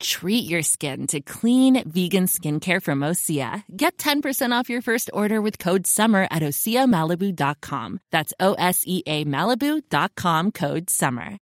Treat 0.00 0.48
your 0.48 0.62
skin 0.62 1.06
to 1.08 1.20
clean 1.20 1.82
vegan 1.88 2.26
skincare 2.26 2.82
from 2.82 3.00
Osea. 3.00 3.64
Get 3.76 3.96
10% 3.98 4.52
off 4.52 4.70
your 4.70 4.82
first 4.82 5.10
order 5.12 5.40
with 5.40 5.58
code 5.58 5.86
SUMMER 5.86 6.28
at 6.30 6.42
OseaMalibu.com. 6.42 8.00
That's 8.10 8.32
O 8.40 8.54
S 8.54 8.82
E 8.86 9.02
A 9.06 9.24
Malibu.com 9.24 10.52
code 10.52 10.90
SUMMER. 10.90 11.38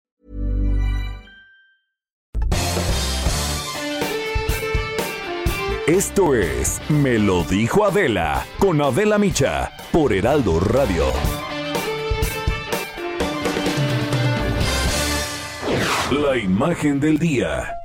Esto 5.86 6.34
es 6.34 6.80
Me 6.88 7.18
lo 7.18 7.44
dijo 7.44 7.84
Adela 7.84 8.46
con 8.58 8.80
Adela 8.80 9.18
Micha 9.18 9.70
por 9.92 10.14
Heraldo 10.14 10.58
Radio. 10.58 11.04
La 16.10 16.38
imagen 16.38 17.00
del 17.00 17.18
día. 17.18 17.83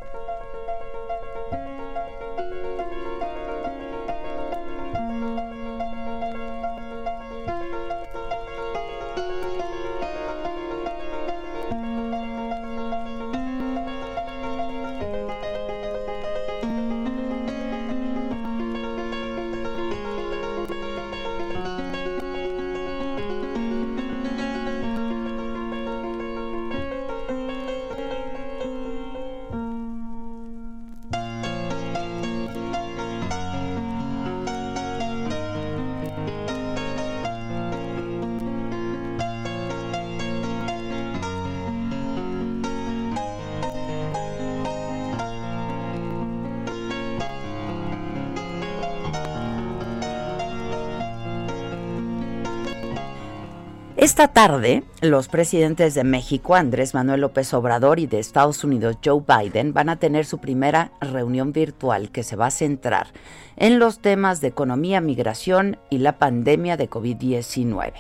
Esta 54.20 54.34
tarde, 54.34 54.84
los 55.00 55.30
presidentes 55.30 55.94
de 55.94 56.04
México, 56.04 56.54
Andrés 56.54 56.94
Manuel 56.94 57.22
López 57.22 57.54
Obrador, 57.54 58.00
y 58.00 58.06
de 58.06 58.20
Estados 58.20 58.66
Unidos, 58.66 58.98
Joe 59.02 59.24
Biden, 59.26 59.74
van 59.74 59.88
a 59.88 59.96
tener 59.96 60.26
su 60.26 60.40
primera 60.40 60.92
reunión 61.00 61.54
virtual 61.54 62.12
que 62.12 62.24
se 62.24 62.36
va 62.36 62.48
a 62.48 62.52
centrar 62.52 63.14
en 63.56 63.80
los 63.80 64.00
temas 64.00 64.42
de 64.42 64.50
economía, 64.50 65.00
migración 65.00 65.78
y 65.90 66.00
la 66.00 66.18
pandemia 66.18 66.76
de 66.76 66.90
COVID-19. 66.90 67.94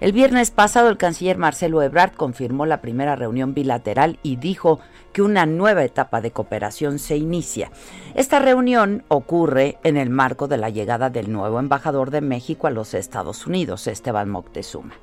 El 0.00 0.10
viernes 0.10 0.50
pasado, 0.50 0.88
el 0.88 0.96
canciller 0.96 1.38
Marcelo 1.38 1.80
Ebrard 1.80 2.14
confirmó 2.14 2.66
la 2.66 2.80
primera 2.80 3.14
reunión 3.14 3.54
bilateral 3.54 4.18
y 4.24 4.34
dijo 4.34 4.80
que 5.12 5.22
una 5.22 5.46
nueva 5.46 5.84
etapa 5.84 6.20
de 6.20 6.32
cooperación 6.32 6.98
se 6.98 7.16
inicia. 7.16 7.70
Esta 8.16 8.40
reunión 8.40 9.04
ocurre 9.06 9.78
en 9.84 9.96
el 9.96 10.10
marco 10.10 10.48
de 10.48 10.56
la 10.56 10.70
llegada 10.70 11.08
del 11.08 11.30
nuevo 11.30 11.60
embajador 11.60 12.10
de 12.10 12.20
México 12.20 12.66
a 12.66 12.72
los 12.72 12.94
Estados 12.94 13.46
Unidos, 13.46 13.86
Esteban 13.86 14.28
Moctezuma. 14.28 14.94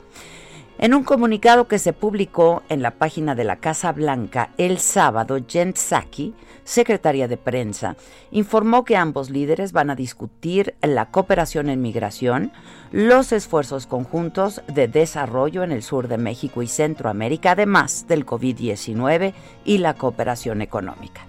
En 0.82 0.94
un 0.94 1.04
comunicado 1.04 1.68
que 1.68 1.78
se 1.78 1.92
publicó 1.92 2.64
en 2.70 2.82
la 2.82 2.92
página 2.92 3.36
de 3.36 3.44
la 3.44 3.58
Casa 3.58 3.92
Blanca 3.92 4.52
el 4.58 4.80
sábado, 4.80 5.38
Jen 5.46 5.74
Psaki, 5.74 6.34
secretaria 6.64 7.28
de 7.28 7.36
prensa, 7.36 7.98
informó 8.32 8.86
que 8.86 8.96
ambos 8.96 9.30
líderes 9.30 9.74
van 9.74 9.90
a 9.90 9.96
discutir 9.96 10.76
la 10.82 11.08
cooperación 11.08 11.68
en 11.68 11.82
migración, 11.82 12.54
los 12.94 13.34
esfuerzos 13.34 13.88
conjuntos 13.88 14.62
de 14.68 14.88
desarrollo 14.88 15.64
en 15.64 15.74
el 15.74 15.84
sur 15.84 16.08
de 16.08 16.18
México 16.18 16.62
y 16.62 16.68
Centroamérica, 16.68 17.52
además 17.52 18.08
del 18.08 18.26
COVID-19 18.26 19.34
y 19.66 19.80
la 19.80 19.96
cooperación 19.96 20.62
económica. 20.62 21.29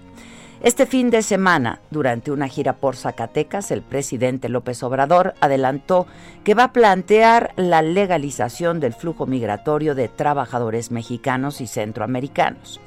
Este 0.63 0.85
fin 0.85 1.09
de 1.09 1.23
semana, 1.23 1.81
durante 1.91 2.31
una 2.31 2.47
gira 2.47 2.75
por 2.75 2.95
Zacatecas, 2.95 3.71
el 3.71 3.81
presidente 3.81 4.51
López 4.51 4.83
Obrador 4.83 5.33
adelantó 5.41 6.07
que 6.45 6.53
va 6.53 6.65
a 6.65 6.73
plantear 6.75 7.55
la 7.57 7.81
legalización 7.81 8.79
del 8.79 8.93
flujo 8.93 9.25
migratorio 9.25 9.95
de 9.95 10.09
trabajadores 10.09 10.91
mexicanos 10.91 11.63
y 11.63 11.67
centroamericanos. 11.67 12.79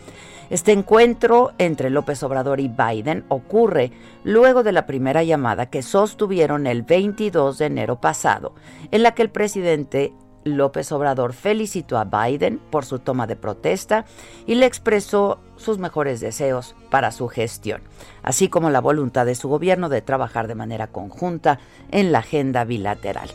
Este 0.52 0.72
encuentro 0.72 1.54
entre 1.58 1.90
López 1.90 2.22
Obrador 2.22 2.60
y 2.60 2.68
Biden 2.68 3.26
ocurre 3.30 3.92
luego 4.24 4.62
de 4.62 4.72
la 4.72 4.86
primera 4.86 5.24
llamada 5.24 5.72
que 5.72 5.82
sostuvieron 5.82 6.68
el 6.68 6.84
22 6.84 7.58
de 7.58 7.66
enero 7.66 8.00
pasado, 8.00 8.54
en 8.92 9.02
la 9.02 9.16
que 9.16 9.24
el 9.24 9.32
presidente 9.32 10.14
López 10.44 10.92
Obrador 10.92 11.34
felicitó 11.34 11.98
a 11.98 12.06
Biden 12.06 12.60
por 12.70 12.86
su 12.86 13.00
toma 13.00 13.28
de 13.28 13.36
protesta 13.36 14.06
y 14.46 14.56
le 14.56 14.66
expresó 14.66 15.40
sus 15.64 15.80
mejores 15.80 16.20
deseos 16.20 16.76
para 16.90 17.12
su 17.12 17.28
gestión, 17.28 17.82
así 18.22 18.50
como 18.50 18.70
la 18.70 18.82
voluntad 18.82 19.26
de 19.26 19.36
su 19.36 19.50
gobierno 19.50 19.90
de 19.90 20.02
trabajar 20.02 20.48
de 20.48 20.56
manera 20.56 20.88
conjunta 20.88 21.60
en 21.92 22.12
la 22.12 22.20
agenda 22.20 22.64
bilateral. 22.64 23.30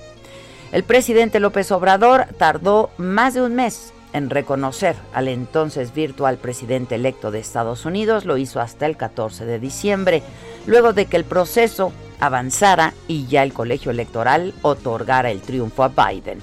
El 0.71 0.85
presidente 0.85 1.41
López 1.41 1.73
Obrador 1.73 2.27
tardó 2.39 2.91
más 2.99 3.35
de 3.35 3.43
un 3.43 3.55
mes 3.55 3.93
en 4.13 4.31
reconocer 4.31 4.97
al 5.13 5.29
entonces 5.29 5.95
virtual 5.95 6.39
presidente 6.39 6.95
electo 6.95 7.31
de 7.31 7.41
Estados 7.41 7.85
Unidos, 7.85 8.25
lo 8.25 8.37
hizo 8.37 8.61
hasta 8.61 8.87
el 8.87 8.97
14 8.97 9.45
de 9.45 9.59
diciembre, 9.59 10.23
luego 10.67 10.93
de 10.93 11.07
que 11.07 11.17
el 11.17 11.25
proceso 11.25 11.93
avanzara 12.21 12.95
y 13.07 13.27
ya 13.27 13.43
el 13.43 13.53
colegio 13.53 13.91
electoral 13.91 14.55
otorgara 14.63 15.31
el 15.31 15.41
triunfo 15.41 15.85
a 15.85 15.89
Biden. 15.89 16.39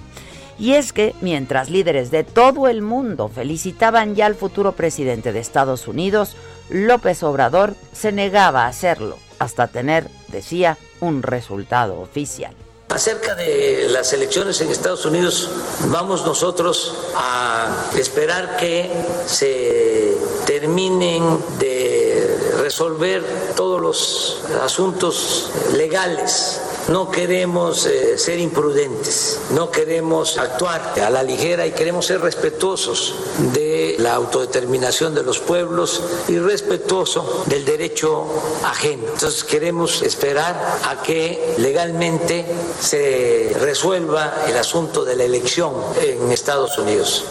Y 0.58 0.74
es 0.74 0.94
que 0.94 1.14
mientras 1.22 1.70
líderes 1.70 2.12
de 2.12 2.24
todo 2.24 2.68
el 2.68 2.82
mundo 2.82 3.28
felicitaban 3.28 4.16
ya 4.16 4.26
al 4.26 4.36
futuro 4.36 4.72
presidente 4.72 5.34
de 5.34 5.40
Estados 5.40 5.88
Unidos, 5.88 6.36
López 6.70 7.24
Obrador 7.24 7.76
se 7.94 8.12
negaba 8.12 8.66
a 8.66 8.70
hacerlo 8.70 9.18
hasta 9.40 9.68
tener, 9.68 10.08
decía, 10.30 10.78
un 11.02 11.24
resultado 11.24 12.00
oficial. 12.00 12.54
Acerca 12.90 13.36
de 13.36 13.88
las 13.90 14.14
elecciones 14.14 14.62
en 14.62 14.70
Estados 14.70 15.06
Unidos, 15.06 15.50
vamos 15.88 16.26
nosotros 16.26 16.96
a 17.16 17.90
esperar 17.98 18.58
que 18.58 18.90
se 19.26 20.16
terminen 20.46 21.40
de 21.60 22.15
resolver 22.62 23.24
todos 23.56 23.82
los 23.82 24.42
asuntos 24.62 25.50
legales 25.74 26.62
no 26.88 27.10
queremos 27.10 27.86
eh, 27.88 28.18
ser 28.18 28.40
imprudentes, 28.40 29.40
no 29.52 29.72
queremos 29.72 30.38
actuar 30.38 30.94
a 31.00 31.10
la 31.10 31.24
ligera 31.24 31.66
y 31.66 31.72
queremos 31.72 32.06
ser 32.06 32.22
respetuosos 32.22 33.16
de 33.54 33.96
la 34.00 34.14
autodeterminación 34.14 35.16
de 35.16 35.24
los 35.24 35.40
pueblos 35.40 36.04
y 36.28 36.38
respetuoso 36.38 37.44
del 37.48 37.66
derecho 37.66 38.28
ajeno. 38.64 39.08
Entonces 39.14 39.44
queremos 39.44 40.04
esperar 40.04 40.80
a 40.84 41.02
que 41.02 41.56
legalmente 41.58 42.46
se 42.80 43.56
resuelva 43.60 44.46
el 44.48 44.58
asunto 44.58 45.04
de 45.04 45.16
la 45.16 45.24
elección 45.24 45.74
en 46.02 46.32
Estados 46.32 46.78
Unidos. 46.78 47.26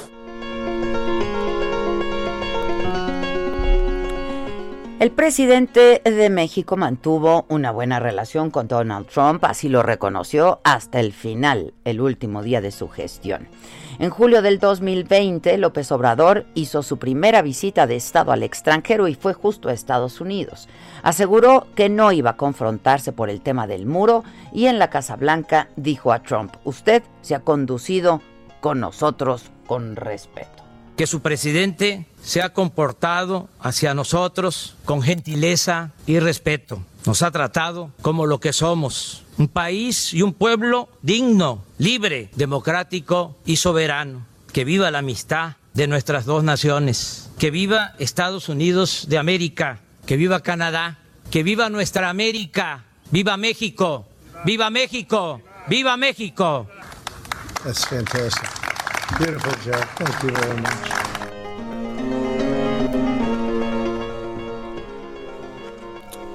El 5.04 5.10
presidente 5.10 6.00
de 6.02 6.30
México 6.30 6.78
mantuvo 6.78 7.44
una 7.50 7.70
buena 7.70 8.00
relación 8.00 8.50
con 8.50 8.68
Donald 8.68 9.06
Trump, 9.06 9.44
así 9.44 9.68
lo 9.68 9.82
reconoció 9.82 10.60
hasta 10.64 10.98
el 10.98 11.12
final, 11.12 11.74
el 11.84 12.00
último 12.00 12.42
día 12.42 12.62
de 12.62 12.70
su 12.70 12.88
gestión. 12.88 13.46
En 13.98 14.08
julio 14.08 14.40
del 14.40 14.58
2020, 14.58 15.58
López 15.58 15.92
Obrador 15.92 16.46
hizo 16.54 16.82
su 16.82 16.98
primera 16.98 17.42
visita 17.42 17.86
de 17.86 17.96
Estado 17.96 18.32
al 18.32 18.42
extranjero 18.42 19.06
y 19.06 19.14
fue 19.14 19.34
justo 19.34 19.68
a 19.68 19.74
Estados 19.74 20.22
Unidos. 20.22 20.70
Aseguró 21.02 21.66
que 21.74 21.90
no 21.90 22.10
iba 22.10 22.30
a 22.30 22.36
confrontarse 22.38 23.12
por 23.12 23.28
el 23.28 23.42
tema 23.42 23.66
del 23.66 23.84
muro 23.84 24.24
y 24.54 24.68
en 24.68 24.78
la 24.78 24.88
Casa 24.88 25.16
Blanca 25.16 25.68
dijo 25.76 26.14
a 26.14 26.22
Trump, 26.22 26.54
usted 26.64 27.02
se 27.20 27.34
ha 27.34 27.40
conducido 27.40 28.22
con 28.62 28.80
nosotros 28.80 29.50
con 29.66 29.96
respeto 29.96 30.53
que 30.96 31.06
su 31.06 31.20
presidente 31.20 32.06
se 32.22 32.42
ha 32.42 32.52
comportado 32.52 33.48
hacia 33.60 33.94
nosotros 33.94 34.76
con 34.84 35.02
gentileza 35.02 35.92
y 36.06 36.18
respeto. 36.20 36.82
Nos 37.04 37.22
ha 37.22 37.30
tratado 37.30 37.90
como 38.00 38.26
lo 38.26 38.40
que 38.40 38.52
somos, 38.52 39.22
un 39.36 39.48
país 39.48 40.14
y 40.14 40.22
un 40.22 40.32
pueblo 40.32 40.88
digno, 41.02 41.62
libre, 41.78 42.30
democrático 42.34 43.36
y 43.44 43.56
soberano. 43.56 44.24
Que 44.52 44.64
viva 44.64 44.90
la 44.90 45.00
amistad 45.00 45.56
de 45.74 45.88
nuestras 45.88 46.24
dos 46.24 46.44
naciones. 46.44 47.30
que 47.38 47.50
viva 47.50 47.94
Estados 47.98 48.48
Unidos 48.48 49.06
de 49.08 49.18
América, 49.18 49.80
que 50.06 50.16
viva 50.16 50.40
Canadá, 50.40 50.98
que 51.30 51.42
viva 51.42 51.68
nuestra 51.68 52.08
América, 52.08 52.84
viva 53.10 53.36
México, 53.36 54.06
viva 54.44 54.70
México, 54.70 55.42
viva 55.68 55.96
México. 55.96 56.68
Beautiful, 59.18 59.52
Joe. 59.64 59.80
Thank 59.96 60.22
you 60.22 60.30
very 60.30 60.60
much. 60.60 61.04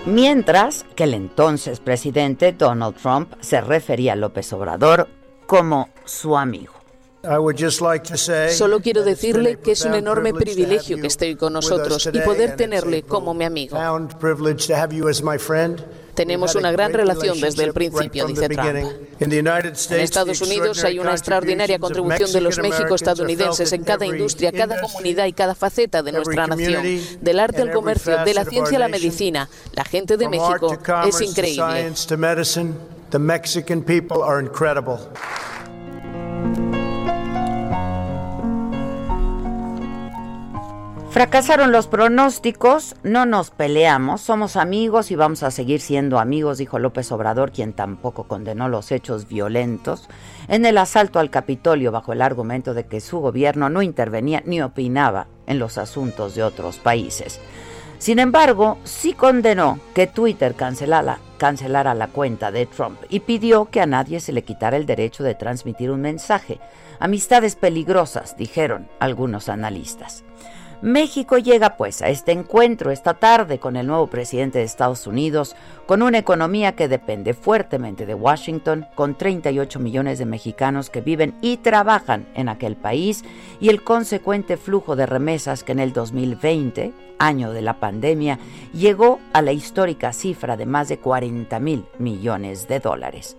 Mientras 0.06 0.86
que 0.95 1.04
el 1.04 1.13
entonces 1.13 1.80
presidente 1.80 2.51
Donald 2.54 2.95
Trump 2.95 3.33
se 3.42 3.62
refería 3.62 4.13
a 4.13 4.16
López 4.16 4.51
Obrador 4.54 5.07
como 5.45 5.89
su 6.06 6.38
amigo. 6.38 6.74
Solo 8.50 8.80
quiero 8.80 9.04
decirle 9.04 9.60
que 9.60 9.74
es 9.74 9.83
un 9.83 9.94
enorme 9.94 10.33
privilegio 10.33 10.98
que 10.98 11.07
esté 11.07 11.36
con 11.36 11.54
nosotros 11.54 12.10
y 12.13 12.19
poder 12.22 12.56
tenerle 12.56 13.04
como 13.04 13.33
mi 13.33 13.44
amigo. 13.44 13.77
Tenemos 16.19 16.56
una 16.56 16.74
gran 16.74 16.92
relación 16.92 17.39
desde 17.39 17.63
el 17.63 17.71
principio, 17.71 18.27
dice 18.27 18.50
Trump. 18.50 18.75
En 19.21 20.01
Estados 20.01 20.42
Unidos 20.42 20.83
hay 20.83 21.00
una 21.00 21.12
extraordinaria 21.12 21.80
contribución 21.80 22.33
de 22.33 22.42
los 22.42 22.57
México-estadounidenses 22.60 23.71
en 23.71 23.86
cada 23.86 24.06
industria, 24.06 24.51
cada 24.51 24.81
comunidad 24.81 25.27
y 25.27 25.31
cada 25.31 25.56
faceta 25.56 26.04
de 26.04 26.12
nuestra 26.12 26.45
nación. 26.45 26.83
Del 27.21 27.39
arte 27.39 27.62
al 27.62 27.71
comercio, 27.71 28.18
de 28.25 28.33
la 28.33 28.44
ciencia 28.44 28.75
a 28.75 28.81
la 28.81 28.89
medicina, 28.89 29.48
la 29.71 29.86
gente 29.86 30.18
de 30.18 30.27
México 30.27 30.77
es 31.07 31.21
increíble. 31.21 31.94
Fracasaron 41.11 41.71
los 41.71 41.88
pronósticos, 41.88 42.95
no 43.01 43.25
nos 43.25 43.50
peleamos, 43.50 44.21
somos 44.21 44.56
amigos 44.56 45.09
y 45.09 45.15
vamos 45.15 45.41
a 45.41 45.50
seguir 45.50 45.81
siendo 45.81 46.19
amigos, 46.19 46.59
dijo 46.59 46.77
López 46.77 47.11
Obrador, 47.11 47.51
quien 47.51 47.73
tampoco 47.73 48.25
condenó 48.25 48.69
los 48.69 48.91
hechos 48.91 49.27
violentos 49.27 50.07
en 50.47 50.67
el 50.67 50.77
asalto 50.77 51.17
al 51.17 51.31
Capitolio 51.31 51.91
bajo 51.91 52.13
el 52.13 52.21
argumento 52.21 52.75
de 52.75 52.85
que 52.85 53.01
su 53.01 53.19
gobierno 53.19 53.71
no 53.71 53.81
intervenía 53.81 54.44
ni 54.45 54.61
opinaba 54.61 55.25
en 55.47 55.57
los 55.57 55.79
asuntos 55.79 56.35
de 56.35 56.44
otros 56.44 56.77
países. 56.77 57.39
Sin 57.97 58.19
embargo, 58.19 58.77
sí 58.83 59.13
condenó 59.13 59.79
que 59.95 60.05
Twitter 60.05 60.53
cancelara, 60.53 61.17
cancelara 61.39 61.95
la 61.95 62.07
cuenta 62.07 62.51
de 62.51 62.67
Trump 62.67 63.00
y 63.09 63.21
pidió 63.21 63.65
que 63.65 63.81
a 63.81 63.88
nadie 63.88 64.19
se 64.19 64.31
le 64.31 64.44
quitara 64.44 64.77
el 64.77 64.85
derecho 64.85 65.23
de 65.23 65.33
transmitir 65.33 65.89
un 65.89 66.01
mensaje. 66.01 66.59
Amistades 67.00 67.55
peligrosas, 67.55 68.38
dijeron 68.38 68.88
algunos 69.00 69.50
analistas. 69.50 70.23
México 70.81 71.37
llega 71.37 71.75
pues 71.75 72.01
a 72.01 72.07
este 72.07 72.31
encuentro 72.31 72.89
esta 72.89 73.13
tarde 73.13 73.59
con 73.59 73.75
el 73.75 73.85
nuevo 73.85 74.07
presidente 74.07 74.59
de 74.59 74.63
Estados 74.63 75.07
Unidos, 75.07 75.57
con 75.85 76.01
una 76.01 76.19
economía 76.19 76.75
que 76.77 76.87
depende 76.87 77.33
fuertemente 77.33 78.05
de 78.05 78.13
Washington, 78.13 78.85
con 78.95 79.17
38 79.17 79.77
millones 79.79 80.19
de 80.19 80.25
mexicanos 80.25 80.89
que 80.89 81.01
viven 81.01 81.35
y 81.41 81.57
trabajan 81.57 82.27
en 82.33 82.47
aquel 82.47 82.77
país 82.77 83.25
y 83.59 83.67
el 83.67 83.83
consecuente 83.83 84.55
flujo 84.55 84.95
de 84.95 85.05
remesas 85.05 85.65
que 85.65 85.73
en 85.73 85.79
el 85.79 85.91
2020, 85.91 86.93
año 87.17 87.51
de 87.51 87.61
la 87.61 87.81
pandemia, 87.81 88.39
llegó 88.73 89.19
a 89.33 89.41
la 89.41 89.51
histórica 89.51 90.13
cifra 90.13 90.55
de 90.55 90.65
más 90.65 90.87
de 90.87 90.97
40 90.99 91.59
mil 91.59 91.85
millones 91.97 92.69
de 92.69 92.79
dólares. 92.79 93.35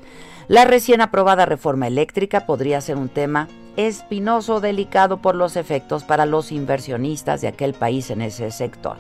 La 0.47 0.67
recién 0.67 1.01
aprobada 1.01 1.47
reforma 1.47 1.87
eléctrica 1.87 2.45
podría 2.45 2.83
ser 2.83 2.97
un 2.97 3.09
tema 3.09 3.49
espinoso 3.87 4.61
delicado 4.61 5.19
por 5.19 5.35
los 5.35 5.57
efectos 5.57 6.05
para 6.05 6.27
los 6.27 6.53
inversionistas 6.53 7.41
de 7.41 7.49
aquel 7.49 7.75
país 7.75 8.11
en 8.11 8.23
ese 8.23 8.51
sector. 8.51 8.97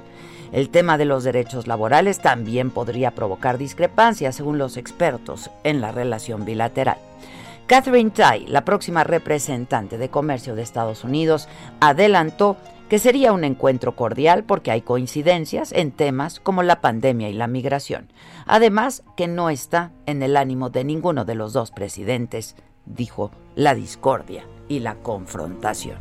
El 0.53 0.71
tema 0.71 0.99
de 0.99 1.05
los 1.05 1.23
derechos 1.23 1.67
laborales 1.67 2.21
también 2.21 2.71
podría 2.71 3.13
provocar 3.13 3.59
discrepancias 3.59 4.35
según 4.35 4.59
los 4.59 4.77
expertos 4.77 5.51
en 5.65 5.81
la 5.81 5.93
relación 5.93 6.45
bilateral. 6.45 6.99
Catherine 7.67 8.11
Tai, 8.11 8.47
la 8.47 8.65
próxima 8.65 9.05
representante 9.05 9.97
de 9.97 10.09
comercio 10.09 10.57
de 10.57 10.63
Estados 10.63 11.05
Unidos, 11.05 11.49
adelantó 11.79 12.57
que 12.89 12.99
sería 12.99 13.33
un 13.33 13.45
encuentro 13.45 13.95
cordial 13.95 14.43
porque 14.43 14.73
hay 14.73 14.81
coincidencias 14.83 15.71
en 15.71 15.93
temas 15.93 16.41
como 16.41 16.65
la 16.65 16.81
pandemia 16.81 17.29
y 17.29 17.33
la 17.33 17.47
migración. 17.47 18.09
Además, 18.47 19.05
que 19.17 19.29
no 19.29 19.51
está 19.51 19.93
en 20.07 20.25
el 20.25 20.37
ánimo 20.37 20.71
de 20.71 20.83
ninguno 20.83 21.25
de 21.25 21.37
los 21.37 21.53
dos 21.53 21.71
presidentes, 21.71 22.57
dijo, 22.87 23.31
la 23.55 23.77
discordia 23.77 24.45
y 24.71 24.79
la 24.79 24.95
confrontación. 24.95 25.99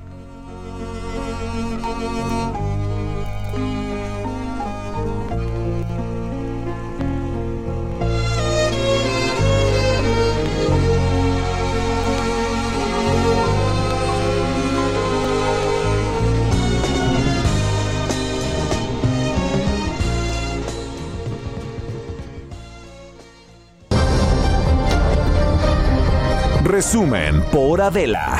Resumen 26.70 27.42
por 27.52 27.82
Adela. 27.82 28.38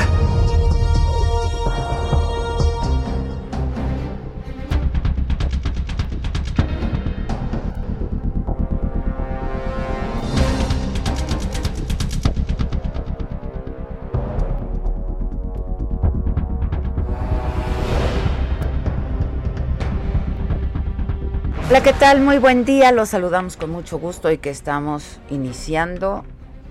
Hola, 21.68 21.82
¿qué 21.82 21.92
tal? 21.94 22.20
Muy 22.20 22.38
buen 22.38 22.64
día. 22.64 22.92
Los 22.92 23.08
saludamos 23.08 23.56
con 23.56 23.70
mucho 23.70 23.98
gusto 23.98 24.30
y 24.30 24.38
que 24.38 24.50
estamos 24.50 25.18
iniciando 25.30 26.24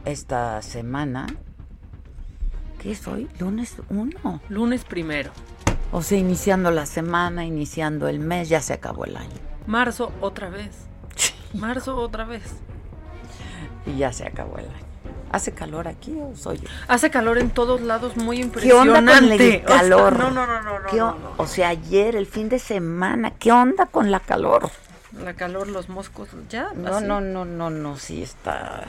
esta 0.05 0.61
semana 0.61 1.27
¿Qué 2.79 2.93
es 2.93 3.05
hoy? 3.09 3.27
¿Lunes 3.39 3.75
1? 3.89 4.41
Lunes 4.47 4.85
primero. 4.85 5.31
O 5.91 6.01
sea, 6.01 6.17
iniciando 6.17 6.71
la 6.71 6.85
semana, 6.85 7.43
iniciando 7.45 8.07
el 8.07 8.19
mes, 8.19 8.47
ya 8.47 8.61
se 8.61 8.73
acabó 8.73 9.03
el 9.03 9.17
año. 9.17 9.35
Marzo 9.67 10.13
otra 10.21 10.49
vez. 10.49 10.71
Marzo 11.53 11.97
otra 11.97 12.23
vez. 12.23 12.43
Y 13.85 13.97
ya 13.97 14.13
se 14.13 14.25
acabó 14.25 14.59
el 14.59 14.65
año. 14.65 14.89
¿Hace 15.31 15.51
calor 15.51 15.89
aquí 15.89 16.17
o 16.21 16.35
soy 16.35 16.59
yo? 16.59 16.69
Hace 16.87 17.11
calor 17.11 17.37
en 17.37 17.49
todos 17.49 17.81
lados, 17.81 18.15
muy 18.15 18.39
impresionante. 18.41 18.91
¿Qué 18.91 18.99
onda 18.99 19.19
con 19.19 19.31
el 19.31 19.63
calor? 19.63 20.13
no, 20.13 20.31
no, 20.31 20.47
no, 20.47 20.61
no, 20.61 20.79
no, 20.79 21.33
O 21.37 21.47
sea, 21.47 21.69
ayer, 21.69 22.15
el 22.15 22.27
fin 22.27 22.47
de 22.47 22.59
semana, 22.59 23.31
¿qué 23.31 23.51
onda 23.51 23.87
con 23.87 24.09
la 24.09 24.21
calor? 24.21 24.69
La 25.23 25.33
calor, 25.33 25.67
los 25.67 25.89
moscos, 25.89 26.29
ya. 26.49 26.71
No, 26.75 27.01
no, 27.01 27.19
no, 27.19 27.43
no, 27.43 27.69
no, 27.69 27.97
sí 27.97 28.23
está 28.23 28.85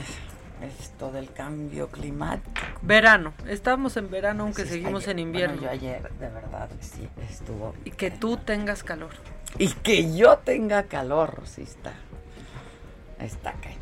esto 0.63 1.11
del 1.11 1.31
cambio 1.31 1.87
climático. 1.87 2.51
Verano, 2.81 3.33
estamos 3.47 3.97
en 3.97 4.09
verano 4.09 4.43
aunque 4.43 4.65
seguimos 4.65 5.07
en 5.07 5.19
invierno. 5.19 5.61
yo 5.61 5.69
ayer 5.69 6.11
de 6.13 6.29
verdad 6.29 6.69
sí 6.79 7.07
estuvo. 7.29 7.73
Y 7.85 7.91
que 7.91 8.11
tú 8.11 8.37
tengas 8.37 8.83
calor. 8.83 9.11
Y 9.57 9.69
que 9.69 10.15
yo 10.15 10.37
tenga 10.37 10.83
calor, 10.83 11.41
sí 11.45 11.63
está. 11.63 11.93
Está 13.19 13.53
caña. 13.53 13.77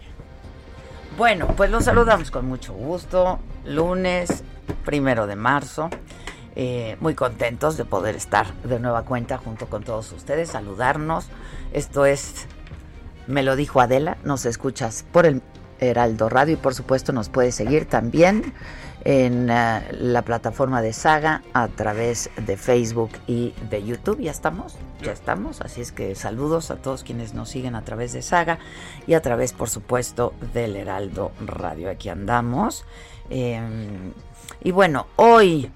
Bueno, 1.17 1.47
pues 1.55 1.69
los 1.69 1.85
saludamos 1.85 2.31
con 2.31 2.45
mucho 2.45 2.73
gusto. 2.73 3.39
Lunes, 3.65 4.43
primero 4.85 5.27
de 5.27 5.35
marzo. 5.35 5.89
Eh, 6.55 6.97
muy 6.99 7.15
contentos 7.15 7.77
de 7.77 7.85
poder 7.85 8.15
estar 8.15 8.53
de 8.63 8.79
nueva 8.79 9.03
cuenta 9.03 9.37
junto 9.37 9.67
con 9.67 9.83
todos 9.83 10.11
ustedes, 10.11 10.49
saludarnos. 10.49 11.27
Esto 11.71 12.05
es, 12.05 12.47
me 13.27 13.43
lo 13.43 13.55
dijo 13.55 13.79
Adela, 13.79 14.17
nos 14.23 14.45
escuchas 14.45 15.05
por 15.11 15.25
el 15.25 15.41
Heraldo 15.79 16.29
Radio 16.29 16.53
y 16.53 16.57
por 16.57 16.73
supuesto 16.73 17.13
nos 17.13 17.29
puede 17.29 17.51
seguir 17.51 17.85
también 17.85 18.53
en 19.05 19.49
eh, 19.49 19.81
la 19.91 20.21
plataforma 20.23 20.81
de 20.81 20.93
Saga 20.93 21.41
a 21.53 21.67
través 21.67 22.29
de 22.45 22.57
Facebook 22.57 23.11
y 23.27 23.53
de 23.69 23.83
YouTube. 23.83 24.19
Ya 24.19 24.31
estamos, 24.31 24.75
ya 25.01 25.11
estamos. 25.11 25.61
Así 25.61 25.81
es 25.81 25.91
que 25.91 26.15
saludos 26.15 26.71
a 26.71 26.77
todos 26.77 27.03
quienes 27.03 27.33
nos 27.33 27.49
siguen 27.49 27.75
a 27.75 27.83
través 27.83 28.13
de 28.13 28.21
Saga 28.21 28.59
y 29.07 29.13
a 29.13 29.21
través, 29.21 29.53
por 29.53 29.69
supuesto, 29.69 30.33
del 30.53 30.75
Heraldo 30.75 31.31
Radio. 31.45 31.89
Aquí 31.89 32.09
andamos. 32.09 32.85
Em, 33.29 34.13
y 34.61 34.71
bueno, 34.71 35.07
hoy 35.15 35.71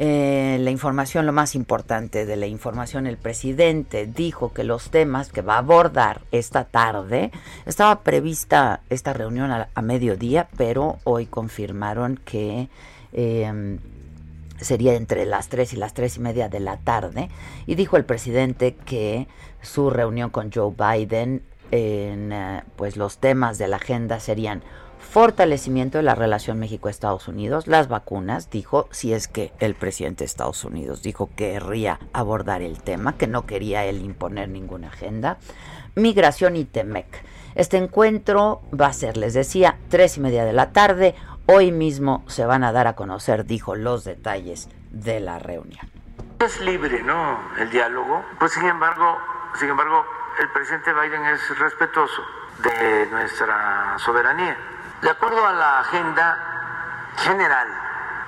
eh, 0.00 0.58
la 0.60 0.70
información, 0.70 1.26
lo 1.26 1.32
más 1.32 1.56
importante 1.56 2.24
de 2.24 2.36
la 2.36 2.46
información, 2.46 3.08
el 3.08 3.16
presidente 3.16 4.06
dijo 4.06 4.52
que 4.52 4.62
los 4.62 4.90
temas 4.90 5.32
que 5.32 5.42
va 5.42 5.56
a 5.56 5.58
abordar 5.58 6.20
esta 6.30 6.64
tarde, 6.64 7.32
estaba 7.66 8.04
prevista 8.04 8.82
esta 8.90 9.12
reunión 9.12 9.50
a, 9.50 9.82
mediodía, 9.82 10.48
pero 10.56 10.98
hoy 11.02 11.26
confirmaron 11.26 12.20
que 12.24 12.68
em, 13.12 13.80
sería 14.60 14.94
entre 14.94 15.26
las 15.26 15.48
3 15.48 15.72
y 15.72 15.76
las 15.76 15.94
3 15.94 16.18
y 16.18 16.20
media 16.20 16.48
de 16.48 16.60
la 16.60 16.76
tarde, 16.76 17.28
y 17.66 17.74
dijo 17.74 17.96
el 17.96 18.04
presidente 18.04 18.76
que 18.76 19.26
su 19.62 19.90
reunión 19.90 20.30
con 20.30 20.52
Joe 20.52 20.72
Biden 20.78 21.42
en 21.72 22.32
eh, 22.32 22.62
pues 22.76 22.96
los 22.96 23.18
temas 23.18 23.58
de 23.58 23.66
la 23.66 23.76
agenda 23.76 24.20
serían 24.20 24.62
fortalecimiento 25.20 25.98
de 25.98 26.04
la 26.04 26.14
relación 26.14 26.60
México-Estados 26.60 27.26
Unidos, 27.26 27.66
las 27.66 27.88
vacunas, 27.88 28.50
dijo, 28.50 28.86
si 28.92 29.12
es 29.12 29.26
que 29.26 29.52
el 29.58 29.74
presidente 29.74 30.20
de 30.20 30.26
Estados 30.26 30.62
Unidos 30.62 31.02
dijo 31.02 31.28
que 31.34 31.54
querría 31.54 31.98
abordar 32.12 32.62
el 32.62 32.80
tema, 32.80 33.16
que 33.16 33.26
no 33.26 33.44
quería 33.44 33.84
él 33.84 34.00
imponer 34.00 34.48
ninguna 34.48 34.86
agenda, 34.86 35.38
migración 35.96 36.54
y 36.54 36.64
Temec. 36.64 37.08
Este 37.56 37.78
encuentro 37.78 38.62
va 38.80 38.86
a 38.86 38.92
ser, 38.92 39.16
les 39.16 39.34
decía, 39.34 39.76
tres 39.88 40.18
y 40.18 40.20
media 40.20 40.44
de 40.44 40.52
la 40.52 40.70
tarde. 40.70 41.16
Hoy 41.46 41.72
mismo 41.72 42.22
se 42.28 42.46
van 42.46 42.62
a 42.62 42.70
dar 42.70 42.86
a 42.86 42.94
conocer, 42.94 43.44
dijo, 43.44 43.74
los 43.74 44.04
detalles 44.04 44.68
de 44.92 45.18
la 45.18 45.40
reunión. 45.40 45.90
Es 46.38 46.60
libre, 46.60 47.02
¿no? 47.02 47.40
El 47.58 47.68
diálogo. 47.70 48.24
Pues 48.38 48.52
sin 48.52 48.66
embargo, 48.66 49.18
sin 49.58 49.68
embargo, 49.68 50.04
el 50.40 50.48
presidente 50.50 50.92
Biden 50.92 51.24
es 51.24 51.58
respetuoso 51.58 52.22
de 52.62 53.06
nuestra 53.10 53.96
soberanía 53.98 54.56
de 55.02 55.10
acuerdo 55.10 55.46
a 55.46 55.52
la 55.52 55.80
agenda 55.80 56.38
general, 57.18 57.68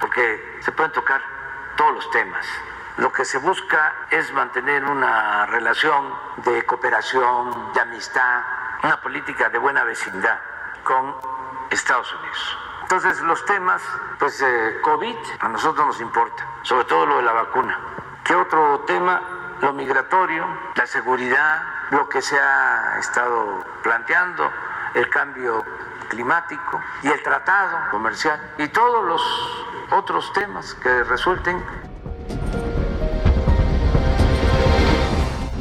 porque 0.00 0.58
se 0.60 0.72
pueden 0.72 0.92
tocar 0.92 1.20
todos 1.76 1.94
los 1.94 2.10
temas, 2.10 2.46
lo 2.96 3.12
que 3.12 3.24
se 3.24 3.38
busca 3.38 3.94
es 4.10 4.32
mantener 4.32 4.84
una 4.84 5.46
relación 5.46 6.14
de 6.44 6.64
cooperación, 6.66 7.72
de 7.72 7.80
amistad, 7.80 8.42
una 8.82 9.00
política 9.00 9.48
de 9.48 9.58
buena 9.58 9.84
vecindad 9.84 10.38
con 10.84 11.14
Estados 11.70 12.12
Unidos. 12.14 12.58
Entonces 12.82 13.20
los 13.20 13.44
temas, 13.44 13.82
pues 14.18 14.42
eh, 14.42 14.78
COVID 14.82 15.16
a 15.40 15.48
nosotros 15.48 15.86
nos 15.86 16.00
importa, 16.00 16.46
sobre 16.62 16.84
todo 16.84 17.06
lo 17.06 17.16
de 17.18 17.22
la 17.22 17.32
vacuna. 17.32 17.78
¿Qué 18.24 18.34
otro 18.34 18.80
tema? 18.80 19.22
Lo 19.60 19.72
migratorio, 19.72 20.46
la 20.74 20.86
seguridad, 20.86 21.62
lo 21.90 22.08
que 22.08 22.20
se 22.20 22.38
ha 22.38 22.98
estado 22.98 23.64
planteando, 23.82 24.50
el 24.94 25.08
cambio 25.08 25.64
climático 26.10 26.80
y 27.02 27.08
el 27.08 27.22
tratado 27.22 27.90
comercial 27.90 28.38
y 28.58 28.68
todos 28.68 29.02
los 29.06 29.22
otros 29.92 30.30
temas 30.34 30.74
que 30.74 31.04
resulten. 31.04 31.62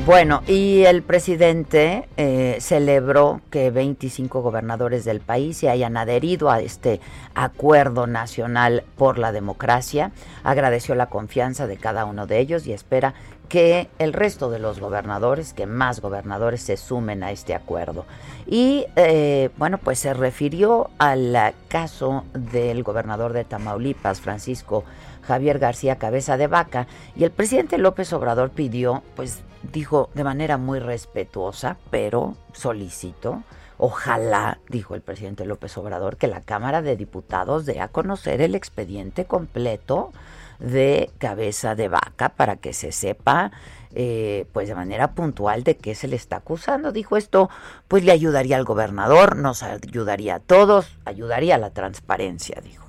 Bueno, 0.05 0.41
y 0.47 0.85
el 0.85 1.03
presidente 1.03 2.09
eh, 2.17 2.57
celebró 2.61 3.41
que 3.51 3.69
25 3.69 4.41
gobernadores 4.41 5.05
del 5.05 5.19
país 5.19 5.57
se 5.57 5.69
hayan 5.69 5.97
adherido 5.97 6.49
a 6.49 6.61
este 6.61 6.99
acuerdo 7.35 8.07
nacional 8.07 8.83
por 8.97 9.19
la 9.19 9.31
democracia. 9.31 10.11
Agradeció 10.43 10.95
la 10.95 11.11
confianza 11.11 11.67
de 11.67 11.77
cada 11.77 12.05
uno 12.05 12.25
de 12.25 12.39
ellos 12.39 12.65
y 12.65 12.73
espera 12.73 13.13
que 13.49 13.89
el 13.97 14.13
resto 14.13 14.49
de 14.49 14.59
los 14.59 14.79
gobernadores, 14.79 15.53
que 15.53 15.65
más 15.65 15.99
gobernadores 15.99 16.61
se 16.61 16.77
sumen 16.77 17.23
a 17.23 17.31
este 17.31 17.55
acuerdo. 17.55 18.05
Y 18.45 18.85
eh, 18.95 19.49
bueno, 19.57 19.79
pues 19.79 19.99
se 19.99 20.13
refirió 20.13 20.91
al 20.99 21.35
caso 21.67 22.23
del 22.33 22.83
gobernador 22.83 23.33
de 23.33 23.43
Tamaulipas, 23.43 24.21
Francisco 24.21 24.85
Javier 25.23 25.59
García 25.59 25.97
Cabeza 25.97 26.37
de 26.37 26.47
Vaca, 26.47 26.87
y 27.15 27.23
el 27.23 27.31
presidente 27.31 27.77
López 27.77 28.13
Obrador 28.13 28.51
pidió, 28.51 29.03
pues 29.15 29.41
dijo 29.73 30.09
de 30.13 30.23
manera 30.23 30.57
muy 30.57 30.79
respetuosa, 30.79 31.77
pero 31.89 32.35
solicitó, 32.53 33.43
Ojalá, 33.81 34.59
dijo 34.67 34.93
el 34.93 35.01
presidente 35.01 35.45
López 35.45 35.77
Obrador, 35.77 36.17
que 36.17 36.27
la 36.27 36.41
Cámara 36.41 36.81
de 36.81 36.97
Diputados 36.97 37.65
dé 37.65 37.79
a 37.79 37.87
conocer 37.87 38.41
el 38.41 38.53
expediente 38.53 39.23
completo 39.23 40.11
de 40.59 41.11
cabeza 41.17 41.75
de 41.75 41.87
vaca 41.87 42.29
para 42.29 42.57
que 42.57 42.73
se 42.73 42.91
sepa 42.91 43.51
eh, 43.95 44.45
pues 44.53 44.67
de 44.67 44.75
manera 44.75 45.11
puntual 45.11 45.63
de 45.63 45.75
qué 45.75 45.95
se 45.95 46.07
le 46.07 46.15
está 46.15 46.37
acusando. 46.37 46.91
Dijo 46.91 47.17
esto, 47.17 47.49
pues 47.87 48.03
le 48.03 48.11
ayudaría 48.11 48.55
al 48.55 48.63
gobernador, 48.63 49.35
nos 49.35 49.63
ayudaría 49.63 50.35
a 50.35 50.39
todos, 50.39 50.95
ayudaría 51.05 51.55
a 51.55 51.57
la 51.57 51.71
transparencia, 51.71 52.61
dijo. 52.61 52.85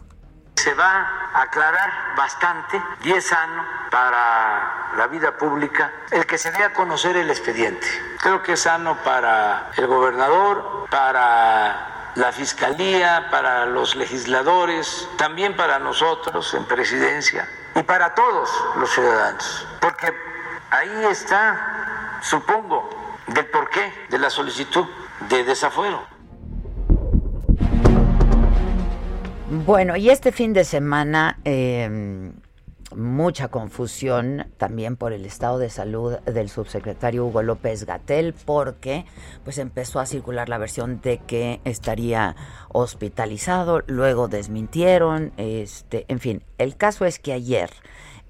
Se 0.57 0.75
va 0.75 1.09
a 1.33 1.43
aclarar 1.43 1.91
bastante 2.19 2.83
y 3.03 3.13
es 3.13 3.29
sano 3.29 3.65
para 3.91 4.95
la 4.99 5.07
vida 5.07 5.35
pública 5.39 5.91
el 6.11 6.27
que 6.27 6.37
se 6.37 6.51
dé 6.51 6.63
a 6.65 6.75
conocer 6.75 7.17
el 7.17 7.31
expediente. 7.31 7.87
Creo 8.21 8.43
que 8.43 8.53
es 8.53 8.61
sano 8.61 8.99
para 9.03 9.71
el 9.79 9.87
gobernador, 9.87 10.87
para 10.91 12.13
la 12.15 12.33
Fiscalía, 12.33 13.29
para 13.31 13.65
los 13.65 13.97
legisladores, 13.97 15.09
también 15.17 15.57
para 15.57 15.79
nosotros 15.79 16.53
en 16.53 16.67
presidencia 16.67 17.49
y 17.75 17.83
para 17.83 18.15
todos 18.15 18.51
los 18.77 18.91
ciudadanos. 18.91 19.67
Porque 19.81 20.13
ahí 20.71 21.05
está, 21.11 22.21
supongo, 22.23 22.89
del 23.29 23.47
porqué 23.47 23.93
de 24.09 24.19
la 24.19 24.31
solicitud 24.31 24.87
de 25.29 25.45
desafuero. 25.45 26.03
Bueno, 29.51 29.97
y 29.97 30.11
este 30.11 30.31
fin 30.31 30.53
de 30.53 30.65
semana 30.65 31.39
eh, 31.45 32.33
mucha 32.95 33.49
confusión 33.49 34.47
también 34.57 34.97
por 34.97 35.13
el 35.13 35.25
estado 35.25 35.59
de 35.59 35.71
salud 35.71 36.19
del 36.21 36.49
subsecretario 36.49 37.27
Hugo 37.27 37.43
López 37.43 37.85
Gatel 37.85 38.35
porque 38.45 39.05
pues 39.45 39.59
empezó 39.59 40.01
a 40.01 40.07
circular 40.07 40.49
la 40.49 40.59
versión 40.59 41.01
de 41.01 41.19
que 41.19 41.61
estaría 41.65 42.37
hospitalizado, 42.69 43.83
luego 43.87 44.29
desmintieron, 44.29 45.33
este, 45.37 46.05
en 46.09 46.21
fin, 46.21 46.43
el 46.59 46.77
caso 46.77 47.05
es 47.05 47.19
que 47.19 47.33
ayer 47.33 47.71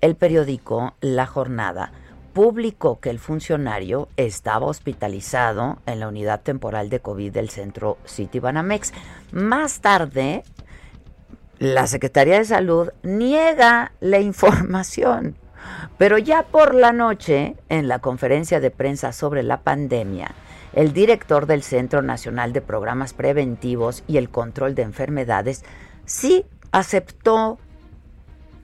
el 0.01 0.17
periódico 0.17 0.95
La 1.01 1.27
Jornada 1.27 1.93
publicó 2.33 3.01
que 3.01 3.11
el 3.11 3.19
funcionario 3.19 4.09
estaba 4.17 4.67
hospitalizado 4.67 5.79
en 5.87 6.01
la 6.01 6.09
unidad 6.09 6.41
temporal 6.41 6.89
de 6.89 7.01
COVID 7.01 7.33
del 7.33 7.51
centro 7.51 7.99
City 8.05 8.39
Banamex. 8.39 8.93
Más 9.33 9.81
tarde, 9.81 10.45
la 11.61 11.87
Secretaría 11.87 12.39
de 12.39 12.47
Salud 12.47 12.89
niega 13.03 13.93
la 14.01 14.19
información. 14.19 15.37
Pero 15.99 16.17
ya 16.17 16.43
por 16.43 16.75
la 16.75 16.91
noche, 16.93 17.55
en 17.69 17.87
la 17.87 17.99
conferencia 17.99 18.61
de 18.61 18.71
prensa 18.71 19.13
sobre 19.13 19.43
la 19.43 19.61
pandemia, 19.61 20.35
el 20.73 20.95
director 20.95 21.47
del 21.47 21.63
Centro 21.63 22.01
Nacional 22.01 22.55
de 22.55 22.63
Programas 22.63 23.13
Preventivos 23.13 24.03
y 24.09 24.17
el 24.17 24.31
Control 24.31 24.75
de 24.75 24.83
Enfermedades 24.83 25.63
sí 26.07 26.47
aceptó 26.73 27.59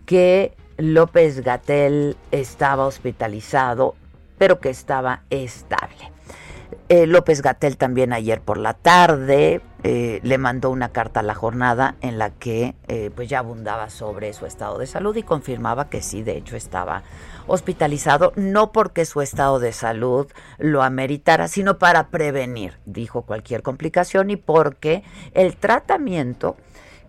que 0.07 0.57
López 0.79 1.43
Gatel 1.43 2.17
estaba 2.31 2.87
hospitalizado, 2.87 3.95
pero 4.39 4.59
que 4.59 4.71
estaba 4.71 5.23
estable. 5.29 6.13
Eh, 6.89 7.07
López 7.07 7.43
Gatel 7.43 7.77
también 7.77 8.15
ayer 8.15 8.41
por 8.41 8.57
la 8.57 8.73
tarde 8.73 9.61
eh, 9.89 10.19
le 10.25 10.37
mandó 10.37 10.71
una 10.71 10.89
carta 10.89 11.21
a 11.21 11.23
la 11.23 11.37
jornada 11.37 11.95
en 12.01 12.19
la 12.19 12.31
que 12.31 12.75
eh, 12.89 13.13
pues 13.15 13.29
ya 13.29 13.39
abundaba 13.39 13.89
sobre 13.89 14.33
su 14.33 14.45
estado 14.45 14.79
de 14.79 14.89
salud 14.89 15.15
y 15.15 15.23
confirmaba 15.23 15.89
que 15.89 16.03
sí, 16.03 16.25
de 16.25 16.37
hecho 16.37 16.57
estaba 16.57 17.05
hospitalizado, 17.47 18.33
no 18.35 18.73
porque 18.73 19.05
su 19.05 19.21
estado 19.21 19.61
de 19.61 19.73
salud 19.73 20.27
lo 20.59 20.83
ameritara, 20.83 21.47
sino 21.47 21.79
para 21.79 22.09
prevenir, 22.09 22.79
dijo 22.85 23.23
cualquier 23.23 23.63
complicación 23.63 24.31
y 24.31 24.35
porque 24.35 25.05
el 25.35 25.57
tratamiento 25.57 26.57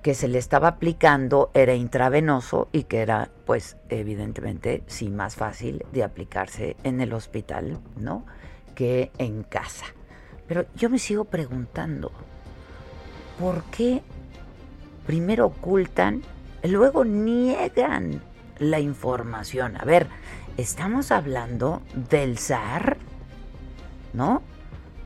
que 0.03 0.13
se 0.13 0.27
le 0.27 0.37
estaba 0.37 0.67
aplicando 0.67 1.49
era 1.55 1.73
intravenoso 1.73 2.67
y 2.71 2.83
que 2.83 2.99
era 2.99 3.31
pues 3.47 3.77
evidentemente 3.89 4.83
sí 4.85 5.09
más 5.09 5.35
fácil 5.35 5.83
de 5.93 6.03
aplicarse 6.03 6.77
en 6.83 7.01
el 7.01 7.13
hospital, 7.13 7.79
¿no? 7.95 8.23
que 8.75 9.11
en 9.17 9.41
casa. 9.41 9.87
Pero 10.47 10.67
yo 10.75 10.91
me 10.91 10.99
sigo 10.99 11.25
preguntando, 11.25 12.11
¿por 13.39 13.63
qué 13.65 14.01
primero 15.05 15.47
ocultan, 15.47 16.23
luego 16.63 17.05
niegan 17.05 18.21
la 18.59 18.79
información? 18.79 19.77
A 19.77 19.85
ver, 19.85 20.07
estamos 20.57 21.11
hablando 21.11 21.81
del 22.09 22.37
zar, 22.37 22.97
¿no? 24.13 24.41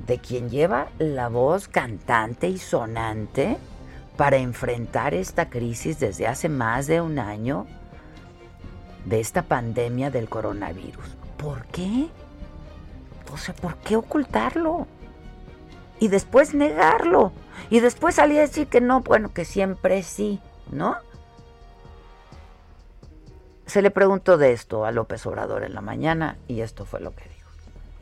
De 0.06 0.18
quien 0.20 0.50
lleva 0.50 0.90
la 0.98 1.28
voz 1.28 1.68
cantante 1.68 2.48
y 2.48 2.58
sonante 2.58 3.58
para 4.18 4.38
enfrentar 4.38 5.14
esta 5.14 5.50
crisis 5.50 6.00
desde 6.00 6.28
hace 6.28 6.50
más 6.50 6.88
de 6.88 7.02
un 7.02 7.20
año 7.20 7.68
de 9.06 9.20
esta 9.20 9.44
pandemia 9.44 10.10
del 10.12 10.30
coronavirus. 10.30 11.06
¿Por 11.38 11.66
qué? 11.68 12.08
O 13.32 13.38
sea, 13.38 13.56
¿por 13.56 13.78
qué 13.78 13.96
ocultarlo? 13.96 14.88
Y 16.02 16.08
después 16.08 16.56
negarlo. 16.56 17.32
Y 17.70 17.80
después 17.80 18.16
salir 18.16 18.40
a 18.40 18.42
decir 18.42 18.68
que 18.68 18.82
no, 18.82 19.02
bueno, 19.02 19.32
que 19.34 19.46
siempre 19.46 20.02
sí, 20.02 20.42
¿no? 20.72 20.98
Se 23.68 23.84
le 23.84 23.92
preguntó 23.92 24.38
de 24.38 24.52
esto 24.52 24.84
a 24.84 24.92
López 24.92 25.24
Obrador 25.28 25.64
en 25.64 25.76
la 25.76 25.82
mañana 25.82 26.38
y 26.48 26.62
esto 26.62 26.86
fue 26.86 27.02
lo 27.02 27.16
que 27.16 27.24
dijo. 27.26 27.50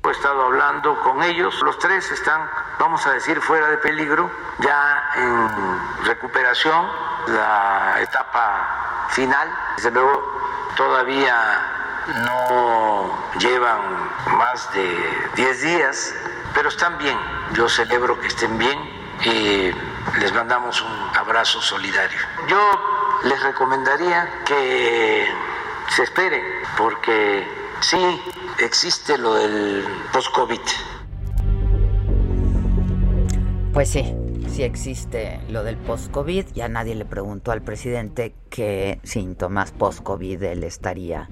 He 0.05 0.11
estado 0.11 0.43
hablando 0.43 0.97
con 1.03 1.21
ellos, 1.21 1.61
los 1.61 1.77
tres 1.77 2.09
están, 2.09 2.49
vamos 2.79 3.05
a 3.05 3.11
decir, 3.11 3.41
fuera 3.41 3.67
de 3.69 3.77
peligro, 3.79 4.31
ya 4.61 5.03
en 5.17 6.05
recuperación, 6.05 6.87
la 7.27 7.97
etapa 8.01 9.07
final. 9.09 9.49
Desde 9.75 9.91
luego 9.91 10.23
todavía 10.77 11.78
no 12.23 13.29
llevan 13.39 13.81
más 14.37 14.73
de 14.73 14.87
10 15.35 15.61
días, 15.61 16.13
pero 16.53 16.69
están 16.69 16.97
bien. 16.97 17.17
Yo 17.53 17.69
celebro 17.69 18.19
que 18.19 18.27
estén 18.27 18.57
bien 18.57 18.77
y 19.25 19.71
les 20.19 20.33
mandamos 20.33 20.81
un 20.81 21.17
abrazo 21.17 21.61
solidario. 21.61 22.19
Yo 22.47 22.59
les 23.23 23.41
recomendaría 23.43 24.29
que 24.45 25.27
se 25.89 26.03
esperen, 26.03 26.43
porque 26.77 27.45
sí 27.81 27.97
existe 28.59 29.17
lo 29.17 29.33
del 29.35 29.83
post-COVID. 30.13 30.59
Pues 33.73 33.89
sí, 33.89 34.15
sí 34.49 34.63
existe 34.63 35.39
lo 35.49 35.63
del 35.63 35.77
post-COVID. 35.77 36.47
Ya 36.53 36.67
nadie 36.69 36.95
le 36.95 37.05
preguntó 37.05 37.51
al 37.51 37.61
presidente 37.61 38.35
qué 38.49 38.99
síntomas 39.03 39.71
post-COVID 39.71 40.43
él 40.43 40.63
estaría 40.63 41.29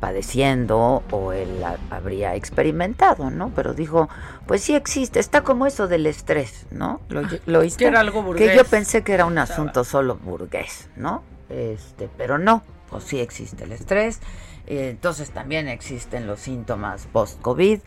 padeciendo 0.00 1.02
o 1.10 1.32
él 1.32 1.62
habría 1.90 2.34
experimentado, 2.34 3.30
¿no? 3.30 3.50
Pero 3.54 3.74
dijo, 3.74 4.08
pues 4.46 4.62
sí 4.62 4.74
existe, 4.74 5.20
está 5.20 5.42
como 5.42 5.66
eso 5.66 5.88
del 5.88 6.06
estrés, 6.06 6.66
¿no? 6.70 7.00
Lo, 7.08 7.22
lo 7.46 7.60
que 7.60 7.86
era 7.86 8.00
algo 8.00 8.22
burgués. 8.22 8.50
Que 8.50 8.56
yo 8.56 8.64
pensé 8.64 9.02
que 9.02 9.14
era 9.14 9.26
un 9.26 9.38
asunto 9.38 9.84
solo 9.84 10.16
burgués, 10.16 10.88
¿no? 10.96 11.22
Este, 11.48 12.08
pero 12.16 12.38
no, 12.38 12.62
pues 12.90 13.04
sí 13.04 13.20
existe 13.20 13.64
el 13.64 13.72
estrés. 13.72 14.20
Eh, 14.66 14.90
entonces 14.90 15.30
también 15.30 15.68
existen 15.68 16.26
los 16.26 16.40
síntomas 16.40 17.06
post-COVID. 17.12 17.80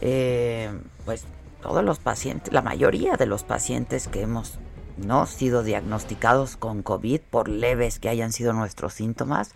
Eh, 0.00 0.70
pues 1.04 1.24
todos 1.62 1.82
los 1.82 1.98
pacientes, 1.98 2.52
la 2.52 2.62
mayoría 2.62 3.16
de 3.16 3.26
los 3.26 3.42
pacientes 3.42 4.08
que 4.08 4.22
hemos 4.22 4.58
no 4.96 5.26
sido 5.26 5.62
diagnosticados 5.62 6.56
con 6.56 6.82
COVID, 6.82 7.20
por 7.20 7.48
leves 7.48 7.98
que 7.98 8.08
hayan 8.08 8.32
sido 8.32 8.52
nuestros 8.52 8.94
síntomas, 8.94 9.52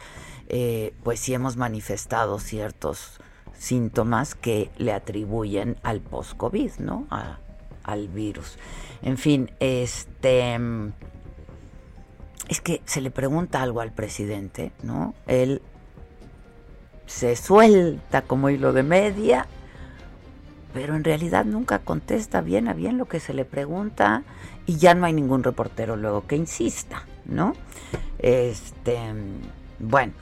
eh, 0.48 0.94
pues 1.02 1.20
sí 1.20 1.34
hemos 1.34 1.56
manifestado 1.56 2.38
ciertos 2.38 3.20
síntomas 3.56 4.34
que 4.34 4.70
le 4.78 4.92
atribuyen 4.92 5.76
al 5.82 6.00
post-COVID, 6.00 6.72
¿no? 6.78 7.06
al 7.84 8.08
virus. 8.08 8.56
En 9.02 9.18
fin, 9.18 9.50
este 9.60 10.58
es 12.48 12.60
que 12.60 12.82
se 12.84 13.00
le 13.00 13.10
pregunta 13.10 13.62
algo 13.62 13.80
al 13.80 13.92
presidente, 13.92 14.72
¿no? 14.82 15.14
Él 15.26 15.62
se 17.06 17.36
suelta 17.36 18.22
como 18.22 18.50
hilo 18.50 18.72
de 18.72 18.82
media, 18.82 19.46
pero 20.72 20.94
en 20.94 21.04
realidad 21.04 21.44
nunca 21.44 21.80
contesta 21.80 22.40
bien 22.40 22.68
a 22.68 22.74
bien 22.74 22.98
lo 22.98 23.06
que 23.06 23.20
se 23.20 23.34
le 23.34 23.44
pregunta 23.44 24.22
y 24.66 24.76
ya 24.76 24.94
no 24.94 25.06
hay 25.06 25.12
ningún 25.12 25.42
reportero 25.42 25.96
luego 25.96 26.26
que 26.26 26.36
insista, 26.36 27.04
¿no? 27.24 27.54
Este, 28.18 28.98
bueno, 29.78 30.12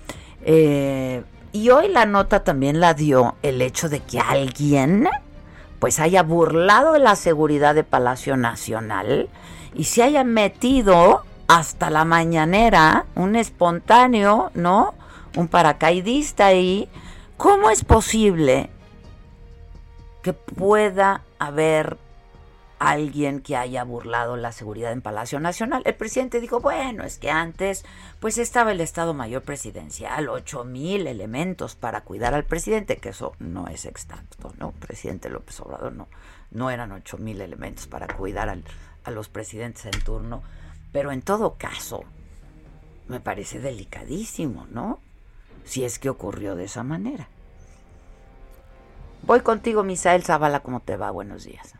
eh, 0.42 1.22
y 1.52 1.70
hoy 1.70 1.88
la 1.88 2.06
nota 2.06 2.44
también 2.44 2.80
la 2.80 2.94
dio 2.94 3.36
el 3.42 3.60
hecho 3.62 3.88
de 3.88 4.00
que 4.00 4.20
alguien 4.20 5.08
pues 5.78 6.00
haya 6.00 6.22
burlado 6.22 6.92
de 6.92 6.98
la 6.98 7.16
seguridad 7.16 7.74
de 7.74 7.84
Palacio 7.84 8.36
Nacional 8.36 9.28
y 9.74 9.84
se 9.84 10.02
haya 10.02 10.24
metido 10.24 11.24
hasta 11.46 11.88
la 11.90 12.04
mañanera, 12.04 13.06
un 13.14 13.36
espontáneo, 13.36 14.50
¿no? 14.54 14.94
Un 15.36 15.48
paracaidista 15.48 16.46
ahí. 16.46 16.88
¿Cómo 17.36 17.70
es 17.70 17.84
posible 17.84 18.70
que 20.28 20.34
pueda 20.34 21.22
haber 21.38 21.96
alguien 22.78 23.40
que 23.40 23.56
haya 23.56 23.82
burlado 23.82 24.36
la 24.36 24.52
seguridad 24.52 24.92
en 24.92 25.00
Palacio 25.00 25.40
Nacional. 25.40 25.80
El 25.86 25.94
presidente 25.94 26.38
dijo, 26.38 26.60
bueno, 26.60 27.04
es 27.04 27.16
que 27.16 27.30
antes 27.30 27.86
pues 28.20 28.36
estaba 28.36 28.72
el 28.72 28.82
Estado 28.82 29.14
Mayor 29.14 29.40
Presidencial, 29.40 30.28
ocho 30.28 30.64
mil 30.64 31.06
elementos 31.06 31.76
para 31.76 32.02
cuidar 32.02 32.34
al 32.34 32.44
presidente, 32.44 32.98
que 32.98 33.08
eso 33.08 33.32
no 33.38 33.68
es 33.68 33.86
exacto, 33.86 34.52
¿no? 34.58 34.72
Presidente 34.72 35.30
López 35.30 35.58
Obrador 35.60 35.94
no, 35.94 36.08
no 36.50 36.68
eran 36.68 36.92
ocho 36.92 37.16
mil 37.16 37.40
elementos 37.40 37.86
para 37.86 38.06
cuidar 38.14 38.54
a 39.04 39.10
los 39.10 39.30
presidentes 39.30 39.86
en 39.86 39.98
turno, 40.04 40.42
pero 40.92 41.10
en 41.10 41.22
todo 41.22 41.54
caso 41.56 42.04
me 43.08 43.18
parece 43.18 43.60
delicadísimo, 43.60 44.66
¿no? 44.70 45.00
Si 45.64 45.84
es 45.84 45.98
que 45.98 46.10
ocurrió 46.10 46.54
de 46.54 46.64
esa 46.64 46.82
manera. 46.82 47.28
Voy 49.22 49.40
contigo, 49.40 49.82
Misael 49.82 50.22
Zavala, 50.22 50.60
¿cómo 50.60 50.80
te 50.80 50.96
va? 50.96 51.10
Buenos 51.10 51.44
días. 51.44 51.74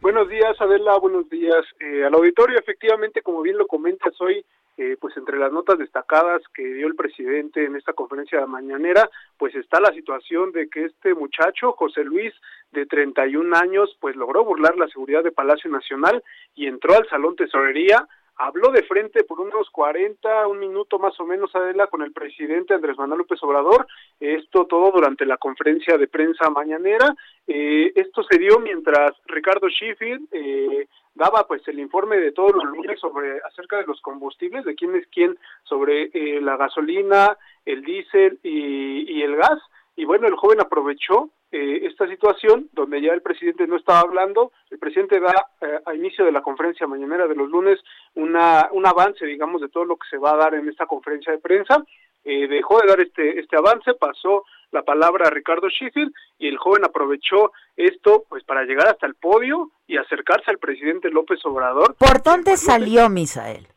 Buenos 0.00 0.28
días, 0.28 0.60
Adela, 0.60 0.98
buenos 0.98 1.30
días 1.30 1.64
eh, 1.78 2.04
al 2.04 2.14
auditorio. 2.14 2.58
Efectivamente, 2.58 3.22
como 3.22 3.40
bien 3.40 3.56
lo 3.56 3.66
comentas 3.68 4.12
hoy, 4.20 4.44
eh, 4.76 4.96
pues 5.00 5.16
entre 5.16 5.38
las 5.38 5.52
notas 5.52 5.78
destacadas 5.78 6.42
que 6.54 6.64
dio 6.64 6.86
el 6.86 6.96
presidente 6.96 7.64
en 7.64 7.76
esta 7.76 7.92
conferencia 7.92 8.44
mañanera, 8.46 9.08
pues 9.38 9.54
está 9.54 9.80
la 9.80 9.92
situación 9.92 10.50
de 10.50 10.68
que 10.68 10.86
este 10.86 11.14
muchacho, 11.14 11.72
José 11.72 12.02
Luis, 12.04 12.32
de 12.72 12.86
31 12.86 13.54
años, 13.54 13.96
pues 14.00 14.16
logró 14.16 14.44
burlar 14.44 14.76
la 14.76 14.88
seguridad 14.88 15.22
de 15.22 15.30
Palacio 15.30 15.70
Nacional 15.70 16.24
y 16.54 16.66
entró 16.66 16.96
al 16.96 17.08
Salón 17.08 17.36
Tesorería 17.36 18.08
habló 18.36 18.70
de 18.70 18.82
frente 18.82 19.24
por 19.24 19.40
unos 19.40 19.68
40, 19.70 20.46
un 20.46 20.58
minuto 20.58 20.98
más 20.98 21.18
o 21.20 21.24
menos, 21.24 21.54
Adela, 21.54 21.86
con 21.86 22.02
el 22.02 22.12
presidente 22.12 22.74
Andrés 22.74 22.96
Manuel 22.98 23.18
López 23.18 23.42
Obrador, 23.42 23.86
esto 24.20 24.66
todo 24.66 24.90
durante 24.90 25.26
la 25.26 25.36
conferencia 25.36 25.98
de 25.98 26.08
prensa 26.08 26.50
mañanera, 26.50 27.14
eh, 27.46 27.92
esto 27.94 28.22
se 28.22 28.38
dio 28.38 28.58
mientras 28.58 29.12
Ricardo 29.26 29.68
Sheffield 29.68 30.28
eh, 30.32 30.88
daba 31.14 31.46
pues 31.46 31.66
el 31.68 31.78
informe 31.78 32.16
de 32.16 32.32
todos 32.32 32.52
los 32.54 32.64
lunes 32.64 32.98
sobre 33.00 33.38
acerca 33.40 33.78
de 33.78 33.86
los 33.86 34.00
combustibles, 34.00 34.64
de 34.64 34.74
quién 34.74 34.96
es 34.96 35.06
quién 35.08 35.36
sobre 35.64 36.10
eh, 36.12 36.40
la 36.40 36.56
gasolina, 36.56 37.36
el 37.64 37.82
diésel 37.82 38.38
y, 38.42 39.18
y 39.18 39.22
el 39.22 39.36
gas, 39.36 39.60
y 39.94 40.04
bueno, 40.04 40.26
el 40.26 40.36
joven 40.36 40.60
aprovechó 40.60 41.30
eh, 41.54 41.86
esta 41.86 42.08
situación 42.08 42.70
donde 42.72 43.02
ya 43.02 43.12
el 43.12 43.20
presidente 43.20 43.66
no 43.66 43.76
estaba 43.76 44.00
hablando, 44.00 44.52
el 44.70 44.78
presidente 44.78 45.20
da 45.20 45.34
eh, 45.60 45.80
a 45.84 45.94
inicio 45.94 46.24
de 46.24 46.32
la 46.32 46.40
conferencia 46.40 46.86
mañanera 46.86 47.26
de 47.26 47.34
los 47.34 47.50
lunes 47.50 47.78
una, 48.14 48.70
un 48.72 48.86
avance, 48.86 49.26
digamos, 49.26 49.60
de 49.60 49.68
todo 49.68 49.84
lo 49.84 49.98
que 49.98 50.08
se 50.08 50.16
va 50.16 50.30
a 50.32 50.36
dar 50.38 50.54
en 50.54 50.66
esta 50.70 50.86
conferencia 50.86 51.30
de 51.30 51.40
prensa. 51.40 51.84
Eh, 52.24 52.48
dejó 52.48 52.80
de 52.80 52.88
dar 52.88 53.00
este, 53.00 53.38
este 53.38 53.54
avance, 53.58 53.92
pasó 53.92 54.44
la 54.70 54.82
palabra 54.82 55.26
a 55.26 55.30
Ricardo 55.30 55.68
Sheffield 55.68 56.14
y 56.38 56.48
el 56.48 56.56
joven 56.56 56.86
aprovechó 56.86 57.52
esto 57.76 58.24
pues 58.30 58.42
para 58.44 58.64
llegar 58.64 58.88
hasta 58.88 59.06
el 59.06 59.14
podio 59.14 59.72
y 59.86 59.98
acercarse 59.98 60.50
al 60.50 60.58
presidente 60.58 61.10
López 61.10 61.44
Obrador. 61.44 61.96
¿Por 61.96 62.22
dónde 62.22 62.56
salió 62.56 63.10
Misael? 63.10 63.68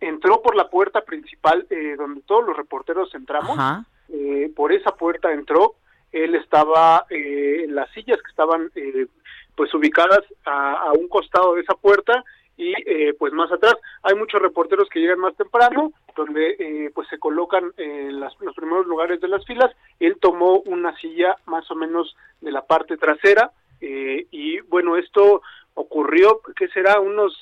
Entró 0.00 0.40
por 0.40 0.56
la 0.56 0.70
puerta 0.70 1.02
principal 1.02 1.66
donde 1.98 2.22
todos 2.22 2.46
los 2.46 2.56
reporteros 2.56 3.14
entramos. 3.14 3.58
por 4.56 4.72
esa 4.72 4.92
puerta 4.92 5.32
entró, 5.32 5.74
él 6.14 6.36
estaba 6.36 7.06
eh, 7.10 7.62
en 7.64 7.74
las 7.74 7.90
sillas 7.90 8.22
que 8.22 8.30
estaban 8.30 8.70
eh, 8.76 9.06
pues 9.56 9.74
ubicadas 9.74 10.22
a, 10.44 10.92
un 10.92 11.08
costado 11.08 11.54
de 11.54 11.62
esa 11.62 11.74
puerta 11.74 12.24
y 12.56 12.72
eh, 12.86 13.14
pues 13.18 13.32
más 13.32 13.50
atrás. 13.50 13.74
Hay 14.04 14.14
muchos 14.14 14.40
reporteros 14.40 14.88
que 14.88 15.00
llegan 15.00 15.18
más 15.18 15.36
temprano 15.36 15.92
donde 16.16 16.92
pues 16.94 17.08
se 17.08 17.18
colocan 17.18 17.72
en 17.76 18.20
los 18.20 18.54
primeros 18.54 18.86
lugares 18.86 19.20
de 19.20 19.26
las 19.26 19.44
filas. 19.44 19.74
Él 19.98 20.16
tomó 20.20 20.60
una 20.60 20.96
silla 20.98 21.36
más 21.46 21.68
o 21.72 21.74
menos 21.74 22.16
de 22.40 22.52
la 22.52 22.64
parte 22.64 22.96
trasera 22.96 23.50
y 23.80 24.60
bueno 24.60 24.96
esto 24.96 25.42
ocurrió 25.74 26.40
que 26.56 26.68
será 26.68 27.00
unos 27.00 27.36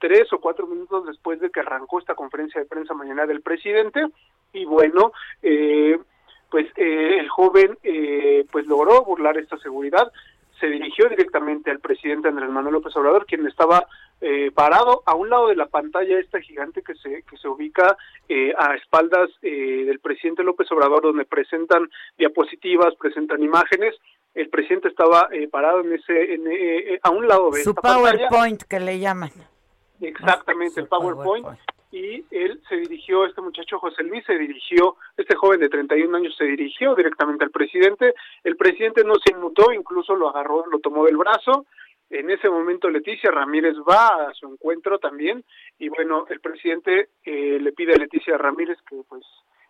tres 0.00 0.32
o 0.32 0.40
cuatro 0.40 0.66
minutos 0.66 1.06
después 1.06 1.38
de 1.40 1.50
que 1.50 1.60
arrancó 1.60 1.98
esta 1.98 2.14
conferencia 2.14 2.62
de 2.62 2.66
prensa 2.66 2.94
mañana 2.94 3.26
del 3.26 3.42
presidente. 3.42 4.06
Y 4.54 4.64
bueno 4.64 5.12
eh, 5.42 5.98
pues 6.50 6.66
eh, 6.76 7.18
el 7.18 7.28
joven 7.28 7.78
eh, 7.82 8.44
pues 8.50 8.66
logró 8.66 9.04
burlar 9.04 9.36
esta 9.38 9.58
seguridad, 9.58 10.10
se 10.60 10.66
dirigió 10.66 11.08
directamente 11.08 11.70
al 11.70 11.78
presidente 11.78 12.28
Andrés 12.28 12.50
Manuel 12.50 12.74
López 12.74 12.96
Obrador, 12.96 13.26
quien 13.26 13.46
estaba 13.46 13.86
eh, 14.20 14.50
parado 14.52 15.02
a 15.06 15.14
un 15.14 15.30
lado 15.30 15.48
de 15.48 15.54
la 15.54 15.66
pantalla 15.66 16.18
esta 16.18 16.40
gigante 16.40 16.82
que 16.82 16.96
se 16.96 17.22
que 17.22 17.36
se 17.36 17.46
ubica 17.46 17.96
a 18.58 18.74
espaldas 18.74 19.30
del 19.40 20.00
presidente 20.00 20.42
López 20.42 20.70
Obrador, 20.72 21.02
donde 21.02 21.24
presentan 21.24 21.88
diapositivas, 22.16 22.94
presentan 22.96 23.42
imágenes. 23.42 23.94
El 24.34 24.48
presidente 24.48 24.88
estaba 24.88 25.28
parado 25.52 25.82
en 25.82 25.92
ese 25.92 26.98
a 27.02 27.10
un 27.10 27.28
lado 27.28 27.50
de 27.50 27.62
su 27.62 27.74
PowerPoint 27.74 28.62
que 28.62 28.80
le 28.80 28.98
llaman. 28.98 29.30
Exactamente, 30.00 30.80
el 30.80 30.88
PowerPoint. 30.88 31.46
Y 31.90 32.22
él 32.30 32.60
se 32.68 32.76
dirigió, 32.76 33.24
este 33.24 33.40
muchacho 33.40 33.78
José 33.78 34.02
Luis 34.02 34.22
se 34.26 34.36
dirigió, 34.36 34.96
este 35.16 35.34
joven 35.34 35.60
de 35.60 35.70
31 35.70 36.14
años 36.18 36.34
se 36.36 36.44
dirigió 36.44 36.94
directamente 36.94 37.44
al 37.44 37.50
presidente, 37.50 38.14
el 38.44 38.56
presidente 38.56 39.04
no 39.04 39.14
se 39.24 39.32
inmutó, 39.32 39.72
incluso 39.72 40.14
lo 40.14 40.28
agarró, 40.28 40.66
lo 40.66 40.80
tomó 40.80 41.06
del 41.06 41.16
brazo, 41.16 41.64
en 42.10 42.30
ese 42.30 42.48
momento 42.48 42.88
Leticia 42.88 43.30
Ramírez 43.30 43.74
va 43.88 44.28
a 44.28 44.34
su 44.34 44.46
encuentro 44.46 44.98
también. 44.98 45.44
Y 45.78 45.88
bueno, 45.88 46.26
el 46.28 46.40
presidente 46.40 47.10
eh, 47.24 47.58
le 47.60 47.72
pide 47.72 47.94
a 47.94 47.98
Leticia 47.98 48.38
Ramírez 48.38 48.78
que 48.88 48.96
pues 49.08 49.24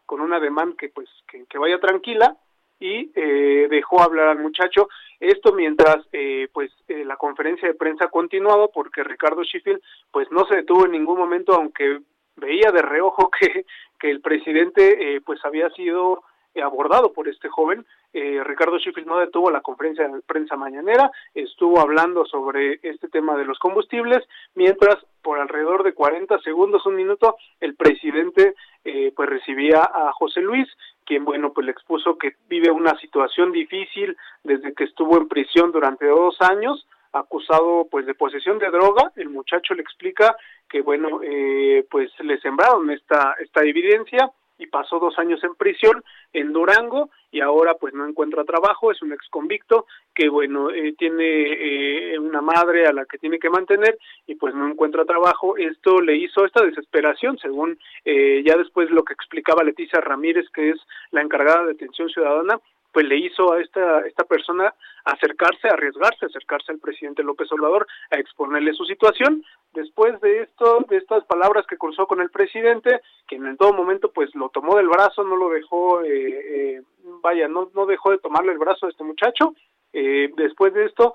con 0.06 0.20
una 0.20 0.40
demanda 0.40 0.76
que 0.78 0.88
pues 0.88 1.08
que, 1.26 1.58
vaya 1.58 1.78
tranquila 1.78 2.36
y 2.80 3.10
eh, 3.14 3.68
dejó 3.70 4.02
hablar 4.02 4.28
al 4.28 4.38
muchacho. 4.38 4.88
Esto 5.20 5.52
mientras 5.52 5.98
eh, 6.12 6.48
pues 6.52 6.70
la 6.88 7.16
conferencia 7.16 7.68
de 7.68 7.74
prensa 7.74 8.04
ha 8.04 8.10
continuado 8.10 8.70
porque 8.72 9.02
Ricardo 9.02 9.42
Sheffield 9.42 9.80
pues 10.10 10.30
no 10.30 10.46
se 10.46 10.56
detuvo 10.56 10.86
en 10.86 10.92
ningún 10.92 11.18
momento 11.18 11.54
aunque 11.54 12.00
veía 12.36 12.70
de 12.70 12.82
reojo 12.82 13.30
que, 13.40 13.66
que 13.98 14.10
el 14.10 14.20
presidente 14.20 15.16
eh, 15.16 15.20
pues 15.20 15.44
había 15.44 15.70
sido 15.70 16.22
abordado 16.62 17.12
por 17.12 17.28
este 17.28 17.48
joven. 17.48 17.86
Eh, 18.12 18.42
Ricardo 18.42 18.78
Sheffield 18.78 19.06
no 19.06 19.18
detuvo 19.18 19.50
la 19.50 19.60
conferencia 19.60 20.08
de 20.08 20.20
prensa 20.22 20.56
mañanera, 20.56 21.10
estuvo 21.34 21.78
hablando 21.78 22.24
sobre 22.24 22.80
este 22.82 23.08
tema 23.08 23.36
de 23.36 23.44
los 23.44 23.58
combustibles, 23.58 24.26
mientras 24.54 24.96
por 25.22 25.38
alrededor 25.38 25.84
de 25.84 25.92
40 25.92 26.38
segundos, 26.40 26.86
un 26.86 26.96
minuto, 26.96 27.36
el 27.60 27.76
presidente 27.76 28.54
eh, 28.84 29.12
pues 29.14 29.28
recibía 29.28 29.82
a 29.82 30.10
José 30.12 30.40
Luis, 30.40 30.66
quien 31.08 31.24
bueno 31.24 31.54
pues 31.54 31.64
le 31.64 31.72
expuso 31.72 32.18
que 32.18 32.34
vive 32.50 32.70
una 32.70 32.94
situación 32.98 33.50
difícil 33.50 34.14
desde 34.44 34.74
que 34.74 34.84
estuvo 34.84 35.16
en 35.16 35.26
prisión 35.26 35.72
durante 35.72 36.06
dos 36.06 36.36
años, 36.40 36.86
acusado 37.12 37.88
pues 37.90 38.04
de 38.04 38.14
posesión 38.14 38.58
de 38.58 38.70
droga. 38.70 39.10
El 39.16 39.30
muchacho 39.30 39.72
le 39.72 39.80
explica 39.80 40.36
que 40.68 40.82
bueno 40.82 41.20
eh, 41.22 41.86
pues 41.90 42.10
le 42.20 42.38
sembraron 42.40 42.90
esta 42.90 43.34
esta 43.40 43.64
evidencia 43.64 44.30
y 44.58 44.66
pasó 44.66 44.98
dos 44.98 45.18
años 45.18 45.42
en 45.44 45.54
prisión 45.54 46.02
en 46.32 46.52
Durango 46.52 47.10
y 47.30 47.40
ahora 47.40 47.74
pues 47.74 47.94
no 47.94 48.06
encuentra 48.06 48.44
trabajo, 48.44 48.90
es 48.90 49.00
un 49.02 49.12
ex 49.12 49.28
convicto 49.28 49.86
que 50.14 50.28
bueno 50.28 50.70
eh, 50.70 50.94
tiene 50.98 52.14
eh, 52.14 52.18
una 52.18 52.40
madre 52.40 52.86
a 52.86 52.92
la 52.92 53.04
que 53.04 53.18
tiene 53.18 53.38
que 53.38 53.50
mantener 53.50 53.98
y 54.26 54.34
pues 54.34 54.54
no 54.54 54.68
encuentra 54.68 55.04
trabajo, 55.04 55.56
esto 55.56 56.00
le 56.00 56.16
hizo 56.16 56.44
esta 56.44 56.64
desesperación 56.64 57.38
según 57.38 57.78
eh, 58.04 58.42
ya 58.44 58.56
después 58.56 58.90
lo 58.90 59.04
que 59.04 59.12
explicaba 59.12 59.62
Leticia 59.62 60.00
Ramírez 60.00 60.46
que 60.52 60.70
es 60.70 60.80
la 61.10 61.22
encargada 61.22 61.66
de 61.66 61.72
atención 61.72 62.08
ciudadana, 62.08 62.60
pues 62.98 63.06
le 63.06 63.16
hizo 63.16 63.52
a 63.52 63.60
esta, 63.60 64.00
esta 64.08 64.24
persona 64.24 64.74
acercarse, 65.04 65.68
arriesgarse, 65.68 66.26
acercarse 66.26 66.72
al 66.72 66.80
presidente 66.80 67.22
López 67.22 67.46
Obrador 67.52 67.86
a 68.10 68.16
exponerle 68.16 68.72
su 68.72 68.84
situación. 68.86 69.44
Después 69.72 70.20
de 70.20 70.40
esto, 70.42 70.84
de 70.88 70.96
estas 70.96 71.24
palabras 71.26 71.64
que 71.68 71.78
cruzó 71.78 72.08
con 72.08 72.20
el 72.20 72.30
presidente, 72.30 73.00
quien 73.28 73.46
en 73.46 73.56
todo 73.56 73.72
momento 73.72 74.10
pues 74.10 74.34
lo 74.34 74.48
tomó 74.48 74.76
del 74.76 74.88
brazo, 74.88 75.22
no 75.22 75.36
lo 75.36 75.48
dejó, 75.48 76.02
eh, 76.02 76.08
eh, 76.08 76.82
vaya, 77.22 77.46
no, 77.46 77.70
no 77.72 77.86
dejó 77.86 78.10
de 78.10 78.18
tomarle 78.18 78.50
el 78.50 78.58
brazo 78.58 78.86
a 78.86 78.90
este 78.90 79.04
muchacho. 79.04 79.54
Eh, 79.92 80.32
después 80.36 80.74
de 80.74 80.86
esto, 80.86 81.14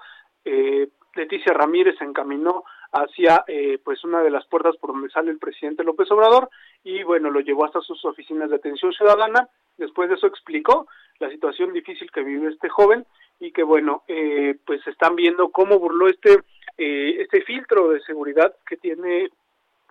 Leticia 1.15 1.51
Ramírez 1.51 1.97
se 1.97 2.05
encaminó 2.05 2.63
hacia 2.93 3.43
pues 3.83 4.03
una 4.03 4.21
de 4.21 4.29
las 4.29 4.45
puertas 4.47 4.77
por 4.77 4.93
donde 4.93 5.09
sale 5.09 5.31
el 5.31 5.39
presidente 5.39 5.83
López 5.83 6.09
Obrador 6.11 6.49
y 6.83 7.03
bueno 7.03 7.29
lo 7.29 7.39
llevó 7.39 7.65
hasta 7.65 7.81
sus 7.81 8.03
oficinas 8.05 8.49
de 8.49 8.57
atención 8.57 8.93
ciudadana. 8.93 9.49
Después 9.77 10.09
de 10.09 10.15
eso 10.15 10.27
explicó 10.27 10.87
la 11.19 11.29
situación 11.29 11.73
difícil 11.73 12.11
que 12.11 12.23
vive 12.23 12.49
este 12.49 12.69
joven 12.69 13.05
y 13.39 13.51
que 13.51 13.63
bueno 13.63 14.03
eh, 14.07 14.55
pues 14.65 14.85
están 14.87 15.15
viendo 15.15 15.49
cómo 15.49 15.79
burló 15.79 16.07
este 16.07 16.39
eh, 16.77 17.21
este 17.21 17.41
filtro 17.41 17.89
de 17.89 18.01
seguridad 18.01 18.55
que 18.65 18.77
tiene 18.77 19.29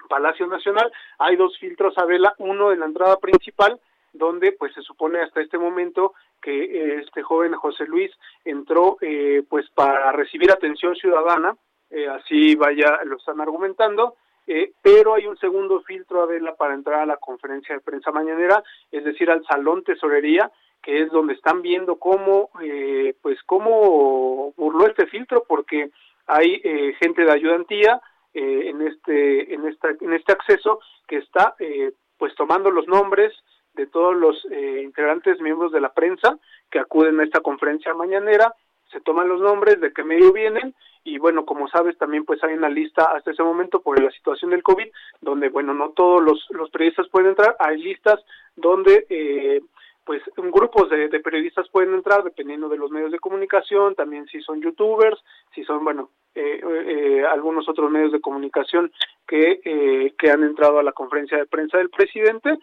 Palacio 0.09 0.47
Nacional. 0.47 0.93
Hay 1.19 1.37
dos 1.37 1.57
filtros 1.59 1.97
a 1.97 2.05
vela. 2.05 2.35
Uno 2.39 2.71
de 2.71 2.77
la 2.77 2.87
entrada 2.87 3.17
principal 3.19 3.81
donde 4.13 4.53
pues 4.53 4.75
se 4.75 4.83
supone 4.83 5.21
hasta 5.21 5.41
este 5.41 5.59
momento 5.59 6.13
que 6.43 6.65
eh, 6.65 7.01
este 7.01 7.23
joven 7.23 7.55
José 7.55 7.87
Luis 7.87 8.11
entró 8.45 8.99
eh, 9.01 9.43
pues 9.49 9.71
para 9.71 10.13
recibir 10.13 10.51
atención 10.51 10.95
ciudadana 10.97 11.57
eh, 11.93 12.09
así 12.09 12.55
vaya 12.57 13.01
lo 13.05 13.17
están 13.17 13.41
argumentando 13.41 14.17
eh, 14.47 14.73
pero 14.83 15.15
hay 15.15 15.27
un 15.27 15.37
segundo 15.39 15.83
filtro 15.83 16.23
a 16.23 16.27
vela 16.27 16.55
para 16.57 16.75
entrar 16.75 17.01
a 17.01 17.07
la 17.07 17.17
conferencia 17.17 17.75
de 17.75 17.81
prensa 17.81 18.11
mañanera, 18.11 18.63
es 18.91 19.05
decir, 19.05 19.31
al 19.31 19.45
salón 19.45 19.85
tesorería, 19.85 20.51
que 20.83 21.03
es 21.03 21.11
donde 21.11 21.35
están 21.35 21.63
viendo 21.63 21.97
cómo, 21.97 22.51
eh, 22.61 23.15
pues, 23.23 23.41
cómo 23.45 24.53
burló 24.57 24.87
este 24.87 25.07
filtro, 25.07 25.45
porque 25.47 25.91
hay 26.27 26.61
eh, 26.65 26.95
gente 26.99 27.25
de 27.25 27.31
ayudantía 27.31 28.01
eh, 28.35 28.71
en 28.71 28.83
este, 28.83 29.55
en 29.55 29.67
esta, 29.67 29.91
en 30.01 30.13
este 30.13 30.33
acceso 30.33 30.81
que 31.07 31.19
está, 31.19 31.55
eh, 31.61 31.93
pues, 32.19 32.35
tomando 32.35 32.71
los 32.71 32.89
nombres 32.89 33.33
de 33.75 33.87
todos 33.87 34.17
los 34.17 34.45
eh, 34.51 34.81
integrantes 34.83 35.41
miembros 35.41 35.71
de 35.73 35.81
la 35.81 35.93
prensa 35.93 36.39
que 36.71 36.81
acuden 36.81 37.21
a 37.21 37.25
esta 37.25 37.41
conferencia 37.41 37.95
mañanera, 37.95 38.55
se 38.93 39.01
toman 39.01 39.29
los 39.29 39.41
nombres 39.41 39.81
de 39.81 39.93
qué 39.93 40.05
medio 40.05 40.33
vienen 40.33 40.75
y 41.05 41.19
bueno, 41.19 41.45
como 41.45 41.69
sabes, 41.69 41.99
también 41.99 42.25
pues 42.25 42.43
hay 42.45 42.55
una 42.55 42.69
lista 42.69 43.05
hasta 43.05 43.33
ese 43.33 43.43
momento 43.43 43.81
por 43.81 44.01
la 44.01 44.11
situación 44.11 44.51
del 44.51 44.63
COVID, 44.63 44.87
donde 45.21 45.49
bueno, 45.49 45.75
no 45.75 45.91
todos 45.91 46.23
los, 46.23 46.71
periodistas 46.71 47.09
pueden 47.09 47.31
entrar, 47.31 47.57
hay 47.59 47.79
listas 47.83 48.21
donde 48.55 49.07
eh, 49.09 49.61
pues 50.05 50.23
grupos 50.37 50.91
de, 50.91 51.09
de, 51.09 51.21
periodistas 51.21 51.69
pueden 51.69 51.95
entrar 51.95 52.25
dependiendo 52.25 52.69
de 52.69 52.77
los 52.77 52.91
medios 52.91 53.13
de 53.13 53.19
comunicación, 53.19 53.95
también 53.95 54.27
si 54.27 54.41
son 54.43 54.61
youtubers, 54.61 55.21
si 55.55 55.63
son, 55.65 55.85
bueno, 55.85 56.11
eh, 56.35 56.61
eh, 56.65 57.25
algunos 57.31 57.69
otros 57.69 57.91
medios 57.91 58.11
de 58.11 58.21
comunicación 58.21 58.91
que, 59.27 59.61
eh, 59.65 60.15
que 60.19 60.31
han 60.31 60.43
entrado 60.43 60.79
a 60.79 60.83
la 60.83 60.93
conferencia 60.93 61.37
de 61.37 61.47
prensa 61.47 61.79
del 61.79 61.91
presidente, 61.91 62.59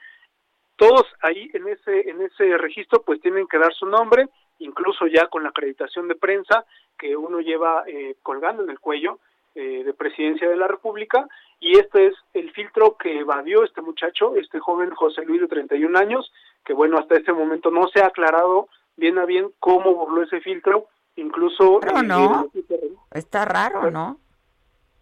todos 0.76 1.06
ahí 1.22 1.50
en 1.54 1.68
ese, 1.68 2.10
en 2.10 2.22
ese 2.22 2.58
registro 2.58 3.04
pues 3.04 3.22
tienen 3.22 3.48
que 3.48 3.60
dar 3.60 3.74
su 3.74 3.86
nombre, 3.86 4.28
incluso 4.60 5.08
ya 5.08 5.28
con 5.28 5.44
la 5.44 5.50
acreditación 5.50 6.08
de 6.08 6.16
prensa 6.16 6.66
que 6.98 7.16
uno 7.16 7.40
lleva 7.40 7.84
eh, 7.88 8.16
colgando 8.22 8.64
en 8.64 8.70
el 8.70 8.80
cuello 8.80 9.20
eh, 9.56 9.84
de 9.84 9.94
presidencia 9.94 10.48
de 10.48 10.58
la 10.58 10.68
República. 10.68 11.28
Y 11.60 11.78
este 11.78 12.08
es 12.08 12.14
el 12.34 12.52
filtro 12.52 12.96
que 12.98 13.20
evadió 13.20 13.64
este 13.64 13.82
muchacho, 13.82 14.36
este 14.36 14.60
joven 14.60 14.92
José 14.92 15.26
Luis 15.26 15.42
de 15.42 15.48
31 15.48 15.98
años, 15.98 16.32
que 16.64 16.74
bueno, 16.74 16.98
hasta 16.98 17.18
este 17.18 17.34
momento 17.34 17.72
no 17.72 17.88
se 17.88 18.02
ha 18.02 18.08
aclarado 18.08 18.70
bien 18.96 19.18
a 19.18 19.26
bien 19.26 19.52
cómo 19.60 19.96
burló 19.96 20.24
ese 20.24 20.42
filtro, 20.42 20.88
incluso... 21.16 21.80
Pero 21.82 22.04
no, 22.04 22.52
eh, 22.54 22.92
está 23.12 23.46
raro, 23.46 23.90
¿no? 23.90 24.20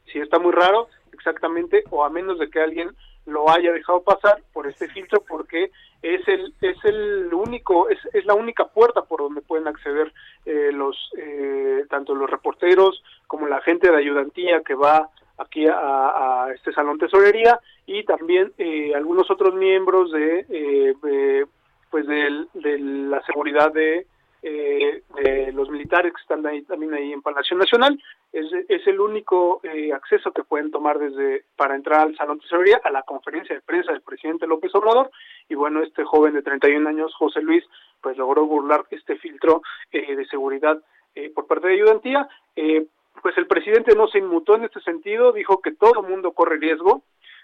Sí, 0.05 0.19
está 0.19 0.39
muy 0.39 0.53
raro, 0.53 0.87
exactamente, 1.11 1.83
o 1.89 2.05
a 2.05 2.09
menos 2.09 2.39
de 2.39 2.49
que 2.49 2.61
alguien 2.61 2.95
lo 3.27 3.49
haya 3.49 3.71
dejado 3.71 4.01
pasar 4.01 4.41
por 4.53 4.67
este 4.67 4.87
filtro 4.87 5.21
porque 5.27 5.71
es 6.01 6.27
el 6.27 6.53
es 6.61 6.77
el 6.85 7.33
único 7.33 7.89
es, 7.89 7.99
es 8.13 8.25
la 8.25 8.33
única 8.33 8.65
puerta 8.65 9.03
por 9.03 9.19
donde 9.19 9.41
pueden 9.41 9.67
acceder 9.67 10.13
eh, 10.45 10.71
los 10.71 10.95
eh, 11.17 11.85
tanto 11.89 12.15
los 12.15 12.29
reporteros 12.29 13.03
como 13.27 13.47
la 13.47 13.61
gente 13.61 13.91
de 13.91 13.97
ayudantía 13.97 14.61
que 14.61 14.75
va 14.75 15.09
aquí 15.37 15.67
a, 15.67 15.75
a 16.45 16.53
este 16.53 16.71
salón 16.73 16.97
tesorería 16.97 17.59
y 17.85 18.03
también 18.03 18.53
eh, 18.57 18.93
algunos 18.95 19.29
otros 19.29 19.53
miembros 19.55 20.11
de, 20.11 20.45
eh, 20.49 20.93
de 21.03 21.47
pues 21.89 22.05
de, 22.07 22.45
de 22.53 22.79
la 22.79 23.21
seguridad 23.25 23.71
de 23.71 24.07
eh, 24.41 25.03
de 25.15 25.51
los 25.51 25.69
militares 25.69 26.13
que 26.13 26.21
están 26.21 26.45
ahí, 26.45 26.61
también 26.63 26.93
ahí 26.93 27.11
en 27.11 27.21
Palacio 27.21 27.57
Nacional. 27.57 28.01
Es, 28.31 28.45
es 28.67 28.85
el 28.87 28.99
único 28.99 29.61
eh, 29.63 29.93
acceso 29.93 30.31
que 30.31 30.43
pueden 30.43 30.71
tomar 30.71 30.99
desde 30.99 31.45
para 31.55 31.75
entrar 31.75 32.01
al 32.01 32.15
Salón 32.15 32.37
de 32.37 32.43
Tesorería, 32.43 32.81
a 32.83 32.91
la 32.91 33.03
conferencia 33.03 33.55
de 33.55 33.61
prensa 33.61 33.91
del 33.91 34.01
presidente 34.01 34.47
López 34.47 34.73
Obrador. 34.75 35.11
Y 35.49 35.55
bueno, 35.55 35.81
este 35.81 36.03
joven 36.03 36.33
de 36.33 36.41
31 36.41 36.87
años, 36.87 37.15
José 37.15 37.41
Luis, 37.41 37.63
pues 38.01 38.17
logró 38.17 38.45
burlar 38.45 38.85
este 38.91 39.17
filtro 39.17 39.61
eh, 39.91 40.15
de 40.15 40.25
seguridad 40.27 40.81
eh, 41.15 41.31
por 41.33 41.47
parte 41.47 41.67
de 41.67 41.73
ayudantía. 41.73 42.27
Eh, 42.55 42.85
pues 43.21 43.37
el 43.37 43.47
presidente 43.47 43.95
no 43.95 44.07
se 44.07 44.19
inmutó 44.19 44.55
en 44.55 44.65
este 44.65 44.79
sentido, 44.81 45.31
dijo 45.31 45.61
que 45.61 45.71
todo 45.71 46.01
el 46.01 46.09
mundo 46.09 46.33
corre 46.33 46.57
riesgo, 46.57 47.03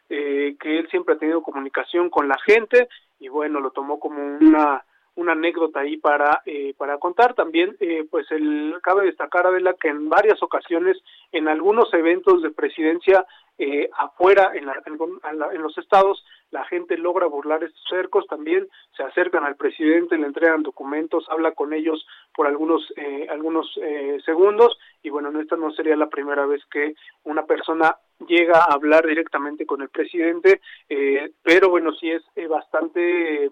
eh, 0.09 0.55
que 0.59 0.79
él 0.79 0.87
siempre 0.89 1.15
ha 1.15 1.17
tenido 1.17 1.41
comunicación 1.41 2.09
con 2.09 2.27
la 2.27 2.37
gente 2.45 2.87
y 3.19 3.29
bueno, 3.29 3.59
lo 3.59 3.71
tomó 3.71 3.99
como 3.99 4.21
una 4.37 4.83
una 5.15 5.33
anécdota 5.33 5.81
ahí 5.81 5.97
para 5.97 6.41
eh, 6.45 6.73
para 6.77 6.97
contar. 6.97 7.33
También 7.33 7.75
eh, 7.79 8.05
pues 8.09 8.29
el 8.31 8.75
cabe 8.81 9.05
destacar 9.05 9.47
Adela 9.47 9.75
que 9.79 9.89
en 9.89 10.09
varias 10.09 10.41
ocasiones 10.41 10.97
en 11.31 11.47
algunos 11.47 11.93
eventos 11.93 12.41
de 12.41 12.51
presidencia 12.51 13.25
eh, 13.59 13.89
afuera 13.97 14.51
en, 14.55 14.65
la, 14.65 14.73
en, 14.85 15.39
la, 15.39 15.53
en, 15.53 15.61
los 15.61 15.77
estados 15.77 16.25
la 16.49 16.65
gente 16.65 16.97
logra 16.97 17.27
burlar 17.27 17.63
estos 17.63 17.83
cercos. 17.87 18.25
También 18.27 18.67
se 18.97 19.03
acercan 19.03 19.43
al 19.43 19.55
presidente 19.55 20.17
le 20.17 20.25
entregan 20.25 20.63
documentos 20.63 21.25
habla 21.29 21.51
con 21.51 21.73
ellos 21.73 22.05
por 22.35 22.47
algunos 22.47 22.81
eh, 22.97 23.27
algunos 23.29 23.67
eh, 23.81 24.19
segundos. 24.25 24.77
Y 25.03 25.09
bueno 25.09 25.39
esta 25.39 25.55
no 25.55 25.71
sería 25.71 25.95
la 25.95 26.09
primera 26.09 26.45
vez 26.45 26.61
que 26.71 26.95
una 27.23 27.45
persona 27.45 27.95
llega 28.27 28.59
a 28.59 28.73
hablar 28.73 29.05
directamente 29.05 29.65
con 29.65 29.81
el 29.81 29.89
presidente 29.89 30.61
eh, 30.87 31.31
pero 31.41 31.69
bueno 31.69 31.91
sí 31.93 32.09
es 32.09 32.23
bastante 32.47 33.49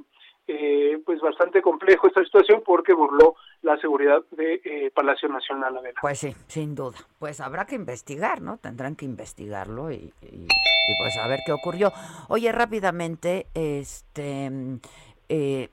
eh, 0.53 1.01
pues 1.05 1.21
bastante 1.21 1.61
complejo 1.61 2.07
esta 2.07 2.21
situación 2.25 2.61
porque 2.65 2.93
burló 2.93 3.35
la 3.61 3.77
seguridad 3.77 4.21
de 4.31 4.61
eh, 4.65 4.91
Palacio 4.93 5.29
Nacional. 5.29 5.77
Adela. 5.77 5.99
Pues 6.01 6.19
sí, 6.19 6.35
sin 6.47 6.75
duda. 6.75 6.97
Pues 7.19 7.39
habrá 7.39 7.65
que 7.65 7.75
investigar, 7.75 8.41
¿no? 8.41 8.57
Tendrán 8.57 8.97
que 8.97 9.05
investigarlo 9.05 9.93
y, 9.93 10.13
pues 10.19 11.17
a 11.17 11.27
ver 11.29 11.39
qué 11.45 11.53
ocurrió. 11.53 11.93
Oye, 12.27 12.51
rápidamente, 12.51 13.47
este, 13.53 14.51
eh, 15.29 15.69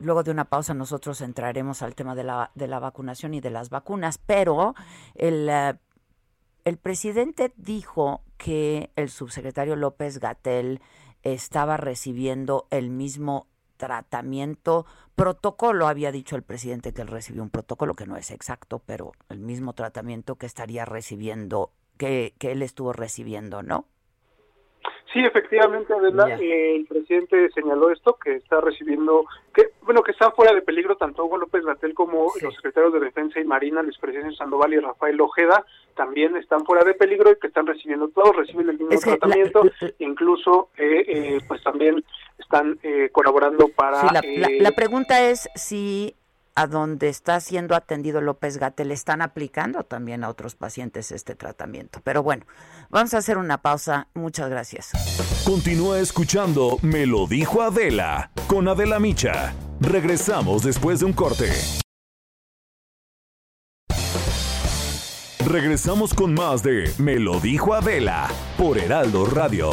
luego 0.00 0.24
de 0.24 0.32
una 0.32 0.46
pausa 0.46 0.74
nosotros 0.74 1.20
entraremos 1.20 1.82
al 1.82 1.94
tema 1.94 2.16
de 2.16 2.24
la, 2.24 2.50
de 2.56 2.66
la 2.66 2.80
vacunación 2.80 3.34
y 3.34 3.40
de 3.40 3.50
las 3.50 3.70
vacunas, 3.70 4.18
pero 4.18 4.74
el, 5.14 5.48
uh, 5.48 5.78
el 6.64 6.78
presidente 6.78 7.52
dijo 7.56 8.22
que 8.38 8.90
el 8.96 9.08
subsecretario 9.08 9.76
López 9.76 10.18
Gatel 10.18 10.80
estaba 11.22 11.76
recibiendo 11.76 12.66
el 12.70 12.90
mismo 12.90 13.46
tratamiento, 13.80 14.84
protocolo, 15.16 15.88
había 15.88 16.12
dicho 16.12 16.36
el 16.36 16.42
presidente 16.42 16.92
que 16.92 17.00
él 17.00 17.08
recibió 17.08 17.42
un 17.42 17.48
protocolo 17.48 17.94
que 17.94 18.06
no 18.06 18.18
es 18.18 18.30
exacto, 18.30 18.82
pero 18.84 19.12
el 19.30 19.38
mismo 19.38 19.72
tratamiento 19.72 20.36
que 20.36 20.44
estaría 20.44 20.84
recibiendo, 20.84 21.72
que, 21.96 22.34
que 22.38 22.52
él 22.52 22.60
estuvo 22.60 22.92
recibiendo, 22.92 23.62
¿no? 23.62 23.86
Sí, 25.12 25.18
efectivamente, 25.24 25.92
Adela, 25.92 26.36
eh, 26.40 26.76
el 26.76 26.86
presidente 26.86 27.50
señaló 27.50 27.90
esto, 27.90 28.16
que 28.22 28.36
está 28.36 28.60
recibiendo, 28.60 29.24
que 29.52 29.70
bueno, 29.82 30.04
que 30.04 30.12
están 30.12 30.32
fuera 30.32 30.54
de 30.54 30.62
peligro 30.62 30.96
tanto 30.96 31.24
Hugo 31.24 31.36
López 31.36 31.64
Gatel 31.64 31.94
como 31.94 32.30
los 32.40 32.54
secretarios 32.54 32.92
de 32.92 33.00
Defensa 33.00 33.40
y 33.40 33.44
Marina, 33.44 33.82
Luis 33.82 33.98
Presidente 33.98 34.36
Sandoval 34.36 34.72
y 34.72 34.78
Rafael 34.78 35.20
Ojeda, 35.20 35.64
también 35.96 36.36
están 36.36 36.64
fuera 36.64 36.84
de 36.84 36.94
peligro 36.94 37.32
y 37.32 37.38
que 37.40 37.48
están 37.48 37.66
recibiendo, 37.66 38.08
todos 38.08 38.36
reciben 38.36 38.68
el 38.68 38.78
mismo 38.78 39.00
tratamiento, 39.00 39.62
incluso 39.98 40.68
eh, 40.76 41.04
eh, 41.08 41.38
pues 41.48 41.60
también 41.64 42.04
están 42.38 42.78
colaborando 43.12 43.68
para... 43.68 44.04
la, 44.12 44.22
la 44.60 44.70
pregunta 44.70 45.28
es 45.28 45.48
si 45.56 46.14
a 46.60 46.66
donde 46.66 47.08
está 47.08 47.40
siendo 47.40 47.74
atendido 47.74 48.20
López 48.20 48.58
Gatel 48.58 48.92
están 48.92 49.22
aplicando 49.22 49.82
también 49.84 50.24
a 50.24 50.28
otros 50.28 50.56
pacientes 50.56 51.10
este 51.10 51.34
tratamiento. 51.34 52.00
Pero 52.04 52.22
bueno, 52.22 52.44
vamos 52.90 53.14
a 53.14 53.18
hacer 53.18 53.38
una 53.38 53.62
pausa. 53.62 54.08
Muchas 54.12 54.50
gracias. 54.50 54.90
Continúa 55.44 56.00
escuchando 56.00 56.76
Me 56.82 57.06
lo 57.06 57.26
dijo 57.26 57.62
Adela 57.62 58.30
con 58.46 58.68
Adela 58.68 59.00
Micha. 59.00 59.54
Regresamos 59.80 60.62
después 60.62 61.00
de 61.00 61.06
un 61.06 61.14
corte. 61.14 61.50
Regresamos 65.46 66.12
con 66.12 66.34
más 66.34 66.62
de 66.62 66.92
Me 66.98 67.18
lo 67.18 67.40
dijo 67.40 67.72
Adela 67.72 68.28
por 68.58 68.76
Heraldo 68.76 69.24
Radio. 69.24 69.70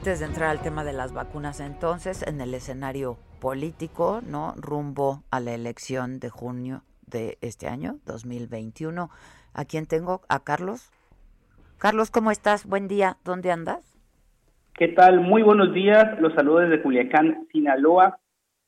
Antes 0.00 0.20
de 0.20 0.24
entrar 0.24 0.48
al 0.48 0.62
tema 0.62 0.82
de 0.82 0.94
las 0.94 1.12
vacunas, 1.12 1.60
entonces, 1.60 2.26
en 2.26 2.40
el 2.40 2.54
escenario 2.54 3.18
político, 3.38 4.22
¿no? 4.26 4.54
Rumbo 4.56 5.24
a 5.30 5.40
la 5.40 5.52
elección 5.52 6.20
de 6.20 6.30
junio 6.30 6.84
de 7.06 7.36
este 7.42 7.68
año, 7.68 7.98
2021. 8.06 9.10
¿A 9.52 9.64
quién 9.66 9.84
tengo? 9.84 10.22
¿A 10.30 10.42
Carlos? 10.42 10.90
Carlos, 11.76 12.10
¿cómo 12.10 12.30
estás? 12.30 12.64
Buen 12.64 12.88
día. 12.88 13.18
¿Dónde 13.26 13.52
andas? 13.52 13.94
¿Qué 14.72 14.88
tal? 14.88 15.20
Muy 15.20 15.42
buenos 15.42 15.74
días. 15.74 16.18
Los 16.18 16.32
saludos 16.32 16.70
desde 16.70 16.82
Culiacán, 16.82 17.46
Sinaloa. 17.52 18.20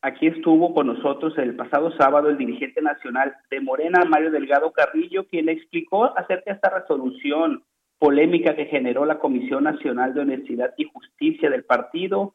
Aquí 0.03 0.27
estuvo 0.27 0.75
con 0.75 0.89
nosotros 0.89 1.33
el 1.39 1.57
pasado 1.57 1.93
sábado 1.97 2.29
el 2.29 2.37
dirigente 2.37 2.83
nacional 2.83 3.35
de 3.51 3.59
Morena, 3.63 4.05
Mario 4.07 4.33
Delgado 4.33 4.71
Carrillo, 4.73 5.27
quien 5.29 5.49
explicó 5.49 6.15
acerca 6.15 6.51
de 6.51 6.57
esta 6.57 6.69
resolución 6.79 7.63
polémica 8.03 8.57
que 8.57 8.67
generó 8.67 9.05
la 9.05 9.21
Comisión 9.21 9.63
Nacional 9.63 10.13
de 10.13 10.23
Honestidad 10.23 10.75
y 10.77 10.91
Justicia 10.93 11.49
del 11.49 11.63
partido, 11.63 12.35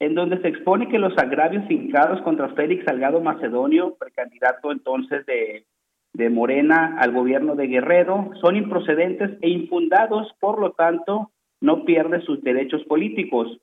en 0.00 0.14
donde 0.14 0.40
se 0.40 0.48
expone 0.48 0.88
que 0.88 0.98
los 0.98 1.12
agravios 1.18 1.66
fincados 1.68 2.22
contra 2.22 2.54
Félix 2.54 2.86
Salgado 2.86 3.20
Macedonio, 3.20 3.96
precandidato 3.96 4.72
entonces 4.72 5.26
de, 5.26 5.66
de 6.14 6.30
Morena 6.30 6.96
al 6.98 7.12
gobierno 7.12 7.54
de 7.54 7.66
Guerrero, 7.66 8.30
son 8.40 8.56
improcedentes 8.56 9.32
e 9.42 9.50
infundados, 9.50 10.32
por 10.40 10.58
lo 10.58 10.72
tanto, 10.72 11.32
no 11.60 11.84
pierde 11.84 12.22
sus 12.22 12.42
derechos 12.42 12.82
políticos. 12.84 13.60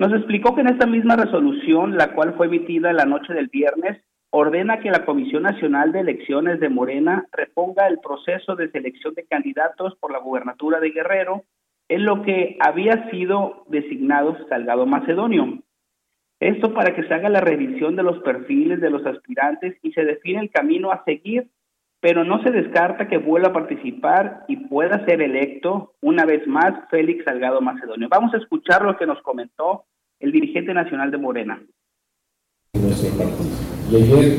Nos 0.00 0.12
explicó 0.12 0.56
que 0.56 0.62
en 0.62 0.70
esta 0.70 0.86
misma 0.86 1.14
resolución, 1.14 1.96
la 1.96 2.12
cual 2.12 2.34
fue 2.34 2.48
emitida 2.48 2.92
la 2.92 3.04
noche 3.04 3.34
del 3.34 3.46
viernes, 3.46 4.02
ordena 4.30 4.80
que 4.80 4.90
la 4.90 5.04
Comisión 5.04 5.42
Nacional 5.42 5.92
de 5.92 6.00
Elecciones 6.00 6.60
de 6.60 6.68
Morena 6.68 7.26
reponga 7.32 7.88
el 7.88 7.98
proceso 7.98 8.54
de 8.54 8.70
selección 8.70 9.14
de 9.14 9.26
candidatos 9.26 9.96
por 9.96 10.12
la 10.12 10.20
gubernatura 10.20 10.80
de 10.80 10.90
Guerrero 10.90 11.44
en 11.88 12.04
lo 12.04 12.22
que 12.22 12.56
había 12.60 13.10
sido 13.10 13.64
designado 13.68 14.36
Salgado 14.48 14.86
Macedonio. 14.86 15.58
Esto 16.38 16.72
para 16.72 16.94
que 16.94 17.02
se 17.02 17.12
haga 17.12 17.28
la 17.28 17.40
revisión 17.40 17.96
de 17.96 18.04
los 18.04 18.20
perfiles 18.20 18.80
de 18.80 18.90
los 18.90 19.04
aspirantes 19.04 19.76
y 19.82 19.92
se 19.92 20.04
define 20.04 20.40
el 20.40 20.50
camino 20.50 20.92
a 20.92 21.04
seguir, 21.04 21.48
pero 22.00 22.24
no 22.24 22.42
se 22.42 22.50
descarta 22.50 23.08
que 23.08 23.18
vuelva 23.18 23.48
a 23.48 23.52
participar 23.52 24.44
y 24.46 24.56
pueda 24.56 25.04
ser 25.04 25.20
electo 25.20 25.94
una 26.00 26.24
vez 26.24 26.46
más 26.46 26.88
Félix 26.90 27.24
Salgado 27.24 27.60
Macedonio. 27.60 28.08
Vamos 28.08 28.32
a 28.32 28.38
escuchar 28.38 28.82
lo 28.82 28.96
que 28.96 29.06
nos 29.06 29.20
comentó 29.22 29.84
el 30.20 30.32
dirigente 30.32 30.72
nacional 30.72 31.10
de 31.10 31.18
Morena. 31.18 31.60
Y 33.90 33.96
ayer 33.96 34.38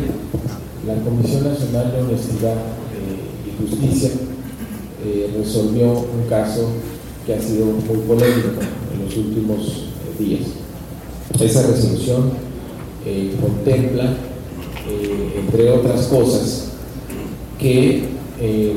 la 0.88 0.96
Comisión 1.04 1.44
Nacional 1.44 1.92
de 1.92 2.02
Honestidad 2.02 2.56
eh, 2.56 3.46
y 3.46 3.62
Justicia 3.62 4.12
eh, 5.04 5.30
resolvió 5.38 5.92
un 5.92 6.30
caso 6.30 6.70
que 7.26 7.34
ha 7.34 7.42
sido 7.42 7.66
muy 7.66 7.98
polémico 8.08 8.62
en 8.94 9.04
los 9.04 9.18
últimos 9.18 9.60
eh, 9.68 10.24
días. 10.24 10.42
Esa 11.38 11.68
resolución 11.68 12.52
contempla, 13.42 14.14
entre 15.36 15.72
otras 15.72 16.06
cosas, 16.06 16.68
que 17.58 18.04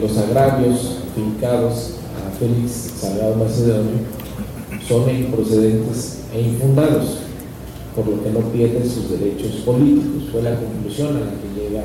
los 0.01 0.17
agravios 0.17 0.99
fincados 1.15 1.97
a 2.17 2.39
Félix 2.39 2.93
Salgado 3.01 3.37
Macedonio 3.37 3.99
son 4.89 5.11
improcedentes 5.11 6.21
e 6.33 6.41
infundados 6.41 7.24
por 7.95 8.07
lo 8.07 8.23
que 8.23 8.31
no 8.31 8.41
pierde 8.51 8.89
sus 8.89 9.11
derechos 9.11 9.63
políticos. 9.65 10.29
Fue 10.33 10.43
la 10.43 10.57
conclusión 10.57 11.17
a 11.17 11.21
la 11.21 11.33
que 11.33 11.61
llega 11.61 11.85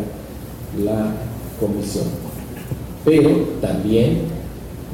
la 0.84 1.14
comisión. 1.60 2.06
Pero 3.06 3.30
también 3.62 4.24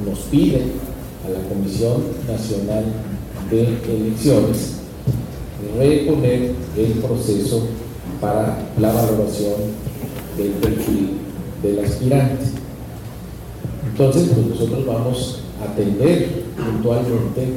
nos 0.04 0.18
pide 0.20 0.62
a 1.24 1.30
la 1.30 1.48
Comisión 1.48 2.02
Nacional 2.28 2.84
de 3.50 3.60
Elecciones 3.62 4.76
reponer 5.78 6.52
el 6.76 6.92
proceso 7.02 7.62
para 8.20 8.58
la 8.78 8.92
valoración 8.92 9.54
del 10.36 10.50
perfil 10.52 11.10
del 11.62 11.84
aspirante. 11.84 12.44
Entonces, 13.90 14.30
pues 14.34 14.46
nosotros 14.46 14.86
vamos 14.86 15.40
a 15.60 15.72
atender 15.72 16.44
puntualmente 16.56 17.48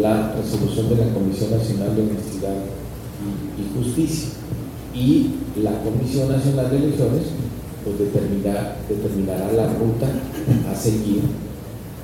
la 0.00 0.32
resolución 0.32 0.88
de 0.88 0.96
la 0.96 1.14
Comisión 1.14 1.50
Nacional 1.50 1.94
de 1.94 2.02
Honestidad 2.02 2.54
y 3.58 3.76
Justicia. 3.76 4.40
Y 4.94 5.36
la 5.56 5.72
Comisión 5.82 6.30
Nacional 6.30 6.70
de 6.70 6.76
Elecciones 6.78 7.34
pues 7.84 7.98
determinará, 7.98 8.76
determinará 8.88 9.52
la 9.52 9.72
ruta 9.74 10.06
a 10.70 10.74
seguir 10.74 11.22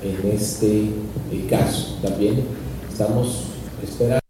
en 0.01 0.31
este 0.31 0.83
eh, 0.83 1.47
caso. 1.49 1.99
También 2.01 2.45
estamos 2.87 3.53
esperando. 3.81 4.21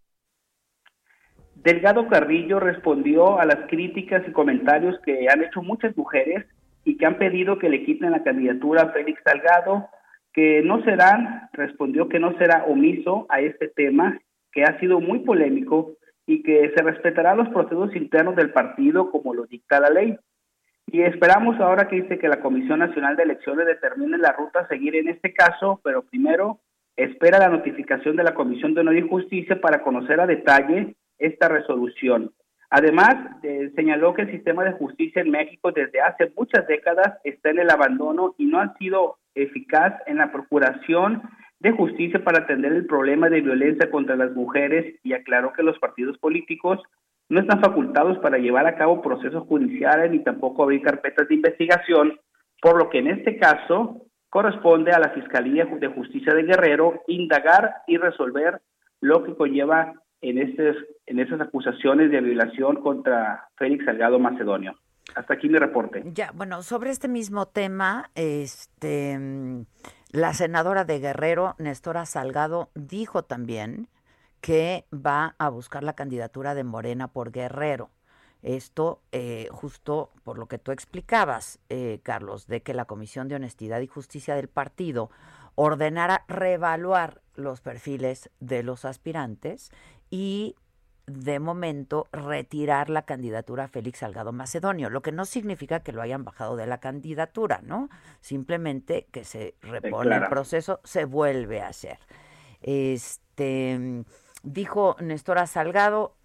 Delgado 1.63 2.07
Carrillo 2.07 2.59
respondió 2.59 3.39
a 3.39 3.45
las 3.45 3.67
críticas 3.69 4.23
y 4.27 4.31
comentarios 4.31 4.99
que 5.05 5.29
han 5.29 5.43
hecho 5.43 5.61
muchas 5.61 5.95
mujeres 5.95 6.45
y 6.83 6.97
que 6.97 7.05
han 7.05 7.17
pedido 7.17 7.57
que 7.59 7.69
le 7.69 7.85
quiten 7.85 8.11
la 8.11 8.23
candidatura 8.23 8.83
a 8.83 8.89
Félix 8.89 9.21
Salgado, 9.23 9.87
que 10.33 10.61
no 10.63 10.83
serán, 10.83 11.49
respondió 11.53 12.09
que 12.09 12.19
no 12.19 12.37
será 12.37 12.65
omiso 12.67 13.27
a 13.29 13.39
este 13.39 13.67
tema, 13.69 14.19
que 14.51 14.63
ha 14.63 14.79
sido 14.79 14.99
muy 14.99 15.19
polémico 15.19 15.93
y 16.25 16.43
que 16.43 16.71
se 16.75 16.83
respetará 16.83 17.35
los 17.35 17.49
procesos 17.49 17.95
internos 17.95 18.35
del 18.35 18.51
partido 18.51 19.11
como 19.11 19.33
lo 19.33 19.45
dicta 19.45 19.79
la 19.79 19.89
ley. 19.89 20.17
Y 20.87 21.01
esperamos 21.01 21.59
ahora 21.59 21.87
que 21.87 22.01
dice 22.01 22.19
que 22.19 22.27
la 22.27 22.41
Comisión 22.41 22.79
Nacional 22.79 23.15
de 23.15 23.23
Elecciones 23.23 23.65
determine 23.65 24.17
la 24.17 24.33
ruta 24.33 24.61
a 24.61 24.67
seguir 24.67 24.95
en 24.95 25.09
este 25.09 25.33
caso, 25.33 25.79
pero 25.83 26.03
primero 26.03 26.59
espera 26.95 27.39
la 27.39 27.49
notificación 27.49 28.15
de 28.15 28.23
la 28.23 28.33
Comisión 28.33 28.73
de 28.73 28.81
Honor 28.81 28.97
y 28.97 29.07
Justicia 29.07 29.59
para 29.59 29.81
conocer 29.81 30.19
a 30.19 30.27
detalle 30.27 30.95
esta 31.17 31.47
resolución. 31.47 32.31
Además, 32.69 33.15
eh, 33.43 33.71
señaló 33.75 34.13
que 34.13 34.23
el 34.23 34.31
sistema 34.31 34.63
de 34.63 34.71
justicia 34.73 35.21
en 35.21 35.29
México 35.29 35.71
desde 35.71 36.01
hace 36.01 36.31
muchas 36.35 36.65
décadas 36.67 37.19
está 37.23 37.51
en 37.51 37.59
el 37.59 37.69
abandono 37.69 38.33
y 38.37 38.45
no 38.45 38.59
ha 38.59 38.73
sido 38.77 39.17
eficaz 39.35 39.93
en 40.07 40.17
la 40.17 40.31
procuración 40.31 41.21
de 41.63 41.71
Justicia 41.71 42.21
para 42.23 42.43
atender 42.43 42.73
el 42.73 42.85
problema 42.85 43.29
de 43.29 43.39
violencia 43.39 43.89
contra 43.89 44.17
las 44.17 44.33
mujeres 44.33 44.99
y 45.01 45.13
aclaró 45.13 45.53
que 45.53 45.63
los 45.63 45.79
partidos 45.79 46.17
políticos 46.17 46.79
no 47.29 47.39
están 47.39 47.61
facultados 47.61 48.17
para 48.19 48.37
llevar 48.37 48.67
a 48.67 48.75
cabo 48.75 49.01
procesos 49.01 49.47
judiciales 49.47 50.11
ni 50.11 50.19
tampoco 50.19 50.63
abrir 50.63 50.81
carpetas 50.81 51.29
de 51.29 51.35
investigación, 51.35 52.19
por 52.61 52.77
lo 52.77 52.89
que 52.89 52.99
en 52.99 53.07
este 53.07 53.37
caso 53.37 54.01
corresponde 54.29 54.91
a 54.91 54.99
la 54.99 55.11
Fiscalía 55.11 55.65
de 55.65 55.87
Justicia 55.87 56.33
de 56.33 56.43
Guerrero 56.43 57.01
indagar 57.07 57.75
y 57.87 57.95
resolver 57.95 58.59
lo 58.99 59.23
que 59.23 59.33
conlleva 59.33 59.93
en, 60.19 60.39
estos, 60.39 60.75
en 61.05 61.19
estas 61.19 61.39
acusaciones 61.39 62.11
de 62.11 62.19
violación 62.19 62.81
contra 62.81 63.47
Félix 63.55 63.85
Salgado 63.85 64.19
Macedonio. 64.19 64.75
Hasta 65.15 65.35
aquí 65.35 65.47
mi 65.47 65.59
reporte. 65.59 66.03
Ya, 66.13 66.31
bueno, 66.33 66.61
sobre 66.61 66.89
este 66.89 67.07
mismo 67.07 67.45
tema, 67.45 68.09
este, 68.15 69.17
la 70.13 70.35
senadora 70.35 70.85
de 70.85 70.99
Guerrero, 70.99 71.55
Nestora 71.57 72.05
Salgado, 72.05 72.69
dijo 72.75 73.23
también 73.23 73.89
que 74.41 74.85
va 74.93 75.33
a 75.39 75.49
buscar 75.49 75.83
la 75.83 75.93
candidatura 75.93 76.53
de 76.53 76.63
Morena 76.63 77.07
por 77.07 77.31
Guerrero. 77.31 77.89
Esto 78.43 79.01
eh, 79.11 79.47
justo 79.51 80.11
por 80.23 80.37
lo 80.37 80.47
que 80.47 80.59
tú 80.59 80.71
explicabas, 80.71 81.59
eh, 81.69 81.99
Carlos, 82.03 82.45
de 82.45 82.61
que 82.61 82.75
la 82.75 82.85
Comisión 82.85 83.27
de 83.27 83.35
Honestidad 83.35 83.81
y 83.81 83.87
Justicia 83.87 84.35
del 84.35 84.49
partido 84.49 85.09
ordenara 85.55 86.25
reevaluar 86.27 87.21
los 87.33 87.61
perfiles 87.61 88.29
de 88.39 88.61
los 88.61 88.85
aspirantes 88.85 89.71
y 90.11 90.55
de 91.05 91.39
momento 91.39 92.07
retirar 92.11 92.89
la 92.89 93.03
candidatura 93.03 93.65
a 93.65 93.67
Félix 93.67 93.99
Salgado 93.99 94.31
Macedonio, 94.31 94.89
lo 94.89 95.01
que 95.01 95.11
no 95.11 95.25
significa 95.25 95.81
que 95.81 95.91
lo 95.91 96.01
hayan 96.01 96.23
bajado 96.23 96.55
de 96.55 96.67
la 96.67 96.79
candidatura, 96.79 97.61
¿no? 97.63 97.89
Simplemente 98.21 99.07
que 99.11 99.23
se 99.23 99.55
repone 99.61 100.15
el 100.15 100.27
proceso, 100.27 100.79
se 100.83 101.05
vuelve 101.05 101.61
a 101.61 101.67
hacer. 101.67 101.99
Este 102.61 104.05
dijo 104.43 104.95
Néstor 104.99 105.45
Salgado, 105.47 106.15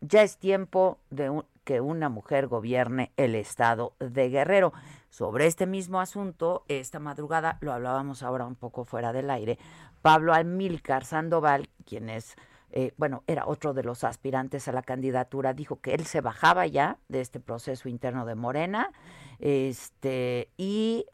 ya 0.00 0.22
es 0.22 0.38
tiempo 0.38 0.98
de 1.10 1.42
que 1.64 1.80
una 1.80 2.08
mujer 2.08 2.46
gobierne 2.46 3.12
el 3.16 3.34
estado 3.34 3.94
de 3.98 4.28
Guerrero. 4.28 4.72
Sobre 5.08 5.46
este 5.46 5.66
mismo 5.66 6.00
asunto, 6.00 6.64
esta 6.68 6.98
madrugada 6.98 7.56
lo 7.60 7.72
hablábamos 7.72 8.22
ahora 8.22 8.44
un 8.44 8.56
poco 8.56 8.84
fuera 8.84 9.12
del 9.12 9.30
aire. 9.30 9.58
Pablo 10.02 10.34
Almilcar 10.34 11.04
Sandoval, 11.04 11.70
quien 11.86 12.10
es 12.10 12.36
eh, 12.76 12.92
bueno, 12.96 13.22
era 13.28 13.46
otro 13.46 13.72
de 13.72 13.84
los 13.84 14.02
aspirantes 14.02 14.66
a 14.66 14.72
la 14.72 14.82
candidatura, 14.82 15.54
dijo 15.54 15.80
que 15.80 15.94
él 15.94 16.06
se 16.06 16.20
bajaba 16.20 16.66
ya 16.66 16.98
de 17.06 17.20
este 17.20 17.38
proceso 17.38 17.88
interno 17.88 18.26
de 18.26 18.34
Morena, 18.34 18.90
este, 19.38 20.48
y 20.56 21.06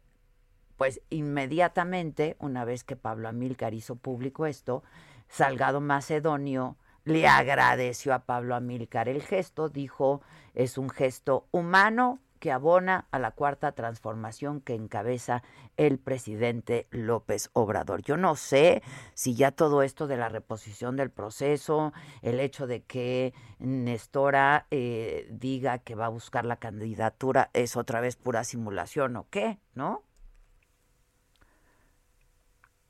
pues 0.78 1.02
inmediatamente, 1.10 2.36
una 2.38 2.64
vez 2.64 2.82
que 2.82 2.96
Pablo 2.96 3.28
Amílcar 3.28 3.74
hizo 3.74 3.96
público 3.96 4.46
esto, 4.46 4.82
Salgado 5.28 5.82
Macedonio 5.82 6.78
le 7.04 7.28
agradeció 7.28 8.14
a 8.14 8.20
Pablo 8.20 8.54
Amílcar 8.54 9.10
el 9.10 9.20
gesto, 9.20 9.68
dijo, 9.68 10.22
es 10.54 10.78
un 10.78 10.88
gesto 10.88 11.46
humano, 11.50 12.20
que 12.40 12.50
abona 12.50 13.06
a 13.12 13.18
la 13.18 13.30
cuarta 13.30 13.72
transformación 13.72 14.60
que 14.60 14.74
encabeza 14.74 15.42
el 15.76 15.98
presidente 15.98 16.86
López 16.90 17.50
Obrador. 17.52 18.02
Yo 18.02 18.16
no 18.16 18.34
sé 18.34 18.82
si 19.14 19.36
ya 19.36 19.52
todo 19.52 19.82
esto 19.82 20.06
de 20.06 20.16
la 20.16 20.28
reposición 20.28 20.96
del 20.96 21.10
proceso, 21.10 21.92
el 22.22 22.40
hecho 22.40 22.66
de 22.66 22.82
que 22.82 23.32
Nestora 23.60 24.66
eh, 24.70 25.28
diga 25.30 25.78
que 25.78 25.94
va 25.94 26.06
a 26.06 26.08
buscar 26.08 26.44
la 26.44 26.56
candidatura 26.56 27.50
es 27.52 27.76
otra 27.76 28.00
vez 28.00 28.16
pura 28.16 28.42
simulación 28.42 29.16
o 29.16 29.26
qué, 29.30 29.58
¿no? 29.74 30.02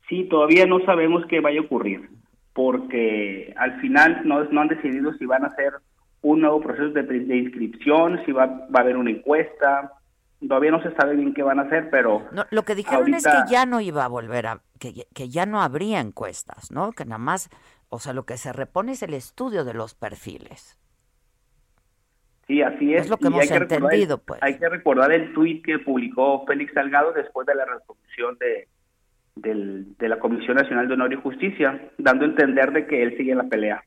Sí, 0.09 0.25
todavía 0.25 0.67
no 0.67 0.81
sabemos 0.85 1.25
qué 1.27 1.41
vaya 1.41 1.61
a 1.61 1.65
ocurrir, 1.65 2.11
porque 2.53 3.55
al 3.57 3.81
final 3.81 4.23
no, 4.25 4.61
han 4.61 4.69
decidido 4.69 5.13
si 5.15 5.27
van 5.27 5.45
a 5.45 5.51
ser 5.51 5.75
un 6.23 6.41
nuevo 6.41 6.61
proceso 6.61 6.91
de, 6.91 7.37
inscripción, 7.37 8.21
si 8.25 8.33
va, 8.33 8.47
va, 8.47 8.79
a 8.79 8.81
haber 8.81 8.97
una 8.97 9.11
encuesta. 9.11 9.93
Todavía 10.41 10.71
no 10.71 10.83
se 10.83 10.95
sabe 10.95 11.17
bien 11.17 11.35
qué 11.35 11.43
van 11.43 11.59
a 11.59 11.63
hacer, 11.63 11.91
pero... 11.91 12.27
lo 12.51 12.63
que 12.63 12.75
dijeron 12.75 13.13
es 13.15 13.25
que 13.25 13.51
ya 13.51 13.67
no 13.67 13.81
iba 13.81 14.05
a 14.05 14.09
volver 14.09 14.47
a... 14.47 14.61
Que, 14.79 15.07
que 15.15 15.29
ya 15.29 15.45
no 15.45 15.61
habría 15.61 16.01
encuestas, 16.01 16.71
¿no? 16.71 16.93
Que 16.93 17.05
nada 17.05 17.19
más... 17.19 17.51
O 17.91 17.99
sea, 17.99 18.13
lo 18.13 18.25
que 18.25 18.37
se 18.37 18.53
repone 18.53 18.93
es 18.93 19.03
el 19.03 19.15
estudio 19.15 19.65
de 19.65 19.75
los 19.75 19.95
perfiles. 19.95 20.79
Sí, 22.47 22.63
así 22.63 22.95
es. 22.95 23.03
Es 23.03 23.11
lo 23.11 23.17
que 23.17 23.27
hemos 23.27 23.51
entendido, 23.51 24.19
pues. 24.19 24.43
Hay 24.43 24.59
que 24.59 24.69
recordar 24.69 25.13
el 25.13 25.33
tuit 25.35 25.65
que 25.65 25.79
publicó 25.79 26.45
Félix 26.47 26.73
Salgado 26.73 27.13
después 27.13 27.47
de 27.47 27.55
la 27.55 27.65
resolución 27.65 28.39
de, 28.39 28.69
de 29.35 30.09
la 30.09 30.19
Comisión 30.19 30.57
Nacional 30.57 30.89
de 30.89 30.95
Honor 30.95 31.13
y 31.13 31.17
Justicia, 31.17 31.91
dando 31.99 32.25
a 32.25 32.29
entender 32.29 32.73
de 32.73 32.87
que 32.87 33.03
él 33.03 33.17
sigue 33.17 33.33
en 33.33 33.39
la 33.39 33.49
pelea. 33.49 33.85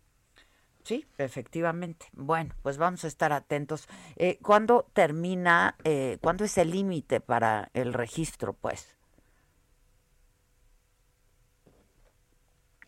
Sí, 0.84 1.06
efectivamente. 1.18 2.06
Bueno, 2.12 2.54
pues 2.62 2.78
vamos 2.78 3.04
a 3.06 3.08
estar 3.08 3.32
atentos. 3.32 3.88
Eh, 4.18 4.38
¿Cuándo 4.42 4.86
termina, 4.94 5.76
eh, 5.86 6.18
cuándo 6.22 6.44
es 6.44 6.58
el 6.58 6.72
límite 6.72 7.22
para 7.22 7.70
el 7.74 7.94
registro, 7.94 8.54
pues? 8.54 8.98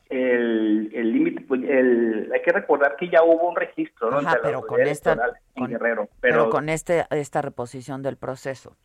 El 0.10 1.14
límite, 1.14 1.42
pues, 1.42 1.62
el, 1.64 2.30
hay 2.34 2.42
que 2.42 2.52
recordar 2.52 2.96
que 2.96 3.10
ya 3.10 3.24
hubo 3.24 3.50
un 3.50 3.56
registro, 3.56 4.12
¿no? 4.12 4.30
pero 4.44 4.66
con 4.66 4.82
esta, 4.82 5.18
Guerrero, 5.56 6.10
pero, 6.22 6.50
con 6.50 6.70
este, 6.70 7.06
esta 7.10 7.42
reposición 7.42 8.02
del 8.02 8.16
proceso. 8.16 8.76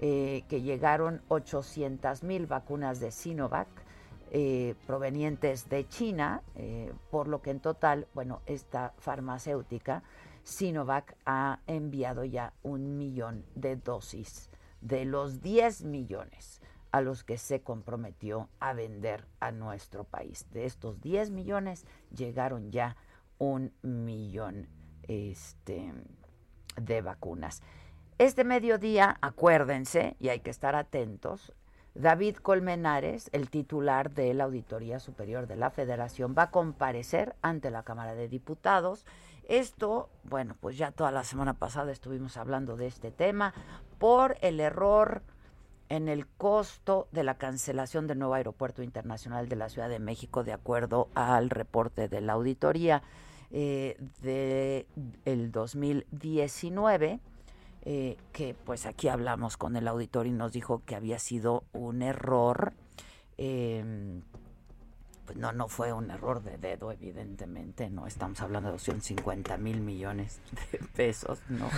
eh, 0.01 0.43
que 0.49 0.61
llegaron 0.61 1.23
800.000 1.29 2.49
vacunas 2.49 2.99
de 3.01 3.13
Sinovac, 3.13 3.69
eh, 4.31 4.75
provenientes 4.87 5.69
de 5.69 5.89
China, 5.89 6.43
eh, 6.55 6.93
por 7.11 7.29
lo 7.29 7.43
que 7.43 7.51
en 7.51 7.61
total, 7.61 8.07
bueno, 8.15 8.43
esta 8.47 8.93
farmacéutica, 8.99 10.03
Sinovac, 10.43 11.17
ha 11.27 11.61
enviado 11.67 12.25
ya 12.25 12.53
un 12.63 12.99
millón 12.99 13.45
de 13.55 13.77
dosis 13.77 14.51
de 14.81 15.05
los 15.05 15.43
10 15.43 15.85
millones 15.85 16.61
a 16.93 17.01
los 17.01 17.25
que 17.25 17.39
se 17.39 17.61
comprometió 17.61 18.49
a 18.61 18.73
vender 18.73 19.27
a 19.41 19.51
nuestro 19.53 20.05
país. 20.05 20.47
De 20.53 20.65
estos 20.65 21.01
10 21.01 21.31
millones 21.31 21.85
llegaron 22.15 22.71
ya 22.71 22.97
un 23.39 23.73
millón 23.83 24.69
este, 25.09 25.93
de 26.81 27.03
vacunas. 27.03 27.63
Este 28.19 28.45
mediodía, 28.45 29.19
acuérdense, 29.21 30.17
y 30.21 30.31
hay 30.31 30.41
que 30.41 30.51
estar 30.51 30.75
atentos, 30.75 31.53
David 31.99 32.37
Colmenares, 32.37 33.31
el 33.33 33.49
titular 33.49 34.11
de 34.11 34.35
la 34.35 34.45
Auditoría 34.45 35.01
Superior 35.01 35.47
de 35.47 35.57
la 35.57 35.71
Federación, 35.71 36.35
va 36.37 36.45
a 36.45 36.51
comparecer 36.51 37.35
ante 37.43 37.71
la 37.71 37.83
Cámara 37.83 38.15
de 38.15 38.29
Diputados. 38.29 39.07
Esto, 39.49 40.11
bueno, 40.25 40.57
pues 40.61 40.77
ya 40.77 40.91
toda 40.91 41.11
la 41.11 41.25
semana 41.25 41.55
pasada 41.55 41.93
estuvimos 41.93 42.37
hablando 42.37 42.77
de 42.77 42.87
este 42.87 43.11
tema 43.11 43.55
por 43.99 44.37
el 44.43 44.61
error 44.61 45.23
en 45.89 46.09
el 46.09 46.27
costo 46.27 47.09
de 47.13 47.25
la 47.25 47.39
cancelación 47.39 48.07
del 48.07 48.19
nuevo 48.19 48.35
aeropuerto 48.35 48.83
internacional 48.83 49.49
de 49.49 49.57
la 49.57 49.69
Ciudad 49.69 49.89
de 49.89 50.01
México, 50.01 50.45
de 50.45 50.53
acuerdo 50.53 51.09
al 51.15 51.49
reporte 51.49 52.09
de 52.09 52.21
la 52.21 52.35
auditoría 52.35 53.03
eh, 53.51 53.97
del 54.23 55.53
2019 55.53 57.21
eh, 57.89 58.17
que 58.33 58.53
pues 58.65 58.85
aquí 58.85 59.07
hablamos 59.07 59.57
con 59.57 59.77
el 59.77 59.87
auditor 59.87 60.27
y 60.27 60.33
nos 60.33 60.51
dijo 60.51 60.83
que 60.85 60.97
había 60.97 61.21
sido 61.21 61.63
un 61.73 62.03
error. 62.03 62.73
Em, 63.39 64.23
pues 65.25 65.39
no, 65.39 65.53
no 65.53 65.69
fue 65.69 65.93
un 65.93 66.11
error 66.11 66.43
de 66.43 66.59
dedo, 66.59 66.91
evidentemente, 66.91 67.89
no 67.89 68.09
estamos 68.09 68.41
hablando 68.41 68.71
de 68.71 68.73
250 68.73 69.57
mil 69.59 69.81
millones 69.81 70.41
de 70.73 70.79
pesos, 70.97 71.39
no. 71.49 71.71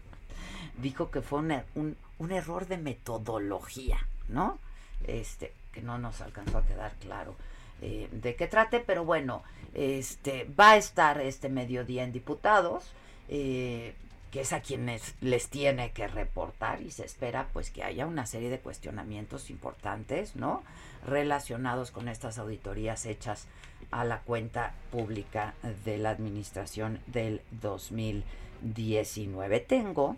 dijo 0.82 1.10
que 1.10 1.22
fue 1.22 1.38
un, 1.38 1.96
un, 2.18 2.32
error 2.32 2.66
de 2.66 2.76
metodología, 2.76 4.06
¿no? 4.28 4.58
Este, 5.06 5.54
que 5.72 5.80
no 5.80 5.96
nos 5.98 6.20
alcanzó 6.20 6.58
a 6.58 6.66
quedar 6.66 6.92
claro 6.96 7.36
eh, 7.80 8.10
de 8.12 8.36
qué 8.36 8.48
trate, 8.48 8.80
pero 8.80 9.06
bueno, 9.06 9.42
este, 9.72 10.44
va 10.58 10.72
a 10.72 10.76
estar 10.76 11.22
este 11.22 11.48
mediodía 11.48 12.04
en 12.04 12.12
diputados. 12.12 12.84
Eh, 13.28 13.94
que 14.32 14.40
es 14.40 14.52
a 14.52 14.60
quienes 14.60 15.14
les 15.20 15.48
tiene 15.48 15.92
que 15.92 16.08
reportar 16.08 16.82
y 16.82 16.90
se 16.90 17.04
espera 17.04 17.46
pues 17.52 17.70
que 17.70 17.84
haya 17.84 18.06
una 18.06 18.26
serie 18.26 18.50
de 18.50 18.58
cuestionamientos 18.58 19.50
importantes, 19.50 20.34
¿no? 20.34 20.64
relacionados 21.06 21.90
con 21.90 22.08
estas 22.08 22.38
auditorías 22.38 23.06
hechas 23.06 23.46
a 23.90 24.04
la 24.04 24.20
cuenta 24.20 24.74
pública 24.90 25.54
de 25.84 25.98
la 25.98 26.10
administración 26.10 27.00
del 27.06 27.42
2019. 27.60 29.60
Tengo 29.60 30.16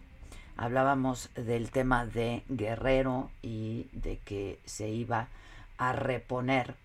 hablábamos 0.56 1.30
del 1.34 1.70
tema 1.70 2.06
de 2.06 2.42
Guerrero 2.48 3.30
y 3.42 3.88
de 3.92 4.18
que 4.24 4.60
se 4.64 4.88
iba 4.88 5.28
a 5.76 5.92
reponer 5.92 6.76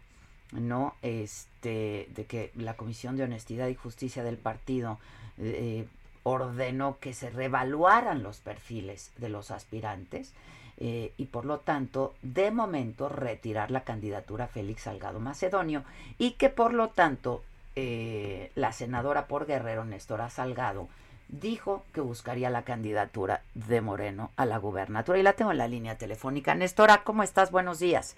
no 0.51 0.95
este 1.03 2.09
de 2.15 2.25
que 2.25 2.51
la 2.55 2.75
comisión 2.75 3.17
de 3.17 3.23
honestidad 3.23 3.67
y 3.67 3.75
justicia 3.75 4.23
del 4.23 4.37
partido 4.37 4.97
eh, 5.37 5.85
ordenó 6.23 6.97
que 6.99 7.13
se 7.13 7.29
revaluaran 7.29 8.23
los 8.23 8.39
perfiles 8.39 9.11
de 9.17 9.29
los 9.29 9.51
aspirantes 9.51 10.33
eh, 10.77 11.11
y 11.17 11.25
por 11.25 11.45
lo 11.45 11.59
tanto, 11.59 12.15
de 12.21 12.51
momento, 12.51 13.09
retirar 13.09 13.69
la 13.69 13.83
candidatura 13.83 14.47
Félix 14.47 14.83
Salgado 14.83 15.19
Macedonio 15.19 15.83
y 16.17 16.31
que 16.31 16.49
por 16.49 16.73
lo 16.73 16.89
tanto 16.89 17.43
eh, 17.75 18.51
la 18.55 18.71
senadora 18.71 19.27
por 19.27 19.45
Guerrero, 19.45 19.83
Nestora 19.83 20.29
Salgado, 20.29 20.87
dijo 21.27 21.83
que 21.93 22.01
buscaría 22.01 22.49
la 22.49 22.63
candidatura 22.63 23.41
de 23.53 23.81
Moreno 23.81 24.31
a 24.37 24.45
la 24.45 24.57
gubernatura. 24.57 25.19
Y 25.19 25.23
la 25.23 25.33
tengo 25.33 25.51
en 25.51 25.57
la 25.57 25.67
línea 25.67 25.97
telefónica. 25.97 26.55
Nestora, 26.55 27.03
¿cómo 27.03 27.23
estás? 27.23 27.51
Buenos 27.51 27.79
días. 27.79 28.15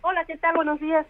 Hola, 0.00 0.24
¿qué 0.24 0.38
tal? 0.38 0.54
Buenos 0.54 0.80
días. 0.80 1.06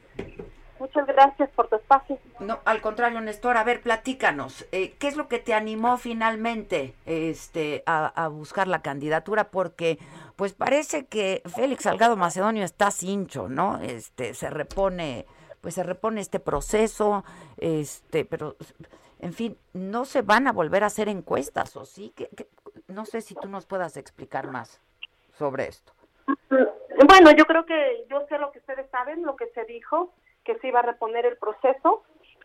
Muchas 0.78 1.06
gracias 1.06 1.50
por 1.50 1.68
tu 1.68 1.76
espacio. 1.76 2.18
No, 2.40 2.58
al 2.64 2.80
contrario, 2.80 3.20
Néstor, 3.20 3.56
a 3.56 3.64
ver, 3.64 3.80
platícanos, 3.80 4.66
eh, 4.72 4.94
¿qué 4.98 5.08
es 5.08 5.16
lo 5.16 5.28
que 5.28 5.38
te 5.38 5.54
animó 5.54 5.96
finalmente 5.96 6.94
este, 7.06 7.82
a, 7.86 8.28
buscar 8.28 8.68
la 8.68 8.82
candidatura? 8.82 9.50
Porque, 9.50 9.98
pues 10.36 10.52
parece 10.52 11.06
que 11.06 11.42
Félix 11.46 11.84
Salgado 11.84 12.16
Macedonio 12.16 12.64
está 12.64 12.90
cincho, 12.90 13.48
¿no? 13.48 13.78
Este, 13.80 14.34
se 14.34 14.50
repone, 14.50 15.26
pues 15.60 15.74
se 15.74 15.82
repone 15.82 16.20
este 16.20 16.40
proceso, 16.40 17.24
este, 17.56 18.24
pero, 18.24 18.56
en 19.20 19.32
fin, 19.32 19.56
no 19.72 20.04
se 20.04 20.22
van 20.22 20.46
a 20.46 20.52
volver 20.52 20.84
a 20.84 20.88
hacer 20.88 21.08
encuestas, 21.08 21.74
¿o 21.76 21.84
sí? 21.84 22.12
que 22.14 22.28
no 22.88 23.06
sé 23.06 23.20
si 23.20 23.34
tú 23.34 23.48
nos 23.48 23.66
puedas 23.66 23.96
explicar 23.96 24.50
más 24.50 24.80
sobre 25.38 25.68
esto. 25.68 25.92
Bueno, 27.06 27.30
yo 27.32 27.44
creo 27.44 27.66
que 27.66 28.06
yo 28.08 28.26
sé 28.28 28.38
lo 28.38 28.50
que 28.52 28.58
ustedes 28.58 28.88
saben, 28.90 29.22
lo 29.22 29.36
que 29.36 29.46
se 29.48 29.64
dijo 29.64 30.12
que 30.46 30.56
se 30.58 30.68
iba 30.68 30.78
a 30.78 30.82
reponer 30.82 31.26
el 31.26 31.36
proceso. 31.36 32.04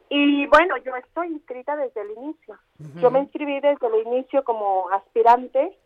Y 0.10 0.46
bueno, 0.48 0.76
yo 0.78 0.94
estoy 0.98 1.28
inscrita 1.28 1.78
desde 1.78 2.02
el 2.02 2.12
inicio. 2.12 2.58
Yo 3.00 3.12
me 3.12 3.20
inscribí 3.20 3.62
desde 3.62 3.88
el 3.88 4.08
inicio 4.08 4.44
como 4.44 4.90
aspirante. 4.90 5.78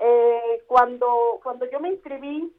Eh, 0.00 0.62
cuando, 0.66 1.40
cuando 1.42 1.68
yo 1.70 1.80
me 1.80 1.90
inscribí, 1.90 2.50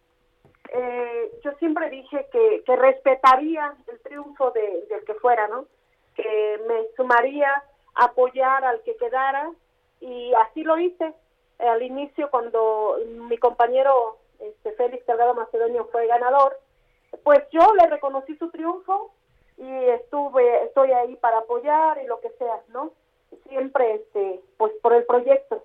eh, 0.71 1.31
yo 1.43 1.51
siempre 1.53 1.89
dije 1.89 2.27
que, 2.31 2.63
que 2.63 2.75
respetaría 2.75 3.73
el 3.87 3.99
triunfo 4.01 4.51
de, 4.51 4.85
del 4.87 5.03
que 5.05 5.15
fuera, 5.15 5.47
¿no? 5.47 5.65
Que 6.15 6.59
me 6.67 6.85
sumaría 6.95 7.51
a 7.95 8.05
apoyar 8.05 8.63
al 8.65 8.83
que 8.83 8.95
quedara 8.97 9.51
y 10.01 10.31
así 10.33 10.63
lo 10.63 10.77
hice. 10.77 11.13
Al 11.57 11.81
inicio, 11.81 12.29
cuando 12.29 12.97
mi 13.27 13.37
compañero 13.37 14.17
este, 14.39 14.73
Félix 14.73 15.05
Salgado 15.05 15.33
Macedonio 15.33 15.89
fue 15.91 16.07
ganador, 16.07 16.57
pues 17.23 17.39
yo 17.51 17.73
le 17.75 17.87
reconocí 17.87 18.35
su 18.37 18.49
triunfo 18.49 19.11
y 19.57 19.71
estuve, 19.89 20.63
estoy 20.63 20.91
ahí 20.91 21.15
para 21.17 21.39
apoyar 21.39 21.99
y 22.03 22.07
lo 22.07 22.19
que 22.21 22.29
sea, 22.31 22.61
¿no? 22.69 22.91
Siempre, 23.47 23.95
este, 23.95 24.41
pues 24.57 24.73
por 24.81 24.93
el 24.93 25.05
proyecto. 25.05 25.63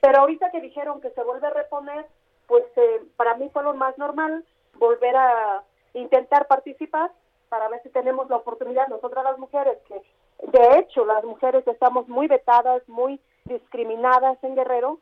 Pero 0.00 0.20
ahorita 0.20 0.50
que 0.50 0.60
dijeron 0.60 1.00
que 1.00 1.10
se 1.10 1.22
vuelve 1.22 1.46
a 1.46 1.50
reponer, 1.50 2.06
pues 2.46 2.64
eh, 2.76 3.02
para 3.16 3.36
mí 3.36 3.50
fue 3.52 3.62
lo 3.62 3.74
más 3.74 3.96
normal 3.98 4.44
volver 4.74 5.16
a 5.16 5.62
intentar 5.94 6.46
participar 6.46 7.10
para 7.48 7.68
ver 7.68 7.82
si 7.82 7.90
tenemos 7.90 8.28
la 8.30 8.36
oportunidad 8.36 8.88
nosotras 8.88 9.24
las 9.24 9.38
mujeres, 9.38 9.78
que 9.86 10.02
de 10.46 10.78
hecho 10.78 11.04
las 11.04 11.22
mujeres 11.24 11.66
estamos 11.66 12.08
muy 12.08 12.26
vetadas, 12.26 12.86
muy 12.88 13.20
discriminadas 13.44 14.42
en 14.42 14.54
Guerrero, 14.54 14.98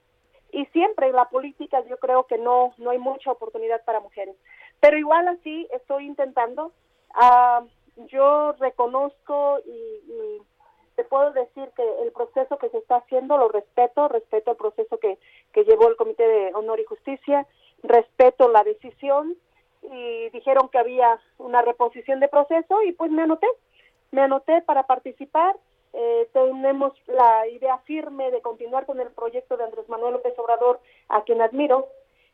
y 0.52 0.66
siempre 0.66 1.08
en 1.08 1.16
la 1.16 1.28
política 1.28 1.80
yo 1.88 1.96
creo 1.98 2.24
que 2.26 2.38
no, 2.38 2.74
no 2.78 2.90
hay 2.90 2.98
mucha 2.98 3.30
oportunidad 3.30 3.84
para 3.84 4.00
mujeres. 4.00 4.36
Pero 4.80 4.96
igual 4.96 5.28
así 5.28 5.68
estoy 5.72 6.06
intentando. 6.06 6.72
Ah, 7.14 7.62
yo 8.08 8.52
reconozco 8.52 9.58
y, 9.66 10.42
te 10.96 11.04
puedo 11.04 11.32
decir 11.32 11.70
que 11.76 12.02
el 12.02 12.12
proceso 12.12 12.58
que 12.58 12.68
se 12.68 12.76
está 12.76 12.96
haciendo 12.96 13.38
lo 13.38 13.48
respeto, 13.48 14.08
respeto 14.08 14.50
el 14.50 14.56
proceso 14.58 14.98
que, 14.98 15.18
que 15.52 15.64
llevó 15.64 15.88
el 15.88 15.96
Comité 15.96 16.26
de 16.26 16.54
Honor 16.54 16.78
y 16.78 16.84
Justicia, 16.84 17.46
respeto 17.82 18.50
la 18.50 18.62
decisión 18.64 19.34
y 19.82 20.28
dijeron 20.30 20.68
que 20.68 20.78
había 20.78 21.18
una 21.38 21.62
reposición 21.62 22.20
de 22.20 22.28
proceso 22.28 22.82
y 22.82 22.92
pues 22.92 23.10
me 23.10 23.22
anoté, 23.22 23.46
me 24.10 24.20
anoté 24.20 24.60
para 24.62 24.82
participar. 24.86 25.56
Eh, 25.92 26.28
tenemos 26.32 26.92
la 27.06 27.48
idea 27.48 27.78
firme 27.78 28.30
de 28.30 28.42
continuar 28.42 28.84
con 28.84 29.00
el 29.00 29.10
proyecto 29.10 29.56
de 29.56 29.64
Andrés 29.64 29.88
Manuel 29.88 30.14
López 30.14 30.38
Obrador, 30.38 30.80
a 31.08 31.24
quien 31.24 31.40
admiro, 31.40 31.88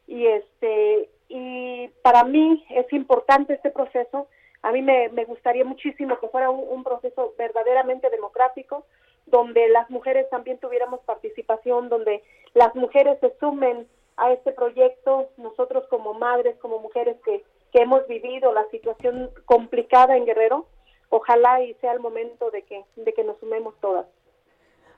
y 0.06 0.26
este 0.26 1.08
y 1.28 1.88
para 2.02 2.24
mí 2.24 2.64
es 2.70 2.90
importante 2.92 3.54
este 3.54 3.70
proceso. 3.70 4.28
A 4.62 4.72
mí 4.72 4.82
me, 4.82 5.08
gustaría 5.26 5.64
muchísimo 5.64 6.18
que 6.18 6.28
fuera 6.28 6.50
un, 6.50 6.82
proceso 6.84 7.34
verdaderamente 7.38 8.10
democrático, 8.10 8.84
donde 9.26 9.68
las 9.68 9.90
mujeres 9.90 10.28
también 10.30 10.58
tuviéramos 10.58 11.00
participación, 11.00 11.88
donde 11.88 12.22
las 12.54 12.74
mujeres 12.74 13.18
se 13.20 13.32
sumen 13.38 13.86
a 14.16 14.32
este 14.32 14.52
proyecto, 14.52 15.28
nosotros 15.36 15.86
como 15.88 16.14
madres, 16.14 16.56
como 16.58 16.78
mujeres 16.78 17.16
que, 17.24 17.44
que 17.72 17.82
hemos 17.82 18.06
vivido 18.06 18.52
la 18.52 18.64
situación 18.70 19.30
complicada 19.44 20.16
en 20.16 20.24
Guerrero, 20.24 20.66
ojalá 21.10 21.62
y 21.62 21.74
sea 21.74 21.92
el 21.92 22.00
momento 22.00 22.50
de 22.50 22.62
que, 22.62 22.84
de 22.96 23.12
que 23.12 23.24
nos 23.24 23.38
sumemos 23.38 23.74
todas. 23.80 24.06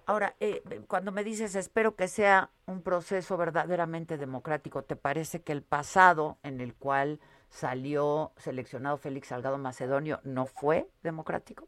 Ahora, 0.09 0.37
eh, 0.41 0.63
cuando 0.89 1.13
me 1.13 1.23
dices 1.23 1.55
espero 1.55 1.95
que 1.95 2.09
sea 2.09 2.49
un 2.65 2.83
proceso 2.83 3.37
verdaderamente 3.37 4.17
democrático, 4.17 4.83
¿te 4.83 4.97
parece 4.97 5.43
que 5.43 5.53
el 5.53 5.63
pasado 5.63 6.39
en 6.43 6.63
el 6.63 6.75
cual 6.75 7.21
salió 7.51 8.33
seleccionado 8.39 8.97
Félix 8.97 9.29
Salgado 9.29 9.59
Macedonio 9.59 10.21
no 10.25 10.47
fue 10.47 10.89
democrático? 11.03 11.67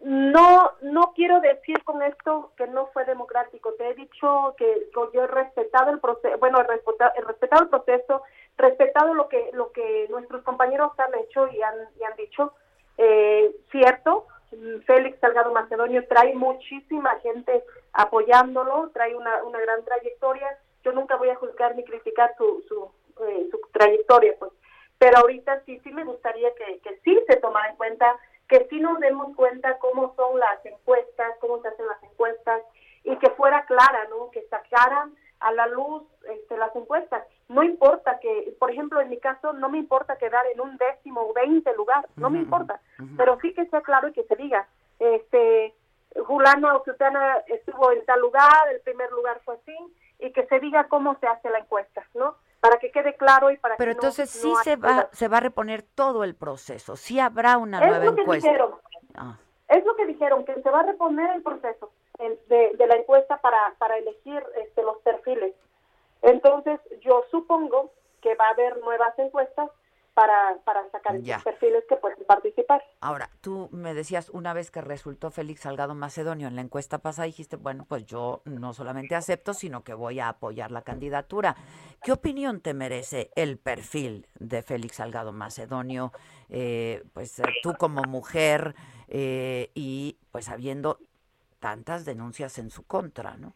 No, 0.00 0.70
no 0.80 1.12
quiero 1.14 1.42
decir 1.42 1.84
con 1.84 2.02
esto 2.02 2.54
que 2.56 2.66
no 2.66 2.86
fue 2.94 3.04
democrático. 3.04 3.74
Te 3.74 3.90
he 3.90 3.94
dicho 3.94 4.54
que, 4.56 4.88
yo 4.94 5.22
he 5.22 5.26
respetado 5.26 5.90
el 5.90 6.00
proceso, 6.00 6.38
bueno, 6.38 6.58
he 6.60 6.64
respetado, 6.64 7.12
he 7.14 7.20
respetado 7.20 7.64
el 7.64 7.68
proceso, 7.68 8.22
respetado 8.56 9.12
lo 9.12 9.28
que 9.28 9.50
lo 9.52 9.70
que 9.72 10.06
nuestros 10.08 10.42
compañeros 10.44 10.92
han 10.96 11.14
hecho 11.22 11.46
y 11.48 11.60
han, 11.60 11.74
y 12.00 12.04
han 12.04 12.16
dicho. 12.16 12.54
Eh, 12.96 13.54
cierto, 13.70 14.26
Félix 14.86 15.18
Salgado 15.20 15.52
Macedonio 15.52 16.06
trae 16.08 16.34
muchísima 16.34 17.18
gente 17.20 17.64
apoyándolo, 17.92 18.90
trae 18.94 19.14
una, 19.14 19.42
una 19.44 19.60
gran 19.60 19.84
trayectoria. 19.84 20.58
Yo 20.84 20.92
nunca 20.92 21.16
voy 21.16 21.28
a 21.30 21.36
juzgar 21.36 21.76
ni 21.76 21.84
criticar 21.84 22.34
su, 22.38 22.64
su, 22.68 22.90
eh, 23.24 23.48
su 23.50 23.60
trayectoria, 23.72 24.34
pues. 24.38 24.52
Pero 24.98 25.18
ahorita 25.18 25.62
sí, 25.64 25.78
sí 25.84 25.90
me 25.92 26.04
gustaría 26.04 26.52
que, 26.54 26.80
que 26.80 26.98
sí 27.04 27.18
se 27.28 27.36
tomara 27.36 27.70
en 27.70 27.76
cuenta, 27.76 28.18
que 28.48 28.66
sí 28.70 28.80
nos 28.80 28.98
demos 29.00 29.36
cuenta 29.36 29.78
cómo 29.78 30.14
son 30.16 30.38
las 30.40 30.64
encuestas, 30.64 31.36
cómo 31.40 31.60
se 31.60 31.68
hacen 31.68 31.86
las 31.86 32.02
encuestas 32.02 32.62
y 33.04 33.16
que 33.18 33.30
fuera 33.30 33.64
clara, 33.66 34.06
¿no? 34.10 34.30
Que 34.30 34.42
sacaran 34.48 35.14
a 35.40 35.52
la 35.52 35.66
luz 35.66 36.02
este, 36.28 36.56
las 36.56 36.74
encuestas. 36.74 37.24
No 37.48 37.62
importa 37.62 38.18
que, 38.20 38.54
por 38.58 38.70
ejemplo, 38.70 39.00
en 39.00 39.08
mi 39.08 39.18
caso, 39.18 39.54
no 39.54 39.70
me 39.70 39.78
importa 39.78 40.18
quedar 40.18 40.46
en 40.52 40.60
un 40.60 40.76
décimo 40.76 41.22
o 41.22 41.32
veinte 41.32 41.74
lugar, 41.74 42.06
no 42.16 42.28
me 42.28 42.38
importa, 42.38 42.80
pero 43.16 43.38
sí 43.40 43.54
que 43.54 43.66
sea 43.66 43.80
claro 43.80 44.08
y 44.08 44.12
que 44.12 44.24
se 44.24 44.36
diga, 44.36 44.68
este, 44.98 45.74
Julano 46.26 46.76
o 46.76 46.84
Sutana 46.84 47.38
estuvo 47.46 47.90
en 47.92 48.04
tal 48.04 48.20
lugar, 48.20 48.68
el 48.70 48.80
primer 48.80 49.10
lugar 49.12 49.40
fue 49.44 49.54
así, 49.54 49.76
y 50.18 50.30
que 50.32 50.46
se 50.46 50.60
diga 50.60 50.88
cómo 50.88 51.16
se 51.20 51.26
hace 51.26 51.48
la 51.48 51.60
encuesta, 51.60 52.04
¿no? 52.14 52.36
Para 52.60 52.78
que 52.78 52.90
quede 52.90 53.14
claro 53.14 53.50
y 53.50 53.56
para 53.56 53.76
Pero 53.76 53.92
que 53.92 53.96
entonces 53.96 54.44
no, 54.44 54.56
sí 54.56 54.62
se 54.64 54.76
va, 54.76 55.08
se 55.12 55.28
va 55.28 55.38
a 55.38 55.40
reponer 55.40 55.82
todo 55.82 56.24
el 56.24 56.34
proceso, 56.34 56.96
sí 56.96 57.18
habrá 57.18 57.56
una 57.56 57.80
nueva 57.80 58.04
lo 58.04 58.14
que 58.14 58.20
encuesta. 58.22 58.48
Dijeron. 58.50 58.74
Ah. 59.14 59.38
Es 59.68 59.84
lo 59.86 59.96
que 59.96 60.06
dijeron, 60.06 60.44
que 60.44 60.60
se 60.60 60.70
va 60.70 60.80
a 60.80 60.82
reponer 60.82 61.30
el 61.34 61.42
proceso 61.42 61.90
de, 62.18 62.76
de 62.76 62.86
la 62.86 62.96
encuesta 62.96 63.38
para, 63.38 63.74
para 63.78 63.96
elegir 63.96 64.42
este, 64.56 64.82
los 64.82 64.98
perfiles. 64.98 65.54
Entonces, 66.22 66.80
yo 67.00 67.24
supongo 67.30 67.92
que 68.20 68.34
va 68.34 68.48
a 68.48 68.50
haber 68.50 68.78
nuevas 68.78 69.18
encuestas 69.18 69.70
para, 70.18 70.58
para 70.64 70.90
sacar 70.90 71.14
esos 71.14 71.44
perfiles 71.44 71.84
que 71.88 71.94
pueden 71.94 72.24
participar. 72.24 72.82
Ahora, 73.00 73.30
tú 73.40 73.68
me 73.70 73.94
decías 73.94 74.30
una 74.30 74.52
vez 74.52 74.72
que 74.72 74.80
resultó 74.80 75.30
Félix 75.30 75.60
Salgado 75.60 75.94
Macedonio 75.94 76.48
en 76.48 76.56
la 76.56 76.62
encuesta 76.62 76.98
pasada, 76.98 77.26
dijiste, 77.26 77.54
bueno, 77.54 77.86
pues 77.88 78.04
yo 78.04 78.42
no 78.44 78.74
solamente 78.74 79.14
acepto, 79.14 79.54
sino 79.54 79.84
que 79.84 79.94
voy 79.94 80.18
a 80.18 80.28
apoyar 80.28 80.72
la 80.72 80.82
candidatura. 80.82 81.54
¿Qué 82.02 82.10
opinión 82.10 82.60
te 82.60 82.74
merece 82.74 83.30
el 83.36 83.58
perfil 83.58 84.26
de 84.40 84.62
Félix 84.62 84.96
Salgado 84.96 85.32
Macedonio? 85.32 86.10
Eh, 86.48 87.04
pues 87.12 87.38
eh, 87.38 87.44
tú 87.62 87.74
como 87.78 88.02
mujer 88.02 88.74
eh, 89.06 89.70
y 89.74 90.18
pues 90.32 90.48
habiendo 90.48 90.98
tantas 91.60 92.04
denuncias 92.04 92.58
en 92.58 92.70
su 92.70 92.84
contra, 92.88 93.36
¿no? 93.36 93.54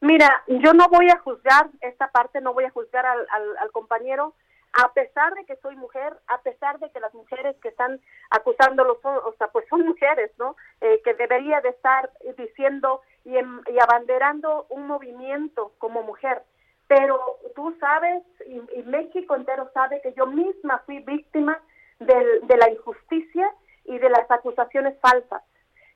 Mira, 0.00 0.42
yo 0.46 0.72
no 0.74 0.88
voy 0.88 1.08
a 1.10 1.18
juzgar 1.18 1.68
esta 1.80 2.08
parte, 2.10 2.40
no 2.40 2.52
voy 2.52 2.64
a 2.64 2.70
juzgar 2.70 3.06
al, 3.06 3.26
al, 3.58 3.72
compañero, 3.72 4.34
a 4.72 4.92
pesar 4.92 5.34
de 5.34 5.44
que 5.46 5.56
soy 5.56 5.74
mujer, 5.76 6.12
a 6.26 6.42
pesar 6.42 6.78
de 6.80 6.90
que 6.90 7.00
las 7.00 7.14
mujeres 7.14 7.56
que 7.62 7.68
están 7.68 7.98
acusándolo 8.30 8.98
son, 9.00 9.16
o 9.16 9.32
sea, 9.38 9.48
pues 9.48 9.66
son 9.68 9.86
mujeres, 9.86 10.30
¿no? 10.38 10.54
Eh, 10.82 11.00
que 11.02 11.14
debería 11.14 11.60
de 11.62 11.70
estar 11.70 12.10
diciendo 12.36 13.00
y, 13.24 13.38
em- 13.38 13.62
y 13.68 13.78
abanderando 13.78 14.66
un 14.68 14.86
movimiento 14.86 15.72
como 15.78 16.02
mujer. 16.02 16.42
Pero 16.88 17.18
tú 17.54 17.74
sabes, 17.80 18.22
y, 18.46 18.82
México 18.82 19.34
entero 19.34 19.70
sabe 19.74 20.00
que 20.02 20.12
yo 20.12 20.26
misma 20.26 20.78
fui 20.86 21.00
víctima 21.00 21.58
del- 21.98 22.46
de 22.46 22.56
la 22.56 22.70
injusticia 22.70 23.50
y 23.84 23.98
de 23.98 24.10
las 24.10 24.30
acusaciones 24.30 24.94
falsas. 25.00 25.42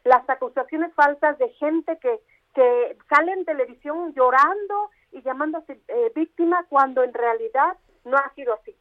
Las 0.05 0.29
acusaciones 0.29 0.93
falsas 0.95 1.39
de 1.39 1.51
gente 1.51 1.99
que, 1.99 2.21
que 2.55 2.97
sale 3.09 3.33
en 3.33 3.45
televisión 3.45 4.13
llorando 4.15 4.91
y 5.13 5.23
llamándose 5.23 5.81
eh, 5.89 6.13
víctima 6.15 6.65
cuando 6.69 7.03
en 7.03 7.13
realidad 7.15 7.77
no 8.05 8.17
ha 8.17 8.33
sido 8.35 8.55
así. 8.55 8.77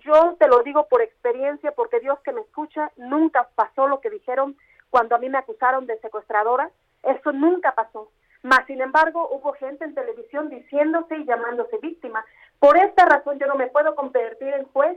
Yo 0.00 0.36
te 0.38 0.46
lo 0.46 0.62
digo 0.62 0.86
por 0.88 1.02
experiencia, 1.02 1.72
porque 1.72 2.00
Dios 2.00 2.18
que 2.20 2.32
me 2.32 2.40
escucha, 2.42 2.92
nunca 2.96 3.48
pasó 3.54 3.88
lo 3.88 4.00
que 4.00 4.10
dijeron 4.10 4.56
cuando 4.88 5.16
a 5.16 5.18
mí 5.18 5.28
me 5.28 5.38
acusaron 5.38 5.86
de 5.86 5.98
secuestradora. 5.98 6.70
Eso 7.02 7.32
nunca 7.32 7.74
pasó. 7.74 8.10
Más 8.42 8.64
sin 8.66 8.80
embargo, 8.80 9.28
hubo 9.32 9.52
gente 9.54 9.84
en 9.84 9.94
televisión 9.94 10.48
diciéndose 10.48 11.16
y 11.16 11.24
llamándose 11.24 11.76
víctima. 11.78 12.24
Por 12.58 12.76
esta 12.76 13.04
razón 13.04 13.38
yo 13.38 13.46
no 13.46 13.56
me 13.56 13.66
puedo 13.66 13.94
convertir 13.94 14.54
en 14.54 14.64
juez 14.66 14.96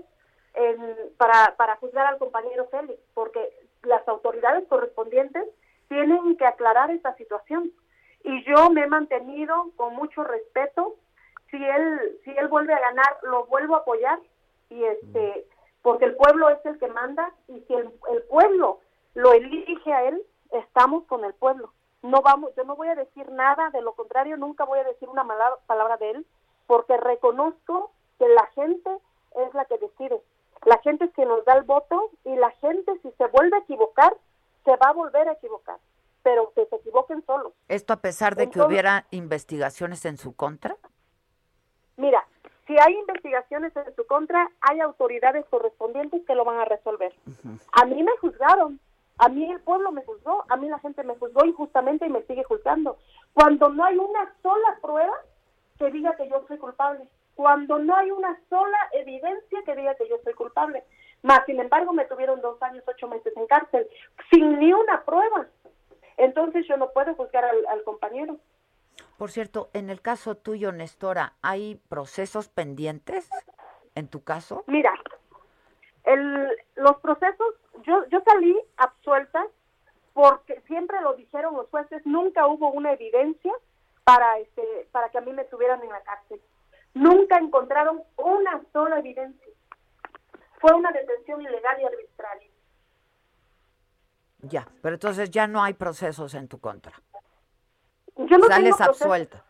en- 0.54 0.96
para, 1.18 1.56
para 1.58 1.76
juzgar 1.78 2.06
al 2.06 2.20
compañero 2.20 2.68
Félix, 2.70 3.00
porque 3.14 3.50
las 3.84 4.08
autoridades 4.08 4.68
correspondientes 4.68 5.44
tienen 5.90 6.38
que 6.38 6.46
aclarar 6.46 6.92
esta 6.92 7.16
situación. 7.16 7.72
Y 8.24 8.44
yo 8.46 8.70
me 8.70 8.84
he 8.84 8.88
mantenido 8.88 9.72
con 9.76 9.96
mucho 9.96 10.24
respeto. 10.24 10.96
Si 11.52 11.58
él, 11.58 12.20
si 12.24 12.32
él 12.32 12.48
vuelve 12.48 12.74
a 12.74 12.80
ganar, 12.80 13.18
lo 13.24 13.46
vuelvo 13.46 13.76
a 13.76 13.80
apoyar. 13.80 14.20
Y 14.70 14.84
este, 14.84 15.46
porque 15.82 16.06
el 16.06 16.16
pueblo 16.16 16.50
es 16.50 16.66
el 16.66 16.80
que 16.80 16.88
manda. 16.88 17.34
Y 17.48 17.60
si 17.62 17.74
el, 17.74 17.92
el 18.12 18.24
pueblo 18.24 18.80
lo 19.14 19.34
elige 19.34 19.94
a 19.94 20.04
él, 20.06 20.22
estamos 20.52 21.04
con 21.06 21.26
el 21.26 21.34
pueblo. 21.34 21.74
No 22.02 22.22
vamos, 22.22 22.54
yo 22.56 22.64
no 22.64 22.76
voy 22.76 22.90
a 22.90 22.96
decir 22.96 23.32
nada, 23.32 23.70
de 23.70 23.82
lo 23.82 23.94
contrario, 23.94 24.36
nunca 24.36 24.66
voy 24.66 24.80
a 24.80 24.84
decir 24.84 25.08
una 25.08 25.24
mala 25.24 25.58
palabra 25.68 25.98
de 25.98 26.12
él, 26.12 26.26
porque 26.68 26.98
reconozco 26.98 27.92
que 28.20 28.28
la 28.28 28.46
gente 28.48 28.90
es 29.36 29.54
la 29.54 29.66
que 29.66 29.78
decide. 29.78 30.22
La 30.66 30.78
gente 30.80 31.06
es 31.06 31.14
quien 31.14 31.30
nos 31.30 31.46
da 31.46 31.54
el 31.54 31.64
voto 31.64 32.10
y 32.26 32.36
la 32.36 32.52
gente 32.52 32.92
si 33.02 33.12
se 33.12 33.28
vuelve 33.28 33.58
a 33.58 33.62
equivocar, 33.62 34.16
se 34.66 34.76
va 34.78 34.90
a 34.90 34.94
volver 34.94 35.28
a 35.28 35.34
equivocar, 35.34 35.78
pero 36.24 36.52
que 36.56 36.66
se 36.66 36.76
equivoquen 36.78 37.24
solos. 37.26 37.54
Esto 37.68 37.94
a 37.94 37.98
pesar 37.98 38.36
de 38.36 38.50
que 38.50 38.62
hubiera 38.62 39.06
investigaciones 39.12 40.06
en 40.06 40.18
su 40.18 40.36
contra. 40.36 40.76
Mira, 41.98 42.26
si 42.66 42.76
hay 42.80 42.98
investigaciones 42.98 43.76
en 43.76 43.94
su 43.96 44.08
contra, 44.08 44.50
hay 44.62 44.80
autoridades 44.80 45.46
correspondientes 45.50 46.26
que 46.26 46.36
lo 46.36 46.46
van 46.46 46.60
a 46.60 46.66
resolver. 46.66 47.14
A 47.74 47.86
mí 47.86 48.02
me 48.02 48.18
juzgaron, 48.22 48.80
a 49.18 49.30
mí 49.30 49.52
el 49.52 49.60
pueblo 49.60 49.92
me 49.92 50.04
juzgó, 50.04 50.46
a 50.50 50.56
mí 50.56 50.70
la 50.70 50.80
gente 50.80 51.04
me 51.04 51.16
juzgó 51.16 51.46
injustamente 51.46 52.06
y 52.06 52.10
me 52.10 52.24
sigue 52.24 52.44
juzgando. 52.44 52.98
Cuando 53.34 53.70
no 53.70 53.84
hay 53.84 53.98
una 53.98 54.34
sola 54.42 54.80
prueba 54.82 55.14
que 55.78 55.92
diga 55.92 56.16
que 56.16 56.30
yo 56.30 56.44
soy 56.48 56.58
culpable, 56.58 57.06
cuando 57.36 57.80
no 57.80 57.96
hay 57.96 58.12
una 58.12 58.40
sola 58.50 58.78
evidencia 58.94 59.62
que 59.66 59.76
diga 59.76 59.96
que 59.96 60.08
yo 60.08 60.18
soy 60.24 60.34
culpable. 60.34 60.84
Más, 61.22 61.46
sin 61.46 61.60
embargo, 61.60 61.94
me 61.94 62.06
tuvieron 62.06 62.42
dos 62.42 62.62
años, 62.62 62.84
ocho 62.88 63.08
meses 63.08 63.34
en 63.36 63.48
cárcel, 63.48 63.88
sin 64.30 64.60
ni 64.60 64.74
una 64.74 65.04
prueba. 65.04 65.48
Entonces 66.18 66.68
yo 66.68 66.78
no 66.78 66.92
puedo 66.92 67.16
juzgar 67.16 67.46
al, 67.46 67.66
al 67.68 67.84
compañero. 67.84 68.38
Por 69.18 69.32
cierto, 69.32 69.70
en 69.74 69.90
el 69.90 70.02
caso 70.02 70.36
tuyo, 70.36 70.72
Nestora, 70.72 71.34
¿hay 71.42 71.76
procesos 71.90 72.50
pendientes 72.50 73.30
en 73.96 74.08
tu 74.08 74.24
caso? 74.24 74.64
Mira, 74.68 74.94
el, 76.04 76.50
los 76.76 76.98
procesos, 76.98 77.56
yo, 77.84 78.06
yo 78.10 78.22
salí 78.26 78.60
absuelta 78.78 79.46
porque 80.14 80.62
siempre 80.68 81.02
lo 81.02 81.14
dijeron 81.14 81.56
los 81.56 81.70
jueces, 81.70 82.06
nunca 82.06 82.46
hubo 82.48 82.72
una 82.72 82.94
evidencia 82.94 83.54
para 84.04 84.38
este 84.40 84.88
para 84.92 85.10
que 85.10 85.18
a 85.18 85.22
mí 85.22 85.32
me 85.32 85.46
tuvieran 85.46 85.82
en 85.82 85.90
la 85.90 86.02
cárcel. 86.02 86.42
Nunca 86.94 87.38
encontraron 87.38 88.04
una 88.18 88.62
sola 88.72 89.00
evidencia. 89.00 89.54
Fue 90.60 90.74
una 90.74 90.92
detención 90.92 91.42
ilegal 91.42 91.82
y 91.82 91.86
arbitraria. 91.86 92.50
Ya, 94.44 94.68
pero 94.82 94.96
entonces 94.96 95.32
ya 95.32 95.48
no 95.48 95.64
hay 95.64 95.74
procesos 95.74 96.34
en 96.36 96.48
tu 96.48 96.60
contra. 96.60 96.94
Yo 98.18 98.38
no 98.38 98.46
Sales 98.46 98.76
tengo 98.78 98.90
absuelta. 98.90 99.44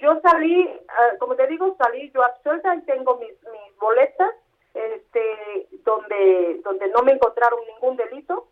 Yo 0.00 0.20
salí, 0.20 0.68
ah, 0.88 1.16
como 1.18 1.36
te 1.36 1.46
digo, 1.46 1.74
salí 1.78 2.10
yo 2.12 2.22
absuelta 2.22 2.74
y 2.74 2.82
tengo 2.82 3.16
mis, 3.16 3.30
mis 3.30 3.78
boletas, 3.80 4.30
este, 4.74 5.68
donde, 5.84 6.60
donde 6.64 6.88
no 6.88 7.02
me 7.02 7.12
encontraron 7.12 7.60
ningún 7.66 7.96
delito 7.96 8.48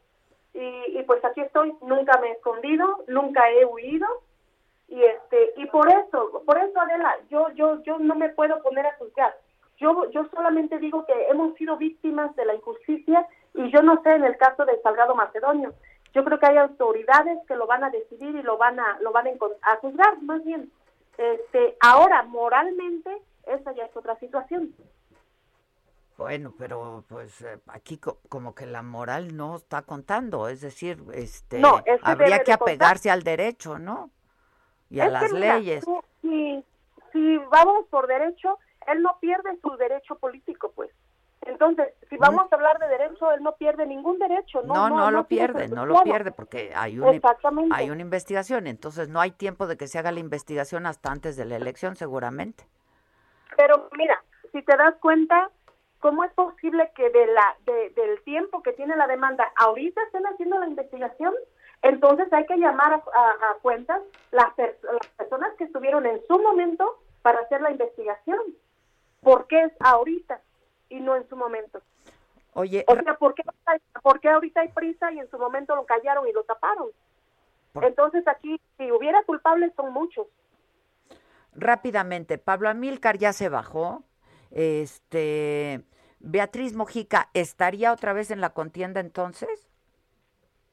y, 0.55 0.99
y 0.99 1.03
pues 1.03 1.23
aquí 1.25 1.41
estoy. 1.41 1.75
Nunca 1.83 2.19
me 2.21 2.29
he 2.29 2.33
escondido, 2.33 3.05
nunca 3.09 3.51
he 3.51 3.65
huido 3.65 4.07
y 4.89 5.03
este 5.03 5.53
y 5.57 5.67
por 5.67 5.89
eso, 5.89 6.43
por 6.47 6.59
eso 6.59 6.81
Adela, 6.81 7.17
yo 7.31 7.51
yo 7.51 7.83
yo 7.83 7.99
no 7.99 8.15
me 8.15 8.29
puedo 8.31 8.63
poner 8.63 8.87
a 8.87 8.95
juzgar. 8.97 9.37
Yo 9.79 10.11
yo 10.11 10.27
solamente 10.33 10.79
digo 10.79 11.05
que 11.05 11.29
hemos 11.29 11.55
sido 11.57 11.77
víctimas 11.77 12.35
de 12.37 12.45
la 12.45 12.55
injusticia 12.55 13.27
y 13.55 13.71
yo 13.73 13.83
no 13.83 14.03
sé 14.03 14.15
en 14.15 14.25
el 14.25 14.37
caso 14.37 14.65
de 14.65 14.81
Salgado 14.83 15.15
Macedonio. 15.15 15.75
Yo 16.13 16.25
creo 16.25 16.39
que 16.39 16.47
hay 16.47 16.57
autoridades 16.59 17.39
que 17.49 17.57
lo 17.57 17.67
van 17.67 17.83
a 17.85 17.91
decidir 17.91 18.35
y 18.37 18.43
lo 18.43 18.57
van 18.57 18.79
a 18.79 18.99
lo 19.01 19.11
van 19.13 19.27
a, 19.27 19.31
a 19.73 19.77
juzgar 19.77 20.21
más 20.23 20.45
bien. 20.45 20.71
Este, 21.19 21.77
ahora 21.81 22.23
moralmente 22.25 23.11
esa 23.47 23.73
ya 23.73 23.85
es 23.85 23.97
otra 23.97 24.17
situación. 24.19 24.75
Bueno, 26.17 26.55
pero 26.57 27.05
pues 27.09 27.41
eh, 27.43 27.59
aquí 27.67 27.99
co- 27.99 28.19
como 28.29 28.55
que 28.55 28.67
la 28.67 28.83
moral 28.83 29.37
no 29.37 29.57
está 29.57 29.83
contando, 29.83 30.49
es 30.49 30.61
decir, 30.61 31.03
este 31.13 31.59
No, 31.59 31.79
es 31.85 32.01
que 32.01 32.11
habría 32.11 32.39
que 32.39 32.53
contar. 32.57 32.63
apegarse 32.63 33.11
al 33.11 33.25
derecho, 33.25 33.79
¿no? 33.81 34.11
Y 34.91 35.01
a 35.01 35.07
Es 35.07 35.13
las 35.13 35.33
mira, 35.33 35.57
leyes. 35.59 35.85
si, 36.23 36.65
si 37.13 37.37
vamos 37.51 37.87
por 37.89 38.07
derecho, 38.07 38.59
él 38.87 39.03
no 39.03 39.19
pierde 39.21 39.59
su 39.61 39.77
derecho 39.77 40.17
político, 40.17 40.71
pues. 40.77 40.91
Entonces, 41.47 41.89
si 42.09 42.17
vamos 42.17 42.51
a 42.51 42.55
hablar 42.57 42.79
de 42.79 42.89
derecho, 42.89 43.31
él 43.33 43.43
no 43.43 43.55
pierde 43.57 43.87
ningún 43.87 44.19
derecho. 44.19 44.63
No, 44.63 44.75
No, 44.75 44.91
no, 44.97 45.11
lo 45.11 45.25
pierde, 45.25 45.69
no 45.69 45.85
lo 45.87 45.95
pierde 46.03 46.33
porque 46.33 46.73
hay 46.75 46.99
una, 46.99 47.11
hay 47.75 47.91
una 47.91 48.01
investigación, 48.03 48.67
entonces 48.67 49.09
no 49.09 49.21
hay 49.21 49.31
tiempo 49.31 49.67
de 49.67 49.77
que 49.77 49.87
se 49.87 49.99
haga 49.99 50.11
la 50.13 50.21
investigación 50.21 50.87
hasta 50.87 51.11
antes 51.11 51.37
de 51.37 51.45
la 51.45 51.57
elección 51.57 51.97
seguramente. 51.97 52.65
Pero 53.57 53.89
mira, 53.97 54.23
si 54.53 54.63
te 54.63 54.77
das 54.77 54.95
cuenta, 55.01 55.51
¿cómo 56.01 56.25
es 56.25 56.33
posible 56.33 56.91
que 56.95 57.11
de 57.11 57.27
la 57.27 57.57
de- 57.67 57.91
del 57.91 58.23
tiempo 58.25 58.63
que 58.63 58.73
tiene 58.73 58.97
la 58.97 59.07
demanda 59.07 59.53
ahorita 59.57 60.03
estén 60.03 60.27
haciendo 60.27 60.59
la 60.59 60.67
investigación? 60.67 61.35
Entonces 61.83 62.33
hay 62.33 62.47
que 62.47 62.57
llamar 62.57 62.95
a, 62.95 62.97
a- 62.97 63.51
a 63.51 63.55
cuentas 63.61 64.01
las, 64.31 64.53
per- 64.55 64.79
las 64.83 65.07
personas 65.19 65.53
que 65.59 65.65
estuvieron 65.65 66.07
en 66.07 66.21
su 66.27 66.39
momento 66.39 66.99
para 67.23 67.41
hacer 67.41 67.61
la 67.61 67.71
investigación. 67.71 68.41
¿Por 69.21 69.47
qué 69.47 69.65
es 69.65 69.73
ahorita 69.81 70.41
y 70.89 71.01
no 71.01 71.17
en 71.17 71.29
su 71.29 71.37
momento? 71.37 71.81
Oye, 72.55 72.85
O 72.87 72.95
sea, 72.95 73.15
¿por 73.17 73.35
qué, 73.35 73.43
por 74.03 74.21
qué 74.21 74.29
ahorita 74.29 74.61
hay 74.61 74.69
prisa 74.69 75.11
y 75.13 75.19
en 75.19 75.29
su 75.31 75.39
momento 75.39 75.75
lo 75.75 75.85
callaron 75.87 76.27
y 76.29 76.33
lo 76.33 76.45
taparon? 76.45 76.89
Entonces 77.83 78.27
aquí, 78.29 78.61
si 78.79 78.93
hubiera 78.93 79.23
culpables, 79.25 79.73
son 79.75 79.93
muchos. 79.93 80.27
rápidamente, 81.53 82.39
Pablo 82.39 82.69
Amílcar 82.69 83.19
ya 83.19 83.33
se 83.33 83.49
bajó. 83.49 84.03
Este, 84.51 85.83
Beatriz 86.21 86.75
Mojica, 86.75 87.31
¿estaría 87.35 87.93
otra 87.93 88.13
vez 88.13 88.31
en 88.31 88.41
la 88.41 88.51
contienda 88.51 89.01
entonces? 89.01 89.69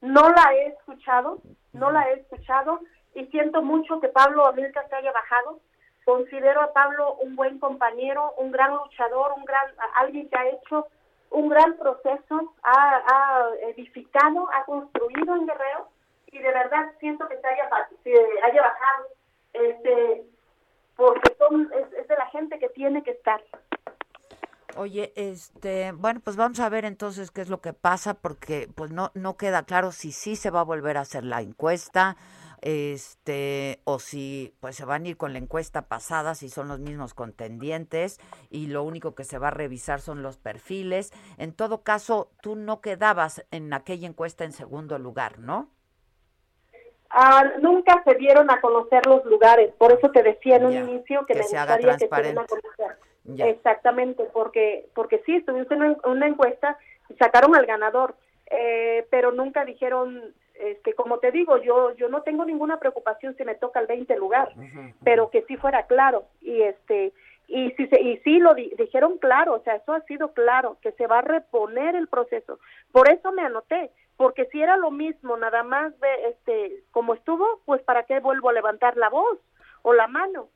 No 0.02 0.30
la 0.30 0.54
he 0.54 0.68
escuchado, 0.68 1.42
no 1.74 1.92
la 1.92 2.10
he 2.10 2.14
escuchado 2.20 2.80
y 3.14 3.26
siento 3.28 3.62
mucho 3.62 4.00
que 4.00 4.08
Pablo 4.08 4.46
Amílcar 4.48 4.88
se 4.90 4.96
haya 4.96 5.12
bajado. 5.12 5.60
Considero 6.06 6.62
a 6.62 6.74
Pablo 6.74 7.16
un 7.22 7.36
buen 7.36 7.60
compañero, 7.60 8.34
un 8.38 8.52
gran 8.52 8.76
luchador, 8.76 9.34
un 9.38 9.46
gran 9.46 9.68
alguien 9.96 10.30
que 10.30 10.38
ha 10.38 10.50
hecho 10.50 10.88
un 11.32 11.48
gran 11.48 11.78
proceso, 11.78 12.54
ha, 12.64 13.50
edificado, 13.70 14.50
ha 14.54 14.66
construido 14.66 15.36
en 15.36 15.48
Guerrero 15.48 15.90
y 16.28 16.40
de 16.40 16.52
verdad 16.52 16.92
siento 17.00 17.28
que 17.28 17.38
se 17.38 17.48
haya, 17.48 17.70
haya 18.44 18.62
bajado, 18.62 19.08
este, 19.54 20.24
porque 20.96 21.36
son, 21.38 21.72
es, 21.74 22.08
de 22.08 22.16
la 22.16 22.28
gente 22.28 22.60
que 22.60 22.70
tiene 22.70 23.02
que 23.04 23.12
estar. 23.12 23.42
Oye, 24.78 25.12
este, 25.16 25.92
bueno, 25.94 26.22
pues 26.24 26.36
vamos 26.36 26.60
a 26.60 26.70
ver 26.70 26.86
entonces 26.86 27.32
qué 27.32 27.42
es 27.42 27.50
lo 27.50 27.60
que 27.60 27.74
pasa 27.74 28.14
porque 28.14 28.70
pues 28.74 28.92
no 28.92 29.12
no 29.16 29.36
queda 29.36 29.64
claro 29.64 29.92
si 29.92 30.14
sí 30.14 30.38
se 30.38 30.50
va 30.50 30.62
a 30.62 30.66
volver 30.66 30.98
a 30.98 31.02
hacer 31.02 31.26
la 31.26 31.42
encuesta, 31.42 32.16
este 32.62 33.82
o 33.84 34.00
si 34.00 34.54
pues 34.60 34.76
se 34.76 34.86
van 34.86 35.06
a 35.06 35.10
ir 35.10 35.18
con 35.18 35.34
la 35.34 35.40
encuesta 35.40 35.88
pasada 35.88 36.36
si 36.36 36.50
son 36.50 36.68
los 36.68 36.80
mismos 36.80 37.14
contendientes 37.14 38.20
y 38.50 38.68
lo 38.68 38.84
único 38.84 39.16
que 39.16 39.24
se 39.24 39.40
va 39.40 39.48
a 39.48 39.52
revisar 39.52 40.00
son 40.00 40.22
los 40.22 40.38
perfiles. 40.38 41.12
En 41.38 41.54
todo 41.54 41.84
caso, 41.84 42.32
tú 42.42 42.56
no 42.56 42.82
quedabas 42.82 43.46
en 43.52 43.74
aquella 43.74 44.08
encuesta 44.08 44.44
en 44.44 44.52
segundo 44.52 45.00
lugar, 45.00 45.40
¿no? 45.40 45.70
Ah, 47.10 47.44
nunca 47.60 48.02
se 48.06 48.16
dieron 48.16 48.50
a 48.50 48.62
conocer 48.62 49.06
los 49.06 49.26
lugares, 49.26 49.74
por 49.78 49.92
eso 49.92 50.12
te 50.12 50.24
decía 50.24 50.56
en 50.56 50.66
un 50.66 50.74
inicio 50.74 51.26
que, 51.26 51.34
me 51.34 51.42
gustaría 51.42 51.98
que 51.98 52.08
se 52.08 52.22
den 52.22 52.40
a 52.40 52.46
conocer. 52.46 52.98
Exactamente, 53.38 54.24
porque 54.34 54.90
porque 54.96 55.22
sí, 55.26 55.36
estuviste 55.36 55.74
en 55.74 55.98
una 56.06 56.28
encuesta 56.28 56.78
y 57.10 57.16
sacaron 57.16 57.56
al 57.56 57.66
ganador, 57.66 58.16
eh, 58.50 59.06
pero 59.10 59.32
nunca 59.32 59.66
dijeron 59.66 60.34
este, 60.62 60.94
como 60.94 61.20
te 61.20 61.32
digo, 61.32 61.58
yo 61.58 61.96
yo 61.96 62.10
no 62.10 62.22
tengo 62.22 62.46
ninguna 62.46 62.80
preocupación 62.80 63.36
si 63.36 63.44
me 63.44 63.56
toca 63.56 63.80
el 63.80 63.88
20 63.88 64.16
lugar, 64.18 64.54
pero 65.04 65.30
que 65.30 65.44
sí 65.44 65.58
fuera 65.58 65.88
claro. 65.88 66.26
Y 66.42 66.62
este 66.62 67.14
y 67.48 67.72
si 67.72 67.88
se, 67.88 68.02
y 68.02 68.18
sí 68.20 68.40
lo 68.40 68.54
dijeron 68.54 69.18
claro, 69.18 69.56
o 69.56 69.60
sea, 69.64 69.76
eso 69.76 69.94
ha 69.94 70.02
sido 70.02 70.34
claro 70.34 70.78
que 70.82 70.94
se 70.94 71.08
va 71.08 71.20
a 71.20 71.24
reponer 71.24 71.96
el 71.96 72.08
proceso. 72.08 72.60
Por 72.92 73.10
eso 73.10 73.32
me 73.34 73.42
anoté, 73.42 73.92
porque 74.16 74.46
si 74.46 74.62
era 74.62 74.78
lo 74.78 74.92
mismo, 74.92 75.36
nada 75.36 75.64
más 75.64 76.00
de 76.00 76.30
este 76.30 76.84
como 76.92 77.14
estuvo, 77.14 77.62
pues 77.66 77.82
para 77.82 78.04
qué 78.04 78.20
vuelvo 78.20 78.50
a 78.50 78.54
levantar 78.54 78.96
la 78.96 79.10
voz 79.10 79.40
o 79.82 79.94
la 79.94 80.08
mano 80.08 80.50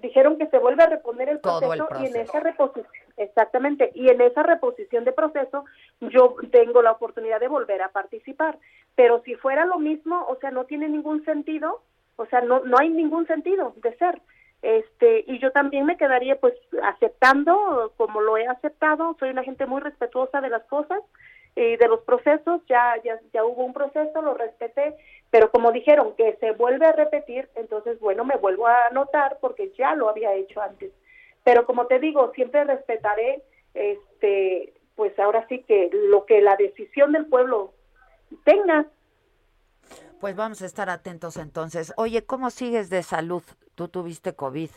dijeron 0.00 0.38
que 0.38 0.46
se 0.48 0.58
vuelve 0.58 0.82
a 0.82 0.88
reponer 0.88 1.28
el 1.28 1.40
proceso, 1.40 1.88
y 2.00 2.06
en 2.06 2.16
esa 2.16 2.40
reposición, 2.40 2.86
exactamente, 3.16 3.90
y 3.94 4.08
en 4.08 4.20
esa 4.20 4.42
reposición 4.42 5.04
de 5.04 5.12
proceso 5.12 5.64
yo 6.00 6.36
tengo 6.50 6.82
la 6.82 6.92
oportunidad 6.92 7.40
de 7.40 7.48
volver 7.48 7.82
a 7.82 7.90
participar. 7.90 8.58
Pero 8.94 9.22
si 9.24 9.34
fuera 9.34 9.64
lo 9.64 9.78
mismo, 9.78 10.26
o 10.28 10.36
sea, 10.36 10.50
no 10.50 10.64
tiene 10.64 10.88
ningún 10.88 11.24
sentido, 11.24 11.82
o 12.16 12.26
sea, 12.26 12.40
no 12.40 12.60
no 12.60 12.78
hay 12.78 12.88
ningún 12.90 13.26
sentido 13.26 13.74
de 13.76 13.96
ser. 13.96 14.20
Este, 14.62 15.24
y 15.26 15.38
yo 15.40 15.52
también 15.52 15.84
me 15.84 15.98
quedaría 15.98 16.36
pues 16.36 16.54
aceptando 16.82 17.92
como 17.98 18.22
lo 18.22 18.38
he 18.38 18.46
aceptado, 18.46 19.14
soy 19.18 19.28
una 19.28 19.44
gente 19.44 19.66
muy 19.66 19.82
respetuosa 19.82 20.40
de 20.40 20.48
las 20.48 20.64
cosas 20.64 21.00
y 21.56 21.76
de 21.76 21.88
los 21.88 22.00
procesos, 22.00 22.60
ya 22.68 22.94
ya 23.04 23.20
ya 23.32 23.44
hubo 23.44 23.64
un 23.64 23.72
proceso, 23.72 24.22
lo 24.22 24.34
respeté 24.34 24.96
pero 25.34 25.50
como 25.50 25.72
dijeron 25.72 26.14
que 26.14 26.36
se 26.36 26.52
vuelve 26.52 26.86
a 26.86 26.92
repetir, 26.92 27.48
entonces, 27.56 27.98
bueno, 27.98 28.24
me 28.24 28.36
vuelvo 28.36 28.68
a 28.68 28.86
anotar 28.86 29.38
porque 29.40 29.72
ya 29.76 29.96
lo 29.96 30.08
había 30.08 30.32
hecho 30.32 30.60
antes. 30.60 30.92
Pero 31.42 31.66
como 31.66 31.88
te 31.88 31.98
digo, 31.98 32.30
siempre 32.36 32.62
respetaré, 32.62 33.42
este, 33.74 34.74
pues 34.94 35.18
ahora 35.18 35.44
sí 35.48 35.64
que 35.66 35.90
lo 35.92 36.24
que 36.24 36.40
la 36.40 36.54
decisión 36.54 37.10
del 37.10 37.26
pueblo 37.26 37.72
tenga. 38.44 38.86
Pues 40.20 40.36
vamos 40.36 40.62
a 40.62 40.66
estar 40.66 40.88
atentos 40.88 41.36
entonces. 41.36 41.92
Oye, 41.96 42.24
¿cómo 42.24 42.50
sigues 42.50 42.88
de 42.88 43.02
salud? 43.02 43.42
Tú 43.74 43.88
tuviste 43.88 44.36
COVID. 44.36 44.70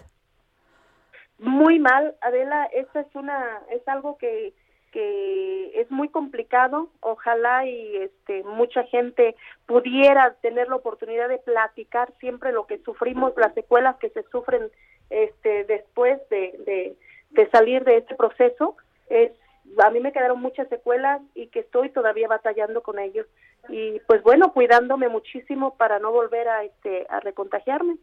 Muy 1.38 1.78
mal, 1.78 2.16
Adela, 2.22 2.66
esta 2.74 3.02
es 3.02 3.14
una, 3.14 3.62
es 3.70 3.88
algo 3.88 4.18
que 4.18 4.56
que 4.98 5.80
es 5.80 5.92
muy 5.92 6.10
complicado. 6.10 6.90
Ojalá 7.02 7.68
y 7.68 7.98
este 7.98 8.44
mucha 8.44 8.82
gente 8.86 9.36
pudiera 9.68 10.34
tener 10.42 10.70
la 10.70 10.78
oportunidad 10.78 11.30
de 11.30 11.38
platicar 11.38 12.12
siempre 12.20 12.52
lo 12.52 12.66
que 12.66 12.80
sufrimos, 12.80 13.34
las 13.38 13.54
secuelas 13.54 13.98
que 13.98 14.10
se 14.10 14.24
sufren 14.32 14.72
este 15.12 15.66
después 15.66 16.18
de, 16.32 16.98
de, 17.30 17.50
salir 17.52 17.84
de 17.84 17.98
este 17.98 18.16
proceso. 18.16 18.76
Es 19.08 19.34
a 19.78 19.92
mí 19.92 20.00
me 20.00 20.12
quedaron 20.12 20.42
muchas 20.42 20.68
secuelas 20.68 21.22
y 21.36 21.46
que 21.50 21.60
estoy 21.60 21.92
todavía 21.92 22.28
batallando 22.28 22.82
con 22.82 22.98
ellos. 22.98 23.28
Y 23.70 24.00
pues 24.08 24.24
bueno 24.24 24.52
cuidándome 24.52 25.10
muchísimo 25.10 25.76
para 25.76 26.00
no 26.00 26.12
volver 26.12 26.48
a 26.50 26.64
este 26.64 27.06
a 27.08 27.20
recontagiarme. 27.20 27.98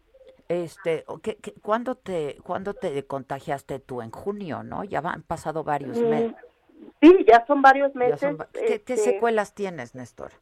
Este 0.49 1.05
¿qué, 1.24 1.38
cuándo 1.61 1.97
te 1.97 2.36
cuándo 2.45 2.72
te 2.72 3.05
contagiaste 3.05 3.80
tú 3.80 4.01
en 4.01 4.12
junio 4.12 4.62
no 4.62 4.84
ya 4.84 5.01
han 5.01 5.22
pasado 5.22 5.64
varios 5.64 5.99
mm, 5.99 6.09
meses 6.09 6.53
Sí, 7.01 7.25
ya 7.27 7.45
son 7.47 7.62
varios 7.62 7.95
meses. 7.95 8.37
¿Qué, 8.53 8.75
este, 8.75 8.97
secuelas 8.97 9.55
tienes, 9.55 9.95
Néstor? 9.95 10.33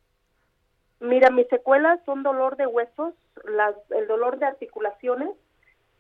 Mira, 1.00 1.30
mis 1.30 1.48
secuelas 1.48 1.98
son 2.04 2.22
dolor 2.22 2.56
de 2.56 2.66
huesos, 2.66 3.14
las, 3.44 3.74
el 3.90 4.06
dolor 4.06 4.38
de 4.38 4.46
articulaciones, 4.46 5.30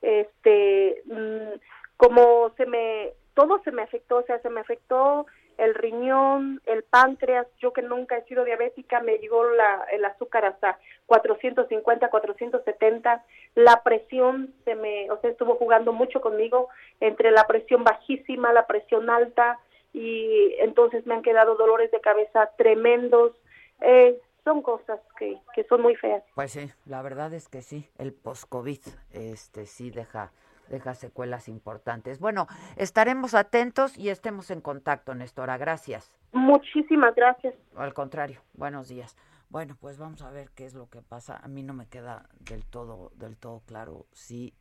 este, 0.00 1.02
mm, 1.06 1.58
como 1.96 2.52
se 2.56 2.66
me, 2.66 3.12
todo 3.34 3.60
se 3.64 3.72
me 3.72 3.82
afectó, 3.82 4.18
o 4.18 4.22
sea, 4.22 4.38
se 4.40 4.50
me 4.50 4.60
afectó 4.60 5.26
el 5.58 5.74
riñón, 5.74 6.60
el 6.66 6.82
páncreas, 6.82 7.46
yo 7.58 7.72
que 7.72 7.82
nunca 7.82 8.16
he 8.16 8.24
sido 8.24 8.44
diabética, 8.44 9.00
me 9.00 9.18
llegó 9.18 9.44
la, 9.50 9.84
el 9.92 10.04
azúcar 10.04 10.44
hasta 10.44 10.78
450, 11.06 12.08
470, 12.08 13.24
la 13.54 13.82
presión 13.82 14.54
se 14.64 14.74
me, 14.74 15.10
o 15.10 15.20
sea, 15.20 15.30
estuvo 15.30 15.56
jugando 15.56 15.92
mucho 15.92 16.20
conmigo 16.20 16.68
entre 17.00 17.30
la 17.30 17.46
presión 17.46 17.84
bajísima, 17.84 18.52
la 18.52 18.66
presión 18.66 19.10
alta, 19.10 19.58
y 19.92 20.54
entonces 20.58 21.06
me 21.06 21.14
han 21.14 21.22
quedado 21.22 21.56
dolores 21.56 21.90
de 21.90 22.00
cabeza 22.00 22.50
tremendos. 22.56 23.32
Eh, 23.80 24.18
son 24.44 24.62
cosas 24.62 25.00
que, 25.18 25.38
que 25.54 25.64
son 25.64 25.82
muy 25.82 25.94
feas. 25.96 26.22
Pues 26.34 26.52
sí, 26.52 26.70
la 26.86 27.02
verdad 27.02 27.32
es 27.32 27.48
que 27.48 27.62
sí, 27.62 27.88
el 27.98 28.12
post-COVID 28.12 28.80
este, 29.12 29.66
sí 29.66 29.90
deja, 29.90 30.32
deja 30.68 30.94
secuelas 30.94 31.48
importantes. 31.48 32.18
Bueno, 32.18 32.46
estaremos 32.76 33.34
atentos 33.34 33.96
y 33.96 34.08
estemos 34.08 34.50
en 34.50 34.60
contacto, 34.60 35.14
Nestora. 35.14 35.58
Gracias. 35.58 36.16
Muchísimas 36.32 37.14
gracias. 37.14 37.54
Al 37.76 37.94
contrario, 37.94 38.40
buenos 38.54 38.88
días. 38.88 39.16
Bueno, 39.48 39.76
pues 39.78 39.98
vamos 39.98 40.22
a 40.22 40.30
ver 40.30 40.48
qué 40.54 40.64
es 40.64 40.74
lo 40.74 40.88
que 40.88 41.02
pasa. 41.02 41.36
A 41.36 41.46
mí 41.46 41.62
no 41.62 41.74
me 41.74 41.86
queda 41.86 42.26
del 42.40 42.64
todo, 42.64 43.12
del 43.16 43.36
todo 43.36 43.60
claro 43.66 44.06
si 44.12 44.54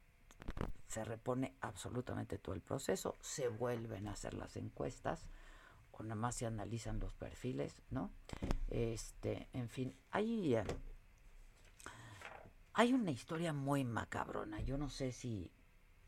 se 0.91 1.05
repone 1.05 1.55
absolutamente 1.61 2.37
todo 2.37 2.53
el 2.53 2.61
proceso, 2.61 3.17
se 3.21 3.47
vuelven 3.47 4.07
a 4.07 4.11
hacer 4.11 4.33
las 4.33 4.57
encuestas 4.57 5.29
o 5.93 6.03
nada 6.03 6.15
más 6.15 6.35
se 6.35 6.45
analizan 6.45 6.99
los 6.99 7.13
perfiles, 7.13 7.81
¿no? 7.89 8.11
Este, 8.69 9.47
en 9.53 9.69
fin, 9.69 9.95
hay, 10.11 10.55
eh, 10.55 10.63
hay 12.73 12.93
una 12.93 13.11
historia 13.11 13.53
muy 13.53 13.85
macabrona. 13.85 14.59
Yo 14.61 14.77
no 14.77 14.89
sé 14.89 15.13
si, 15.13 15.49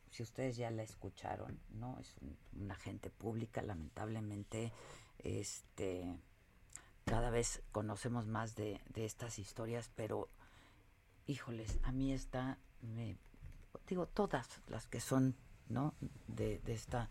si 0.09 0.21
ustedes 0.21 0.57
ya 0.57 0.69
la 0.69 0.83
escucharon, 0.83 1.59
¿no? 1.69 1.97
Es 2.01 2.15
una 2.53 2.73
agente 2.73 3.09
pública, 3.09 3.61
lamentablemente, 3.61 4.73
este, 5.19 6.13
cada 7.05 7.29
vez 7.29 7.63
conocemos 7.71 8.27
más 8.27 8.55
de, 8.55 8.81
de 8.89 9.05
estas 9.05 9.39
historias, 9.39 9.91
pero, 9.95 10.29
híjoles, 11.25 11.79
a 11.83 11.93
mí 11.93 12.11
esta 12.11 12.57
me 12.81 13.17
digo, 13.87 14.07
todas 14.07 14.61
las 14.67 14.87
que 14.87 14.99
son 14.99 15.35
¿no? 15.69 15.93
De, 16.27 16.61
esta, 16.67 17.09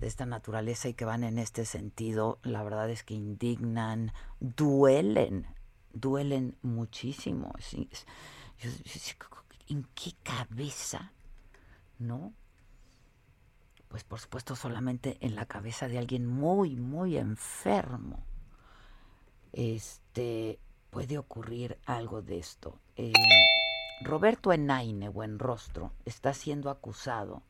de 0.00 0.06
esta 0.06 0.26
naturaleza 0.26 0.88
y 0.88 0.94
que 0.94 1.04
van 1.04 1.24
en 1.24 1.38
este 1.38 1.64
sentido, 1.64 2.38
la 2.42 2.62
verdad 2.62 2.88
es 2.90 3.02
que 3.02 3.14
indignan, 3.14 4.12
duelen, 4.40 5.46
duelen 5.92 6.56
muchísimo. 6.62 7.52
¿En 9.68 9.84
qué 9.94 10.12
cabeza? 10.22 11.12
¿No? 11.98 12.32
Pues 13.88 14.04
por 14.04 14.18
supuesto 14.18 14.56
solamente 14.56 15.18
en 15.20 15.34
la 15.36 15.46
cabeza 15.46 15.88
de 15.88 15.98
alguien 15.98 16.26
muy, 16.26 16.76
muy 16.76 17.16
enfermo. 17.16 18.24
Este 19.52 20.58
puede 20.90 21.18
ocurrir 21.18 21.78
algo 21.86 22.22
de 22.22 22.38
esto. 22.38 22.80
Eh, 22.96 23.12
Roberto 24.00 24.52
Enaine, 24.52 25.08
buen 25.08 25.38
rostro, 25.38 25.92
está 26.04 26.34
siendo 26.34 26.70
acusado 26.70 27.42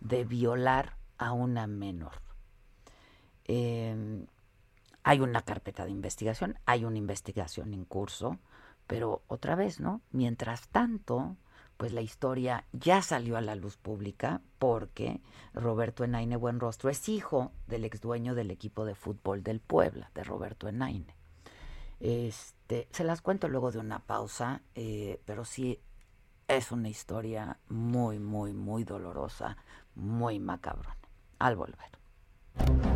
de 0.00 0.24
violar 0.24 0.96
a 1.18 1.32
una 1.32 1.66
menor. 1.66 2.20
Em, 3.44 4.26
hay 5.04 5.20
una 5.20 5.42
carpeta 5.42 5.84
de 5.84 5.92
investigación, 5.92 6.58
hay 6.66 6.84
una 6.84 6.98
investigación 6.98 7.72
en 7.72 7.84
curso, 7.84 8.38
pero 8.86 9.22
otra 9.28 9.54
vez, 9.54 9.80
¿no? 9.80 10.00
Mientras 10.10 10.68
tanto, 10.68 11.36
pues 11.76 11.92
la 11.92 12.00
historia 12.00 12.64
ya 12.72 13.02
salió 13.02 13.36
a 13.36 13.40
la 13.40 13.54
luz 13.54 13.76
pública 13.76 14.40
porque 14.58 15.20
Roberto 15.54 16.04
Enaine 16.04 16.36
Buenrostro 16.36 16.90
es 16.90 17.08
hijo 17.08 17.52
del 17.68 17.84
ex 17.84 18.00
dueño 18.00 18.34
del 18.34 18.50
equipo 18.50 18.84
de 18.84 18.94
fútbol 18.94 19.42
del 19.42 19.60
Puebla, 19.60 20.10
de 20.14 20.24
Roberto 20.24 20.68
Enaine. 20.68 21.14
Este, 22.00 22.55
se 22.90 23.04
las 23.04 23.22
cuento 23.22 23.48
luego 23.48 23.70
de 23.70 23.78
una 23.78 24.00
pausa, 24.00 24.62
eh, 24.74 25.20
pero 25.24 25.44
sí 25.44 25.80
es 26.48 26.72
una 26.72 26.88
historia 26.88 27.58
muy, 27.68 28.18
muy, 28.18 28.52
muy 28.52 28.84
dolorosa, 28.84 29.56
muy 29.94 30.38
macabrona. 30.38 30.96
Al 31.38 31.56
volver. 31.56 32.95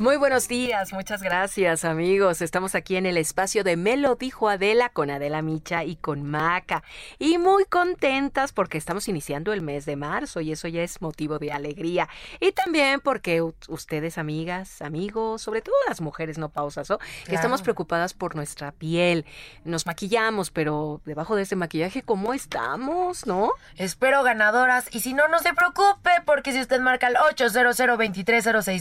Muy 0.00 0.16
buenos 0.16 0.46
días, 0.46 0.92
muchas 0.92 1.24
gracias 1.24 1.84
amigos. 1.84 2.40
Estamos 2.40 2.76
aquí 2.76 2.94
en 2.94 3.04
el 3.04 3.16
espacio 3.16 3.64
de 3.64 3.76
Melo 3.76 4.14
dijo 4.14 4.48
Adela 4.48 4.90
con 4.90 5.10
Adela 5.10 5.42
Micha 5.42 5.82
y 5.82 5.96
con 5.96 6.22
Maca. 6.22 6.84
Y 7.18 7.36
muy 7.38 7.64
contentas 7.64 8.52
porque 8.52 8.78
estamos 8.78 9.08
iniciando 9.08 9.52
el 9.52 9.60
mes 9.60 9.86
de 9.86 9.96
marzo 9.96 10.40
y 10.40 10.52
eso 10.52 10.68
ya 10.68 10.82
es 10.82 11.02
motivo 11.02 11.40
de 11.40 11.50
alegría. 11.50 12.08
Y 12.38 12.52
también 12.52 13.00
porque 13.00 13.42
ustedes 13.42 14.18
amigas, 14.18 14.82
amigos, 14.82 15.42
sobre 15.42 15.62
todo 15.62 15.74
las 15.88 16.00
mujeres 16.00 16.38
no 16.38 16.48
pausas, 16.48 16.88
¿no? 16.90 17.00
Que 17.26 17.34
estamos 17.34 17.62
preocupadas 17.62 18.14
por 18.14 18.36
nuestra 18.36 18.70
piel. 18.70 19.26
Nos 19.64 19.84
maquillamos, 19.84 20.52
pero 20.52 21.00
debajo 21.06 21.34
de 21.34 21.42
ese 21.42 21.56
maquillaje, 21.56 22.02
¿cómo 22.02 22.34
estamos, 22.34 23.26
no? 23.26 23.50
Espero 23.74 24.22
ganadoras 24.22 24.94
y 24.94 25.00
si 25.00 25.12
no, 25.12 25.26
no 25.26 25.40
se 25.40 25.54
preocupe 25.54 26.10
porque 26.24 26.52
si 26.52 26.60
usted 26.60 26.80
marca 26.80 27.08
el 27.08 27.16
800 27.16 27.80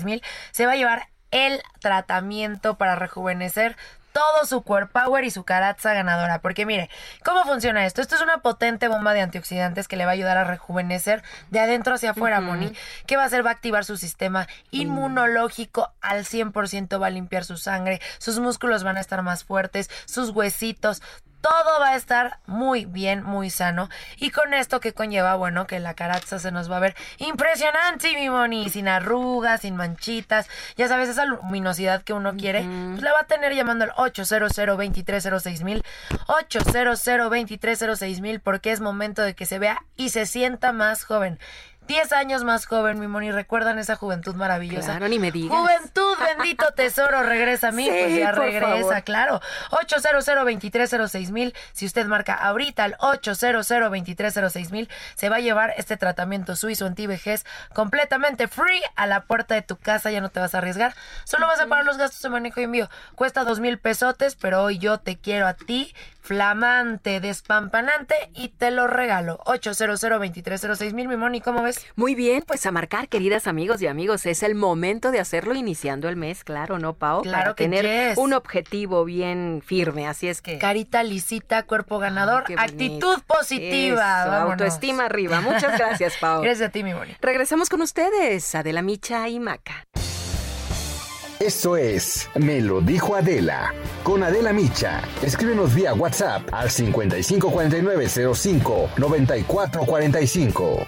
mil 0.05 0.22
se 0.51 0.65
va 0.68 0.74
a 0.74 0.76
llevar 0.76 1.07
el 1.32 1.61
tratamiento 1.80 2.78
para 2.78 2.95
rejuvenecer 2.95 3.75
todo 4.17 4.47
su 4.47 4.63
core 4.63 4.88
power 4.88 5.23
y 5.25 5.30
su 5.30 5.43
caraza 5.43 5.93
ganadora. 5.93 6.39
Porque 6.39 6.65
mire, 6.65 6.89
¿cómo 7.23 7.43
funciona 7.43 7.86
esto? 7.86 8.01
Esto 8.01 8.15
es 8.15 8.21
una 8.21 8.39
potente 8.39 8.88
bomba 8.88 9.13
de 9.13 9.21
antioxidantes 9.21 9.88
que 9.88 9.95
le 9.95 10.05
va 10.05 10.11
a 10.11 10.13
ayudar 10.15 10.38
a 10.38 10.43
rejuvenecer 10.43 11.21
de 11.51 11.59
adentro 11.59 11.93
hacia 11.93 12.11
afuera, 12.11 12.41
Moni. 12.41 12.73
¿Qué 13.05 13.15
va 13.15 13.23
a 13.23 13.25
hacer? 13.28 13.45
Va 13.45 13.51
a 13.51 13.53
activar 13.53 13.86
su 13.86 13.95
sistema 13.95 14.47
inmunológico 14.71 15.93
al 16.01 16.25
100%, 16.25 16.99
va 16.99 17.07
a 17.07 17.11
limpiar 17.11 17.45
su 17.45 17.57
sangre, 17.57 18.01
sus 18.17 18.39
músculos 18.39 18.84
van 18.84 18.97
a 18.97 19.01
estar 19.01 19.21
más 19.21 19.43
fuertes, 19.43 19.91
sus 20.05 20.32
huesitos, 20.32 21.03
todo 21.47 21.79
va 21.79 21.89
a 21.89 21.95
estar 21.95 22.39
muy 22.45 22.85
bien, 22.85 23.23
muy 23.23 23.49
sano. 23.49 23.89
Y 24.17 24.31
con 24.31 24.53
esto 24.53 24.79
que 24.79 24.93
conlleva, 24.93 25.35
bueno, 25.35 25.65
que 25.65 25.79
la 25.79 25.93
caraza 25.93 26.39
se 26.39 26.51
nos 26.51 26.69
va 26.69 26.77
a 26.77 26.81
ver 26.81 26.95
impresionante, 27.19 28.13
mi 28.15 28.29
moni, 28.29 28.69
sin 28.69 28.87
arrugas, 28.87 29.61
sin 29.61 29.75
manchitas. 29.75 30.49
Ya 30.75 30.87
sabes, 30.87 31.09
esa 31.09 31.25
luminosidad 31.25 32.03
que 32.03 32.13
uno 32.13 32.35
quiere, 32.35 32.65
pues 32.91 33.01
la 33.01 33.13
va 33.13 33.21
a 33.21 33.27
tener 33.27 33.53
llamando 33.53 33.85
al 33.85 33.93
800 33.95 34.55
2306 34.55 35.63
mil, 35.63 35.83
800 36.27 37.05
2306 37.05 38.21
mil, 38.21 38.39
porque 38.41 38.71
es 38.71 38.81
momento 38.81 39.21
de 39.21 39.33
que 39.33 39.45
se 39.45 39.59
vea 39.59 39.83
y 39.95 40.09
se 40.09 40.25
sienta 40.25 40.73
más 40.73 41.03
joven. 41.03 41.39
10 41.88 42.11
años 42.11 42.43
más 42.43 42.65
joven, 42.65 42.99
mi 42.99 43.07
Moni. 43.07 43.31
¿Recuerdan 43.31 43.79
esa 43.79 43.95
juventud 43.95 44.35
maravillosa? 44.35 44.91
Claro, 44.91 45.07
ni 45.07 45.19
me 45.19 45.31
digas. 45.31 45.57
Juventud, 45.57 46.15
bendito 46.19 46.65
tesoro, 46.75 47.23
regresa 47.23 47.69
a 47.69 47.71
mí. 47.71 47.88
pues 47.89 48.15
ya 48.17 48.31
regresa, 48.31 49.01
claro. 49.01 49.41
800 49.71 51.31
mil. 51.31 51.53
Si 51.73 51.85
usted 51.85 52.05
marca 52.07 52.33
ahorita 52.33 52.83
al 52.83 52.95
800 52.99 53.71
mil, 54.71 54.89
se 55.15 55.29
va 55.29 55.38
a 55.38 55.39
llevar 55.39 55.73
este 55.77 55.97
tratamiento 55.97 56.55
suizo 56.55 56.85
anti-vejez 56.85 57.45
completamente 57.73 58.47
free 58.47 58.81
a 58.95 59.07
la 59.07 59.21
puerta 59.21 59.55
de 59.55 59.61
tu 59.61 59.77
casa. 59.77 60.11
Ya 60.11 60.21
no 60.21 60.29
te 60.29 60.39
vas 60.39 60.53
a 60.55 60.57
arriesgar. 60.59 60.93
Solo 61.23 61.47
vas 61.47 61.59
a 61.59 61.67
pagar 61.67 61.85
los 61.85 61.97
gastos 61.97 62.21
de 62.21 62.29
manejo 62.29 62.59
y 62.59 62.65
envío. 62.65 62.89
Cuesta 63.15 63.43
dos 63.43 63.59
mil 63.59 63.79
pesotes, 63.79 64.35
pero 64.35 64.63
hoy 64.63 64.77
yo 64.77 64.99
te 64.99 65.17
quiero 65.17 65.47
a 65.47 65.53
ti 65.53 65.95
flamante, 66.28 67.21
despampanante 67.21 68.15
y 68.36 68.49
te 68.49 68.69
lo 68.69 68.86
regalo. 68.88 69.39
800 69.45 69.97
mil, 70.93 71.07
mi 71.07 71.15
Moni, 71.15 71.39
¿cómo 71.39 71.63
ves? 71.63 71.86
Muy 71.95 72.15
bien, 72.15 72.43
pues 72.45 72.65
a 72.65 72.71
marcar, 72.71 73.07
queridas 73.07 73.47
amigos 73.47 73.82
y 73.82 73.88
amigos, 73.88 74.25
es 74.25 74.43
el 74.43 74.53
momento 74.53 75.11
de 75.11 75.21
hacerlo 75.21 75.55
iniciando 75.55 76.09
el 76.09 76.17
mes, 76.17 76.43
claro, 76.43 76.80
¿no, 76.80 76.95
Pau? 76.95 77.21
Claro 77.21 77.43
Para 77.43 77.55
que 77.55 77.63
tener 77.63 78.17
un 78.17 78.34
objetivo 78.34 79.05
bien 79.05 79.63
firme, 79.65 80.05
así 80.05 80.28
es 80.28 80.41
que... 80.41 80.57
Carita 80.57 81.01
lisita, 81.01 81.63
cuerpo 81.63 81.97
ganador, 81.97 82.43
actitud 82.57 83.21
positiva. 83.25 84.23
Eso, 84.23 84.34
autoestima 84.34 85.05
arriba. 85.05 85.39
Muchas 85.39 85.78
gracias, 85.78 86.17
Pau. 86.19 86.41
Gracias 86.41 86.67
a 86.67 86.71
ti, 86.73 86.84
mi 86.84 86.93
Moni. 86.93 87.15
Regresamos 87.21 87.69
con 87.69 87.82
ustedes, 87.82 88.53
Adela 88.53 88.82
Micha 88.82 89.30
y 89.30 89.39
Maca. 89.39 89.88
Esto 91.39 91.77
es 91.77 92.27
Me 92.33 92.61
lo 92.61 92.81
dijo 92.81 93.15
Adela. 93.15 93.71
Con 94.03 94.23
Adela 94.23 94.53
Micha. 94.53 95.03
Escríbenos 95.21 95.75
vía 95.75 95.93
WhatsApp 95.93 96.41
al 96.51 96.71
554905 96.71 98.89
9445. 98.97 100.88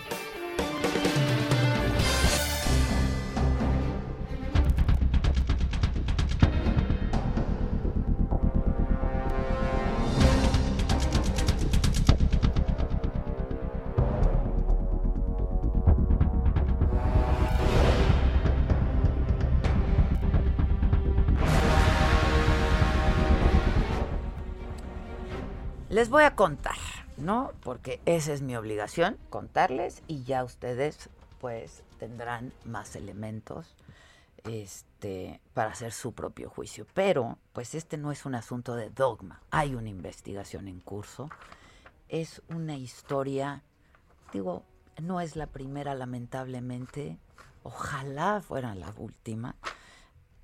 Les 25.99 26.07
voy 26.07 26.23
a 26.23 26.33
contar, 26.33 26.77
¿no? 27.17 27.51
Porque 27.59 27.99
esa 28.05 28.31
es 28.31 28.41
mi 28.41 28.55
obligación, 28.55 29.17
contarles 29.29 30.01
y 30.07 30.23
ya 30.23 30.45
ustedes 30.45 31.09
pues 31.41 31.83
tendrán 31.97 32.53
más 32.63 32.95
elementos 32.95 33.75
este 34.45 35.41
para 35.53 35.71
hacer 35.71 35.91
su 35.91 36.13
propio 36.13 36.49
juicio. 36.49 36.87
Pero 36.93 37.37
pues 37.51 37.75
este 37.75 37.97
no 37.97 38.13
es 38.13 38.25
un 38.25 38.35
asunto 38.35 38.75
de 38.75 38.89
dogma, 38.89 39.41
hay 39.51 39.75
una 39.75 39.89
investigación 39.89 40.69
en 40.69 40.79
curso. 40.79 41.29
Es 42.07 42.43
una 42.47 42.77
historia, 42.77 43.61
digo, 44.31 44.63
no 45.01 45.19
es 45.19 45.35
la 45.35 45.47
primera 45.47 45.95
lamentablemente, 45.95 47.17
ojalá 47.61 48.39
fuera 48.39 48.73
la 48.73 48.93
última. 48.95 49.57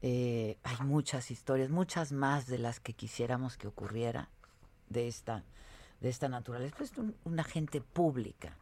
Eh, 0.01 0.57
hay 0.63 0.85
muchas 0.85 1.31
historias, 1.31 1.69
muchas 1.69 2.11
más 2.11 2.45
de 2.45 2.57
las 2.57 2.81
que 2.81 2.91
quisiéramos 2.91 3.55
que 3.55 3.69
ocurriera 3.69 4.29
de 4.89 5.07
esta, 5.07 5.43
de 6.01 6.09
esta 6.09 6.29
naturaleza. 6.29 6.83
Es 6.83 6.93
una 7.23 7.43
gente 7.43 7.81
pública 7.81 8.57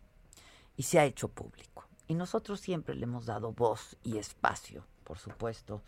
y 0.78 0.84
se 0.84 1.00
ha 1.00 1.06
hecho 1.06 1.28
público. 1.28 1.86
Y 2.08 2.16
nosotros 2.16 2.60
siempre 2.60 2.96
le 2.96 3.04
hemos 3.04 3.26
dado 3.26 3.54
voz 3.54 3.98
y 4.04 4.18
espacio, 4.18 4.86
por 5.04 5.18
supuesto, 5.20 5.82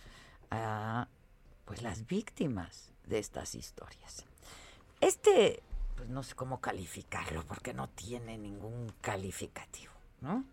a 0.52 1.08
pues 1.66 1.82
las 1.82 2.06
víctimas 2.08 2.92
de 3.06 3.20
estas 3.20 3.56
historias. 3.56 4.26
Este, 5.02 5.62
pues 5.96 6.10
no 6.10 6.24
sé 6.24 6.36
cómo 6.36 6.62
calificarlo, 6.62 7.44
porque 7.46 7.74
no 7.74 7.90
tiene 7.90 8.38
ningún 8.38 8.94
calificativo, 9.02 9.94
¿no? 10.22 10.46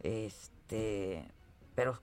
Este, 0.00 1.30
pero 1.74 2.00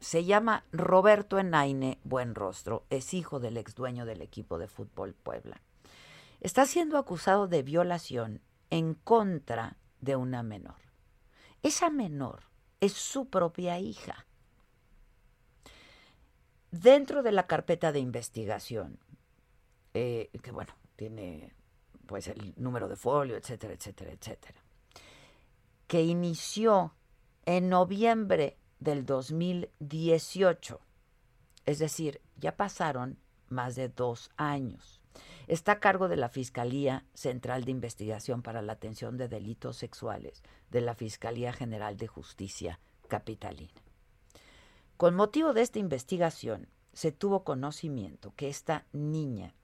se 0.00 0.24
llama 0.24 0.64
Roberto 0.72 1.38
Enaine 1.38 1.98
Buenrostro, 2.04 2.84
es 2.90 3.14
hijo 3.14 3.40
del 3.40 3.56
ex 3.56 3.74
dueño 3.74 4.04
del 4.04 4.22
equipo 4.22 4.58
de 4.58 4.68
fútbol 4.68 5.14
Puebla 5.14 5.60
está 6.42 6.66
siendo 6.66 6.98
acusado 6.98 7.46
de 7.46 7.62
violación 7.62 8.42
en 8.68 8.94
contra 8.94 9.76
de 10.00 10.16
una 10.16 10.42
menor. 10.42 10.76
Esa 11.62 11.88
menor 11.88 12.42
es 12.80 12.92
su 12.92 13.30
propia 13.30 13.78
hija. 13.78 14.26
Dentro 16.72 17.22
de 17.22 17.30
la 17.30 17.46
carpeta 17.46 17.92
de 17.92 18.00
investigación, 18.00 18.98
eh, 19.94 20.30
que 20.42 20.50
bueno, 20.50 20.74
tiene 20.96 21.54
pues 22.06 22.26
el 22.26 22.54
número 22.56 22.88
de 22.88 22.96
folio, 22.96 23.36
etcétera, 23.36 23.74
etcétera, 23.74 24.10
etcétera, 24.10 24.60
que 25.86 26.02
inició 26.02 26.96
en 27.46 27.68
noviembre 27.68 28.58
del 28.80 29.06
2018. 29.06 30.80
Es 31.66 31.78
decir, 31.78 32.20
ya 32.36 32.56
pasaron 32.56 33.20
más 33.48 33.76
de 33.76 33.88
dos 33.88 34.32
años. 34.36 35.01
Está 35.46 35.72
a 35.72 35.80
cargo 35.80 36.08
de 36.08 36.16
la 36.16 36.28
Fiscalía 36.28 37.04
Central 37.14 37.64
de 37.64 37.72
Investigación 37.72 38.42
para 38.42 38.62
la 38.62 38.74
Atención 38.74 39.16
de 39.16 39.28
Delitos 39.28 39.76
Sexuales 39.76 40.42
de 40.70 40.80
la 40.80 40.94
Fiscalía 40.94 41.52
General 41.52 41.96
de 41.96 42.06
Justicia 42.06 42.80
Capitalina. 43.08 43.72
Con 44.96 45.14
motivo 45.14 45.52
de 45.52 45.62
esta 45.62 45.78
investigación, 45.78 46.68
se 46.92 47.12
tuvo 47.12 47.44
conocimiento 47.44 48.32
que 48.36 48.48
esta 48.48 48.86
niña 48.92 49.54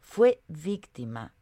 fue 0.00 0.42
víctima 0.48 1.32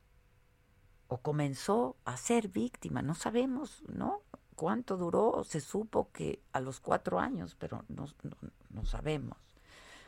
o 1.09 1.19
comenzó 1.19 1.97
a 2.05 2.17
ser 2.17 2.49
víctima, 2.49 3.03
no 3.03 3.15
sabemos, 3.15 3.83
¿no? 3.89 4.23
¿Cuánto 4.55 4.97
duró? 4.97 5.45
Se 5.45 5.61
supo 5.61 6.11
que 6.13 6.41
a 6.53 6.61
los 6.61 6.81
cuatro 6.81 7.19
años, 7.19 7.57
pero 7.59 7.85
no, 7.89 8.07
no 8.71 8.85
sabemos. 8.85 9.37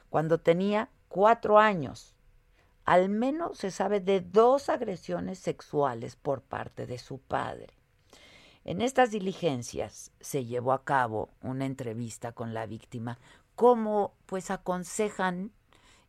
Cuando 0.09 0.38
tenía 0.38 0.90
cuatro 1.09 1.59
años, 1.59 2.13
al 2.85 3.09
menos 3.09 3.59
se 3.59 3.70
sabe 3.70 4.01
de 4.01 4.20
dos 4.20 4.68
agresiones 4.68 5.39
sexuales 5.39 6.16
por 6.16 6.43
parte 6.43 6.87
de 6.87 6.99
su 6.99 7.18
padre. 7.18 7.74
En 8.64 8.80
estas 8.80 9.11
diligencias 9.11 10.12
se 10.20 10.45
llevó 10.45 10.72
a 10.72 10.85
cabo 10.85 11.30
una 11.43 11.66
entrevista 11.66 12.32
con 12.32 12.55
la 12.55 12.66
víctima, 12.66 13.18
como 13.55 14.14
pues 14.26 14.51
aconsejan 14.51 15.53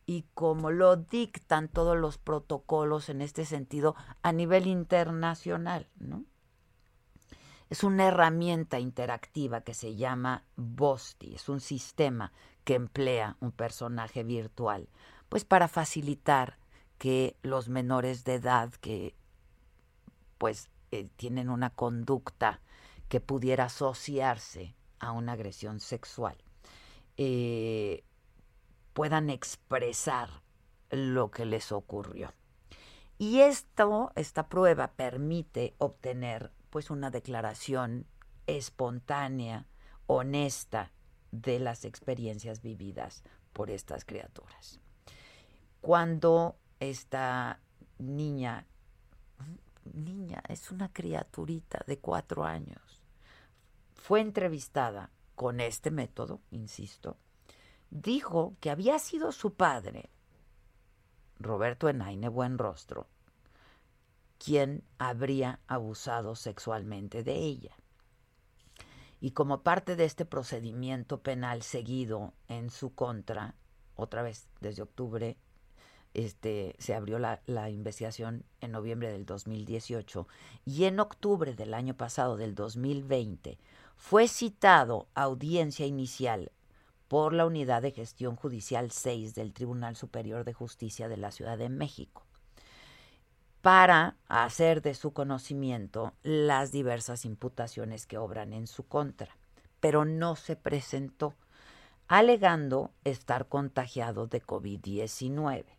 y 0.06 0.24
como 0.34 0.70
lo 0.70 0.96
dictan 0.96 1.68
todos 1.68 1.96
los 1.96 2.16
protocolos 2.16 3.08
en 3.08 3.20
este 3.20 3.44
sentido 3.44 3.94
a 4.22 4.32
nivel 4.32 4.66
internacional, 4.66 5.88
¿no? 5.98 6.24
Es 7.68 7.82
una 7.82 8.06
herramienta 8.06 8.78
interactiva 8.78 9.62
que 9.62 9.74
se 9.74 9.96
llama 9.96 10.44
Bosti, 10.54 11.34
es 11.34 11.48
un 11.48 11.60
sistema 11.60 12.32
que 12.62 12.74
emplea 12.74 13.36
un 13.40 13.50
personaje 13.50 14.22
virtual, 14.22 14.88
pues 15.28 15.44
para 15.44 15.66
facilitar 15.66 16.58
que 16.98 17.36
los 17.42 17.68
menores 17.68 18.24
de 18.24 18.34
edad 18.34 18.72
que 18.74 19.14
pues 20.38 20.70
eh, 20.90 21.08
tienen 21.16 21.50
una 21.50 21.70
conducta 21.70 22.60
que 23.08 23.20
pudiera 23.20 23.64
asociarse 23.64 24.74
a 24.98 25.12
una 25.12 25.32
agresión 25.32 25.80
sexual, 25.80 26.36
eh, 27.16 28.04
puedan 28.92 29.30
expresar 29.30 30.42
lo 30.90 31.30
que 31.30 31.44
les 31.44 31.72
ocurrió. 31.72 32.32
Y 33.18 33.40
esto, 33.40 34.12
esta 34.14 34.48
prueba 34.48 34.92
permite 34.92 35.74
obtener 35.78 36.52
pues 36.70 36.90
una 36.90 37.10
declaración 37.10 38.06
espontánea, 38.46 39.66
honesta 40.06 40.92
de 41.32 41.58
las 41.58 41.84
experiencias 41.84 42.62
vividas 42.62 43.22
por 43.52 43.70
estas 43.70 44.04
criaturas. 44.04 44.80
Cuando 45.80 46.56
esta 46.80 47.60
niña 47.98 48.66
niña, 49.94 50.42
es 50.48 50.70
una 50.70 50.92
criaturita 50.92 51.82
de 51.86 51.98
cuatro 51.98 52.44
años. 52.44 53.02
Fue 53.94 54.20
entrevistada 54.20 55.10
con 55.34 55.60
este 55.60 55.90
método, 55.90 56.40
insisto. 56.50 57.16
Dijo 57.90 58.56
que 58.60 58.70
había 58.70 58.98
sido 58.98 59.32
su 59.32 59.54
padre, 59.54 60.10
Roberto 61.38 61.88
Enaine 61.88 62.28
Buenrostro, 62.28 63.06
quien 64.38 64.82
habría 64.98 65.60
abusado 65.66 66.34
sexualmente 66.34 67.22
de 67.22 67.34
ella. 67.34 67.76
Y 69.20 69.30
como 69.30 69.62
parte 69.62 69.96
de 69.96 70.04
este 70.04 70.24
procedimiento 70.24 71.22
penal 71.22 71.62
seguido 71.62 72.34
en 72.48 72.70
su 72.70 72.94
contra, 72.94 73.54
otra 73.94 74.22
vez 74.22 74.46
desde 74.60 74.82
octubre 74.82 75.38
este, 76.16 76.74
se 76.78 76.94
abrió 76.94 77.18
la, 77.18 77.40
la, 77.46 77.68
investigación 77.70 78.44
en 78.60 78.72
noviembre 78.72 79.12
del 79.12 79.26
2018 79.26 80.26
y 80.64 80.84
en 80.84 80.98
octubre 80.98 81.54
del 81.54 81.74
año 81.74 81.94
pasado, 81.94 82.36
del 82.36 82.54
2020, 82.54 83.58
fue 83.96 84.26
citado 84.26 85.08
a 85.14 85.22
audiencia 85.22 85.86
inicial 85.86 86.50
por 87.08 87.32
la 87.32 87.46
Unidad 87.46 87.82
de 87.82 87.92
Gestión 87.92 88.34
Judicial 88.34 88.90
6 88.90 89.34
del 89.34 89.52
Tribunal 89.52 89.94
Superior 89.96 90.44
de 90.44 90.54
Justicia 90.54 91.08
de 91.08 91.18
la 91.18 91.30
Ciudad 91.30 91.58
de 91.58 91.68
México 91.68 92.24
para 93.66 94.14
hacer 94.28 94.80
de 94.80 94.94
su 94.94 95.12
conocimiento 95.12 96.12
las 96.22 96.70
diversas 96.70 97.24
imputaciones 97.24 98.06
que 98.06 98.16
obran 98.16 98.52
en 98.52 98.68
su 98.68 98.86
contra, 98.86 99.36
pero 99.80 100.04
no 100.04 100.36
se 100.36 100.54
presentó, 100.54 101.34
alegando 102.06 102.92
estar 103.02 103.48
contagiado 103.48 104.28
de 104.28 104.40
COVID-19. 104.40 105.75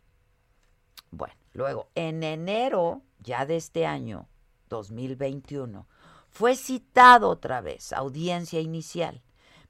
Bueno, 1.10 1.34
luego, 1.52 1.88
en 1.94 2.22
enero 2.22 3.02
ya 3.20 3.46
de 3.46 3.56
este 3.56 3.86
año, 3.86 4.28
2021, 4.68 5.86
fue 6.28 6.56
citado 6.56 7.28
otra 7.30 7.60
vez, 7.60 7.92
audiencia 7.92 8.60
inicial, 8.60 9.22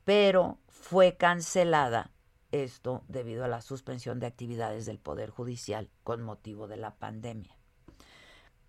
pero 0.05 0.59
fue 0.67 1.17
cancelada 1.17 2.11
esto 2.51 3.05
debido 3.09 3.45
a 3.45 3.49
la 3.49 3.61
suspensión 3.61 4.21
de 4.21 4.27
actividades 4.27 4.87
del 4.87 4.99
Poder 4.99 5.31
Judicial 5.31 5.91
con 6.03 6.23
motivo 6.23 6.67
de 6.67 6.77
la 6.77 6.95
pandemia. 6.95 7.57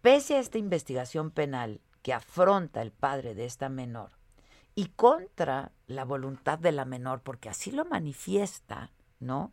Pese 0.02 0.36
a 0.36 0.40
esta 0.40 0.58
investigación 0.58 1.32
penal 1.32 1.82
que 2.02 2.14
afronta 2.14 2.82
el 2.82 2.92
padre 2.92 3.36
de 3.36 3.46
esta 3.46 3.70
menor 3.70 4.12
y 4.76 4.88
contra 4.88 5.72
la 5.88 6.06
voluntad 6.06 6.60
de 6.60 6.72
la 6.72 6.86
menor, 6.86 7.22
porque 7.22 7.50
así 7.50 7.72
lo 7.72 7.86
manifiesta, 7.86 8.92
¿no? 9.20 9.52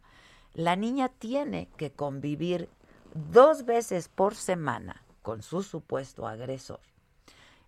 La 0.54 0.76
niña 0.76 1.08
tiene 1.08 1.68
que 1.76 1.92
convivir 1.92 2.68
dos 3.16 3.64
veces 3.64 4.08
por 4.08 4.34
semana 4.34 5.02
con 5.22 5.42
su 5.42 5.62
supuesto 5.62 6.26
agresor. 6.28 6.80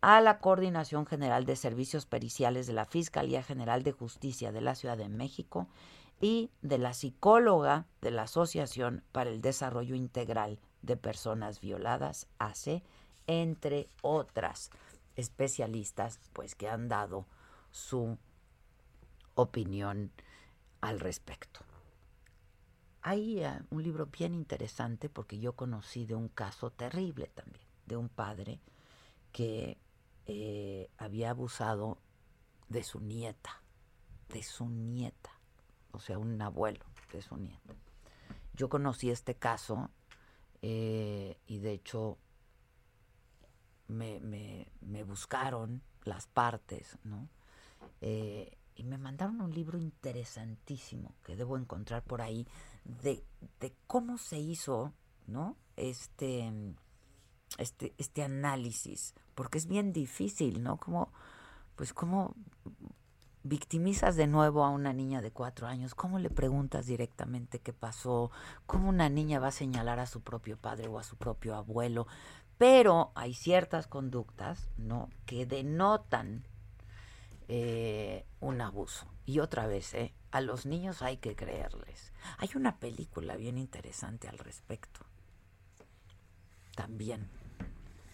a 0.00 0.20
la 0.20 0.38
Coordinación 0.38 1.06
General 1.06 1.44
de 1.44 1.56
Servicios 1.56 2.06
Periciales 2.06 2.66
de 2.66 2.72
la 2.72 2.86
Fiscalía 2.86 3.42
General 3.42 3.82
de 3.82 3.92
Justicia 3.92 4.52
de 4.52 4.60
la 4.60 4.74
Ciudad 4.74 4.96
de 4.96 5.08
México 5.08 5.68
y 6.20 6.50
de 6.62 6.78
la 6.78 6.94
psicóloga 6.94 7.86
de 8.00 8.10
la 8.10 8.22
Asociación 8.22 9.02
para 9.12 9.30
el 9.30 9.42
Desarrollo 9.42 9.94
Integral 9.94 10.58
de 10.82 10.96
Personas 10.96 11.60
Violadas, 11.60 12.26
ACE, 12.38 12.82
entre 13.26 13.88
otras 14.02 14.70
especialistas, 15.16 16.20
pues 16.32 16.54
que 16.54 16.68
han 16.68 16.88
dado 16.88 17.26
su 17.70 18.16
opinión 19.34 20.12
al 20.80 21.00
respecto. 21.00 21.65
Hay 23.08 23.38
eh, 23.38 23.60
un 23.70 23.84
libro 23.84 24.06
bien 24.06 24.34
interesante 24.34 25.08
porque 25.08 25.38
yo 25.38 25.52
conocí 25.52 26.06
de 26.06 26.16
un 26.16 26.28
caso 26.28 26.72
terrible 26.72 27.28
también, 27.28 27.64
de 27.86 27.96
un 27.96 28.08
padre 28.08 28.58
que 29.30 29.78
eh, 30.26 30.90
había 30.98 31.30
abusado 31.30 31.98
de 32.68 32.82
su 32.82 32.98
nieta, 32.98 33.62
de 34.28 34.42
su 34.42 34.68
nieta, 34.68 35.30
o 35.92 36.00
sea, 36.00 36.18
un 36.18 36.42
abuelo 36.42 36.84
de 37.12 37.22
su 37.22 37.36
nieta. 37.36 37.76
Yo 38.54 38.68
conocí 38.68 39.08
este 39.08 39.36
caso 39.36 39.88
eh, 40.60 41.38
y 41.46 41.60
de 41.60 41.74
hecho 41.74 42.18
me, 43.86 44.18
me, 44.18 44.66
me 44.80 45.04
buscaron 45.04 45.80
las 46.02 46.26
partes, 46.26 46.98
¿no? 47.04 47.28
Eh, 48.00 48.58
y 48.74 48.82
me 48.82 48.98
mandaron 48.98 49.40
un 49.40 49.54
libro 49.54 49.78
interesantísimo 49.78 51.14
que 51.22 51.36
debo 51.36 51.56
encontrar 51.56 52.02
por 52.02 52.20
ahí 52.20 52.48
de, 53.02 53.24
de 53.60 53.74
cómo 53.86 54.18
se 54.18 54.38
hizo, 54.38 54.92
¿no? 55.26 55.56
Este, 55.76 56.52
este, 57.58 57.94
este 57.98 58.22
análisis, 58.22 59.14
porque 59.34 59.58
es 59.58 59.66
bien 59.66 59.92
difícil, 59.92 60.62
¿no? 60.62 60.78
Como, 60.78 61.12
pues 61.74 61.92
cómo 61.92 62.34
victimizas 63.42 64.16
de 64.16 64.26
nuevo 64.26 64.64
a 64.64 64.70
una 64.70 64.92
niña 64.92 65.20
de 65.20 65.30
cuatro 65.30 65.66
años, 65.66 65.94
¿cómo 65.94 66.18
le 66.18 66.30
preguntas 66.30 66.86
directamente 66.86 67.60
qué 67.60 67.72
pasó? 67.72 68.30
¿Cómo 68.66 68.88
una 68.88 69.08
niña 69.08 69.38
va 69.38 69.48
a 69.48 69.52
señalar 69.52 70.00
a 70.00 70.06
su 70.06 70.22
propio 70.22 70.56
padre 70.56 70.88
o 70.88 70.98
a 70.98 71.04
su 71.04 71.16
propio 71.16 71.54
abuelo? 71.54 72.06
Pero 72.58 73.12
hay 73.14 73.34
ciertas 73.34 73.86
conductas, 73.86 74.70
¿no? 74.78 75.10
Que 75.26 75.46
denotan 75.46 76.46
eh, 77.48 78.26
un 78.40 78.60
abuso. 78.60 79.06
Y 79.26 79.40
otra 79.40 79.66
vez, 79.66 79.94
¿eh? 79.94 80.14
A 80.36 80.42
los 80.42 80.66
niños 80.66 81.00
hay 81.00 81.16
que 81.16 81.34
creerles. 81.34 82.12
Hay 82.36 82.50
una 82.56 82.78
película 82.78 83.36
bien 83.36 83.56
interesante 83.56 84.28
al 84.28 84.36
respecto. 84.36 85.00
También 86.74 87.30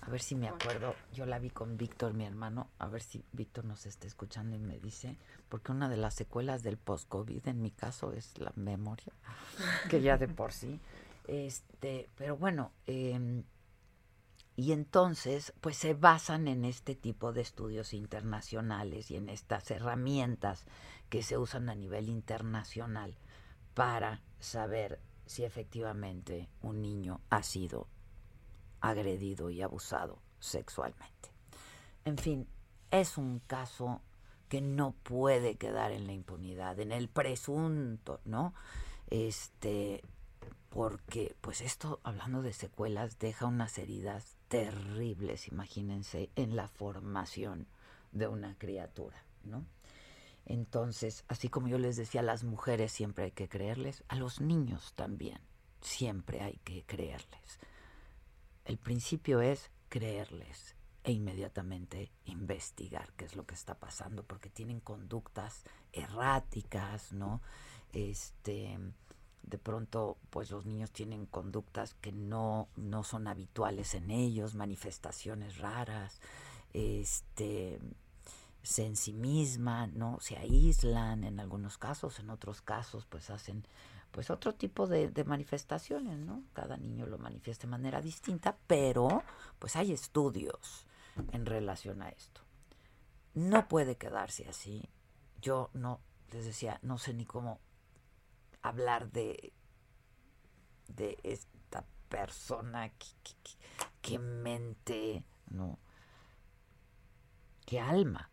a 0.03 0.09
ver 0.09 0.20
si 0.20 0.37
me 0.37 0.49
acuerdo. 0.49 0.95
Yo 1.12 1.27
la 1.27 1.41
vi 1.41 1.51
con 1.51 1.77
Víctor, 1.77 2.14
mi 2.14 2.25
hermano. 2.25 2.70
A 2.79 2.87
ver 2.87 3.03
si 3.03 3.25
Víctor 3.33 3.64
nos 3.64 3.87
está 3.87 4.07
escuchando 4.07 4.55
y 4.55 4.61
me 4.61 4.79
dice. 4.79 5.16
Porque 5.49 5.73
una 5.73 5.89
de 5.89 5.97
las 5.97 6.14
secuelas 6.14 6.62
del 6.62 6.77
post-COVID, 6.77 7.49
en 7.49 7.61
mi 7.61 7.73
caso, 7.73 8.12
es 8.12 8.39
la 8.39 8.53
memoria. 8.55 9.12
Que 9.91 10.01
ya 10.01 10.16
de 10.16 10.29
por 10.29 10.53
sí. 10.53 10.81
Este, 11.29 12.09
pero 12.16 12.37
bueno, 12.37 12.73
em, 12.85 13.45
y 14.55 14.72
entonces, 14.72 15.55
pues 15.61 15.76
se 15.76 15.94
basan 15.94 16.46
en 16.46 16.64
este 16.64 16.94
tipo 16.94 17.32
de 17.32 17.40
estudios 17.40 17.94
internacionales 17.94 19.11
y 19.11 19.16
en 19.16 19.28
estas 19.28 19.70
herramientas 19.70 20.66
que 21.09 21.22
se 21.22 21.38
usan 21.38 21.70
a 21.70 21.74
nivel 21.74 22.09
internacional 22.09 23.16
para 23.74 24.20
saber 24.40 25.00
si 25.24 25.44
efectivamente 25.44 26.50
un 26.61 26.82
niño 26.82 27.20
ha 27.30 27.42
sido 27.42 27.88
agredido 28.80 29.48
y 29.48 29.62
abusado 29.62 30.18
sexualmente. 30.38 31.30
En 32.05 32.18
fin, 32.18 32.46
es 32.90 33.16
un 33.16 33.38
caso 33.40 34.03
que 34.48 34.61
no 34.61 34.92
puede 35.03 35.57
quedar 35.57 35.92
en 35.92 36.07
la 36.07 36.12
impunidad, 36.12 36.78
en 36.78 36.92
el 36.92 37.09
presunto, 37.09 38.20
¿no? 38.26 38.53
Este, 39.09 40.03
porque 40.68 41.34
pues 41.40 41.62
esto, 41.62 42.00
hablando 42.03 42.42
de 42.42 42.53
secuelas, 42.53 43.18
deja 43.18 43.46
unas 43.46 43.78
heridas 43.78 44.36
terribles, 44.53 45.48
imagínense, 45.48 46.28
en 46.36 46.57
la 46.57 46.68
formación 46.68 47.66
de 48.12 48.28
una 48.28 48.55
criatura, 48.59 49.24
¿no? 49.44 49.64
Entonces, 50.44 51.24
así 51.28 51.48
como 51.48 51.68
yo 51.68 51.78
les 51.78 51.96
decía, 51.96 52.20
a 52.20 52.24
las 52.24 52.44
mujeres 52.44 52.92
siempre 52.92 53.24
hay 53.24 53.30
que 53.30 53.48
creerles, 53.48 54.05
a 54.09 54.16
los 54.16 54.42
niños 54.42 54.92
también 54.94 55.40
siempre 55.80 56.42
hay 56.42 56.59
que 56.64 56.84
creerles. 56.84 57.61
El 58.66 58.76
principio 58.76 59.40
es 59.40 59.70
creerles 59.88 60.76
e 61.03 61.12
inmediatamente 61.12 62.12
investigar 62.26 63.11
qué 63.14 63.24
es 63.24 63.36
lo 63.36 63.46
que 63.46 63.55
está 63.55 63.78
pasando, 63.78 64.22
porque 64.22 64.50
tienen 64.50 64.80
conductas 64.80 65.64
erráticas, 65.94 67.14
¿no? 67.14 67.40
Este, 67.94 68.78
de 69.43 69.59
pronto, 69.59 70.18
pues 70.30 70.51
los 70.51 70.66
niños 70.66 70.90
tienen 70.93 71.26
conductas 71.26 71.95
que 71.95 72.12
no, 72.12 72.68
no 72.76 73.03
son 73.03 73.26
habituales 73.26 73.95
en 73.95 74.11
ellos, 74.11 74.55
manifestaciones 74.55 75.59
raras, 75.59 76.20
este, 76.72 77.78
se 78.62 78.86
ensimisman, 78.86 79.99
¿no? 79.99 80.18
Se 80.20 80.36
aíslan 80.36 81.24
en 81.24 81.40
algunos 81.40 81.78
casos, 81.78 82.18
en 82.20 82.30
otros 82.30 82.62
casos, 82.62 83.07
pues 83.07 83.30
hacen 83.30 83.66
pues 84.12 84.30
otro 84.30 84.55
tipo 84.55 84.86
de, 84.86 85.11
manifestaciones, 85.24 86.18
¿no? 86.18 86.43
Cada 86.53 86.76
niño 86.76 87.07
lo 87.07 87.18
manifiesta 87.18 87.66
de 87.66 87.70
manera 87.70 88.01
distinta, 88.01 88.57
pero 88.66 89.22
pues 89.59 89.74
hay 89.74 89.93
estudios 89.93 90.86
en 91.32 91.47
relación 91.47 92.03
a 92.03 92.11
esto. 92.11 92.43
No 93.34 93.68
puede 93.68 93.97
quedarse 93.97 94.47
así. 94.47 94.86
Yo 95.40 95.70
no, 95.72 96.01
les 96.30 96.45
decía, 96.45 96.78
no 96.82 96.99
sé 96.99 97.14
ni 97.14 97.24
cómo 97.24 97.59
hablar 98.62 99.10
de, 99.10 99.52
de 100.88 101.18
esta 101.22 101.84
persona, 102.08 102.90
qué 104.00 104.18
mente, 104.18 105.24
¿no? 105.50 105.78
¿Qué 107.66 107.80
alma 107.80 108.30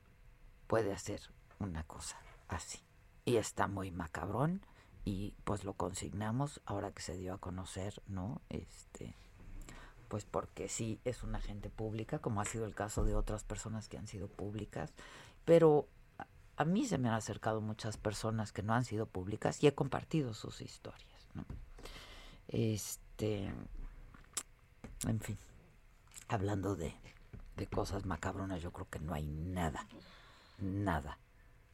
puede 0.67 0.93
hacer 0.93 1.21
una 1.59 1.84
cosa 1.84 2.17
así? 2.47 2.80
Y 3.25 3.38
está 3.38 3.67
muy 3.67 3.91
macabrón 3.91 4.65
y 5.05 5.34
pues 5.43 5.63
lo 5.63 5.73
consignamos 5.73 6.61
ahora 6.65 6.91
que 6.91 7.01
se 7.01 7.15
dio 7.17 7.34
a 7.34 7.38
conocer, 7.38 8.01
¿no? 8.07 8.41
Este, 8.49 9.15
pues 10.07 10.25
porque 10.25 10.67
sí 10.67 10.99
es 11.05 11.23
una 11.23 11.38
agente 11.38 11.69
pública, 11.69 12.19
como 12.19 12.41
ha 12.41 12.45
sido 12.45 12.65
el 12.65 12.75
caso 12.75 13.05
de 13.05 13.15
otras 13.15 13.43
personas 13.43 13.88
que 13.88 13.97
han 13.97 14.07
sido 14.07 14.27
públicas, 14.27 14.93
pero 15.45 15.88
a 16.60 16.66
mí 16.66 16.86
se 16.86 16.97
me 16.97 17.07
han 17.07 17.16
acercado 17.16 17.62
muchas 17.62 17.95
personas 17.95 18.51
que 18.51 18.64
no 18.64 18.74
han 18.74 18.84
sido 18.84 19.05
públicas 19.05 19.64
y 19.64 19.68
he 19.68 19.74
compartido 19.74 20.34
sus 20.34 20.60
historias. 20.60 21.26
Este, 22.49 23.45
en 25.07 25.20
fin, 25.22 25.38
hablando 26.28 26.76
de, 26.76 26.93
de 27.55 27.68
cosas 27.68 28.05
macabronas, 28.05 28.62
yo 28.62 28.74
creo 28.74 28.89
que 28.89 28.99
no 28.99 29.14
hay 29.14 29.24
nada, 29.24 29.88
nada 30.57 31.18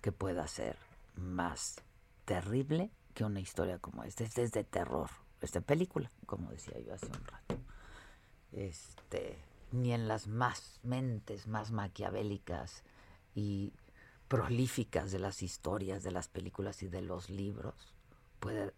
que 0.02 0.12
pueda 0.12 0.48
ser 0.48 0.78
más 1.16 1.78
terrible 2.26 2.92
que 3.16 3.24
una 3.24 3.40
historia 3.40 3.80
como 3.80 4.04
esta. 4.04 4.24
Este 4.24 4.44
es 4.44 4.52
de 4.52 4.64
terror, 4.64 5.10
esta 5.42 5.62
película, 5.62 6.12
como 6.28 6.52
decía 6.52 6.80
yo 6.86 6.94
hace 6.94 7.08
un 7.08 7.26
rato. 7.26 7.58
Este, 8.52 9.40
ni 9.72 9.94
en 9.94 10.08
las 10.08 10.28
más 10.28 10.80
mentes 10.84 11.48
más 11.48 11.72
maquiavélicas 11.72 12.84
y 13.34 13.74
prolíficas 14.28 15.12
de 15.12 15.20
las 15.20 15.42
historias, 15.42 16.04
de 16.04 16.12
las 16.12 16.28
películas 16.28 16.84
y 16.84 16.88
de 16.88 17.02
los 17.02 17.30
libros 17.30 17.94
puede 18.40 18.74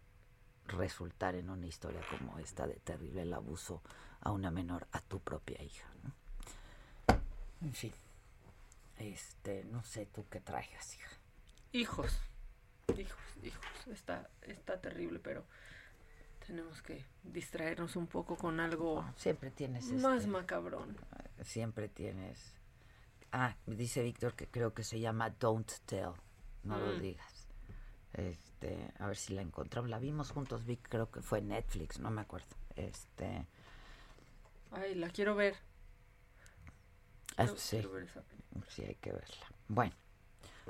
resultar 0.66 1.34
en 1.34 1.50
una 1.50 1.66
historia 1.66 2.00
como 2.10 2.38
esta 2.38 2.66
de 2.66 2.74
terrible 2.74 3.22
el 3.22 3.32
abuso 3.32 3.82
a 4.20 4.32
una 4.32 4.50
menor, 4.50 4.86
a 4.92 5.00
tu 5.00 5.20
propia 5.20 5.62
hija. 5.62 5.88
En 7.62 7.74
fin, 7.74 7.92
este, 8.98 9.64
no 9.64 9.82
sé 9.82 10.06
tú 10.06 10.26
qué 10.30 10.40
traigas, 10.40 10.94
hija. 10.94 11.08
Hijos 11.72 12.18
hijos, 12.96 13.20
hijos, 13.42 13.86
está, 13.92 14.28
está 14.42 14.80
terrible, 14.80 15.18
pero 15.18 15.44
tenemos 16.46 16.80
que 16.82 17.04
distraernos 17.22 17.96
un 17.96 18.06
poco 18.06 18.36
con 18.36 18.60
algo 18.60 19.04
siempre 19.16 19.50
tienes 19.50 19.92
más 19.92 20.18
este, 20.18 20.30
macabrón. 20.30 20.96
Siempre 21.42 21.88
tienes. 21.88 22.54
Ah, 23.32 23.56
dice 23.66 24.02
Víctor 24.02 24.34
que 24.34 24.48
creo 24.48 24.72
que 24.72 24.84
se 24.84 25.00
llama 25.00 25.30
Don't 25.30 25.70
Tell, 25.86 26.12
no 26.64 26.78
lo 26.78 26.96
mm. 26.96 27.00
digas. 27.00 27.48
Este, 28.14 28.92
a 28.98 29.06
ver 29.06 29.16
si 29.16 29.34
la 29.34 29.42
encontramos. 29.42 29.90
La 29.90 29.98
vimos 29.98 30.30
juntos, 30.30 30.64
Vic, 30.64 30.80
creo 30.88 31.10
que 31.10 31.20
fue 31.20 31.40
Netflix, 31.42 32.00
no 32.00 32.10
me 32.10 32.22
acuerdo. 32.22 32.48
Este. 32.74 33.46
Ay, 34.70 34.94
la 34.94 35.10
quiero 35.10 35.34
ver. 35.34 35.56
Ah, 37.36 37.46
sí, 37.56 37.80
sí, 38.68 38.82
hay 38.82 38.96
que 38.96 39.12
verla. 39.12 39.46
Bueno. 39.68 39.94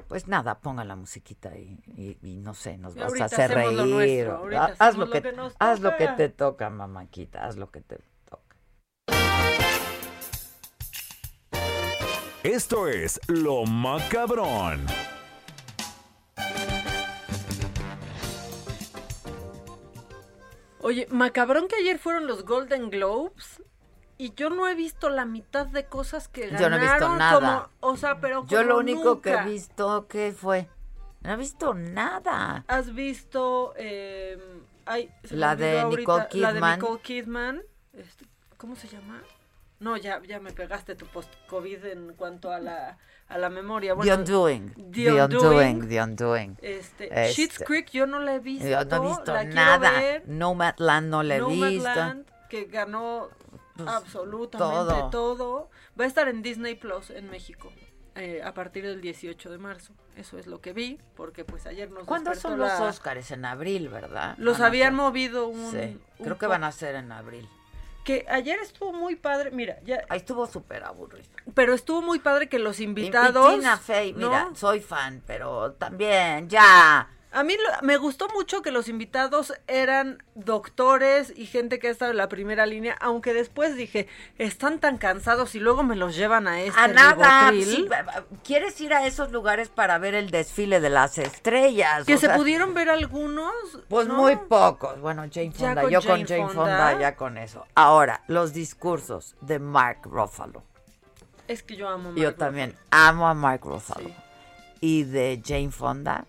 Pues 0.06 0.28
nada, 0.28 0.60
ponga 0.60 0.84
la 0.84 0.94
musiquita 0.94 1.56
y, 1.56 2.20
no 2.22 2.54
sé, 2.54 2.78
nos 2.78 2.94
vas 2.94 3.20
a 3.20 3.24
hacer 3.24 3.50
reír. 3.50 4.30
haz 4.78 4.96
lo 4.96 5.10
que, 5.10 5.34
haz 5.58 5.80
lo 5.80 5.96
que 5.96 6.06
te 6.08 6.28
toca, 6.28 6.70
mamáquita, 6.70 7.44
haz 7.44 7.56
lo 7.56 7.72
que 7.72 7.80
te 7.80 7.98
Esto 12.44 12.86
es 12.86 13.20
Lo 13.26 13.64
Macabrón. 13.64 14.86
Oye, 20.80 21.08
macabrón 21.10 21.66
que 21.66 21.74
ayer 21.74 21.98
fueron 21.98 22.28
los 22.28 22.44
Golden 22.44 22.90
Globes 22.90 23.60
y 24.18 24.34
yo 24.34 24.50
no 24.50 24.68
he 24.68 24.76
visto 24.76 25.10
la 25.10 25.24
mitad 25.24 25.66
de 25.66 25.86
cosas 25.86 26.28
que 26.28 26.46
ganaron. 26.46 26.60
Yo 26.60 26.70
no 26.70 26.76
he 26.76 26.80
visto 26.80 27.16
nada. 27.16 27.70
o 27.80 27.96
sea, 27.96 28.20
pero 28.20 28.46
Yo 28.46 28.62
lo 28.62 28.78
único 28.78 29.20
que 29.20 29.32
he 29.32 29.44
visto, 29.44 30.06
¿qué 30.06 30.32
fue? 30.32 30.68
No 31.22 31.32
he 31.32 31.36
visto 31.36 31.74
nada. 31.74 32.64
¿Has 32.68 32.94
visto 32.94 33.74
eh, 33.76 34.38
la, 35.30 35.56
de 35.56 35.84
Nicole 35.86 36.28
Kidman. 36.30 36.54
la 36.54 36.68
de 36.68 36.76
Nicole 36.76 37.00
Kidman? 37.00 37.62
Este, 37.94 38.26
¿Cómo 38.56 38.76
se 38.76 38.86
llama? 38.86 39.24
No, 39.80 39.96
ya, 39.96 40.20
ya 40.26 40.40
me 40.40 40.52
pegaste 40.52 40.94
tu 40.96 41.06
post-COVID 41.06 41.84
en 41.84 42.14
cuanto 42.14 42.50
a 42.50 42.58
la, 42.58 42.98
a 43.28 43.38
la 43.38 43.48
memoria. 43.48 43.94
Bueno, 43.94 44.12
the 44.12 44.18
Undoing. 44.20 44.74
The, 44.92 45.22
Undoing. 45.22 45.88
The 45.88 46.02
Undoing. 46.02 46.58
Este, 46.60 47.30
este, 47.30 47.64
Creek 47.64 47.90
yo 47.90 48.06
no 48.06 48.18
la 48.18 48.34
he 48.34 48.38
visto. 48.40 48.66
Yo 48.66 48.84
no 48.84 48.96
he 48.96 49.08
visto 49.08 49.44
nada. 49.54 49.92
Nomadland 50.26 51.08
no 51.10 51.22
la 51.22 51.36
he 51.36 51.42
visto. 51.44 52.24
que 52.48 52.64
ganó 52.64 53.28
pues, 53.76 53.88
absolutamente 53.88 54.94
todo. 55.12 55.70
Va 55.98 56.04
a 56.04 56.08
estar 56.08 56.28
en 56.28 56.42
Disney 56.42 56.74
Plus 56.74 57.10
en 57.10 57.30
México. 57.30 57.72
eh, 58.16 58.42
a 58.42 58.52
partir 58.52 58.84
del 58.84 59.00
18 59.00 59.48
de 59.48 59.58
marzo. 59.58 59.92
Eso 60.16 60.38
es 60.38 60.48
lo 60.48 60.60
que 60.60 60.72
vi, 60.72 60.98
porque 61.14 61.44
pues 61.44 61.66
ayer 61.66 61.88
nos 61.88 62.02
¿Cuándo 62.04 62.34
son 62.34 62.58
los 62.58 62.66
la- 62.66 62.82
Óscares? 62.82 63.30
En 63.30 63.44
abril, 63.44 63.88
¿verdad? 63.88 64.34
Los 64.38 64.58
Van 64.58 64.64
a 64.64 64.66
habían 64.66 64.94
movido 64.96 65.46
un... 65.46 65.70
Sí, 65.70 66.00
un 66.18 66.24
creo 66.24 66.36
que 66.36 66.48
van 66.48 66.64
a 66.64 66.72
ser 66.72 66.96
en 66.96 67.12
abril. 67.12 67.48
Que 68.08 68.24
ayer 68.30 68.58
estuvo 68.60 68.90
muy 68.94 69.16
padre, 69.16 69.50
mira, 69.50 69.80
ya... 69.84 70.02
Ahí 70.08 70.16
estuvo 70.16 70.46
súper 70.46 70.82
aburrido. 70.82 71.28
Pero 71.52 71.74
estuvo 71.74 72.00
muy 72.00 72.20
padre 72.20 72.48
que 72.48 72.58
los 72.58 72.80
invitados... 72.80 73.34
Mira, 74.30 74.48
soy 74.54 74.80
fan, 74.80 75.22
pero 75.26 75.72
también, 75.72 76.48
ya. 76.48 77.06
A 77.30 77.42
mí 77.42 77.54
lo- 77.54 77.86
me 77.86 77.98
gustó 77.98 78.26
mucho 78.30 78.62
que 78.62 78.70
los 78.70 78.88
invitados 78.88 79.52
eran 79.66 80.22
doctores 80.34 81.32
y 81.36 81.44
gente 81.44 81.78
que 81.78 81.88
ha 81.88 81.90
estado 81.90 82.10
en 82.12 82.16
la 82.16 82.28
primera 82.28 82.64
línea, 82.64 82.96
aunque 83.00 83.34
después 83.34 83.76
dije, 83.76 84.08
están 84.38 84.78
tan 84.78 84.96
cansados 84.96 85.54
y 85.54 85.60
luego 85.60 85.82
me 85.82 85.94
los 85.94 86.16
llevan 86.16 86.48
a 86.48 86.62
este 86.62 86.80
A 86.80 86.88
nada. 86.88 87.50
ribotril". 87.50 87.76
sí, 87.76 87.88
¿Quieres 88.44 88.80
ir 88.80 88.94
a 88.94 89.06
esos 89.06 89.30
lugares 89.30 89.68
para 89.68 89.98
ver 89.98 90.14
el 90.14 90.30
desfile 90.30 90.80
de 90.80 90.88
las 90.88 91.18
estrellas? 91.18 92.06
Que 92.06 92.14
O 92.14 92.18
se 92.18 92.28
sea, 92.28 92.36
pudieron 92.36 92.72
ver 92.72 92.88
algunos. 92.88 93.52
Pues 93.88 94.08
¿no? 94.08 94.14
muy 94.14 94.36
pocos. 94.36 94.98
Bueno, 95.00 95.24
Jane 95.30 95.52
Fonda, 95.52 95.82
con 95.82 95.90
yo 95.90 96.00
Jane 96.00 96.20
con 96.20 96.26
Jane 96.28 96.46
Fonda. 96.46 96.62
Fonda. 96.88 96.98
ya 96.98 97.14
con 97.16 97.36
eso. 97.36 97.66
Ahora, 97.74 98.22
los 98.26 98.54
discursos 98.54 99.36
de 99.42 99.58
Mark 99.58 100.00
Ruffalo. 100.04 100.62
Es 101.46 101.62
que 101.62 101.76
yo 101.76 101.88
amo 101.88 102.10
a 102.10 102.14
yo 102.14 102.24
Mark 102.24 102.36
también 102.38 102.74
amo 102.90 103.28
a 103.28 103.34
Mark 103.34 103.60
Ruffalo. 103.64 104.10
Y 104.80 105.02
de 105.04 105.42
Jane 105.44 105.70
Fonda. 105.70 106.24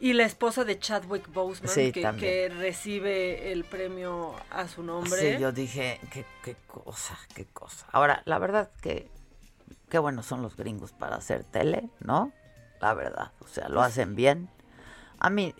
Y 0.00 0.12
la 0.12 0.24
esposa 0.24 0.64
de 0.64 0.78
Chadwick 0.78 1.32
Boseman, 1.32 1.72
Sí, 1.72 1.92
que, 1.92 2.52
recibe 2.56 3.52
el 3.52 3.64
premio 3.64 4.34
a 4.50 4.68
su 4.68 4.82
nombre. 4.82 5.36
Sí, 5.36 5.40
yo 5.40 5.52
dije, 5.52 6.00
qué, 6.12 6.24
qué 6.42 6.56
cosa, 6.66 7.18
qué 7.34 7.44
cosa. 7.46 7.86
Ahora, 7.92 8.22
la 8.24 8.38
verdad 8.38 8.70
que 8.80 9.08
qué 9.88 9.98
buenos 9.98 10.26
son 10.26 10.42
los 10.42 10.56
gringos 10.56 10.92
para 10.92 11.16
hacer 11.16 11.44
tele, 11.44 11.88
¿no? 12.00 12.32
La 12.80 12.94
verdad, 12.94 13.32
o 13.40 13.46
sea, 13.46 13.68
lo 13.68 13.82
hacen 13.82 14.14
bien. 14.14 14.48
A 15.18 15.30
mí, 15.30 15.54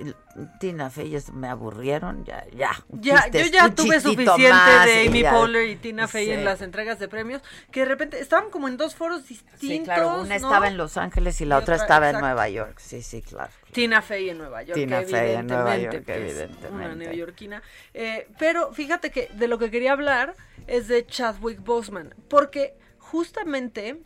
Tina 0.61 0.91
Fey 0.91 1.17
me 1.33 1.49
aburrieron, 1.49 2.25
ya, 2.27 2.45
ya. 2.55 2.71
Ya, 2.91 3.23
chiste- 3.25 3.39
yo 3.45 3.47
ya 3.51 3.71
tuve 3.75 4.01
suficiente 4.01 4.51
más 4.51 4.85
de 4.85 5.07
Amy. 5.09 5.25
Poehler 5.25 5.71
y 5.71 5.77
Tina 5.77 6.07
Fey 6.09 6.27
Sí. 6.27 6.33
en 6.33 6.45
las 6.45 6.61
entregas 6.61 6.99
de 6.99 7.09
premios, 7.09 7.41
que 7.71 7.81
de 7.81 7.87
repente 7.87 8.21
estaban 8.21 8.51
como 8.51 8.69
en 8.69 8.77
dos 8.77 8.95
foros 8.95 9.27
distintos. 9.27 9.61
Sí, 9.61 9.81
claro, 9.83 10.21
una 10.21 10.29
¿no? 10.29 10.35
estaba 10.35 10.69
en 10.69 10.77
Los 10.77 10.99
Ángeles 10.99 11.41
y 11.41 11.47
la 11.47 11.55
Y 11.57 11.63
otra 11.63 11.77
otra- 11.77 11.85
estaba 11.87 12.11
en. 12.11 12.21
Nueva 12.21 12.49
York. 12.51 12.79
Sí, 12.79 13.01
sí, 13.01 13.23
claro. 13.23 13.51
Tina 13.73 14.03
Fey 14.03 14.29
en 14.29 14.39
Nueva 14.39 14.63
York. 14.63 14.75
Tina 14.79 15.01
que 15.01 15.07
Fey 15.07 15.35
en 15.37 15.47
Nueva 15.47 15.77
York, 15.79 16.05
evidentemente. 16.07 16.69
Una 16.71 16.95
neoyorquina. 16.95 17.63
Eh, 17.95 18.29
pero 18.39 18.73
fíjate 18.75 19.11
que 19.11 19.29
de 19.33 19.49
lo 19.49 19.59
que 19.59 19.71
quería 19.71 19.93
hablar 19.93 20.35
es 20.67 20.87
de 20.89 21.07
Chadwick 21.07 21.61
Boseman, 21.65 22.15
porque 22.29 22.75
justamente, 22.99 24.03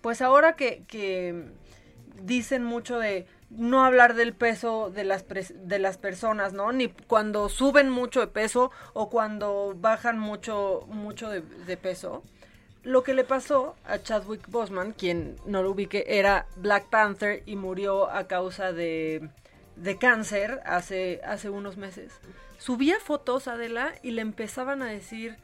pues 0.00 0.22
ahora 0.22 0.56
que, 0.56 0.84
que 0.88 1.50
dicen 2.22 2.64
mucho 2.64 2.98
de 2.98 3.26
no 3.56 3.84
hablar 3.84 4.14
del 4.14 4.34
peso 4.34 4.90
de 4.90 5.04
las 5.04 5.24
de 5.28 5.78
las 5.78 5.98
personas, 5.98 6.52
¿no? 6.52 6.72
Ni 6.72 6.88
cuando 6.88 7.48
suben 7.48 7.90
mucho 7.90 8.20
de 8.20 8.26
peso 8.26 8.70
o 8.92 9.10
cuando 9.10 9.74
bajan 9.76 10.18
mucho 10.18 10.84
mucho 10.88 11.30
de, 11.30 11.40
de 11.40 11.76
peso. 11.76 12.22
Lo 12.84 13.02
que 13.02 13.14
le 13.14 13.24
pasó 13.24 13.76
a 13.86 13.98
Chadwick 13.98 14.46
Boseman, 14.50 14.92
quien 14.92 15.36
no 15.46 15.62
lo 15.62 15.70
ubique, 15.70 16.04
era 16.06 16.46
Black 16.56 16.90
Panther 16.90 17.42
y 17.46 17.56
murió 17.56 18.10
a 18.10 18.26
causa 18.26 18.72
de, 18.72 19.30
de 19.76 19.96
cáncer 19.96 20.60
hace, 20.66 21.22
hace 21.24 21.48
unos 21.48 21.78
meses. 21.78 22.12
Subía 22.58 23.00
fotos, 23.00 23.48
Adela, 23.48 23.94
y 24.02 24.10
le 24.10 24.20
empezaban 24.20 24.82
a 24.82 24.86
decir, 24.86 25.38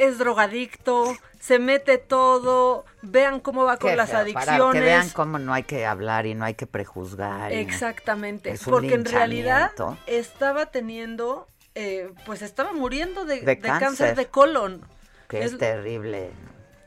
es 0.00 0.18
drogadicto, 0.18 1.16
se 1.38 1.58
mete 1.58 1.98
todo, 1.98 2.84
vean 3.02 3.40
cómo 3.40 3.64
va 3.64 3.76
con 3.76 3.90
Qué 3.90 3.96
las 3.96 4.10
feo, 4.10 4.20
adicciones. 4.20 4.56
Para 4.56 4.72
que 4.72 4.80
vean 4.80 5.08
cómo 5.10 5.38
no 5.38 5.52
hay 5.52 5.64
que 5.64 5.86
hablar 5.86 6.26
y 6.26 6.34
no 6.34 6.44
hay 6.44 6.54
que 6.54 6.66
prejuzgar. 6.66 7.52
Exactamente, 7.52 8.54
porque 8.64 8.94
en 8.94 9.04
realidad 9.04 9.72
estaba 10.06 10.66
teniendo, 10.66 11.48
eh, 11.74 12.10
pues 12.26 12.42
estaba 12.42 12.72
muriendo 12.72 13.24
de, 13.24 13.40
De 13.40 13.46
de 13.46 13.58
cáncer. 13.58 13.80
cáncer. 13.80 14.16
de 14.16 14.26
colon. 14.26 14.84
Que 15.28 15.44
es, 15.44 15.56
terrible. 15.58 16.30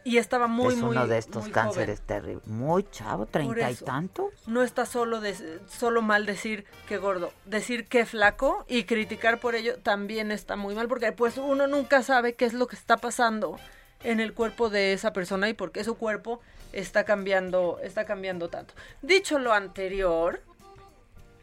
Y 0.06 0.18
estaba 0.18 0.48
muy, 0.48 0.74
es 0.74 0.80
muy 0.80 0.92
uno 0.92 1.08
de 1.08 1.18
estos 1.18 1.48
cánceres 1.48 2.02
terribles. 2.02 2.46
Muy 2.46 2.84
chavo, 2.92 3.26
treinta 3.26 3.72
y 3.72 3.76
tantos. 3.76 4.34
No 4.48 4.62
está 4.62 4.86
solo, 4.86 5.22
de- 5.22 5.60
solo 5.70 6.02
mal 6.02 6.26
decir 6.26 6.66
que 6.88 6.98
gordo, 6.98 7.32
decir 7.46 7.88
que 7.88 8.06
flaco 8.06 8.66
y 8.68 8.84
criticar 8.84 9.40
por 9.40 9.56
ello 9.56 9.78
también 9.80 10.32
está 10.32 10.56
muy 10.58 10.76
mal 10.76 10.88
porque 10.90 11.14
pues 11.14 11.38
uno 11.38 11.68
nunca 11.68 12.04
sabe 12.04 12.36
qué 12.36 12.44
es 12.46 12.54
lo 12.54 12.68
que 12.68 12.76
está 12.76 12.98
pasando 12.98 13.58
en 14.04 14.20
el 14.20 14.34
cuerpo 14.34 14.70
de 14.70 14.92
esa 14.92 15.14
persona 15.14 15.48
y 15.48 15.54
por 15.54 15.72
qué 15.72 15.86
su 15.86 15.96
cuerpo 15.96 16.42
está 16.74 17.06
cambiando, 17.06 17.80
está 17.82 18.04
cambiando 18.04 18.50
tanto. 18.50 18.74
Dicho 19.02 19.40
lo 19.40 19.54
anterior, 19.54 20.42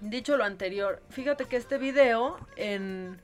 dicho 0.01 0.37
lo 0.37 0.45
anterior, 0.45 1.01
fíjate 1.09 1.47
que 1.47 1.57
este 1.57 1.79
video 1.79 2.37
en 2.57 3.19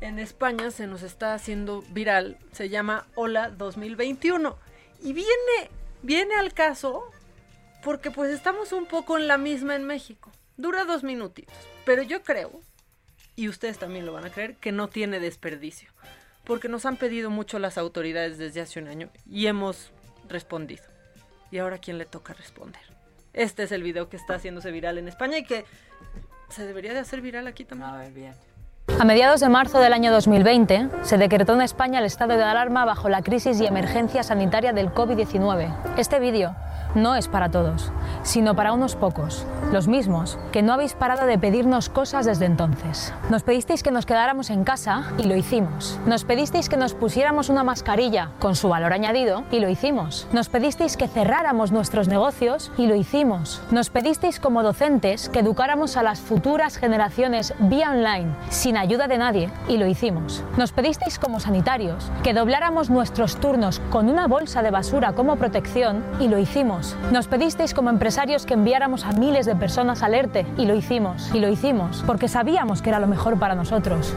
en 0.00 0.18
España 0.18 0.70
se 0.70 0.86
nos 0.86 1.02
está 1.02 1.34
haciendo 1.34 1.82
viral, 1.90 2.38
se 2.52 2.68
llama 2.68 3.06
Hola 3.14 3.50
2021 3.50 4.56
y 5.02 5.12
viene 5.12 5.70
viene 6.02 6.34
al 6.34 6.52
caso 6.54 7.10
porque 7.82 8.10
pues 8.10 8.32
estamos 8.32 8.72
un 8.72 8.86
poco 8.86 9.16
en 9.16 9.28
la 9.28 9.38
misma 9.38 9.76
en 9.76 9.84
México. 9.84 10.30
Dura 10.56 10.84
dos 10.84 11.02
minutitos, 11.02 11.56
pero 11.84 12.02
yo 12.02 12.22
creo, 12.22 12.60
y 13.34 13.48
ustedes 13.48 13.78
también 13.78 14.04
lo 14.04 14.12
van 14.12 14.26
a 14.26 14.30
creer, 14.30 14.56
que 14.56 14.72
no 14.72 14.88
tiene 14.88 15.20
desperdicio, 15.20 15.90
porque 16.44 16.68
nos 16.68 16.84
han 16.84 16.96
pedido 16.96 17.30
mucho 17.30 17.58
las 17.58 17.78
autoridades 17.78 18.36
desde 18.36 18.60
hace 18.60 18.80
un 18.80 18.88
año 18.88 19.10
y 19.26 19.46
hemos 19.46 19.90
respondido. 20.28 20.84
Y 21.50 21.58
ahora 21.58 21.78
quién 21.78 21.98
le 21.98 22.04
toca 22.04 22.34
responder. 22.34 22.82
Este 23.32 23.62
es 23.62 23.72
el 23.72 23.82
video 23.82 24.08
que 24.08 24.16
está 24.16 24.34
haciéndose 24.34 24.70
viral 24.70 24.98
en 24.98 25.08
España 25.08 25.38
y 25.38 25.44
que 25.44 25.64
se 26.50 26.66
debería 26.66 26.92
de 26.92 27.00
hacer 27.00 27.22
viral 27.22 27.46
aquí 27.46 27.64
también. 27.64 27.90
A 27.90 27.98
ver, 27.98 28.12
bien. 28.12 28.34
A 28.98 29.04
mediados 29.04 29.40
de 29.40 29.48
marzo 29.48 29.78
del 29.78 29.92
año 29.92 30.12
2020 30.12 30.88
se 31.02 31.18
decretó 31.18 31.54
en 31.54 31.62
España 31.62 32.00
el 32.00 32.04
estado 32.04 32.36
de 32.36 32.42
alarma 32.42 32.84
bajo 32.84 33.08
la 33.08 33.22
crisis 33.22 33.60
y 33.60 33.66
emergencia 33.66 34.22
sanitaria 34.22 34.72
del 34.72 34.92
COVID-19. 34.92 35.72
Este 35.96 36.18
vídeo 36.18 36.54
no 36.94 37.14
es 37.14 37.28
para 37.28 37.50
todos, 37.50 37.92
sino 38.22 38.54
para 38.54 38.72
unos 38.72 38.96
pocos, 38.96 39.46
los 39.72 39.88
mismos 39.88 40.38
que 40.52 40.62
no 40.62 40.72
habéis 40.72 40.94
parado 40.94 41.26
de 41.26 41.38
pedirnos 41.38 41.88
cosas 41.88 42.26
desde 42.26 42.46
entonces. 42.46 43.12
Nos 43.30 43.42
pedisteis 43.42 43.82
que 43.82 43.90
nos 43.90 44.06
quedáramos 44.06 44.50
en 44.50 44.64
casa 44.64 45.04
y 45.18 45.24
lo 45.24 45.36
hicimos. 45.36 45.98
Nos 46.06 46.24
pedisteis 46.24 46.68
que 46.68 46.76
nos 46.76 46.94
pusiéramos 46.94 47.48
una 47.48 47.64
mascarilla 47.64 48.30
con 48.38 48.56
su 48.56 48.68
valor 48.68 48.92
añadido 48.92 49.44
y 49.50 49.60
lo 49.60 49.68
hicimos. 49.68 50.26
Nos 50.32 50.48
pedisteis 50.48 50.96
que 50.96 51.08
cerráramos 51.08 51.72
nuestros 51.72 52.08
negocios 52.08 52.72
y 52.76 52.86
lo 52.86 52.94
hicimos. 52.94 53.62
Nos 53.70 53.90
pedisteis 53.90 54.40
como 54.40 54.62
docentes 54.62 55.28
que 55.28 55.40
educáramos 55.40 55.96
a 55.96 56.02
las 56.02 56.20
futuras 56.20 56.76
generaciones 56.76 57.54
vía 57.58 57.90
online 57.90 58.34
sin 58.48 58.76
ayuda 58.76 59.08
de 59.08 59.18
nadie 59.18 59.50
y 59.68 59.76
lo 59.76 59.86
hicimos. 59.86 60.42
Nos 60.56 60.72
pedisteis 60.72 61.18
como 61.18 61.40
sanitarios 61.40 62.10
que 62.22 62.34
dobláramos 62.34 62.90
nuestros 62.90 63.36
turnos 63.36 63.80
con 63.90 64.08
una 64.08 64.26
bolsa 64.26 64.62
de 64.62 64.70
basura 64.70 65.12
como 65.12 65.36
protección 65.36 66.02
y 66.18 66.28
lo 66.28 66.38
hicimos. 66.38 66.79
Nos 67.10 67.28
pedisteis 67.28 67.74
como 67.74 67.90
empresarios 67.90 68.46
que 68.46 68.54
enviáramos 68.54 69.04
a 69.04 69.12
miles 69.12 69.46
de 69.46 69.56
personas 69.56 70.02
al 70.02 70.14
ERTE 70.14 70.46
y 70.56 70.66
lo 70.66 70.74
hicimos. 70.74 71.30
Y 71.34 71.40
lo 71.40 71.48
hicimos 71.48 72.02
porque 72.06 72.28
sabíamos 72.28 72.82
que 72.82 72.90
era 72.90 73.00
lo 73.00 73.06
mejor 73.06 73.38
para 73.38 73.54
nosotros. 73.54 74.14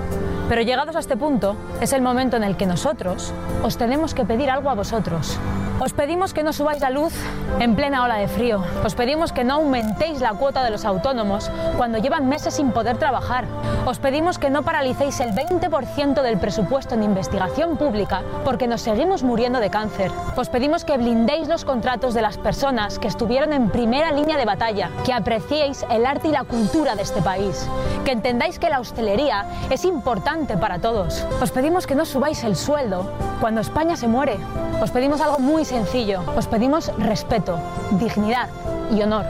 Pero 0.50 0.62
llegados 0.62 0.96
a 0.96 1.00
este 1.00 1.18
punto, 1.18 1.56
es 1.82 1.94
el 1.94 2.02
momento 2.02 2.38
en 2.38 2.44
el 2.44 2.58
que 2.58 2.66
nosotros 2.66 3.34
os 3.64 3.78
tenemos 3.78 4.14
que 4.14 4.26
pedir 4.26 4.52
algo 4.52 4.70
a 4.70 4.76
vosotros. 4.76 5.40
Os 5.80 5.92
pedimos 5.94 6.34
que 6.34 6.44
no 6.44 6.54
subáis 6.54 6.82
la 6.82 6.92
luz 6.92 7.14
en 7.60 7.76
plena 7.76 8.04
ola 8.04 8.16
de 8.16 8.28
frío. 8.28 8.64
Os 8.86 8.96
pedimos 8.96 9.34
que 9.34 9.44
no 9.44 9.56
aumentéis 9.56 10.22
la 10.22 10.34
cuota 10.34 10.64
de 10.64 10.70
los 10.70 10.86
autónomos 10.86 11.50
cuando 11.78 11.98
llevan 11.98 12.30
meses 12.30 12.54
sin 12.54 12.72
poder 12.72 12.98
trabajar. 12.98 13.46
Os 13.86 14.00
pedimos 14.00 14.38
que 14.38 14.50
no 14.50 14.64
paralicéis 14.64 15.20
el 15.20 15.32
20% 15.32 16.22
del 16.22 16.38
presupuesto 16.38 16.96
en 16.96 17.04
investigación 17.04 17.76
pública 17.78 18.22
porque 18.46 18.68
nos 18.68 18.82
seguimos 18.82 19.24
muriendo 19.24 19.60
de 19.60 19.70
cáncer. 19.70 20.12
Os 20.36 20.50
pedimos 20.50 20.86
que 20.86 20.98
blindéis 20.98 21.48
los 21.48 21.66
contratos 21.66 22.14
de 22.14 22.22
las 22.22 22.38
personas 22.38 22.53
que 23.02 23.08
estuvieron 23.08 23.52
en 23.52 23.70
primera 23.70 24.12
línea 24.12 24.38
de 24.38 24.46
batalla, 24.46 24.90
que 25.04 25.12
apreciéis 25.12 25.84
el 25.90 26.06
arte 26.06 26.28
y 26.28 26.32
la 26.32 26.44
cultura 26.44 26.96
de 26.96 27.02
este 27.02 27.22
país, 27.22 27.68
que 28.06 28.12
entendáis 28.12 28.60
que 28.60 28.70
la 28.70 28.80
hostelería 28.80 29.46
es 29.70 29.84
importante 29.86 30.56
para 30.56 30.80
todos. 30.80 31.26
Os 31.42 31.52
pedimos 31.52 31.88
que 31.88 31.96
no 31.96 32.06
subáis 32.06 32.44
el 32.44 32.56
sueldo 32.56 33.12
cuando 33.42 33.60
España 33.60 33.98
se 33.98 34.08
muere. 34.08 34.38
Os 34.82 34.92
pedimos 34.92 35.20
algo 35.20 35.40
muy 35.40 35.66
sencillo. 35.66 36.22
Os 36.38 36.48
pedimos 36.48 36.92
respeto, 36.98 37.58
dignidad 37.92 38.50
y 38.92 39.02
honor. 39.02 39.26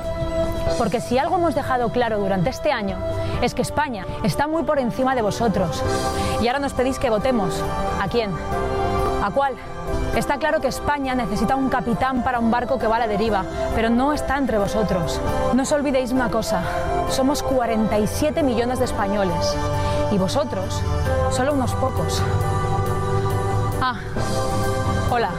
Porque 0.77 0.99
si 0.99 1.17
algo 1.17 1.37
hemos 1.37 1.55
dejado 1.55 1.89
claro 1.89 2.19
durante 2.19 2.49
este 2.49 2.71
año 2.71 2.97
es 3.41 3.55
que 3.55 3.61
España 3.61 4.05
está 4.23 4.47
muy 4.47 4.63
por 4.63 4.79
encima 4.79 5.15
de 5.15 5.21
vosotros. 5.21 5.81
Y 6.41 6.47
ahora 6.47 6.59
nos 6.59 6.73
pedís 6.73 6.99
que 6.99 7.09
votemos. 7.09 7.63
¿A 8.01 8.07
quién? 8.09 8.31
¿A 9.23 9.31
cuál? 9.31 9.55
Está 10.17 10.37
claro 10.37 10.59
que 10.59 10.67
España 10.67 11.15
necesita 11.15 11.55
un 11.55 11.69
capitán 11.69 12.25
para 12.25 12.39
un 12.39 12.51
barco 12.51 12.77
que 12.77 12.87
va 12.87 12.97
a 12.97 12.99
la 12.99 13.07
deriva, 13.07 13.45
pero 13.73 13.89
no 13.89 14.11
está 14.11 14.37
entre 14.37 14.57
vosotros. 14.57 15.21
No 15.53 15.63
os 15.63 15.71
olvidéis 15.71 16.11
una 16.11 16.29
cosa, 16.29 16.61
somos 17.09 17.41
47 17.41 18.43
millones 18.43 18.79
de 18.79 18.85
españoles 18.85 19.55
y 20.11 20.17
vosotros 20.17 20.81
solo 21.31 21.53
unos 21.53 21.73
pocos. 21.75 22.21
Ah, 23.81 23.95
hola, 25.09 25.29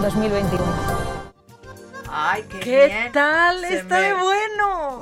2021. 0.00 0.64
Ay, 2.10 2.44
qué, 2.48 2.60
¿Qué 2.60 3.10
tal? 3.12 3.62
Está 3.62 4.00
de 4.00 4.14
bueno. 4.14 4.47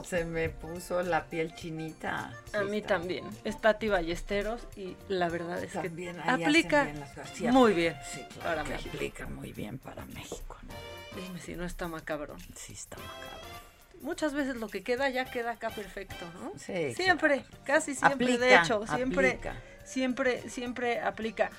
Se 0.07 0.25
me 0.25 0.49
puso 0.49 1.03
la 1.03 1.25
piel 1.25 1.55
chinita. 1.55 2.33
a 2.53 2.63
mí 2.63 2.81
también. 2.81 3.25
Está 3.45 3.73
Tati 3.73 3.89
Ballesteros 3.89 4.63
y 4.77 4.97
la 5.09 5.29
verdad 5.29 5.63
es 5.63 5.73
que 5.73 6.15
aplica 6.19 6.89
muy 7.51 7.73
bien 7.73 7.97
sí, 8.09 8.21
claro 8.35 8.45
para 8.45 8.65
México. 8.65 8.91
Aplica 8.95 9.27
muy 9.27 9.53
bien 9.53 9.79
para 9.79 10.05
México, 10.07 10.57
Dime 11.15 11.41
si 11.41 11.57
no 11.57 11.65
está 11.65 11.89
macabrón. 11.89 12.39
Sí, 12.55 12.75
está 12.75 12.97
macabrón. 12.99 13.47
Muchas 14.03 14.35
veces 14.35 14.57
lo 14.57 14.69
que 14.69 14.83
queda 14.83 15.09
ya 15.09 15.25
queda 15.25 15.53
acá 15.53 15.71
perfecto, 15.71 16.27
¿no? 16.35 16.53
Sí. 16.59 16.95
Siempre, 16.95 17.45
casi 17.65 17.95
siempre, 17.95 18.39
de 18.39 18.55
hecho, 18.55 18.87
siempre, 18.87 19.41
siempre, 19.85 20.49
siempre 20.49 21.01
aplica. 21.01 21.51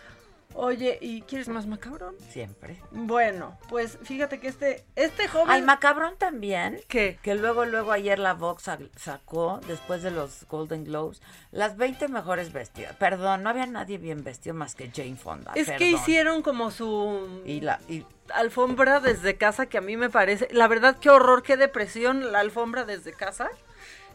Oye, 0.54 0.98
¿y 1.02 1.22
quieres 1.22 1.50
más 1.50 1.68
macabrón? 1.68 2.16
Siempre. 2.30 2.82
Bueno, 2.92 3.60
pues 3.70 4.00
fíjate 4.02 4.40
que 4.40 4.48
este, 4.48 4.86
este 4.96 5.28
joven. 5.28 5.50
Ay, 5.50 5.62
macabrón 5.62 6.18
también. 6.18 6.80
¿Qué? 6.88 7.20
Que 7.22 7.36
luego, 7.36 7.66
luego 7.66 7.92
ayer 7.92 8.18
la 8.18 8.34
Vox 8.34 8.70
sacó, 8.96 9.60
después 9.68 10.02
de 10.02 10.12
los 10.12 10.48
Golden 10.48 10.84
Globes, 10.84 11.22
las 11.52 11.78
20 11.78 12.08
mejores 12.08 12.54
vestidas. 12.54 12.96
Perdón, 12.96 13.44
no 13.44 13.50
había 13.50 13.68
nadie 13.68 13.98
bien 13.98 14.24
vestido 14.24 14.56
más 14.56 14.74
que 14.74 14.90
Jane 14.90 15.16
Fonda. 15.16 15.52
Es 15.56 15.70
que 15.70 15.90
hicieron 15.90 16.42
como 16.42 16.72
su. 16.72 17.44
Y 17.46 17.62
la. 17.62 17.80
Y... 17.88 18.06
Alfombra 18.34 19.00
desde 19.00 19.38
casa, 19.38 19.68
que 19.68 19.78
a 19.78 19.82
mí 19.82 19.96
me 19.96 20.10
parece. 20.10 20.50
La 20.52 20.68
verdad, 20.68 20.98
qué 21.00 21.10
horror, 21.10 21.44
qué 21.44 21.56
depresión, 21.56 22.34
la 22.34 22.40
alfombra 22.40 22.84
desde 22.84 23.14
casa. 23.14 23.50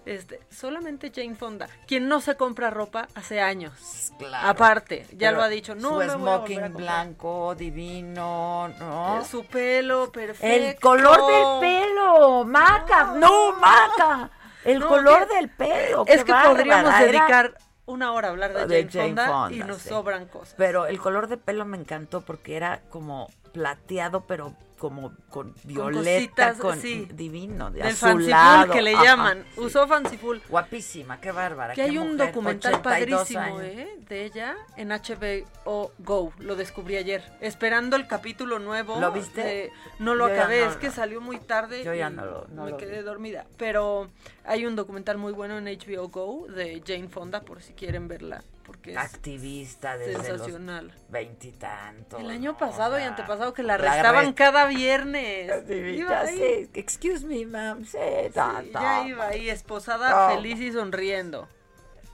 Este, 0.05 0.41
solamente 0.51 1.13
Jane 1.15 1.37
Fonda, 1.37 1.69
quien 1.87 2.09
no 2.09 2.21
se 2.21 2.37
compra 2.37 2.71
ropa 2.71 3.07
hace 3.15 3.41
años. 3.41 4.13
Claro. 4.19 4.49
Aparte, 4.49 5.07
ya 5.17 5.31
lo 5.31 5.43
ha 5.43 5.49
dicho, 5.49 5.75
no 5.77 6.03
su 6.03 6.11
smoking 6.11 6.73
blanco, 6.73 7.55
divino, 7.55 8.69
¿no? 8.81 9.21
Eh, 9.21 9.25
su 9.25 9.45
pelo 9.45 10.11
perfecto. 10.11 10.47
El 10.47 10.81
color 10.81 11.27
del 11.27 11.61
pelo, 11.61 12.45
Maca, 12.45 13.15
no, 13.17 13.53
Maca. 13.53 14.31
El 14.65 14.85
color 14.85 15.29
del 15.29 15.49
pelo. 15.51 16.05
Es 16.07 16.25
que 16.25 16.33
podríamos 16.33 16.99
dedicar 16.99 17.57
una 17.87 18.13
hora 18.13 18.29
a 18.29 18.31
hablar 18.31 18.67
de, 18.67 18.89
Jane, 18.89 19.15
Fonda, 19.15 19.49
y 19.53 19.59
nos 19.61 19.83
sobran 19.83 20.27
cosas. 20.27 20.55
Pero 20.57 20.87
el 20.87 20.99
color 20.99 21.29
de 21.29 21.37
pelo 21.37 21.65
me 21.65 21.77
encantó 21.77 22.23
porque 22.23 22.57
era 22.57 22.81
como 22.91 23.29
plateado, 23.53 24.23
pero 24.27 24.55
como 24.83 25.13
con 25.31 25.55
violeta, 25.63 26.55
con, 26.55 26.77
divino, 26.83 27.71
de 27.71 27.85
Del 27.85 27.93
azulado. 27.93 28.73
que 28.73 28.83
le 28.83 28.95
llaman. 28.95 29.45
Usó 29.57 29.87
fanciful. 29.87 30.43
Guapísima, 30.49 31.21
qué 31.21 31.31
bárbara. 31.31 31.73
Que 31.73 31.83
hay 31.83 31.99
un 31.99 32.17
documental 32.17 32.83
padrísimo 32.83 33.61
¿eh? 33.61 33.97
de 34.09 34.25
ella 34.25 34.57
en 34.77 34.89
HBO 34.89 35.93
Go. 36.01 36.33
Lo 36.41 36.57
descubrí 36.57 36.97
ayer. 36.97 37.23
Esperando 37.41 37.95
el 37.95 38.09
capítulo 38.09 38.59
nuevo. 38.59 38.99
¿Lo 38.99 39.13
viste? 39.13 39.71
no 40.01 40.17
lo 40.17 40.25
acabé, 40.25 40.65
es 40.65 40.75
que 40.75 40.91
salió 40.91 41.21
muy 41.21 41.39
tarde. 41.39 41.85
Yo 41.85 41.95
ya 41.95 42.11
no 42.11 42.27
lo 42.27 42.49
no 42.49 42.65
Me 42.65 42.77
quedé 42.77 43.05
dormida. 43.05 43.47
Pero 43.59 44.11
hay 44.45 44.67
un 44.67 44.75
documental 44.75 45.17
muy 45.17 45.33
bueno 45.33 45.59
en 45.59 45.67
HBO 45.67 46.09
Go 46.09 46.49
de 46.49 46.83
Jane 46.85 47.09
Fonda, 47.09 47.43
por 47.43 47.63
si 47.63 47.73
quieren 47.75 48.09
verla 48.09 48.43
porque 48.73 48.93
es 48.93 48.97
activista 48.97 49.99
desde 49.99 50.23
sensacional. 50.23 50.93
veintitantos. 51.11 52.19
El 52.21 52.31
año 52.31 52.57
pasado 52.57 52.99
y 52.99 53.03
antepasado 53.03 53.53
que 53.53 53.63
la 53.63 53.75
arrestaban 53.75 54.33
cada 54.33 54.67
viernes. 54.67 55.69
Iba 55.71 56.21
ahí. 56.21 56.71
Excuse 56.75 57.27
me, 57.27 57.45
ma'am. 57.47 57.85
Sí, 57.85 57.99
ya 58.35 59.07
iba 59.07 59.27
ahí 59.27 59.51
esposada, 59.51 60.31
feliz 60.31 60.59
y 60.61 60.73
sonriendo. 60.73 61.49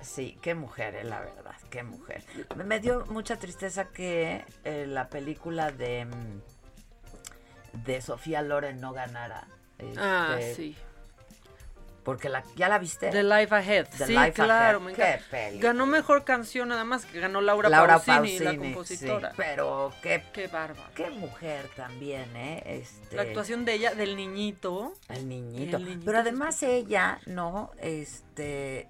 Sí, 0.01 0.39
qué 0.43 0.55
mujer, 0.55 0.95
eh, 0.95 1.05
la 1.05 1.21
verdad, 1.21 1.55
qué 1.71 1.83
mujer. 1.83 2.25
Me 2.67 2.81
dio 2.81 3.05
mucha 3.07 3.37
tristeza 3.37 3.87
que 3.89 4.45
eh, 4.65 4.87
la 4.87 5.09
película 5.09 5.73
de 5.73 6.07
mm, 6.07 7.85
de 7.85 8.01
Sofía 8.01 8.43
Loren 8.43 8.81
no 8.81 8.93
ganara. 8.93 9.49
ah, 9.97 10.37
este, 10.39 10.55
sí. 10.55 10.77
Porque 12.09 12.31
la, 12.31 12.43
¿ya 12.57 12.71
la 12.71 12.79
viste? 12.79 13.11
The 13.11 13.23
Life 13.23 13.55
Ahead. 13.55 13.87
sí, 14.07 14.17
claro. 14.33 14.81
Me 14.81 14.95
qué 14.95 15.21
Ganó 15.59 15.85
mejor 15.85 16.25
canción 16.25 16.71
nada 16.71 16.83
más 16.83 17.05
que 17.05 17.21
ganó 17.21 17.43
Laura, 17.43 17.69
Laura 17.69 17.99
Pausini, 17.99 18.39
la 18.39 18.57
compositora. 18.57 19.33
pero 19.37 19.93
qué, 20.03 20.25
qué 20.33 20.47
bárbaro. 20.47 20.89
Qué 20.95 21.11
mujer 21.11 21.69
también, 21.77 22.35
¿eh? 22.35 22.63
Este, 22.65 23.15
la 23.15 23.21
actuación 23.21 23.67
de 23.67 23.75
ella, 23.75 23.95
del 23.95 24.17
niñito. 24.17 24.95
El 25.11 25.29
niñito. 25.29 25.79
pero 26.03 26.21
además 26.21 26.63
ella, 26.63 27.21
¿no? 27.27 27.73
Este... 27.77 28.89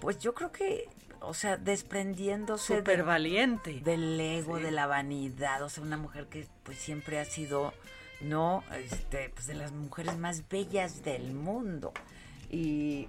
Pues 0.00 0.18
yo 0.18 0.34
creo 0.34 0.50
que 0.50 0.88
o 1.20 1.34
sea, 1.34 1.56
desprendiéndose 1.56 2.78
Súper 2.78 3.04
valiente. 3.04 3.80
del 3.84 4.20
ego, 4.20 4.58
de 4.58 4.72
la 4.72 4.88
vanidad, 4.88 5.62
o 5.62 5.68
sea, 5.68 5.84
una 5.84 5.96
mujer 5.96 6.26
que 6.26 6.48
pues 6.64 6.78
siempre 6.78 7.20
ha 7.20 7.24
sido 7.24 7.72
¿no? 8.22 8.64
Este, 8.72 9.30
pues 9.30 9.46
de 9.46 9.54
las 9.54 9.72
mujeres 9.72 10.16
más 10.18 10.48
bellas 10.48 11.02
del 11.02 11.34
mundo. 11.34 11.92
Y 12.50 13.08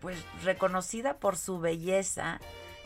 pues 0.00 0.18
reconocida 0.42 1.18
por 1.18 1.36
su 1.36 1.60
belleza, 1.60 2.40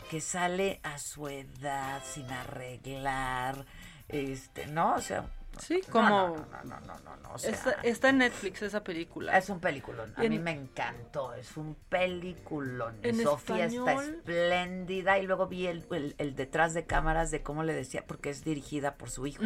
que 0.09 0.21
sale 0.21 0.79
a 0.83 0.97
su 0.97 1.27
edad, 1.27 2.01
sin 2.03 2.29
arreglar, 2.31 3.65
este, 4.07 4.67
¿no? 4.67 4.95
O 4.95 5.01
sea, 5.01 5.25
Sí, 5.57 5.81
como. 5.89 6.09
No, 6.09 6.35
no, 6.63 6.79
no, 6.81 6.99
no, 6.99 7.15
no, 7.17 7.35
está, 7.83 8.09
en 8.09 8.19
Netflix 8.19 8.61
esa 8.61 8.83
película. 8.83 9.37
Es 9.37 9.49
un 9.49 9.59
peliculón. 9.59 10.13
A 10.15 10.21
mí 10.21 10.39
me 10.39 10.51
encantó. 10.51 11.33
Es 11.33 11.57
un 11.57 11.75
peliculón. 11.89 12.95
Sofía 13.21 13.65
está 13.65 13.93
espléndida. 13.95 15.19
Y 15.19 15.25
luego 15.27 15.47
vi 15.47 15.67
el, 15.67 15.85
el, 16.17 16.35
detrás 16.35 16.73
de 16.73 16.85
cámaras 16.85 17.31
de 17.31 17.41
cómo 17.43 17.63
le 17.63 17.73
decía, 17.73 18.05
porque 18.07 18.29
es 18.29 18.43
dirigida 18.43 18.95
por 18.95 19.09
su 19.09 19.27
hijo. 19.27 19.43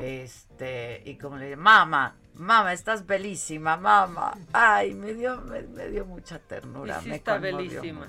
Este, 0.00 1.02
y 1.04 1.16
como 1.16 1.36
le 1.36 1.44
dije, 1.46 1.56
mamá, 1.56 2.16
mamá, 2.34 2.72
estás 2.72 3.06
bellísima, 3.06 3.76
mamá. 3.76 4.36
Ay, 4.52 4.94
me 4.94 5.14
dio, 5.14 5.40
me, 5.42 5.62
dio 5.88 6.04
mucha 6.06 6.38
ternura. 6.38 7.00
me 7.02 7.16
está 7.16 7.38
bellísima. 7.38 8.06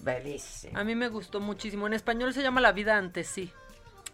Bellísima. 0.00 0.80
A 0.80 0.84
mí 0.84 0.94
me 0.94 1.08
gustó 1.08 1.40
muchísimo. 1.40 1.86
En 1.86 1.94
español 1.94 2.32
se 2.32 2.42
llama 2.42 2.60
La 2.60 2.72
vida 2.72 2.96
antes 2.96 3.26
sí. 3.26 3.52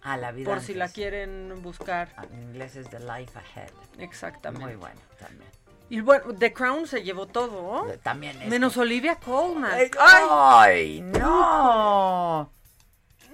Ah, 0.03 0.17
la 0.17 0.31
vida 0.31 0.49
Por 0.49 0.61
si 0.61 0.75
la 0.75 0.89
quieren 0.89 1.61
buscar. 1.63 2.13
Ah, 2.17 2.25
en 2.33 2.43
inglés 2.43 2.77
es 2.77 2.89
The 2.91 3.01
Life 3.01 3.39
Ahead. 3.39 3.73
Exactamente. 3.99 4.65
Muy 4.65 4.77
bueno 4.77 5.01
también. 5.19 5.51
Y 5.89 6.01
bueno, 6.01 6.35
The 6.35 6.53
Crown 6.53 6.87
se 6.87 7.03
llevó 7.03 7.27
todo. 7.27 7.87
También 8.03 8.41
es. 8.43 8.49
Menos 8.49 8.77
Olivia 8.77 9.17
Colman. 9.17 9.73
¡Ay, 9.99 11.01
no! 11.01 12.53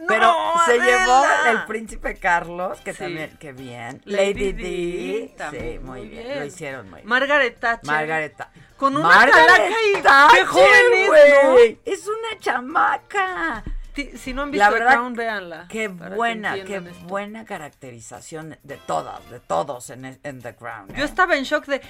Pero 0.09 0.35
se 0.67 0.79
llevó 0.79 1.25
el 1.49 1.65
príncipe 1.65 2.17
Carlos, 2.17 2.81
que 2.81 2.93
también, 2.95 3.37
qué 3.39 3.53
bien. 3.53 4.01
Lady, 4.05 4.53
D, 4.53 5.35
sí, 5.51 5.79
muy, 5.81 6.09
bien. 6.09 6.39
Lo 6.39 6.45
hicieron 6.45 6.91
muy 6.91 7.01
bien. 7.01 7.09
Margaret 7.09 7.59
Thatcher. 7.59 7.87
Margaret 7.87 8.37
Con 8.77 8.97
una 8.97 9.27
calaca 9.27 9.69
y 9.69 10.03
qué 10.35 10.45
joven 10.45 11.77
es, 11.85 12.01
Es 12.01 12.07
una 12.07 12.39
chamaca. 12.39 13.65
Si 13.95 14.33
no 14.33 14.43
han 14.43 14.51
visto 14.51 14.65
la 14.65 14.71
verdad, 14.71 14.93
Crown, 14.93 15.15
véanla. 15.15 15.67
Qué 15.69 15.89
buena, 15.89 16.55
qué 16.65 16.81
buena 17.07 17.45
caracterización 17.45 18.57
de 18.63 18.77
todas, 18.79 19.29
de 19.31 19.41
todos 19.41 19.91
en, 19.91 20.19
en 20.23 20.41
The 20.41 20.57
Crown. 20.57 20.89
Yo 20.95 21.03
¿eh? 21.03 21.07
estaba 21.07 21.37
en 21.37 21.45
shock 21.45 21.67
de, 21.67 21.83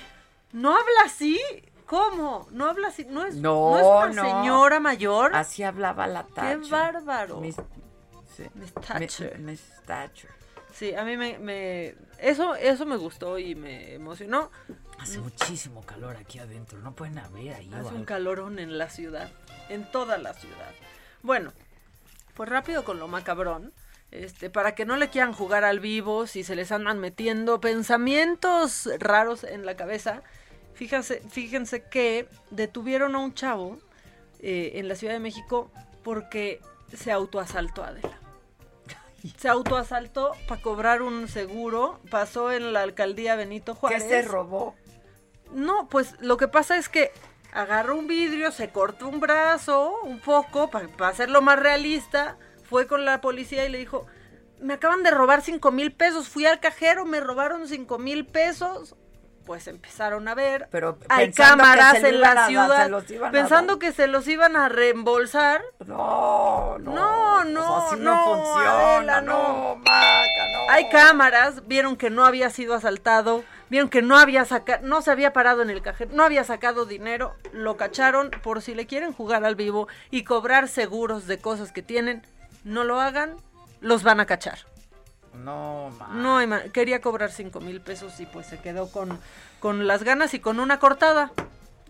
¿no 0.53 0.71
habla 0.71 1.03
así? 1.05 1.41
¿Cómo? 1.87 2.49
¿No 2.51 2.69
habla 2.69 2.89
así? 2.89 3.07
¿No 3.09 3.25
es, 3.25 3.37
no, 3.37 3.79
es 3.79 4.13
una 4.13 4.23
señora 4.23 4.81
mayor? 4.81 5.37
Así 5.37 5.63
hablaba 5.63 6.07
la 6.07 6.25
Thatcher. 6.25 6.61
¡Qué 6.61 6.71
bárbaro! 6.71 7.43
Sí. 8.37 8.45
Miss 8.55 8.73
Thatcher. 8.75 9.39
Miss 9.39 9.63
Thatcher. 9.87 10.31
Sí, 10.73 10.95
a 10.95 11.05
mí 11.05 11.17
me, 11.17 11.95
eso 12.19 12.55
eso 12.55 12.87
me 12.87 12.97
gustó 12.97 13.39
y 13.39 13.55
me 13.55 13.95
emocionó. 13.95 14.51
Hace 14.99 15.19
muchísimo 15.19 15.83
calor 15.83 16.17
aquí 16.17 16.39
adentro, 16.39 16.79
no 16.79 16.95
pueden 16.95 17.19
abrir 17.19 17.53
ahí. 17.53 17.71
Hace 17.75 17.95
un 17.95 18.05
calorón 18.05 18.59
en 18.59 18.79
la 18.79 18.89
ciudad, 18.89 19.31
en 19.69 19.91
toda 19.91 20.17
la 20.17 20.33
ciudad. 20.33 20.73
Bueno, 21.23 21.53
pues 22.35 22.49
rápido 22.49 22.85
con 22.85 22.99
lo 22.99 23.09
macabrón. 23.09 23.73
Este, 24.11 24.51
para 24.51 24.75
que 24.75 24.85
no 24.85 24.97
le 24.97 25.09
quieran 25.09 25.33
jugar 25.33 25.65
al 25.65 25.81
vivo, 25.81 26.27
si 26.27 26.45
se 26.45 26.55
les 26.55 26.71
andan 26.71 26.99
metiendo 26.99 27.61
pensamientos 27.61 28.89
raros 28.99 29.43
en 29.43 29.65
la 29.65 29.75
cabeza, 29.75 30.23
fíjense, 30.75 31.23
fíjense 31.31 31.85
que 31.85 32.29
detuvieron 32.51 33.15
a 33.15 33.19
un 33.19 33.33
chavo 33.33 33.79
eh, 34.41 34.73
en 34.75 34.89
la 34.89 34.97
Ciudad 34.97 35.15
de 35.15 35.21
México 35.21 35.71
porque 36.03 36.61
se 36.95 37.11
autoasaltó 37.11 37.85
a 37.85 37.89
Adela 37.89 38.22
se 39.31 39.49
autoasaltó 39.49 40.33
para 40.49 40.61
cobrar 40.61 41.03
un 41.03 41.29
seguro, 41.29 42.01
pasó 42.11 42.51
en 42.53 42.73
la 42.73 42.83
alcaldía 42.83 43.37
Benito 43.37 43.75
Juárez. 43.75 44.03
¿Qué 44.03 44.09
se 44.09 44.23
robó? 44.23 44.75
No, 45.53 45.89
pues 45.89 46.15
lo 46.21 46.37
que 46.37 46.49
pasa 46.49 46.77
es 46.77 46.89
que 46.89 47.13
agarró 47.53 47.99
un 47.99 48.07
vidrio, 48.07 48.51
se 48.51 48.71
cortó 48.71 49.09
un 49.09 49.21
brazo, 49.21 49.95
un 50.03 50.19
poco, 50.19 50.71
para, 50.71 50.89
hacerlo 51.09 51.43
más 51.43 51.59
realista, 51.59 52.37
fue 52.65 52.87
con 52.87 53.05
la 53.05 53.21
policía 53.21 53.67
y 53.67 53.69
le 53.69 53.79
dijo, 53.79 54.07
me 54.61 54.75
acaban 54.75 55.03
de 55.03 55.11
robar 55.11 55.43
cinco 55.43 55.71
mil 55.71 55.93
pesos, 55.93 56.29
fui 56.29 56.47
al 56.47 56.61
cajero, 56.61 57.05
me 57.05 57.21
robaron 57.21 57.69
cinco 57.69 57.99
mil 57.99 58.27
pesos, 58.27 58.97
pues 59.45 59.67
empezaron 59.67 60.29
a 60.29 60.35
ver. 60.35 60.69
Pero 60.71 60.99
hay 61.09 61.33
cámaras 61.33 62.03
en 62.03 62.21
la 62.21 62.47
ciudad. 62.47 62.91
pensando 63.31 63.79
que 63.79 63.93
se 63.93 64.07
los 64.07 64.27
iban 64.29 64.57
a 64.57 64.69
reembolsar. 64.69 65.63
No, 65.87 66.79
no. 66.79 66.93
No, 66.93 67.45
no, 67.45 67.87
pues 67.89 68.01
no, 68.01 68.25
funciona, 68.25 69.21
no, 69.21 69.77
Maca, 69.77 70.53
no. 70.53 70.71
Hay 70.71 70.89
cámaras, 70.89 71.67
vieron 71.67 71.97
que 71.97 72.11
no 72.11 72.25
había 72.25 72.51
sido 72.51 72.75
asaltado, 72.75 73.45
vieron 73.69 73.89
que 73.89 74.03
no 74.03 74.17
había 74.17 74.45
sacado, 74.45 74.87
no 74.87 75.03
se 75.03 75.11
había 75.11 75.33
parado 75.33 75.63
en 75.63 75.71
el 75.71 75.83
cajero, 75.83 76.11
no 76.15 76.23
había 76.23 76.45
sacado 76.45 76.85
dinero, 76.85 77.35
lo 77.53 77.77
cacharon 77.77 78.31
por 78.31 78.63
si 78.63 78.75
le 78.75 78.87
quieren 78.87 79.13
jugar 79.13 79.45
al 79.45 79.57
vivo 79.57 79.89
y 80.11 80.25
cobrar 80.25 80.69
seguros 80.69 81.27
de 81.27 81.39
cosas 81.39 81.73
que 81.73 81.83
tienen, 81.83 82.23
no 82.65 82.85
lo 82.85 83.01
hagan, 83.01 83.37
los 83.81 84.03
van 84.03 84.21
a 84.21 84.27
cachar. 84.27 84.59
No, 85.35 85.91
No, 86.13 86.39
quería 86.73 87.01
cobrar 87.01 87.31
cinco 87.33 87.61
mil 87.61 87.81
pesos 87.81 88.21
y 88.21 88.27
pues 88.27 88.47
se 88.47 88.59
quedó 88.59 88.91
con, 88.91 89.19
con 89.61 89.87
las 89.87 90.03
ganas 90.03 90.35
y 90.35 90.41
con 90.41 90.61
una 90.61 90.79
cortada 90.79 91.33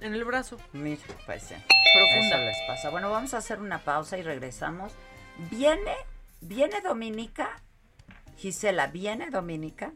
en 0.00 0.14
el 0.14 0.24
brazo. 0.24 0.58
Mira, 0.72 1.02
pues 1.26 1.42
sí. 1.44 1.54
Profunda. 1.94 2.38
les 2.38 2.56
pasa. 2.66 2.90
Bueno, 2.90 3.10
vamos 3.10 3.34
a 3.34 3.38
hacer 3.38 3.60
una 3.60 3.78
pausa 3.78 4.16
y 4.18 4.22
regresamos. 4.22 4.92
Viene, 5.50 5.94
viene 6.40 6.80
Dominica. 6.80 7.60
Gisela, 8.36 8.86
¿viene 8.86 9.30
Dominica? 9.30 9.92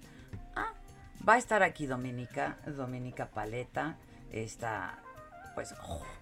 Ah, 0.54 0.72
va 1.26 1.34
a 1.34 1.38
estar 1.38 1.62
aquí 1.62 1.86
Dominica, 1.86 2.58
Dominica 2.66 3.26
Paleta, 3.26 3.96
esta, 4.30 4.98
pues, 5.54 5.74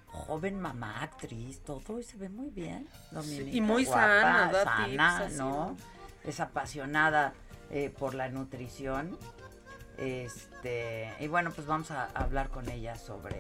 joven 0.07 0.61
mamá, 0.61 1.03
actriz, 1.03 1.63
todo, 1.65 1.99
y 1.99 2.05
se 2.05 2.17
ve 2.17 2.29
muy 2.29 2.51
bien, 2.51 2.89
Dominica. 3.11 3.51
y 3.51 3.61
muy 3.61 3.85
sana, 3.85 4.51
sana, 4.65 5.29
¿no? 5.31 5.77
Es 6.25 6.41
apasionada 6.41 7.35
eh, 7.71 7.93
por 7.97 8.15
la 8.15 8.29
nutrición. 8.29 9.17
Este, 9.99 11.13
y 11.21 11.29
bueno, 11.29 11.53
pues 11.55 11.67
vamos 11.67 11.91
a 11.91 12.07
hablar 12.15 12.49
con 12.49 12.69
ella 12.69 12.97
sobre 12.97 13.37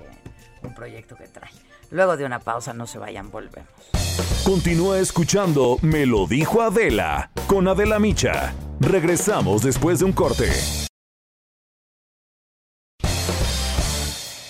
un 0.62 0.74
proyecto 0.74 1.16
que 1.16 1.26
trae. 1.26 1.50
Luego 1.90 2.16
de 2.16 2.24
una 2.24 2.38
pausa, 2.38 2.72
no 2.72 2.86
se 2.86 2.98
vayan, 2.98 3.30
volvemos. 3.30 3.68
Continúa 4.44 4.98
escuchando 4.98 5.78
Me 5.82 6.06
lo 6.06 6.26
dijo 6.26 6.62
Adela 6.62 7.30
con 7.46 7.66
Adela 7.66 7.98
Micha. 7.98 8.54
Regresamos 8.80 9.62
después 9.62 9.98
de 9.98 10.04
un 10.04 10.12
corte. 10.12 10.50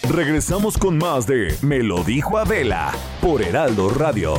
Regresamos 0.08 0.78
con 0.78 0.98
más 0.98 1.26
de 1.26 1.56
Me 1.62 1.82
lo 1.82 2.04
dijo 2.04 2.38
Adela 2.38 2.92
por 3.20 3.42
Heraldo 3.42 3.90
Radio. 3.90 4.34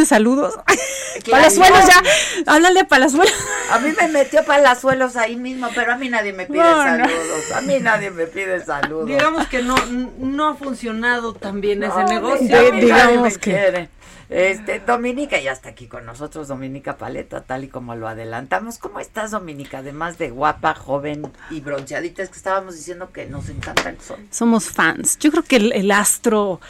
Vende 0.00 0.06
saludos. 0.06 0.58
Palazuelos 1.30 1.86
ya, 1.86 2.02
háblale 2.52 2.80
a 2.80 2.84
Palazuelos. 2.88 3.34
A 3.70 3.78
mí 3.78 3.92
me 3.98 4.08
metió 4.08 4.44
Palazuelos 4.44 5.16
ahí 5.16 5.36
mismo, 5.36 5.68
pero 5.74 5.92
a 5.92 5.96
mí 5.96 6.08
nadie 6.08 6.32
me 6.32 6.46
pide 6.46 6.62
saludos. 6.62 7.52
A 7.54 7.60
mí 7.60 7.78
nadie 7.80 8.10
me 8.10 8.26
pide 8.26 8.64
saludos. 8.64 9.06
Digamos 9.06 9.46
que 9.48 9.62
no, 9.62 9.76
no 10.18 10.48
ha 10.48 10.54
funcionado 10.54 11.34
también 11.34 11.82
ese 11.82 12.04
negocio. 12.04 12.72
digamos 12.72 13.38
que. 13.38 13.50
Quiere. 13.50 13.88
Este, 14.28 14.78
Dominica 14.80 15.40
ya 15.40 15.52
está 15.52 15.70
aquí 15.70 15.88
con 15.88 16.06
nosotros, 16.06 16.48
Dominica 16.48 16.96
Paleta, 16.96 17.42
tal 17.42 17.64
y 17.64 17.68
como 17.68 17.96
lo 17.96 18.06
adelantamos. 18.08 18.78
¿Cómo 18.78 19.00
estás, 19.00 19.32
Dominica? 19.32 19.78
Además 19.78 20.18
de 20.18 20.30
guapa, 20.30 20.74
joven 20.74 21.30
y 21.50 21.60
bronceadita, 21.60 22.22
es 22.22 22.28
que 22.28 22.36
estábamos 22.36 22.76
diciendo 22.76 23.10
que 23.12 23.26
nos 23.26 23.48
encanta 23.48 23.90
el 23.90 24.00
sol. 24.00 24.18
Somos 24.30 24.70
fans. 24.70 25.18
Yo 25.18 25.30
creo 25.30 25.42
que 25.42 25.56
el 25.56 25.90
astro 25.90 26.60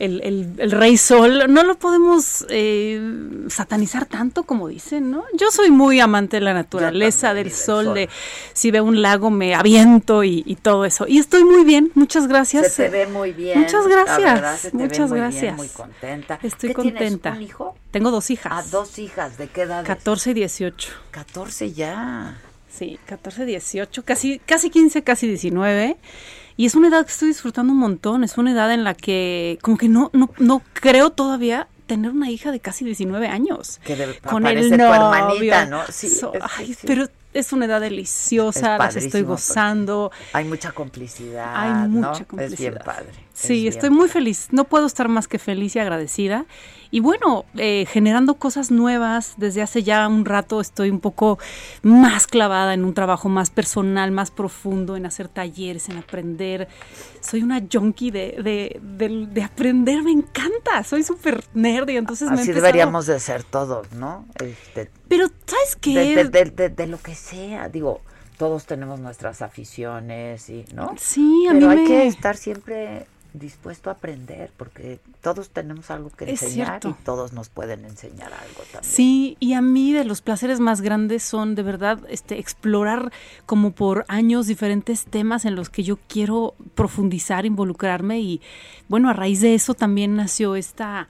el, 0.00 0.56
el, 0.58 0.70
rey 0.70 0.96
sol, 0.96 1.44
no 1.50 1.62
lo 1.62 1.78
podemos 1.78 2.46
eh, 2.48 2.98
satanizar 3.48 4.06
tanto 4.06 4.44
como 4.44 4.68
dicen, 4.68 5.10
¿no? 5.10 5.24
Yo 5.34 5.50
soy 5.50 5.70
muy 5.70 6.00
amante 6.00 6.38
de 6.38 6.40
la 6.40 6.54
naturaleza, 6.54 7.34
del 7.34 7.52
sol, 7.52 7.92
de 7.92 8.08
si 8.54 8.70
veo 8.70 8.82
un 8.82 9.02
lago 9.02 9.30
me 9.30 9.54
aviento 9.54 10.24
y, 10.24 10.56
todo 10.62 10.84
eso. 10.84 11.06
Y 11.06 11.18
estoy 11.18 11.44
muy 11.44 11.64
bien, 11.64 11.90
muchas 11.94 12.26
gracias. 12.26 12.72
Se 12.72 12.84
te 12.84 12.90
ve 12.90 13.06
muy 13.06 13.32
bien. 13.32 13.60
Muchas 13.60 13.86
gracias. 13.86 14.72
muchas 14.72 15.12
gracias. 15.12 15.56
muy 15.56 15.68
contenta. 15.68 16.38
Estoy 16.42 16.72
contenta. 16.72 16.89
Tienes 16.92 17.36
un 17.36 17.42
hijo? 17.42 17.74
Tengo 17.90 18.10
dos 18.10 18.30
hijas. 18.30 18.52
Ah, 18.54 18.64
dos 18.70 18.98
hijas. 18.98 19.38
¿De 19.38 19.48
qué 19.48 19.62
edad? 19.62 19.84
14 19.84 20.30
y 20.30 20.34
18. 20.34 20.92
14 21.10 21.72
ya. 21.72 22.38
Sí, 22.70 22.98
14, 23.06 23.44
18, 23.46 24.04
casi, 24.04 24.38
casi 24.38 24.70
15, 24.70 25.02
casi 25.02 25.26
19. 25.26 25.96
Y 26.56 26.66
es 26.66 26.74
una 26.74 26.88
edad 26.88 27.04
que 27.04 27.10
estoy 27.10 27.28
disfrutando 27.28 27.72
un 27.72 27.78
montón, 27.78 28.22
es 28.22 28.38
una 28.38 28.52
edad 28.52 28.72
en 28.72 28.84
la 28.84 28.94
que 28.94 29.58
como 29.60 29.76
que 29.76 29.88
no, 29.88 30.10
no, 30.12 30.30
no 30.38 30.62
creo 30.74 31.10
todavía 31.10 31.68
tener 31.86 32.12
una 32.12 32.30
hija 32.30 32.52
de 32.52 32.60
casi 32.60 32.84
19 32.84 33.26
años. 33.26 33.80
Que 33.84 33.96
debe, 33.96 34.18
con 34.20 34.46
el 34.46 34.70
novio. 34.70 34.76
tu 34.76 34.94
hermanita, 34.94 35.66
¿no? 35.66 35.82
Sí, 35.90 36.08
ay, 36.40 36.76
pero 36.86 37.08
es 37.34 37.52
una 37.52 37.64
edad 37.64 37.80
deliciosa, 37.80 38.78
las 38.78 38.94
estoy 38.96 39.22
gozando. 39.22 40.12
Hay 40.32 40.44
mucha 40.44 40.70
complicidad. 40.72 41.52
Hay 41.54 41.88
mucha 41.88 42.24
complicidad. 42.24 42.52
Es 42.52 42.58
bien 42.58 42.78
padre. 42.84 43.12
Sí, 43.40 43.66
estoy 43.66 43.90
muy 43.90 44.08
feliz. 44.08 44.48
No 44.50 44.64
puedo 44.64 44.86
estar 44.86 45.08
más 45.08 45.26
que 45.26 45.38
feliz 45.38 45.74
y 45.76 45.78
agradecida. 45.78 46.44
Y 46.90 47.00
bueno, 47.00 47.46
eh, 47.56 47.86
generando 47.88 48.34
cosas 48.34 48.70
nuevas. 48.70 49.34
Desde 49.38 49.62
hace 49.62 49.82
ya 49.82 50.06
un 50.08 50.24
rato 50.24 50.60
estoy 50.60 50.90
un 50.90 51.00
poco 51.00 51.38
más 51.82 52.26
clavada 52.26 52.74
en 52.74 52.84
un 52.84 52.92
trabajo 52.92 53.28
más 53.28 53.48
personal, 53.48 54.10
más 54.10 54.30
profundo, 54.30 54.96
en 54.96 55.06
hacer 55.06 55.28
talleres, 55.28 55.88
en 55.88 55.96
aprender. 55.96 56.68
Soy 57.20 57.42
una 57.42 57.62
junkie 57.72 58.10
de, 58.10 58.78
de, 58.82 59.42
aprender, 59.42 60.02
me 60.02 60.12
encanta. 60.12 60.84
Soy 60.84 61.02
súper 61.02 61.44
nerd 61.54 61.88
y 61.88 61.96
entonces 61.96 62.28
Así 62.30 62.52
deberíamos 62.52 63.06
de 63.06 63.20
ser 63.20 63.42
todos, 63.44 63.92
¿no? 63.92 64.26
Este, 64.38 64.90
Pero, 65.08 65.28
¿sabes 65.46 65.76
qué? 65.80 66.28
De, 66.76 66.86
lo 66.86 66.98
que 66.98 67.14
sea, 67.14 67.68
digo 67.68 68.00
todos 68.36 68.64
tenemos 68.64 68.98
nuestras 69.00 69.42
aficiones 69.42 70.48
y 70.48 70.64
no 70.74 70.94
sí 70.98 71.46
a 71.46 71.52
Pero 71.52 71.68
mí 71.68 71.80
hay 71.80 71.86
que 71.86 72.06
estar 72.06 72.38
siempre 72.38 73.06
dispuesto 73.32 73.90
a 73.90 73.94
aprender, 73.94 74.50
porque 74.56 75.00
todos 75.20 75.50
tenemos 75.50 75.90
algo 75.90 76.10
que 76.10 76.28
enseñar 76.28 76.80
y 76.84 76.92
todos 77.04 77.32
nos 77.32 77.48
pueden 77.48 77.84
enseñar 77.84 78.32
algo 78.32 78.62
también. 78.72 78.92
Sí, 78.92 79.36
y 79.40 79.54
a 79.54 79.60
mí 79.60 79.92
de 79.92 80.04
los 80.04 80.20
placeres 80.20 80.60
más 80.60 80.80
grandes 80.80 81.22
son 81.22 81.54
de 81.54 81.62
verdad 81.62 82.00
este 82.08 82.38
explorar 82.38 83.12
como 83.46 83.72
por 83.72 84.04
años 84.08 84.46
diferentes 84.46 85.04
temas 85.04 85.44
en 85.44 85.54
los 85.54 85.70
que 85.70 85.82
yo 85.82 85.98
quiero 86.08 86.54
profundizar, 86.74 87.46
involucrarme 87.46 88.20
y 88.20 88.40
bueno, 88.88 89.08
a 89.10 89.12
raíz 89.12 89.40
de 89.40 89.54
eso 89.54 89.74
también 89.74 90.16
nació 90.16 90.56
esta 90.56 91.08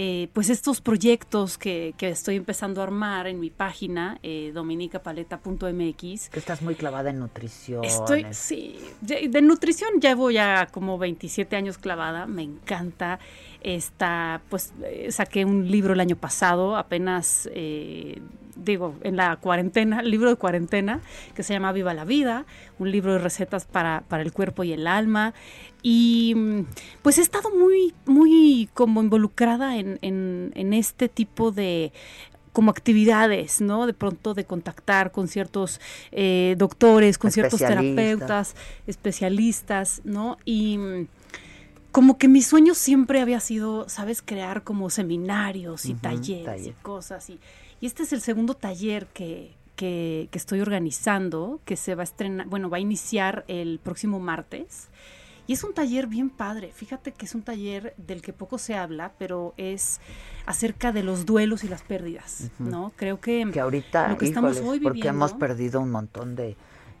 eh, 0.00 0.28
pues 0.32 0.48
estos 0.48 0.80
proyectos 0.80 1.58
que, 1.58 1.92
que, 1.98 2.10
estoy 2.10 2.36
empezando 2.36 2.80
a 2.80 2.84
armar 2.84 3.26
en 3.26 3.40
mi 3.40 3.50
página, 3.50 4.20
eh, 4.22 4.52
dominicapaleta.mx. 4.54 6.28
Que 6.28 6.38
estás 6.38 6.62
muy 6.62 6.76
clavada 6.76 7.10
en 7.10 7.18
nutrición. 7.18 7.84
Estoy, 7.84 8.24
sí, 8.30 8.78
de 9.00 9.42
nutrición 9.42 10.00
llevo 10.00 10.30
ya 10.30 10.68
como 10.70 10.98
27 10.98 11.56
años 11.56 11.78
clavada, 11.78 12.26
me 12.26 12.44
encanta. 12.44 13.18
Esta, 13.60 14.40
pues 14.50 14.72
eh, 14.84 15.10
saqué 15.10 15.44
un 15.44 15.68
libro 15.68 15.94
el 15.94 15.98
año 15.98 16.14
pasado, 16.14 16.76
apenas 16.76 17.50
eh, 17.52 18.20
digo, 18.54 18.94
en 19.02 19.16
la 19.16 19.36
cuarentena, 19.36 20.00
el 20.00 20.10
libro 20.12 20.30
de 20.30 20.36
cuarentena, 20.36 21.00
que 21.34 21.42
se 21.42 21.54
llama 21.54 21.72
Viva 21.72 21.94
la 21.94 22.04
Vida, 22.04 22.44
un 22.78 22.90
libro 22.90 23.14
de 23.14 23.18
recetas 23.18 23.64
para, 23.66 24.04
para 24.08 24.22
el 24.22 24.32
cuerpo 24.32 24.64
y 24.64 24.72
el 24.72 24.86
alma. 24.86 25.34
Y 25.82 26.34
mm, 26.36 26.66
pues 27.02 27.18
he 27.18 27.22
estado 27.22 27.50
muy, 27.50 27.94
muy 28.06 28.68
como 28.74 29.02
involucrada 29.02 29.76
en, 29.76 29.98
en, 30.02 30.52
en 30.54 30.72
este 30.72 31.08
tipo 31.08 31.50
de 31.50 31.92
como 32.58 32.72
actividades, 32.72 33.60
¿no? 33.60 33.86
De 33.86 33.94
pronto 33.94 34.34
de 34.34 34.44
contactar 34.44 35.12
con 35.12 35.28
ciertos 35.28 35.80
eh, 36.10 36.56
doctores, 36.58 37.16
con 37.16 37.30
ciertos 37.30 37.60
terapeutas, 37.60 38.56
especialistas, 38.88 40.00
¿no? 40.02 40.38
Y 40.44 40.76
mm, 40.76 41.06
como 41.92 42.18
que 42.18 42.26
mi 42.26 42.42
sueño 42.42 42.74
siempre 42.74 43.20
había 43.20 43.38
sido, 43.38 43.88
¿sabes? 43.88 44.22
Crear 44.22 44.64
como 44.64 44.90
seminarios 44.90 45.86
y 45.86 45.94
talleres 45.94 46.66
y 46.66 46.72
cosas. 46.82 47.30
Y, 47.30 47.38
y, 47.80 47.86
este 47.86 48.02
es 48.02 48.12
el 48.12 48.22
segundo 48.22 48.54
taller 48.54 49.06
que, 49.06 49.54
que, 49.76 50.28
que, 50.32 50.38
estoy 50.38 50.60
organizando, 50.60 51.60
que 51.64 51.76
se 51.76 51.94
va 51.94 52.02
a 52.02 52.10
estrenar, 52.10 52.48
bueno, 52.48 52.68
va 52.68 52.78
a 52.78 52.80
iniciar 52.80 53.44
el 53.46 53.78
próximo 53.78 54.18
martes. 54.18 54.88
Y 55.48 55.54
es 55.54 55.64
un 55.64 55.72
taller 55.72 56.06
bien 56.06 56.28
padre. 56.28 56.72
Fíjate 56.74 57.12
que 57.12 57.24
es 57.24 57.34
un 57.34 57.42
taller 57.42 57.94
del 57.96 58.20
que 58.20 58.34
poco 58.34 58.58
se 58.58 58.74
habla, 58.74 59.12
pero 59.18 59.54
es 59.56 59.98
acerca 60.44 60.92
de 60.92 61.02
los 61.02 61.24
duelos 61.24 61.64
y 61.64 61.68
las 61.68 61.80
pérdidas, 61.80 62.50
¿no? 62.58 62.92
Creo 62.96 63.18
que, 63.18 63.48
que 63.50 63.58
ahorita, 63.58 64.08
lo 64.08 64.18
que 64.18 64.26
estamos 64.26 64.58
hoy 64.58 64.78
viviendo, 64.78 64.88
porque 64.90 65.08
hemos 65.08 65.32
perdido 65.32 65.80
un 65.80 65.90
montón 65.90 66.36
de 66.36 66.54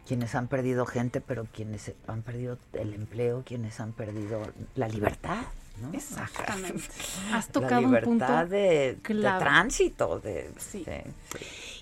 quienes 0.06 0.34
han 0.34 0.48
perdido 0.48 0.86
gente, 0.86 1.20
pero 1.20 1.46
quienes 1.52 1.92
han 2.06 2.22
perdido 2.22 2.58
el 2.72 2.94
empleo, 2.94 3.42
quienes 3.44 3.80
han 3.80 3.92
perdido 3.92 4.40
la 4.74 4.88
libertad. 4.88 5.42
¿no? 5.82 5.92
Exactamente. 5.92 6.84
Has 7.32 7.48
tocado 7.48 7.82
la 7.82 7.98
un 7.98 8.00
punto 8.00 8.46
de, 8.46 8.98
de 9.06 9.14
tránsito. 9.38 10.20
De, 10.20 10.50
sí. 10.56 10.86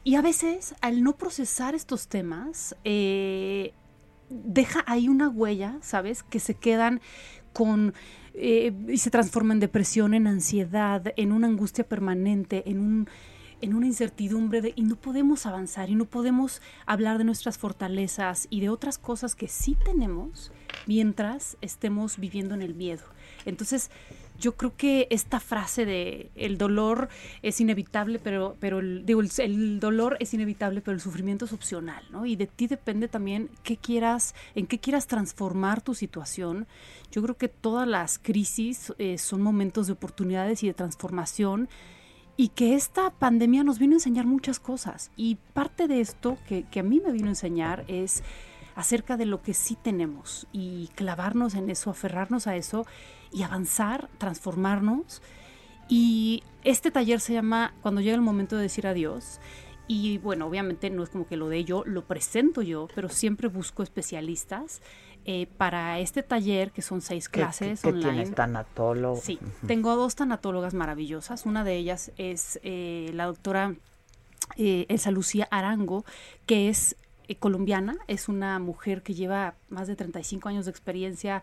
Y 0.02 0.16
a 0.16 0.22
veces, 0.22 0.74
al 0.80 1.04
no 1.04 1.16
procesar 1.16 1.76
estos 1.76 2.08
temas, 2.08 2.74
eh, 2.82 3.72
deja 4.28 4.84
ahí 4.86 5.08
una 5.08 5.28
huella, 5.28 5.78
¿sabes? 5.82 6.22
Que 6.22 6.40
se 6.40 6.54
quedan 6.54 7.00
con... 7.52 7.94
Eh, 8.34 8.74
y 8.88 8.98
se 8.98 9.10
transforma 9.10 9.54
en 9.54 9.60
depresión, 9.60 10.12
en 10.12 10.26
ansiedad, 10.26 11.12
en 11.16 11.32
una 11.32 11.46
angustia 11.46 11.88
permanente, 11.88 12.68
en 12.68 12.80
un 12.80 13.08
en 13.60 13.74
una 13.74 13.86
incertidumbre 13.86 14.60
de, 14.60 14.72
y 14.76 14.82
no 14.82 14.96
podemos 14.96 15.46
avanzar 15.46 15.88
y 15.88 15.94
no 15.94 16.04
podemos 16.04 16.60
hablar 16.84 17.18
de 17.18 17.24
nuestras 17.24 17.58
fortalezas 17.58 18.46
y 18.50 18.60
de 18.60 18.68
otras 18.68 18.98
cosas 18.98 19.34
que 19.34 19.48
sí 19.48 19.76
tenemos 19.82 20.52
mientras 20.86 21.56
estemos 21.60 22.18
viviendo 22.18 22.54
en 22.54 22.62
el 22.62 22.74
miedo. 22.74 23.04
Entonces, 23.44 23.90
yo 24.38 24.56
creo 24.56 24.76
que 24.76 25.06
esta 25.10 25.40
frase 25.40 25.84
de 25.84 26.30
el 26.34 26.58
dolor 26.58 27.08
es 27.42 27.60
inevitable, 27.60 28.18
pero, 28.18 28.56
pero 28.60 28.80
el, 28.80 29.04
digo, 29.06 29.20
el, 29.20 29.80
dolor 29.80 30.16
es 30.20 30.34
inevitable, 30.34 30.80
pero 30.80 30.94
el 30.94 31.00
sufrimiento 31.00 31.44
es 31.44 31.52
opcional, 31.52 32.04
¿no? 32.10 32.26
Y 32.26 32.36
de 32.36 32.46
ti 32.46 32.66
depende 32.66 33.08
también 33.08 33.50
qué 33.62 33.76
quieras, 33.76 34.34
en 34.54 34.66
qué 34.66 34.78
quieras 34.78 35.06
transformar 35.06 35.82
tu 35.82 35.94
situación. 35.94 36.66
Yo 37.10 37.22
creo 37.22 37.36
que 37.36 37.48
todas 37.48 37.86
las 37.86 38.18
crisis 38.18 38.92
eh, 38.98 39.18
son 39.18 39.42
momentos 39.42 39.86
de 39.86 39.94
oportunidades 39.94 40.62
y 40.62 40.66
de 40.66 40.74
transformación 40.74 41.68
y 42.36 42.48
que 42.48 42.74
esta 42.74 43.10
pandemia 43.10 43.64
nos 43.64 43.78
vino 43.78 43.94
a 43.94 43.96
enseñar 43.96 44.26
muchas 44.26 44.60
cosas. 44.60 45.10
Y 45.16 45.36
parte 45.54 45.88
de 45.88 46.00
esto 46.00 46.36
que, 46.46 46.64
que 46.64 46.80
a 46.80 46.82
mí 46.82 47.00
me 47.04 47.12
vino 47.12 47.26
a 47.26 47.30
enseñar 47.30 47.84
es 47.88 48.22
acerca 48.76 49.16
de 49.16 49.26
lo 49.26 49.42
que 49.42 49.54
sí 49.54 49.76
tenemos 49.80 50.46
y 50.52 50.90
clavarnos 50.94 51.54
en 51.54 51.70
eso, 51.70 51.90
aferrarnos 51.90 52.46
a 52.46 52.56
eso 52.56 52.86
y 53.32 53.42
avanzar, 53.42 54.08
transformarnos. 54.18 55.22
Y 55.88 56.44
este 56.62 56.90
taller 56.90 57.20
se 57.20 57.32
llama 57.32 57.74
Cuando 57.80 58.00
llega 58.00 58.14
el 58.14 58.20
momento 58.20 58.56
de 58.56 58.62
decir 58.62 58.86
adiós. 58.86 59.40
Y 59.88 60.18
bueno, 60.18 60.46
obviamente 60.46 60.90
no 60.90 61.02
es 61.02 61.08
como 61.08 61.26
que 61.26 61.36
lo 61.36 61.48
de 61.48 61.64
yo, 61.64 61.84
lo 61.86 62.04
presento 62.04 62.60
yo, 62.60 62.88
pero 62.94 63.08
siempre 63.08 63.48
busco 63.48 63.82
especialistas 63.82 64.82
eh, 65.24 65.46
para 65.56 65.98
este 66.00 66.22
taller, 66.22 66.70
que 66.70 66.82
son 66.82 67.00
seis 67.00 67.28
clases 67.28 67.80
¿Qué, 67.80 67.88
online. 67.88 68.10
tienes 68.10 68.34
tanatólogo? 68.34 69.16
Sí, 69.16 69.38
tengo 69.66 69.96
dos 69.96 70.16
tanatólogas 70.16 70.74
maravillosas. 70.74 71.46
Una 71.46 71.64
de 71.64 71.76
ellas 71.76 72.12
es 72.18 72.60
eh, 72.62 73.10
la 73.14 73.24
doctora 73.26 73.74
eh, 74.56 74.86
Elsa 74.88 75.10
Lucía 75.12 75.48
Arango, 75.50 76.04
que 76.46 76.68
es 76.68 76.96
colombiana, 77.34 77.96
es 78.06 78.28
una 78.28 78.58
mujer 78.60 79.02
que 79.02 79.14
lleva 79.14 79.56
más 79.68 79.88
de 79.88 79.96
35 79.96 80.48
años 80.48 80.66
de 80.66 80.70
experiencia 80.70 81.42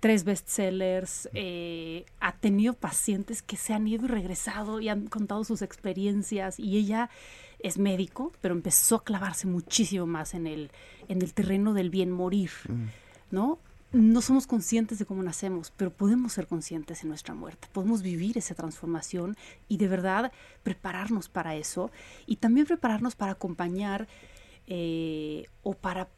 tres 0.00 0.24
bestsellers, 0.24 1.28
eh, 1.34 2.06
ha 2.20 2.32
tenido 2.36 2.74
pacientes 2.74 3.42
que 3.42 3.56
se 3.56 3.74
han 3.74 3.86
ido 3.86 4.04
y 4.04 4.08
regresado 4.08 4.80
y 4.80 4.88
han 4.88 5.06
contado 5.08 5.44
sus 5.44 5.62
experiencias 5.62 6.58
y 6.58 6.78
ella 6.78 7.10
es 7.58 7.78
médico, 7.78 8.32
pero 8.40 8.54
empezó 8.54 8.96
a 8.96 9.04
clavarse 9.04 9.46
muchísimo 9.46 10.06
más 10.06 10.34
en 10.34 10.46
el, 10.46 10.70
en 11.08 11.22
el 11.22 11.34
terreno 11.34 11.74
del 11.74 11.90
bien 11.90 12.10
morir, 12.10 12.50
mm. 12.68 12.84
¿no? 13.32 13.58
No 13.90 14.20
somos 14.20 14.46
conscientes 14.46 14.98
de 14.98 15.06
cómo 15.06 15.22
nacemos, 15.22 15.72
pero 15.74 15.90
podemos 15.90 16.34
ser 16.34 16.46
conscientes 16.46 17.02
en 17.02 17.08
nuestra 17.08 17.34
muerte, 17.34 17.68
podemos 17.72 18.02
vivir 18.02 18.36
esa 18.36 18.54
transformación 18.54 19.36
y 19.66 19.78
de 19.78 19.88
verdad 19.88 20.30
prepararnos 20.62 21.30
para 21.30 21.56
eso 21.56 21.90
y 22.26 22.36
también 22.36 22.66
prepararnos 22.66 23.16
para 23.16 23.32
acompañar 23.32 24.06
eh, 24.68 25.44
o 25.62 25.74
para 25.74 26.08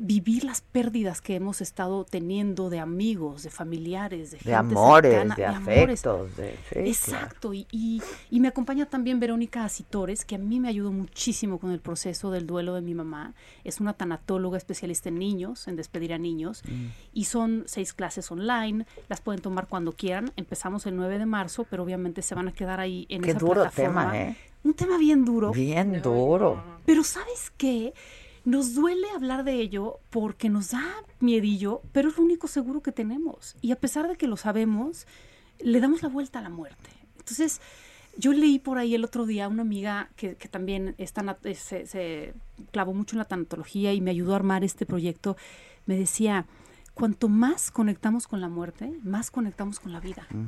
vivir 0.00 0.44
las 0.44 0.60
pérdidas 0.60 1.20
que 1.20 1.34
hemos 1.34 1.60
estado 1.60 2.04
teniendo 2.04 2.70
de 2.70 2.78
amigos, 2.78 3.42
de 3.42 3.50
familiares, 3.50 4.30
de, 4.30 4.38
de 4.38 4.54
amores, 4.54 5.36
de, 5.36 5.44
afectos. 5.44 6.36
De, 6.36 6.56
Exacto, 6.70 7.52
y, 7.52 7.66
y, 7.72 8.40
me 8.40 8.46
acompaña 8.46 8.86
también 8.86 9.18
Verónica 9.18 9.64
Asitores, 9.64 10.24
que 10.24 10.36
a 10.36 10.38
mí 10.38 10.60
me 10.60 10.68
ayudó 10.68 10.92
muchísimo 10.92 11.58
con 11.58 11.72
el 11.72 11.80
proceso 11.80 12.30
del 12.30 12.46
duelo 12.46 12.74
de 12.74 12.80
mi 12.80 12.94
mamá. 12.94 13.34
Es 13.64 13.80
una 13.80 13.92
tanatóloga 13.92 14.56
especialista 14.56 15.08
en 15.08 15.18
niños, 15.18 15.66
en 15.66 15.74
despedir 15.74 16.12
a 16.12 16.18
niños, 16.18 16.62
mm. 16.64 16.86
y 17.12 17.24
son 17.24 17.64
seis 17.66 17.92
clases 17.92 18.30
online, 18.30 18.86
las 19.08 19.20
pueden 19.20 19.42
tomar 19.42 19.66
cuando 19.66 19.92
quieran. 19.92 20.30
Empezamos 20.36 20.86
el 20.86 20.94
9 20.94 21.18
de 21.18 21.26
marzo, 21.26 21.66
pero 21.68 21.82
obviamente 21.82 22.22
se 22.22 22.36
van 22.36 22.46
a 22.46 22.52
quedar 22.52 22.78
ahí 22.78 23.04
en 23.08 23.20
Qué 23.20 23.30
esa 23.30 23.40
duro 23.40 23.62
plataforma. 23.62 24.12
tema, 24.12 24.18
¿eh? 24.18 24.36
Un 24.62 24.74
tema 24.74 24.96
bien 24.96 25.24
duro. 25.24 25.50
Bien 25.50 26.00
duro. 26.00 26.62
Pero 26.84 27.02
¿sabes 27.02 27.52
qué? 27.56 27.92
Nos 28.48 28.74
duele 28.74 29.06
hablar 29.14 29.44
de 29.44 29.60
ello 29.60 30.00
porque 30.08 30.48
nos 30.48 30.70
da 30.70 30.82
miedillo, 31.20 31.82
pero 31.92 32.08
es 32.08 32.16
lo 32.16 32.24
único 32.24 32.48
seguro 32.48 32.80
que 32.80 32.92
tenemos. 32.92 33.56
Y 33.60 33.72
a 33.72 33.76
pesar 33.76 34.08
de 34.08 34.16
que 34.16 34.26
lo 34.26 34.38
sabemos, 34.38 35.06
le 35.60 35.80
damos 35.80 36.02
la 36.02 36.08
vuelta 36.08 36.38
a 36.38 36.42
la 36.42 36.48
muerte. 36.48 36.88
Entonces, 37.18 37.60
yo 38.16 38.32
leí 38.32 38.58
por 38.58 38.78
ahí 38.78 38.94
el 38.94 39.04
otro 39.04 39.26
día 39.26 39.44
a 39.44 39.48
una 39.48 39.60
amiga 39.60 40.08
que, 40.16 40.36
que 40.36 40.48
también 40.48 40.94
está, 40.96 41.36
se, 41.56 41.86
se, 41.86 42.32
clavó 42.70 42.94
mucho 42.94 43.16
en 43.16 43.18
la 43.18 43.26
tanatología 43.26 43.92
y 43.92 44.00
me 44.00 44.12
ayudó 44.12 44.32
a 44.32 44.36
armar 44.36 44.64
este 44.64 44.86
proyecto. 44.86 45.36
Me 45.84 45.98
decía, 45.98 46.46
cuanto 46.94 47.28
más 47.28 47.70
conectamos 47.70 48.26
con 48.26 48.40
la 48.40 48.48
muerte, 48.48 48.94
más 49.04 49.30
conectamos 49.30 49.78
con 49.78 49.92
la 49.92 50.00
vida. 50.00 50.26
Mm. 50.30 50.46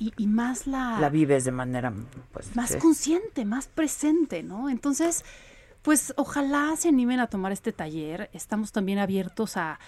Y, 0.00 0.12
y, 0.18 0.26
más 0.26 0.66
la... 0.66 1.00
La 1.00 1.08
vives 1.08 1.46
de 1.46 1.52
manera... 1.52 1.94
Pues, 2.30 2.54
más 2.54 2.72
sí. 2.72 2.78
consciente, 2.78 3.46
más 3.46 3.68
presente, 3.68 4.42
¿no? 4.42 4.68
Entonces 4.68 5.24
pues 5.82 6.14
ojalá 6.16 6.74
se 6.76 6.88
animen 6.88 7.20
a 7.20 7.26
tomar 7.26 7.52
este 7.52 7.72
taller. 7.72 8.30
Estamos 8.32 8.72
también 8.72 8.98
abiertos 8.98 9.56
a, 9.56 9.80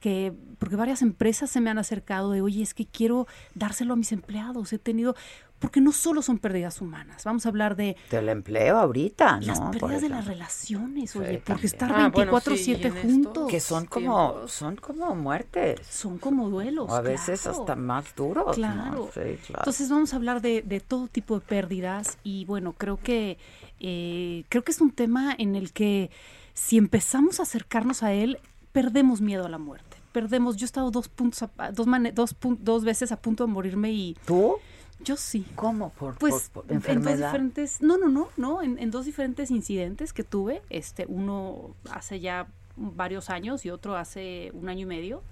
que, 0.00 0.32
porque 0.58 0.76
varias 0.76 1.02
empresas 1.02 1.50
se 1.50 1.60
me 1.60 1.70
han 1.70 1.78
acercado 1.78 2.30
de, 2.30 2.40
oye, 2.40 2.62
es 2.62 2.72
que 2.74 2.86
quiero 2.86 3.26
dárselo 3.54 3.92
a 3.92 3.96
mis 3.96 4.12
empleados. 4.12 4.72
He 4.72 4.78
tenido, 4.78 5.14
porque 5.62 5.80
no 5.80 5.92
solo 5.92 6.22
son 6.22 6.38
pérdidas 6.38 6.80
humanas, 6.80 7.22
vamos 7.24 7.46
a 7.46 7.48
hablar 7.48 7.76
de... 7.76 7.96
Del 8.10 8.28
empleo 8.28 8.76
ahorita, 8.76 9.40
las 9.40 9.60
¿no? 9.60 9.70
pérdidas 9.70 10.02
de 10.02 10.08
las 10.08 10.26
relaciones, 10.26 11.14
oye, 11.14 11.36
sí, 11.36 11.42
porque 11.46 11.66
estar 11.66 11.88
24-7 11.90 11.94
ah, 11.94 12.10
bueno, 12.10 12.56
sí, 12.56 13.00
juntos. 13.00 13.48
Que 13.48 13.60
son 13.60 13.86
como, 13.86 14.48
son 14.48 14.74
como 14.74 15.14
muertes. 15.14 15.86
Son 15.88 16.18
como 16.18 16.50
duelos. 16.50 16.90
O 16.90 16.94
a 16.96 17.00
veces 17.00 17.42
claro. 17.42 17.60
hasta 17.60 17.76
más 17.76 18.12
duros. 18.16 18.56
Claro. 18.56 18.90
¿no? 18.90 19.04
Sí, 19.14 19.38
claro. 19.46 19.60
Entonces 19.60 19.88
vamos 19.88 20.12
a 20.12 20.16
hablar 20.16 20.42
de, 20.42 20.62
de 20.62 20.80
todo 20.80 21.06
tipo 21.06 21.38
de 21.38 21.46
pérdidas 21.46 22.18
y 22.24 22.44
bueno, 22.44 22.72
creo 22.72 22.96
que 22.96 23.38
eh, 23.78 24.42
creo 24.48 24.64
que 24.64 24.72
es 24.72 24.80
un 24.80 24.90
tema 24.90 25.32
en 25.38 25.54
el 25.54 25.72
que 25.72 26.10
si 26.54 26.76
empezamos 26.76 27.38
a 27.38 27.44
acercarnos 27.44 28.02
a 28.02 28.12
él, 28.12 28.40
perdemos 28.72 29.20
miedo 29.20 29.46
a 29.46 29.48
la 29.48 29.58
muerte. 29.58 29.96
Perdemos, 30.10 30.56
yo 30.56 30.64
he 30.64 30.66
estado 30.66 30.90
dos 30.90 31.08
puntos, 31.08 31.44
a, 31.44 31.70
dos, 31.70 31.86
dos, 32.14 32.36
dos 32.58 32.84
veces 32.84 33.12
a 33.12 33.16
punto 33.16 33.46
de 33.46 33.52
morirme 33.52 33.92
y... 33.92 34.16
¿Tú? 34.26 34.56
Yo 35.04 35.16
sí. 35.16 35.46
¿Cómo? 35.54 35.90
¿Por, 35.90 36.16
pues, 36.16 36.50
por, 36.50 36.64
por 36.64 36.72
en 36.72 37.02
dos 37.02 37.16
diferentes, 37.16 37.82
no, 37.82 37.98
no, 37.98 38.08
no, 38.08 38.28
no, 38.36 38.62
en, 38.62 38.78
en, 38.78 38.90
dos 38.90 39.04
diferentes 39.04 39.50
incidentes 39.50 40.12
que 40.12 40.24
tuve, 40.24 40.62
este, 40.70 41.06
uno 41.08 41.74
hace 41.90 42.20
ya 42.20 42.46
varios 42.76 43.30
años 43.30 43.64
y 43.66 43.70
otro 43.70 43.96
hace 43.96 44.50
un 44.54 44.68
año 44.68 44.82
y 44.82 44.86
medio. 44.86 45.22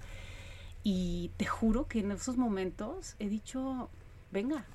Y 0.83 1.31
te 1.37 1.45
juro 1.45 1.87
que 1.87 1.99
en 1.99 2.11
esos 2.11 2.37
momentos 2.37 3.15
he 3.19 3.29
dicho, 3.29 3.89
venga, 4.31 4.65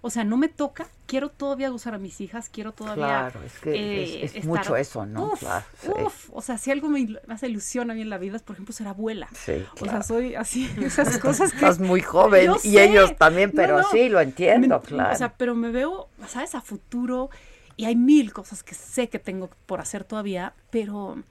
o 0.00 0.10
sea, 0.10 0.24
no 0.24 0.36
me 0.36 0.48
toca, 0.48 0.86
quiero 1.06 1.28
todavía 1.28 1.70
gozar 1.70 1.94
a 1.94 1.98
mis 1.98 2.20
hijas, 2.20 2.48
quiero 2.48 2.72
todavía... 2.72 3.06
Claro, 3.06 3.42
es 3.42 3.58
que 3.58 3.74
eh, 3.74 4.24
es, 4.24 4.30
es 4.30 4.36
estar, 4.36 4.44
mucho 4.46 4.76
eso, 4.76 5.06
¿no? 5.06 5.32
Uf, 5.32 5.40
claro, 5.40 5.64
sí. 5.82 5.88
uf, 6.04 6.30
o 6.32 6.42
sea, 6.42 6.58
si 6.58 6.70
algo 6.70 6.88
me 6.88 7.18
hace 7.28 7.48
ilusión 7.48 7.90
a 7.90 7.94
mí 7.94 8.02
en 8.02 8.10
la 8.10 8.18
vida 8.18 8.36
es, 8.36 8.42
por 8.42 8.54
ejemplo, 8.54 8.72
ser 8.72 8.88
abuela. 8.88 9.28
Sí, 9.32 9.64
claro. 9.74 9.74
O 9.82 9.86
sea, 9.86 10.02
soy 10.02 10.34
así, 10.34 10.70
esas 10.80 11.18
cosas 11.18 11.50
que... 11.50 11.56
Estás 11.56 11.80
muy 11.80 12.00
joven 12.00 12.52
y 12.62 12.70
sé. 12.70 12.84
ellos 12.84 13.16
también, 13.16 13.52
pero 13.52 13.78
no, 13.78 13.82
no, 13.82 13.90
sí, 13.90 14.08
lo 14.08 14.20
entiendo, 14.20 14.80
me, 14.80 14.86
claro. 14.86 15.12
O 15.12 15.16
sea, 15.16 15.34
pero 15.34 15.54
me 15.54 15.70
veo, 15.70 16.08
¿sabes? 16.28 16.54
A 16.54 16.60
futuro 16.60 17.30
y 17.78 17.84
hay 17.84 17.94
mil 17.94 18.32
cosas 18.32 18.64
que 18.64 18.74
sé 18.74 19.08
que 19.08 19.20
tengo 19.20 19.50
por 19.66 19.80
hacer 19.80 20.02
todavía, 20.02 20.52
pero 20.70 21.22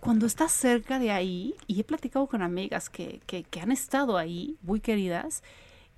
cuando 0.00 0.26
estás 0.26 0.52
cerca 0.52 0.98
de 0.98 1.12
ahí, 1.12 1.54
y 1.68 1.80
he 1.80 1.84
platicado 1.84 2.26
con 2.26 2.42
amigas 2.42 2.90
que, 2.90 3.20
que, 3.26 3.44
que 3.44 3.60
han 3.60 3.70
estado 3.70 4.18
ahí, 4.18 4.56
muy 4.62 4.80
queridas, 4.80 5.44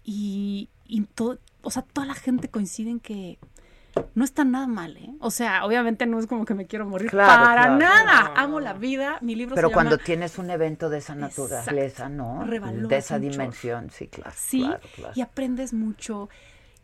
y, 0.04 0.68
y 0.86 1.02
todo, 1.02 1.38
o 1.62 1.70
sea, 1.70 1.82
toda 1.82 2.06
la 2.06 2.14
gente 2.14 2.48
coincide 2.48 2.90
en 2.90 3.00
que 3.00 3.38
no 4.14 4.24
está 4.24 4.44
nada 4.44 4.66
mal, 4.66 4.96
¿eh? 4.96 5.10
O 5.20 5.30
sea, 5.30 5.64
obviamente 5.64 6.06
no 6.06 6.18
es 6.18 6.26
como 6.26 6.44
que 6.44 6.54
me 6.54 6.66
quiero 6.66 6.86
morir 6.86 7.10
para 7.10 7.76
nada. 7.76 8.32
Amo 8.36 8.60
la 8.60 8.72
vida. 8.74 9.18
Mi 9.22 9.34
libro 9.34 9.54
Pero 9.54 9.68
se 9.68 9.74
cuando 9.74 9.96
llama 9.96 10.04
tienes 10.04 10.38
un 10.38 10.50
evento 10.50 10.88
de 10.88 10.98
esa 10.98 11.14
naturaleza, 11.14 12.08
¿no? 12.08 12.44
De 12.46 12.96
esa 12.96 13.18
mucho. 13.18 13.30
dimensión, 13.30 13.90
sí, 13.90 14.08
claro. 14.08 14.32
Sí, 14.36 14.60
claro, 14.60 14.80
claro. 14.94 15.12
y 15.16 15.20
aprendes 15.20 15.72
mucho. 15.72 16.28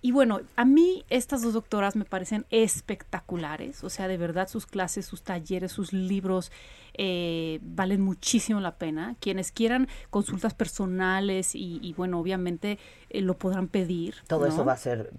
Y 0.04 0.12
bueno, 0.12 0.42
a 0.56 0.66
mí 0.66 1.02
estas 1.08 1.40
dos 1.40 1.54
doctoras 1.54 1.96
me 1.96 2.04
parecen 2.04 2.44
espectaculares, 2.50 3.82
o 3.84 3.88
sea, 3.88 4.06
de 4.06 4.18
verdad 4.18 4.48
sus 4.48 4.66
clases, 4.66 5.06
sus 5.06 5.22
talleres, 5.22 5.72
sus 5.72 5.94
libros 5.94 6.52
eh, 6.92 7.58
valen 7.62 8.02
muchísimo 8.02 8.60
la 8.60 8.76
pena. 8.76 9.16
Quienes 9.18 9.50
quieran 9.50 9.88
consultas 10.10 10.52
personales 10.52 11.54
y, 11.54 11.78
y 11.80 11.94
bueno, 11.94 12.20
obviamente 12.20 12.78
eh, 13.08 13.22
lo 13.22 13.38
podrán 13.38 13.66
pedir. 13.66 14.16
Todo 14.28 14.40
¿no? 14.40 14.48
eso 14.48 14.62
va 14.62 14.74
a 14.74 14.76
ser 14.76 15.10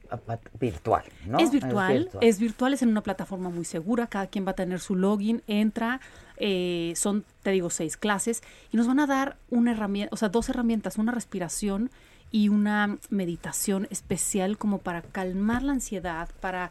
virtual, 0.59 1.05
¿no? 1.25 1.39
Es 1.39 1.51
virtual, 1.51 2.11
es 2.21 2.39
virtual, 2.39 2.75
es 2.75 2.83
en 2.83 2.89
una 2.89 3.01
plataforma 3.01 3.49
muy 3.49 3.65
segura, 3.65 4.05
cada 4.05 4.27
quien 4.27 4.45
va 4.45 4.51
a 4.51 4.55
tener 4.55 4.79
su 4.79 4.95
login, 4.95 5.41
entra, 5.47 5.99
eh, 6.37 6.93
son, 6.95 7.25
te 7.41 7.49
digo, 7.49 7.71
seis 7.71 7.97
clases 7.97 8.43
y 8.71 8.77
nos 8.77 8.85
van 8.85 8.99
a 8.99 9.07
dar 9.07 9.37
una 9.49 9.71
herramienta, 9.71 10.13
o 10.13 10.17
sea, 10.17 10.29
dos 10.29 10.47
herramientas, 10.49 10.99
una 10.99 11.11
respiración 11.11 11.89
y 12.35 12.49
una 12.49 12.97
meditación 13.09 13.87
especial 13.91 14.57
como 14.57 14.79
para 14.79 15.01
calmar 15.01 15.63
la 15.63 15.71
ansiedad, 15.71 16.27
para 16.41 16.69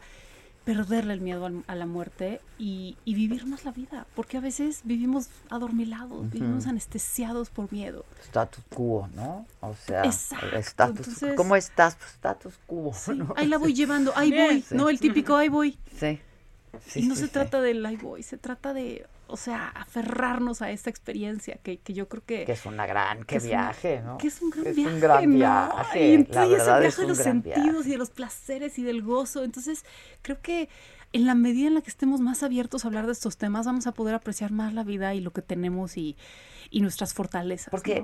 perderle 0.63 1.13
el 1.13 1.21
miedo 1.21 1.47
al- 1.47 1.63
a 1.65 1.73
la 1.73 1.87
muerte 1.87 2.39
y, 2.59 2.97
y 3.03 3.15
vivir 3.15 3.47
más 3.47 3.65
la 3.65 3.71
vida, 3.71 4.05
porque 4.15 4.37
a 4.37 4.41
veces 4.41 4.81
vivimos 4.83 5.27
adormilados, 5.49 6.29
vivimos 6.29 6.67
anestesiados 6.67 7.49
por 7.49 7.71
miedo. 7.71 8.05
Status 8.23 8.63
quo, 8.69 9.09
¿no? 9.15 9.47
O 9.61 9.73
sea, 9.87 10.03
status, 10.03 11.07
entonces- 11.07 11.33
¿cómo 11.35 11.55
estás? 11.55 11.95
Pues 11.95 12.11
status 12.13 12.53
quo, 12.67 12.91
¿no? 13.15 13.33
Ahí 13.35 13.47
la 13.47 13.57
voy 13.57 13.73
llevando, 13.73 14.13
ahí 14.15 14.31
voy, 14.31 14.61
Sí. 14.61 14.75
no 14.75 14.89
el 14.89 14.99
típico 14.99 15.35
ahí 15.35 15.49
voy. 15.49 15.79
Sí. 15.99 16.19
Sí, 16.87 16.99
y 16.99 17.07
no 17.07 17.15
sí, 17.15 17.21
se 17.21 17.27
sí. 17.27 17.33
trata 17.33 17.59
del 17.61 17.83
ahí 17.85 17.95
voy, 17.95 18.21
se 18.21 18.37
trata 18.37 18.71
de, 18.73 19.07
o 19.27 19.37
sea, 19.37 19.67
aferrarnos 19.69 20.61
a 20.61 20.71
esta 20.71 20.89
experiencia 20.89 21.57
que, 21.63 21.77
que 21.77 21.93
yo 21.93 22.07
creo 22.07 22.23
que... 22.25 22.45
Que 22.45 22.51
es 22.53 22.65
una 22.65 22.85
gran, 22.85 23.19
que 23.19 23.25
qué 23.25 23.35
es 23.37 23.43
un- 23.43 23.49
viaje, 23.49 24.01
¿no? 24.03 24.17
Que 24.17 24.27
es 24.27 24.41
un 24.41 24.49
gran 24.51 24.67
Es 24.67 24.75
viaje, 24.75 24.93
un 24.93 24.99
gran 24.99 25.29
¿no? 25.31 25.35
viaje, 25.35 26.07
Y 26.07 26.13
entonces 26.13 26.35
la 26.49 26.55
ese 26.57 26.57
verdad 26.65 26.79
viaje 26.79 26.87
es 26.87 26.95
de 26.97 27.01
un 27.03 27.07
los 27.09 27.17
sentidos 27.17 27.55
viaje. 27.71 27.87
y 27.87 27.91
de 27.91 27.97
los 27.97 28.09
placeres 28.09 28.79
y 28.79 28.83
del 28.83 29.01
gozo. 29.01 29.43
Entonces, 29.43 29.85
creo 30.21 30.39
que 30.41 30.69
en 31.13 31.25
la 31.25 31.35
medida 31.35 31.67
en 31.67 31.75
la 31.75 31.81
que 31.81 31.89
estemos 31.89 32.19
más 32.21 32.43
abiertos 32.43 32.83
a 32.83 32.87
hablar 32.89 33.05
de 33.05 33.13
estos 33.13 33.37
temas, 33.37 33.65
vamos 33.65 33.87
a 33.87 33.93
poder 33.93 34.15
apreciar 34.15 34.51
más 34.51 34.73
la 34.73 34.83
vida 34.83 35.13
y 35.13 35.21
lo 35.21 35.31
que 35.31 35.41
tenemos 35.41 35.97
y, 35.97 36.17
y 36.69 36.81
nuestras 36.81 37.13
fortalezas. 37.13 37.69
Porque 37.69 38.03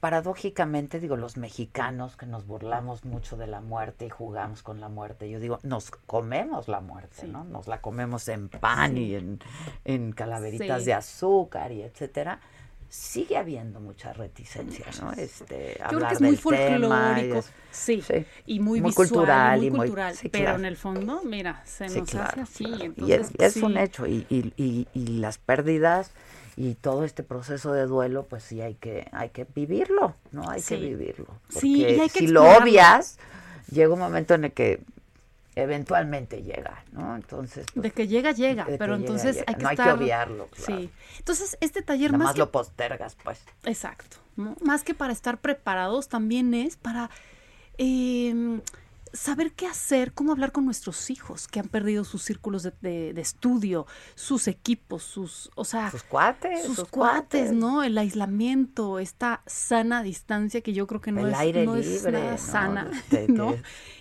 paradójicamente, 0.00 0.98
digo, 0.98 1.16
los 1.16 1.36
mexicanos 1.36 2.16
que 2.16 2.26
nos 2.26 2.46
burlamos 2.46 3.04
mucho 3.04 3.36
de 3.36 3.46
la 3.46 3.60
muerte 3.60 4.06
y 4.06 4.10
jugamos 4.10 4.62
con 4.62 4.80
la 4.80 4.88
muerte, 4.88 5.30
yo 5.30 5.38
digo, 5.38 5.58
nos 5.62 5.90
comemos 5.90 6.68
la 6.68 6.80
muerte, 6.80 7.26
¿no? 7.26 7.44
Nos 7.44 7.68
la 7.68 7.80
comemos 7.80 8.26
en 8.28 8.48
pan 8.48 8.94
Sí. 8.94 8.98
y 9.04 9.14
en, 9.16 9.38
en 9.84 10.12
calaveritas 10.12 10.80
Sí. 10.80 10.86
de 10.86 10.94
azúcar 10.94 11.72
y 11.72 11.82
etcétera. 11.82 12.40
Sigue 12.88 13.36
habiendo 13.36 13.78
mucha 13.78 14.12
reticencia, 14.12 14.84
¿no? 15.00 15.12
Este, 15.12 15.76
Yo 15.92 15.96
creo 15.98 16.08
que 16.08 16.14
es 16.14 16.20
muy 16.20 16.36
folclórico, 16.36 17.36
es- 17.38 17.52
sí, 17.70 18.02
sí. 18.02 18.26
y 18.46 18.58
muy, 18.58 18.80
Muy 18.80 18.90
visual, 18.90 19.08
cultural 19.08 19.58
muy 19.58 19.66
y 19.66 19.70
muy- 19.70 19.78
cultural, 19.78 20.16
sí, 20.16 20.28
pero 20.28 20.44
claro. 20.46 20.58
en 20.58 20.64
el 20.64 20.76
fondo, 20.76 21.20
mira, 21.24 21.62
se 21.64 21.88
Sí, 21.88 22.00
nos 22.00 22.12
hace 22.16 22.40
así. 22.40 22.64
claro. 22.64 22.82
Y 22.82 22.86
Entonces, 22.86 23.30
es, 23.38 23.56
es 23.56 23.62
un 23.62 23.76
hecho. 23.76 24.08
Y, 24.08 24.26
y, 24.28 24.52
y, 24.56 24.88
y 24.92 25.06
las 25.18 25.38
pérdidas 25.38 26.10
y 26.60 26.74
todo 26.74 27.04
este 27.04 27.22
proceso 27.22 27.72
de 27.72 27.86
duelo, 27.86 28.26
pues 28.26 28.42
sí 28.42 28.60
hay 28.60 28.74
que, 28.74 29.08
hay 29.12 29.30
que 29.30 29.46
vivirlo, 29.54 30.14
¿no? 30.30 30.50
Hay 30.50 30.60
que 30.60 30.76
vivirlo. 30.76 31.28
Sí, 31.48 31.80
y 31.80 31.84
Porque 31.86 32.00
hay 32.02 32.08
que 32.10 32.18
si 32.18 32.26
lo 32.26 32.44
obvias, 32.44 33.18
llega 33.70 33.94
un 33.94 33.98
momento 33.98 34.34
en 34.34 34.44
el 34.44 34.52
que 34.52 34.82
eventualmente 35.54 36.42
llega, 36.42 36.84
¿no? 36.92 37.16
Entonces, 37.16 37.64
pues, 37.72 37.82
De 37.84 37.90
que 37.92 38.08
llega, 38.08 38.32
llega, 38.32 38.66
que 38.66 38.76
pero 38.76 38.96
llega, 38.98 39.06
entonces 39.06 39.36
llega. 39.36 39.46
hay 39.48 39.54
que 39.54 39.62
No 39.62 39.68
hay 39.70 39.76
que 39.76 39.82
estar... 39.82 39.96
obviarlo, 39.96 40.48
claro. 40.48 40.80
Sí. 40.82 40.90
Entonces, 41.16 41.56
este 41.62 41.80
taller 41.80 42.12
nada 42.12 42.18
más 42.18 42.26
más 42.26 42.34
que 42.34 42.40
lo 42.40 42.50
postergas, 42.50 43.16
pues. 43.24 43.42
Exacto. 43.64 44.18
¿no? 44.36 44.54
Más 44.62 44.82
que 44.82 44.92
para 44.92 45.14
estar 45.14 45.38
preparados, 45.38 46.08
también 46.10 46.52
es 46.52 46.76
para 46.76 47.08
eh, 47.78 48.60
saber 49.12 49.52
qué 49.52 49.66
hacer, 49.66 50.12
cómo 50.12 50.32
hablar 50.32 50.52
con 50.52 50.64
nuestros 50.64 51.10
hijos 51.10 51.48
que 51.48 51.60
han 51.60 51.68
perdido 51.68 52.04
sus 52.04 52.22
círculos 52.22 52.62
de, 52.62 52.72
de- 52.80 53.12
de 53.12 53.20
estudio, 53.20 53.86
sus 54.14 54.46
equipos, 54.48 55.02
sus, 55.02 55.50
o 55.56 55.64
sea, 55.64 55.90
Sus 55.90 56.02
cuates, 56.02 56.64
sus, 56.64 56.76
sus 56.76 56.88
cuates, 56.88 57.46
cuates. 57.48 57.52
¿no? 57.52 57.82
El 57.82 57.98
aislamiento, 57.98 58.98
esta 58.98 59.42
sana 59.46 60.02
distancia 60.02 60.60
que 60.60 60.72
yo 60.72 60.86
creo 60.86 61.00
que 61.00 61.12
no 61.12 61.20
El 61.20 61.32
es, 61.32 61.38
aire 61.38 61.64
no 61.66 61.76
es 61.76 61.86
libre, 61.86 62.12
nada 62.12 62.32
¿no? 62.32 62.38
sana, 62.38 62.90
¿no? 63.28 63.54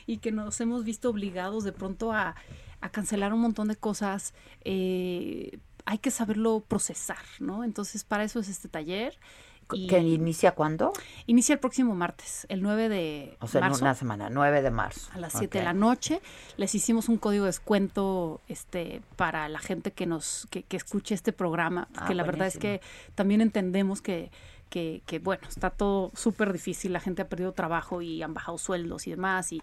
Y 0.06 0.18
que 0.18 0.32
nos 0.32 0.60
hemos 0.62 0.84
visto 0.84 1.10
obligados 1.10 1.64
de 1.64 1.72
pronto 1.72 2.12
a, 2.14 2.36
a 2.82 2.90
cancelar 2.90 3.34
un 3.34 3.42
montón 3.42 3.68
de 3.68 3.76
cosas. 3.76 4.34
eh, 4.62 5.60
hay 5.86 5.98
que 5.98 6.12
saberlo 6.12 6.60
procesar, 6.68 7.24
¿no? 7.40 7.64
Entonces, 7.64 8.04
para 8.04 8.24
eso 8.24 8.40
es 8.40 8.48
este 8.48 8.68
taller. 8.68 9.18
Y 9.72 9.88
¿Que 9.88 10.00
inicia 10.00 10.54
cuándo? 10.54 10.94
Inicia 11.28 11.54
el 11.54 11.60
próximo 11.60 11.94
martes, 11.96 12.46
el 12.50 12.62
9 12.62 12.90
de 12.90 13.38
O 13.40 13.48
sea, 13.48 13.60
en 13.60 13.68
marzo. 13.68 13.84
una 13.84 13.96
semana, 13.96 14.30
9 14.30 14.62
de 14.62 14.72
marzo. 14.72 15.10
A 15.14 15.20
las 15.20 15.34
7 15.34 15.60
de 15.60 15.64
la 15.64 15.74
noche. 15.74 16.22
Les 16.58 16.74
hicimos 16.76 17.10
un 17.10 17.18
código 17.18 17.46
de 17.46 17.50
descuento 17.50 18.42
este, 18.48 19.02
para 19.16 19.48
la 19.50 19.60
gente 19.60 19.92
que 19.92 20.06
nos 20.06 20.48
que, 20.50 20.64
que 20.64 20.78
escuche 20.78 21.14
este 21.16 21.34
programa. 21.34 21.88
Ah, 21.96 22.08
que 22.08 22.16
la 22.16 22.24
verdad 22.24 22.48
es 22.48 22.58
que 22.58 22.82
también 23.16 23.42
entendemos 23.42 24.02
que, 24.02 24.32
que, 24.70 25.02
que, 25.06 25.20
bueno, 25.20 25.48
está 25.48 25.70
todo 25.70 26.12
súper 26.16 26.52
difícil. 26.54 26.94
La 26.94 27.00
gente 27.00 27.22
ha 27.22 27.30
perdido 27.30 27.52
trabajo 27.52 28.02
y 28.02 28.24
han 28.24 28.34
bajado 28.34 28.58
sueldos 28.58 29.08
y 29.08 29.12
demás. 29.12 29.52
Y 29.52 29.62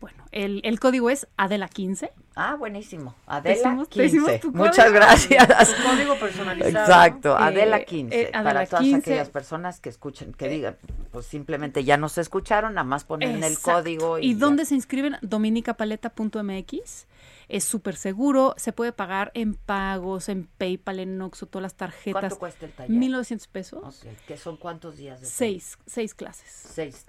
bueno, 0.00 0.24
el, 0.30 0.60
el 0.64 0.78
código 0.78 1.10
es 1.10 1.26
Adela15. 1.36 2.10
Ah, 2.36 2.54
buenísimo. 2.54 3.14
Te 3.26 3.32
Adela 3.32 3.56
hicimos- 3.56 3.88
te 3.88 3.94
15. 4.02 4.06
hicimos 4.06 4.40
tu 4.40 4.52
Muchas 4.52 4.76
código. 4.76 4.92
gracias. 4.94 5.74
Tu 5.76 5.82
código 5.82 6.14
personalizado. 6.20 6.84
Exacto, 6.84 7.32
Eh, 7.32 7.42
Adela 7.42 7.84
15. 7.84 8.14
eh, 8.22 8.30
Adela 8.32 8.42
para 8.44 8.66
todas 8.66 8.84
15. 8.84 8.98
aquellas 9.10 9.28
personas 9.30 9.80
que 9.80 9.88
escuchen, 9.88 10.32
que 10.34 10.48
digan, 10.48 10.76
pues 11.10 11.26
simplemente 11.26 11.82
ya 11.82 11.96
nos 11.96 12.16
escucharon, 12.18 12.74
nada 12.74 12.84
más 12.84 13.02
ponen 13.04 13.42
el 13.42 13.58
código. 13.58 14.18
¿Y, 14.20 14.30
Y, 14.30 14.34
dónde 14.34 14.64
se 14.66 14.74
inscriben? 14.76 15.16
dominicapaleta.mx. 15.22 17.06
Es 17.48 17.64
súper 17.64 17.96
seguro, 17.96 18.54
se 18.58 18.72
puede 18.72 18.92
pagar 18.92 19.30
en 19.34 19.54
pagos, 19.54 20.28
en 20.28 20.44
PayPal, 20.58 21.00
en 21.00 21.16
Noxo, 21.16 21.46
todas 21.46 21.62
las 21.62 21.74
tarjetas. 21.74 22.20
¿Cuánto 22.20 22.38
cuesta 22.38 22.66
el 22.66 22.72
taller? 22.72 22.90
1900 22.96 23.48
pesos. 23.48 24.04
¿Qué 24.26 24.36
son 24.36 24.58
cuántos 24.58 24.96
días? 24.98 25.20
De 25.22 25.26
Seis, 25.26 25.78
seis 25.86 26.14
clases. 26.14 26.48
Seis. 26.50 27.06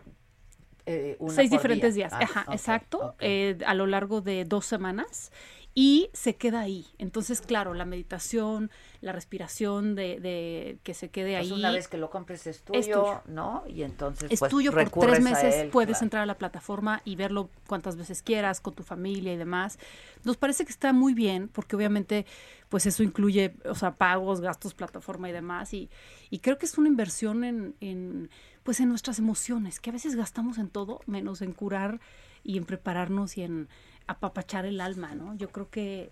Eh, 0.85 1.15
una 1.19 1.33
Seis 1.33 1.51
diferentes 1.51 1.95
día. 1.95 2.07
días, 2.09 2.13
Ah, 2.13 2.23
Ajá, 2.23 2.45
exacto, 2.53 3.15
eh, 3.19 3.57
a 3.65 3.73
lo 3.73 3.85
largo 3.87 4.21
de 4.21 4.45
dos 4.45 4.65
semanas 4.65 5.31
y 5.75 6.09
se 6.13 6.35
queda 6.35 6.61
ahí. 6.61 6.87
Entonces, 6.97 7.41
claro, 7.41 7.73
la 7.75 7.85
meditación, 7.85 8.71
la 9.01 9.11
respiración 9.11 9.93
de, 9.95 10.19
de 10.19 10.79
que 10.83 10.93
se 10.95 11.09
quede 11.09 11.37
Pues 11.37 11.51
ahí. 11.51 11.57
una 11.57 11.71
vez 11.71 11.87
que 11.87 11.97
lo 11.97 12.09
compres 12.09 12.47
es 12.47 12.63
tuyo, 12.63 12.79
es 12.79 12.87
tuyo. 12.87 13.21
¿no? 13.27 13.63
Y 13.67 13.83
entonces 13.83 14.31
es 14.31 14.39
pues, 14.39 14.49
tuyo 14.49 14.73
por 14.73 14.89
tres 14.89 15.21
meses, 15.21 15.55
él, 15.55 15.69
puedes 15.69 15.97
claro. 15.97 16.05
entrar 16.05 16.23
a 16.23 16.25
la 16.25 16.37
plataforma 16.37 17.01
y 17.05 17.15
verlo 17.15 17.49
cuantas 17.67 17.95
veces 17.97 18.23
quieras, 18.23 18.61
con 18.61 18.73
tu 18.73 18.81
familia 18.83 19.31
y 19.31 19.37
demás. 19.37 19.77
Nos 20.23 20.37
parece 20.37 20.65
que 20.65 20.71
está 20.71 20.91
muy 20.91 21.13
bien, 21.13 21.47
porque 21.47 21.75
obviamente, 21.75 22.25
pues 22.67 22.85
eso 22.87 23.03
incluye, 23.03 23.53
o 23.65 23.75
sea, 23.75 23.91
pagos, 23.95 24.41
gastos, 24.41 24.73
plataforma 24.73 25.29
y 25.29 25.33
demás. 25.33 25.73
Y, 25.73 25.89
y 26.31 26.39
creo 26.39 26.57
que 26.57 26.65
es 26.65 26.77
una 26.79 26.89
inversión 26.89 27.43
en, 27.43 27.75
en, 27.79 28.29
pues 28.69 28.81
en 28.81 28.89
nuestras 28.89 29.17
emociones, 29.17 29.79
que 29.79 29.89
a 29.89 29.93
veces 29.93 30.15
gastamos 30.15 30.59
en 30.59 30.69
todo, 30.69 31.01
menos 31.07 31.41
en 31.41 31.53
curar 31.53 31.99
y 32.43 32.55
en 32.55 32.65
prepararnos 32.65 33.35
y 33.35 33.41
en 33.41 33.67
apapachar 34.05 34.67
el 34.67 34.79
alma, 34.79 35.15
¿no? 35.15 35.33
Yo 35.35 35.49
creo 35.49 35.71
que 35.71 36.11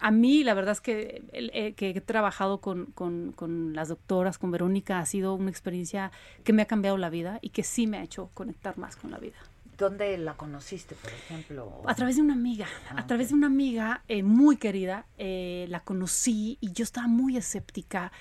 a 0.00 0.10
mí 0.10 0.42
la 0.42 0.54
verdad 0.54 0.72
es 0.72 0.80
que, 0.80 1.22
eh, 1.34 1.74
que 1.74 1.90
he 1.90 2.00
trabajado 2.00 2.62
con, 2.62 2.86
con- 2.92 3.32
con 3.32 3.74
las 3.74 3.88
doctoras, 3.88 4.38
con 4.38 4.50
Verónica, 4.50 5.00
ha 5.00 5.04
sido 5.04 5.34
una 5.34 5.50
experiencia 5.50 6.10
que 6.44 6.54
me 6.54 6.62
ha 6.62 6.66
cambiado 6.66 6.96
la 6.96 7.10
vida 7.10 7.40
y 7.42 7.50
que 7.50 7.62
sí 7.62 7.86
me 7.86 7.98
ha 7.98 8.02
hecho 8.04 8.30
conectar 8.32 8.78
más 8.78 8.96
con 8.96 9.10
la 9.10 9.18
vida. 9.18 9.36
¿Dónde 9.76 10.16
la 10.16 10.32
conociste, 10.32 10.94
por 10.94 11.12
ejemplo? 11.12 11.82
A 11.86 11.94
través 11.94 12.16
de 12.16 12.22
una 12.22 12.32
amiga, 12.32 12.66
Ah, 12.88 13.00
a 13.00 13.06
través 13.06 13.28
de 13.28 13.34
una 13.34 13.48
amiga 13.48 14.02
eh, 14.08 14.22
muy 14.22 14.56
querida, 14.56 15.04
eh, 15.18 15.66
la 15.68 15.80
conocí 15.80 16.56
y 16.62 16.72
yo 16.72 16.84
estaba 16.84 17.06
muy 17.06 17.36
escéptica 17.36 18.12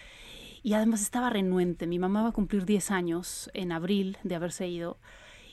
y 0.64 0.74
además 0.74 1.02
estaba 1.02 1.30
renuente. 1.30 1.88
Mi 1.88 2.00
mamá 2.00 2.24
va 2.24 2.30
a 2.30 2.34
cumplir 2.34 2.66
10 2.66 2.92
años 2.92 3.50
en 3.54 3.72
abril 3.72 4.18
de 4.24 4.36
haberse 4.36 4.68
ido 4.68 4.98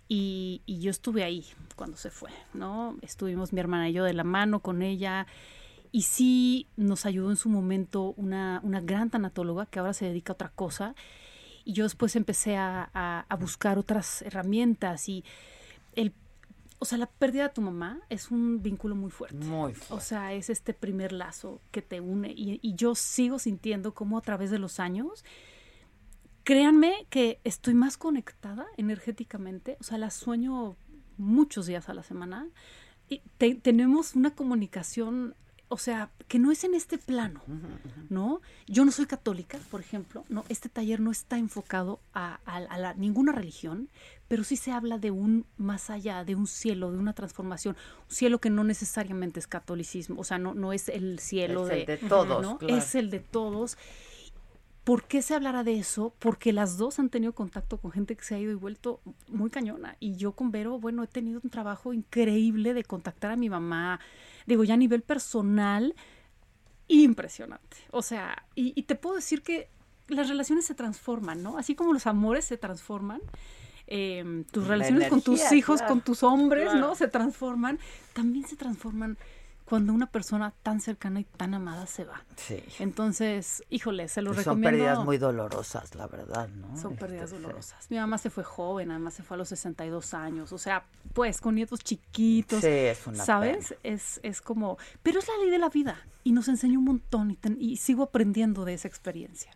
y, 0.09 0.63
yo 0.67 0.91
estuve 0.91 1.25
ahí 1.25 1.47
cuando 1.77 1.97
se 1.97 2.11
fue, 2.11 2.31
¿no? 2.53 2.97
Estuvimos 3.03 3.53
mi 3.53 3.61
hermana 3.61 3.89
y 3.89 3.95
yo 3.95 4.05
de 4.05 4.13
la 4.13 4.25
mano 4.25 4.61
con 4.61 4.83
ella 4.83 5.27
y 5.93 6.03
sí 6.03 6.67
nos 6.77 7.07
ayudó 7.07 7.31
en 7.31 7.37
su 7.37 7.49
momento 7.49 8.15
una, 8.17 8.61
una 8.65 8.81
gran 8.81 9.11
tanatóloga 9.11 9.67
que 9.67 9.79
ahora 9.79 9.93
se 9.95 10.07
dedica 10.07 10.33
a 10.33 10.35
otra 10.35 10.49
cosa 10.51 10.95
y 11.65 11.73
yo 11.73 11.85
después 11.85 12.17
empecé 12.17 12.57
a, 12.57 12.91
a- 12.93 13.25
a 13.29 13.37
buscar 13.37 13.79
otras 13.79 14.23
herramientas 14.23 15.09
y 15.09 15.25
el, 15.95 16.13
o 16.79 16.85
sea, 16.85 16.99
la 16.99 17.07
pérdida 17.07 17.45
de 17.45 17.55
tu 17.55 17.61
mamá 17.61 18.01
es 18.09 18.31
un 18.31 18.63
vínculo 18.63 18.95
muy 18.95 19.11
fuerte. 19.11 19.37
Muy 19.37 19.75
fuerte. 19.75 19.95
O 19.95 20.01
sea, 20.01 20.33
es 20.33 20.51
este 20.51 20.75
primer 20.75 21.13
lazo 21.13 21.61
que 21.71 21.83
te 21.83 22.01
une 22.01 22.33
y, 22.33 22.59
y 22.63 22.75
yo 22.75 22.95
sigo 22.95 23.39
sintiendo 23.39 23.95
como 23.95 24.19
a 24.19 24.23
través 24.23 24.51
de 24.51 24.59
los 24.59 24.81
años, 24.81 25.25
créanme 26.45 27.07
que 27.11 27.41
estoy 27.45 27.75
más 27.75 27.97
conectada 27.97 28.67
energéticamente, 28.77 29.77
o 29.81 29.85
sea, 29.85 29.99
la 29.99 30.11
sueño 30.11 30.77
muchos 31.17 31.67
días 31.67 31.89
a 31.89 31.95
la 31.95 32.03
semana 32.03 32.49
y 33.09 33.21
tenemos 33.61 34.15
una 34.15 34.35
comunicación 34.35 35.35
o 35.69 35.79
sea, 35.79 36.11
que 36.29 36.39
no 36.39 36.53
es 36.53 36.65
en 36.65 36.75
este 36.75 36.99
plano, 36.99 37.43
¿no? 38.11 38.41
Yo 38.67 38.85
no 38.85 38.93
soy 38.93 39.07
católica, 39.07 39.59
por 39.71 39.81
ejemplo, 39.81 40.25
no, 40.29 40.45
este 40.49 40.69
taller 40.69 41.01
no 41.01 41.11
está 41.11 41.39
enfocado 41.39 42.01
a, 42.13 42.39
ninguna 42.97 43.33
religión, 43.33 43.89
pero 44.29 44.45
sí 44.45 44.57
se 44.57 44.73
habla 44.73 44.99
de 44.99 45.11
un 45.11 45.47
más 45.57 45.91
allá, 45.91 46.25
de 46.25 46.35
un 46.35 46.47
cielo, 46.47 46.93
de 46.93 46.99
una 46.99 47.13
transformación, 47.13 47.77
un 48.09 48.15
cielo 48.15 48.41
que 48.41 48.51
no 48.51 48.65
necesariamente 48.65 49.41
es 49.41 49.47
catolicismo, 49.47 50.21
o 50.21 50.25
sea, 50.25 50.39
no, 50.39 50.55
no 50.55 50.73
es 50.73 50.89
el 50.89 51.19
cielo 51.19 51.67
de, 51.67 51.99
todos, 52.09 52.43
¿no? 52.43 52.59
es 52.69 52.95
el 52.95 53.11
de 53.11 53.21
todos. 53.21 53.77
¿Por 54.85 55.05
qué 55.05 55.23
se 55.23 55.35
hablará 55.35 55.65
de 55.65 55.79
eso? 55.79 56.15
Porque 56.19 56.53
las 56.53 56.77
dos 56.77 56.99
han 56.99 57.09
tenido 57.09 57.35
contacto 57.35 57.79
con 57.79 57.91
gente 57.91 58.17
que 58.17 58.25
se 58.25 58.35
ha 58.35 58.39
ido 58.39 58.53
y 58.53 58.55
vuelto 58.55 59.01
muy 59.29 59.49
cañona. 59.49 59.97
Y 59.99 60.17
yo 60.17 60.33
con 60.33 60.51
Vero, 60.51 60.79
bueno, 60.79 61.03
he 61.03 61.07
tenido 61.07 61.41
un 61.43 61.49
trabajo 61.49 61.95
increíble 61.95 62.75
de 62.75 62.85
contactar 62.85 63.31
a 63.31 63.37
mi 63.37 63.49
mamá, 63.49 63.99
digo, 64.47 64.63
ya 64.63 64.75
a 64.75 64.77
nivel 64.77 65.01
personal, 65.01 65.95
impresionante. 66.87 67.79
O 67.93 68.03
sea, 68.03 68.45
y, 68.55 68.83
te 68.83 68.95
puedo 68.95 69.17
decir 69.17 69.43
que 69.43 69.71
las 70.09 70.29
relaciones 70.29 70.67
se 70.67 70.75
transforman, 70.75 71.43
¿no? 71.43 71.57
Así 71.57 71.75
como 71.75 71.95
los 71.95 72.07
amores 72.07 72.45
se 72.45 72.59
transforman, 72.59 73.23
em, 73.87 74.45
tus 74.45 74.67
relaciones 74.67 75.09
con 75.09 75.23
tus 75.23 75.51
hijos, 75.53 75.81
con 75.81 76.03
tus 76.03 76.23
hombres, 76.23 76.75
¿no? 76.75 76.95
Se 76.95 77.09
transforman, 77.09 77.79
también 78.13 78.47
se 78.47 78.57
transforman 78.57 79.17
cuando 79.65 79.93
una 79.93 80.07
persona 80.07 80.53
tan 80.63 80.81
cercana 80.81 81.21
y 81.21 81.25
tan 81.25 81.55
amada 81.55 81.87
se 81.87 82.05
va. 82.05 82.23
Sí. 82.37 82.63
Entonces, 82.79 83.65
híjole, 83.71 84.09
se 84.09 84.21
lo 84.21 84.33
recomiendo. 84.33 84.53
Son 84.53 84.63
pérdidas 84.63 85.05
muy 85.05 85.19
dolorosas, 85.19 85.95
la 85.95 86.07
verdad, 86.07 86.49
¿no? 86.49 86.77
Son 86.77 86.93
este, 86.93 87.07
pérdidas 87.07 87.31
dolorosas. 87.31 87.91
Mi 87.91 87.97
mamá 87.97 88.19
se 88.19 88.31
fue 88.31 88.45
joven, 88.45 88.91
además 88.91 89.15
se 89.15 89.23
fue 89.23 89.37
a 89.37 89.39
los 89.39 89.49
62 89.49 90.15
años, 90.15 90.53
o 90.53 90.59
sea, 90.59 90.85
pues 91.15 91.41
con 91.41 91.55
nietos 91.55 91.81
chiquitos. 91.81 92.61
Sí, 92.61 92.69
es 92.69 93.07
una 93.07 93.25
¿Sabes? 93.25 93.75
Es, 93.83 94.21
es 94.23 94.41
como, 94.41 94.77
pero 95.03 95.19
es 95.19 95.29
la 95.29 95.37
ley 95.39 95.51
de 95.51 95.59
la 95.59 95.71
vida 95.71 95.99
y 96.25 96.33
nos 96.33 96.49
enseñó 96.49 96.79
un 96.79 96.85
montón 96.85 97.31
y, 97.31 97.39
y 97.59 97.77
sigo 97.79 98.03
aprendiendo 98.03 98.65
de 98.65 98.75
esa 98.75 98.89
experiencia. 98.89 99.51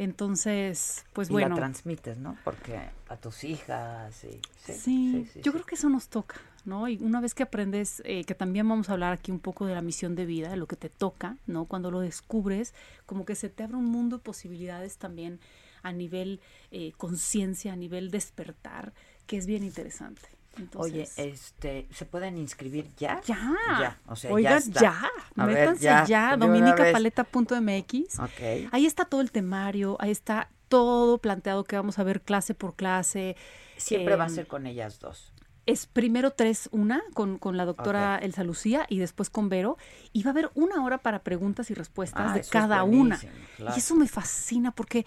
Entonces, 0.00 1.04
pues 1.12 1.28
y 1.28 1.32
bueno. 1.32 1.50
la 1.50 1.56
transmites, 1.56 2.16
¿no? 2.16 2.38
Porque 2.42 2.80
a 3.10 3.16
tus 3.16 3.44
hijas. 3.44 4.24
Y, 4.24 4.40
sí, 4.56 5.26
sí, 5.30 5.40
yo 5.42 5.52
creo 5.52 5.66
que 5.66 5.74
eso 5.74 5.90
nos 5.90 6.08
toca, 6.08 6.36
¿no? 6.70 6.88
Y 6.88 6.96
una 7.02 7.20
vez 7.20 7.34
que 7.34 7.42
aprendes, 7.42 8.00
eh, 8.06 8.24
que 8.24 8.34
también 8.34 8.66
vamos 8.68 8.88
a 8.88 8.92
hablar 8.92 9.12
aquí 9.12 9.32
un 9.32 9.40
poco 9.40 9.66
de 9.66 9.74
la 9.74 9.82
misión 9.82 10.14
de 10.14 10.24
vida, 10.24 10.48
de 10.48 10.56
lo 10.56 10.66
que 10.66 10.76
te 10.76 10.88
toca, 10.88 11.36
¿no? 11.46 11.64
Cuando 11.66 11.90
lo 11.90 12.00
descubres, 12.00 12.74
como 13.06 13.24
que 13.26 13.34
se 13.34 13.48
te 13.50 13.64
abre 13.64 13.76
un 13.76 13.86
mundo 13.86 14.18
de 14.18 14.22
posibilidades 14.22 14.96
también 14.96 15.40
a 15.82 15.92
nivel 15.92 16.40
eh, 16.70 16.92
conciencia, 16.96 17.72
a 17.72 17.76
nivel 17.76 18.10
despertar, 18.10 18.92
que 19.26 19.36
es 19.36 19.46
bien 19.46 19.64
interesante. 19.64 20.28
Oye, 20.76 21.08
este, 21.16 21.88
¿se 21.92 22.06
pueden 22.06 22.36
inscribir 22.36 22.86
ya? 22.96 23.20
Ya. 23.24 23.56
Ya, 23.80 23.98
o 24.06 24.16
sea, 24.16 24.30
ya. 24.40 24.60
ya. 24.60 25.10
Métanse 25.34 25.82
ya, 25.82 26.04
ya 26.04 26.36
dominicapaleta.mx. 26.36 28.18
Okay. 28.20 28.68
Ahí 28.70 28.86
está 28.86 29.04
todo 29.04 29.20
el 29.20 29.32
temario, 29.32 29.96
ahí 30.00 30.10
está 30.10 30.50
todo 30.68 31.18
planteado 31.18 31.64
que 31.64 31.76
vamos 31.76 31.98
a 31.98 32.04
ver 32.04 32.20
clase 32.22 32.54
por 32.54 32.74
clase. 32.74 33.36
Siempre 33.76 34.16
va 34.16 34.24
a 34.24 34.28
em, 34.28 34.34
ser 34.34 34.46
con 34.46 34.66
ellas 34.66 35.00
dos. 35.00 35.32
Es 35.66 35.86
primero 35.86 36.30
tres, 36.32 36.68
una 36.72 37.02
con, 37.14 37.38
con 37.38 37.56
la 37.56 37.64
doctora 37.64 38.18
Elsa 38.18 38.44
Lucía 38.44 38.86
y 38.88 38.98
después 38.98 39.30
con 39.30 39.48
Vero. 39.48 39.76
Y 40.12 40.22
va 40.22 40.30
a 40.30 40.32
haber 40.32 40.50
una 40.54 40.84
hora 40.84 40.98
para 40.98 41.22
preguntas 41.22 41.70
y 41.70 41.74
respuestas 41.74 42.30
ah, 42.30 42.34
de 42.34 42.44
cada 42.44 42.82
una. 42.82 43.20
Y 43.58 43.78
eso 43.78 43.94
me 43.94 44.08
fascina 44.08 44.72
porque 44.72 45.06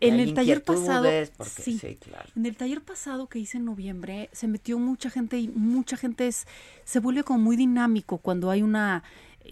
en 0.00 0.20
el 0.20 0.34
taller 0.34 0.62
pasado, 0.62 1.08
sí, 1.44 1.80
en 2.34 2.46
el 2.46 2.56
taller 2.56 2.82
pasado 2.82 3.28
que 3.28 3.38
hice 3.38 3.58
en 3.58 3.66
noviembre, 3.66 4.30
se 4.32 4.48
metió 4.48 4.78
mucha 4.78 5.10
gente 5.10 5.38
y 5.38 5.48
mucha 5.48 5.96
gente 5.96 6.26
es, 6.26 6.46
se 6.84 7.00
vuelve 7.00 7.22
como 7.22 7.38
muy 7.38 7.56
dinámico 7.56 8.18
cuando 8.18 8.50
hay 8.50 8.62
una 8.62 9.02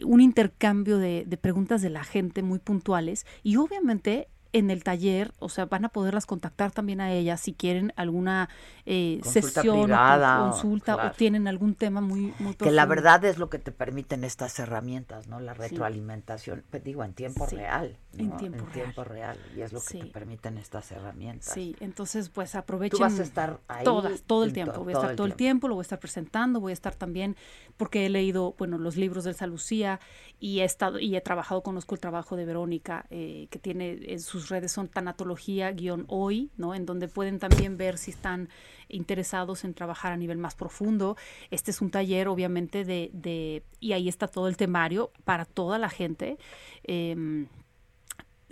un 0.04 0.22
intercambio 0.22 0.96
de, 0.96 1.24
de 1.26 1.36
preguntas 1.36 1.82
de 1.82 1.90
la 1.90 2.02
gente 2.02 2.42
muy 2.42 2.58
puntuales 2.58 3.26
y 3.42 3.56
obviamente 3.56 4.28
en 4.52 4.70
el 4.70 4.84
taller, 4.84 5.32
o 5.38 5.48
sea, 5.48 5.64
van 5.64 5.84
a 5.84 5.88
poderlas 5.88 6.26
contactar 6.26 6.72
también 6.72 7.00
a 7.00 7.12
ellas 7.12 7.40
si 7.40 7.54
quieren 7.54 7.92
alguna 7.96 8.50
eh, 8.84 9.20
sesión 9.24 9.90
o 9.90 10.50
consulta 10.50 10.96
o 10.96 11.12
tienen 11.12 11.48
algún 11.48 11.74
tema 11.74 12.00
muy, 12.00 12.34
muy 12.38 12.54
Que 12.54 12.70
la 12.70 12.84
verdad 12.84 13.24
es 13.24 13.38
lo 13.38 13.48
que 13.48 13.58
te 13.58 13.72
permiten 13.72 14.24
estas 14.24 14.58
herramientas, 14.58 15.26
¿no? 15.26 15.40
La 15.40 15.54
retroalimentación, 15.54 16.64
pues 16.70 16.84
digo, 16.84 17.02
en 17.02 17.14
tiempo 17.14 17.46
real. 17.46 17.96
En, 18.18 18.36
tiempo, 18.36 18.64
tiempo, 18.72 19.04
real. 19.04 19.38
Y 19.56 19.62
es 19.62 19.72
lo 19.72 19.80
que 19.80 20.00
te 20.00 20.06
permiten 20.06 20.58
estas 20.58 20.92
herramientas. 20.92 21.54
Sí, 21.54 21.74
entonces 21.80 22.28
pues 22.28 22.54
aprovechen. 22.54 22.98
Tú 22.98 23.02
vas 23.02 23.18
a 23.18 23.22
estar 23.22 23.60
ahí. 23.68 23.84
Todas, 23.84 24.22
todo 24.22 24.44
el 24.44 24.52
tiempo. 24.52 24.84
voy 24.84 24.92
a 24.92 24.96
estar 24.96 25.16
todo 25.16 25.26
el 25.26 25.34
tiempo. 25.34 25.66
lo 25.68 25.76
voy 25.76 25.82
a 25.82 25.88
estar 25.88 25.98
presentando, 25.98 26.60
voy 26.60 26.72
a 26.72 26.74
estar 26.74 26.94
también, 26.94 27.36
porque 27.76 28.06
he 28.06 28.08
leído, 28.08 28.54
bueno, 28.58 28.78
los 28.78 28.96
libros 28.96 29.24
de 29.24 29.30
Elsa 29.30 29.46
Lucía 29.46 30.00
y 30.40 30.60
he 30.60 30.64
estado, 30.64 30.98
y 30.98 31.16
he 31.16 31.20
trabajado, 31.20 31.62
conozco 31.62 31.94
el 31.94 32.00
trabajo 32.00 32.36
de 32.36 32.44
Verónica, 32.44 33.06
eh, 33.10 33.46
que 33.50 33.58
tiene 33.58 33.98
en 34.06 34.20
sus 34.20 34.48
redes 34.48 34.72
son 34.72 34.88
tanatología-hoy, 34.88 36.50
¿no? 36.56 36.74
En 36.74 36.86
donde 36.86 37.08
pueden 37.08 37.38
también 37.38 37.76
ver 37.76 37.98
si 37.98 38.10
están 38.10 38.48
interesados 38.88 39.64
en 39.64 39.74
trabajar 39.74 40.12
a 40.12 40.16
nivel 40.16 40.38
más 40.38 40.54
profundo. 40.54 41.16
Este 41.50 41.70
es 41.70 41.80
un 41.80 41.90
taller, 41.90 42.28
obviamente, 42.28 42.84
de, 42.84 43.10
de 43.12 43.62
y 43.80 43.92
ahí 43.92 44.08
está 44.08 44.28
todo 44.28 44.48
el 44.48 44.56
temario 44.56 45.12
para 45.24 45.44
toda 45.44 45.78
la 45.78 45.88
gente. 45.88 46.38
Em, 46.84 47.46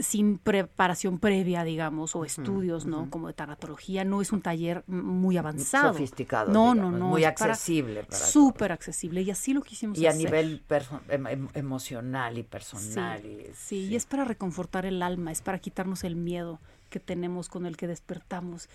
sin 0.01 0.39
preparación 0.39 1.18
previa, 1.18 1.62
digamos, 1.62 2.16
o 2.16 2.24
estudios, 2.24 2.86
¿no? 2.86 3.10
Como 3.10 3.28
de 3.28 3.35
tanatología, 3.35 4.05
no 4.05 4.22
es 4.22 4.32
un 4.32 4.40
taller 4.40 4.82
muy 4.86 5.36
avanzado. 5.36 5.93
Sofisticado. 5.93 6.52
No, 6.52 6.74
no, 6.74 6.90
no. 6.90 7.09
Muy 7.09 7.24
accesible. 7.24 8.06
Súper 8.10 8.72
accesible. 8.72 9.22
Y 9.22 9.31
así 9.31 9.52
lo 9.52 9.62
quisimos 9.62 9.98
y 9.98 10.06
hacer. 10.06 10.20
Y 10.20 10.24
a 10.24 10.27
nivel 10.27 10.62
em, 11.09 11.27
em, 11.27 11.48
emocional 11.55 12.39
y 12.39 12.43
personal. 12.43 13.22
Sí, 13.55 13.89
y, 13.90 13.97
es 13.97 14.06
para 14.06 14.24
reconfortar 14.24 14.86
el 14.86 15.02
alma, 15.02 15.32
es 15.32 15.43
para 15.43 15.59
quitarnos 15.59 16.05
el 16.05 16.16
miedo 16.16 16.60
que 16.89 17.01
tenemos 17.01 17.48
con 17.48 17.66
el 17.66 17.77
que 17.77 17.86
despertamos. 17.86 18.68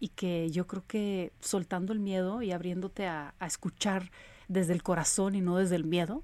Y 0.00 0.08
que 0.08 0.48
yo 0.50 0.68
creo 0.68 0.84
que 0.86 1.32
soltando 1.40 1.92
el 1.92 1.98
miedo 1.98 2.40
y 2.40 2.52
abriéndote 2.52 3.06
a, 3.06 3.34
escuchar 3.44 4.12
desde 4.46 4.72
el 4.72 4.82
corazón 4.84 5.34
y 5.34 5.40
no 5.40 5.56
desde 5.56 5.74
el 5.74 5.84
miedo, 5.84 6.22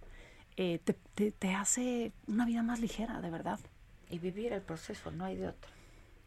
eh, 0.57 0.79
te, 0.85 1.33
te 1.33 1.55
hace 1.55 2.13
una 2.29 2.47
vida 2.47 2.63
más 2.63 2.79
ligera, 2.79 3.21
de 3.21 3.31
verdad 3.31 3.59
y 4.11 4.19
vivir 4.19 4.53
el 4.53 4.63
proceso, 4.63 5.11
no 5.11 5.25
hay 5.25 5.37
de 5.37 5.49
otro. 5.49 5.71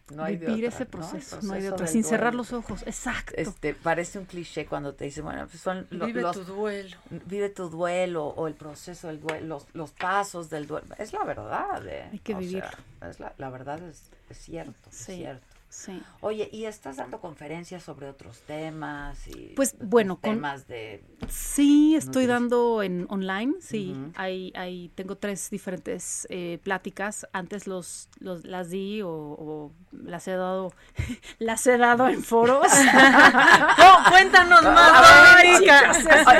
No 0.09 0.23
hay 0.23 0.37
vivir 0.37 0.63
ese 0.63 0.85
proceso, 0.85 1.39
no, 1.41 1.53
hay 1.53 1.63
de 1.63 1.71
otro, 1.71 1.85
sin 1.85 2.03
cerrar 2.05 2.33
los 2.33 2.53
ojos, 2.53 2.81
exacto. 2.83 3.33
Este, 3.35 3.73
parece 3.73 4.17
un 4.17 4.25
cliché 4.25 4.65
cuando 4.65 4.93
te 4.93 5.03
dicen, 5.03 5.25
bueno, 5.25 5.45
pues 5.47 5.61
son 5.61 5.85
vive 5.91 6.23
tu 6.31 6.45
duelo. 6.45 6.97
Vive 7.25 7.49
tu 7.49 7.69
duelo 7.69 8.27
o 8.27 8.47
el 8.47 8.53
proceso 8.53 9.07
del 9.07 9.19
duelo, 9.19 9.45
los, 9.45 9.67
los 9.73 9.91
pasos 9.91 10.49
del 10.49 10.65
duelo. 10.65 10.87
Es 10.97 11.11
la 11.11 11.25
verdad. 11.25 11.85
Eh. 11.85 12.07
Hay 12.09 12.19
que 12.19 12.35
vivir. 12.35 12.63
es 13.01 13.19
la, 13.19 13.33
la 13.37 13.49
verdad 13.49 13.83
es, 13.83 14.09
es 14.29 14.37
cierto, 14.37 14.89
sí. 14.91 15.11
es 15.11 15.17
cierto. 15.17 15.56
Sí. 15.69 16.01
Oye, 16.21 16.49
¿y 16.51 16.65
estás 16.65 16.95
dando 16.95 17.19
conferencias 17.19 17.83
sobre 17.83 18.07
otros 18.07 18.39
temas? 18.41 19.27
Y 19.27 19.53
pues 19.55 19.75
bueno, 19.79 20.17
temas 20.21 20.65
de... 20.67 21.03
Sí, 21.27 21.95
estoy 21.95 22.25
dando 22.25 22.81
en 22.81 23.05
online, 23.09 23.55
sí. 23.59 23.93
hay, 24.15 24.53
hay, 24.55 24.89
tengo 24.95 25.17
tres 25.17 25.49
diferentes 25.49 26.25
eh, 26.29 26.59
pláticas. 26.63 27.27
Antes 27.33 27.67
los, 27.67 28.09
los 28.19 28.45
las 28.45 28.69
di 28.69 29.01
o, 29.03 29.71
las 29.91 30.27
he 30.27 30.31
dado 30.31 30.73
las 31.39 31.67
he 31.67 31.77
dado 31.77 32.07
en 32.07 32.23
foros. 32.23 32.67
cuéntanos 34.09 34.63
más, 34.63 35.43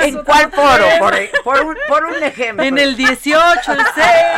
¿En 0.02 0.24
cuál 0.24 0.50
foro? 0.50 0.84
Por, 0.98 1.14
por, 1.44 1.66
un, 1.66 1.76
por 1.86 2.04
un 2.06 2.22
ejemplo. 2.22 2.64
En 2.64 2.78
el 2.78 2.96
18, 2.96 3.72
el 3.72 3.78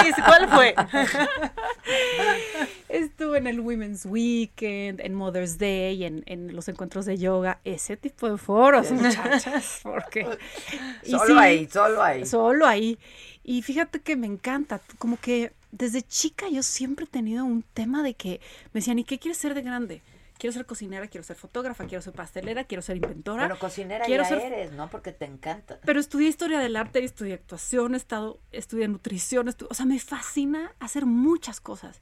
6, 0.03 0.15
¿cuál 0.27 0.49
fue? 0.49 0.75
Estuve 3.01 3.39
en 3.39 3.47
el 3.47 3.61
Women's 3.61 4.05
Weekend, 4.05 5.01
en 5.01 5.15
Mother's 5.15 5.59
Day, 5.59 6.05
en, 6.05 6.23
en 6.27 6.55
los 6.55 6.69
encuentros 6.69 7.07
de 7.07 7.17
yoga, 7.17 7.61
ese 7.65 7.97
tipo 7.97 8.31
de 8.31 8.37
foros, 8.37 8.91
muchachas, 8.91 9.81
porque... 9.83 10.27
solo 11.05 11.39
ahí, 11.39 11.67
solo 11.67 12.03
ahí. 12.03 12.27
Solo 12.27 12.67
ahí. 12.67 12.99
Y 13.43 13.63
fíjate 13.63 14.01
que 14.01 14.17
me 14.17 14.27
encanta, 14.27 14.81
como 14.99 15.19
que 15.19 15.53
desde 15.73 16.03
chica 16.03 16.49
yo 16.51 16.63
siempre 16.63 17.07
he 17.07 17.09
tenido 17.09 17.45
un 17.45 17.63
tema 17.63 18.03
de 18.03 18.15
que 18.15 18.41
me 18.73 18.81
decían, 18.81 18.99
¿y 18.99 19.05
qué 19.05 19.19
quieres 19.19 19.39
ser 19.39 19.55
de 19.55 19.63
grande? 19.63 20.03
Quiero 20.39 20.53
ser 20.55 20.65
cocinera, 20.65 21.07
quiero 21.07 21.23
ser 21.23 21.37
fotógrafa, 21.37 21.85
quiero 21.87 22.01
ser 22.01 22.15
pastelera, 22.15 22.65
quiero 22.65 22.81
ser 22.81 22.97
inventora. 22.97 23.43
Bueno, 23.43 23.59
cocinera 23.59 24.07
quiero 24.07 24.25
ya 24.25 24.39
eres, 24.39 24.73
¿no? 24.73 24.89
Porque 24.89 25.13
te 25.13 25.27
encanta. 25.27 25.79
Pero 25.85 26.01
estudié 26.01 26.29
historia 26.29 26.59
del 26.59 26.77
arte, 26.77 27.05
estudié 27.05 27.35
actuación, 27.35 27.93
he 27.95 27.99
estado, 27.99 28.41
estudié 28.51 28.89
nutrición, 28.89 29.49
o 29.49 29.75
sea, 29.75 29.85
me 29.85 29.99
fascina 29.99 30.73
hacer 30.79 31.05
muchas 31.05 31.61
cosas. 31.61 32.01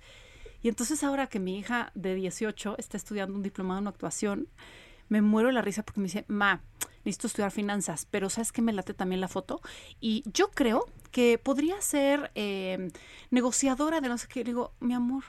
Y 0.63 0.69
entonces 0.69 1.05
ahora 1.05 1.29
que 1.29 1.39
mi 1.39 1.59
hija 1.59 1.93
de 1.95 2.15
18 2.15 2.77
está 2.79 2.97
estudiando 2.97 3.35
un 3.35 3.43
diplomado 3.43 3.81
en 3.81 3.87
actuación, 3.87 4.49
me 5.09 5.23
muero 5.23 5.49
de 5.49 5.55
la 5.55 5.63
risa 5.63 5.83
porque 5.83 6.01
me 6.01 6.05
dice, 6.05 6.25
ma, 6.29 6.61
necesito 7.05 7.29
estudiar 7.29 7.51
finanzas, 7.51 8.07
pero 8.11 8.29
¿sabes 8.29 8.53
que 8.53 8.63
me 8.63 8.73
late 8.73 8.95
también 8.95 9.21
la 9.21 9.29
foto? 9.29 9.61
Y 10.01 10.23
yo 10.33 10.51
creo 10.51 10.87
que 11.11 11.39
podría 11.39 11.81
ser 11.81 12.31
em, 12.35 12.91
negociadora 13.31 14.01
de 14.01 14.09
no 14.09 14.19
sé 14.19 14.29
qué. 14.29 14.41
Le 14.41 14.51
digo, 14.51 14.75
mi 14.81 14.95
amor. 14.95 15.25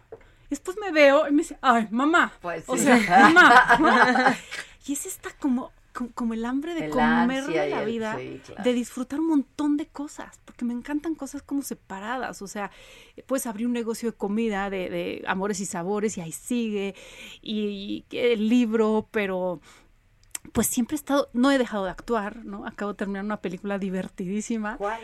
después 0.50 0.78
me 0.82 0.92
veo 0.92 1.28
y 1.28 1.32
me 1.32 1.44
dice, 1.44 1.58
ay, 1.62 1.88
mamá. 1.92 2.34
Pues 2.42 2.64
O 2.68 2.78
sea, 2.78 2.98
mamá. 3.34 4.36
y 4.86 4.94
es 4.94 5.06
esta 5.06 5.30
como 5.40 5.72
como, 6.08 6.34
el 6.34 6.46
hambre 6.46 6.74
de 6.74 6.90
comerle 6.90 7.70
la 7.70 7.84
vida, 7.84 8.18
de 8.18 8.74
disfrutar 8.74 9.20
un 9.20 9.28
montón 9.28 9.78
de 9.78 9.88
cosas, 9.88 10.40
porque 10.46 10.66
me 10.66 10.74
encantan 10.74 11.16
cosas 11.16 11.42
como 11.42 11.62
separadas, 11.62 12.42
o 12.42 12.48
sea, 12.48 12.72
puedes 13.26 13.46
abrir 13.48 13.68
un 13.68 13.74
negocio 13.74 14.12
de 14.12 14.18
comida, 14.18 14.70
de, 14.70 15.24
amores 15.28 15.60
y 15.60 15.66
sabores, 15.66 16.18
y 16.18 16.22
ahí 16.22 16.32
sigue, 16.32 16.96
y, 17.42 18.06
el 18.12 18.50
libro, 18.50 19.08
pero 19.12 19.62
pues 20.54 20.68
siempre 20.68 20.96
he 20.96 21.00
estado, 21.00 21.30
no 21.34 21.52
he 21.52 21.58
dejado 21.58 21.86
de 21.86 21.92
actuar, 21.92 22.46
¿no? 22.46 22.66
Acabo 22.66 22.94
de 22.94 22.98
terminar 22.98 23.24
una 23.24 23.42
película 23.42 23.78
divertidísima. 23.78 24.78
¿Cuál? 24.78 25.02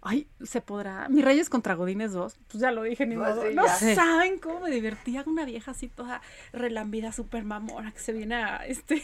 Ay, 0.00 0.28
se 0.42 0.60
podrá. 0.60 1.08
Mis 1.08 1.24
Reyes 1.24 1.50
contra 1.50 1.74
Godines 1.74 2.12
2, 2.12 2.38
pues 2.48 2.60
ya 2.60 2.70
lo 2.70 2.84
dije, 2.84 3.04
ni 3.04 3.16
pues 3.16 3.34
modo. 3.34 3.50
no 3.50 3.66
saben 3.66 4.38
cómo 4.38 4.60
me 4.60 4.70
divertía 4.70 5.24
una 5.26 5.44
vieja 5.44 5.72
así 5.72 5.88
toda 5.88 6.22
relambida, 6.52 7.10
súper 7.10 7.44
mamona, 7.44 7.92
que 7.92 7.98
se 7.98 8.12
viene 8.12 8.36
a, 8.36 8.66
este, 8.66 9.02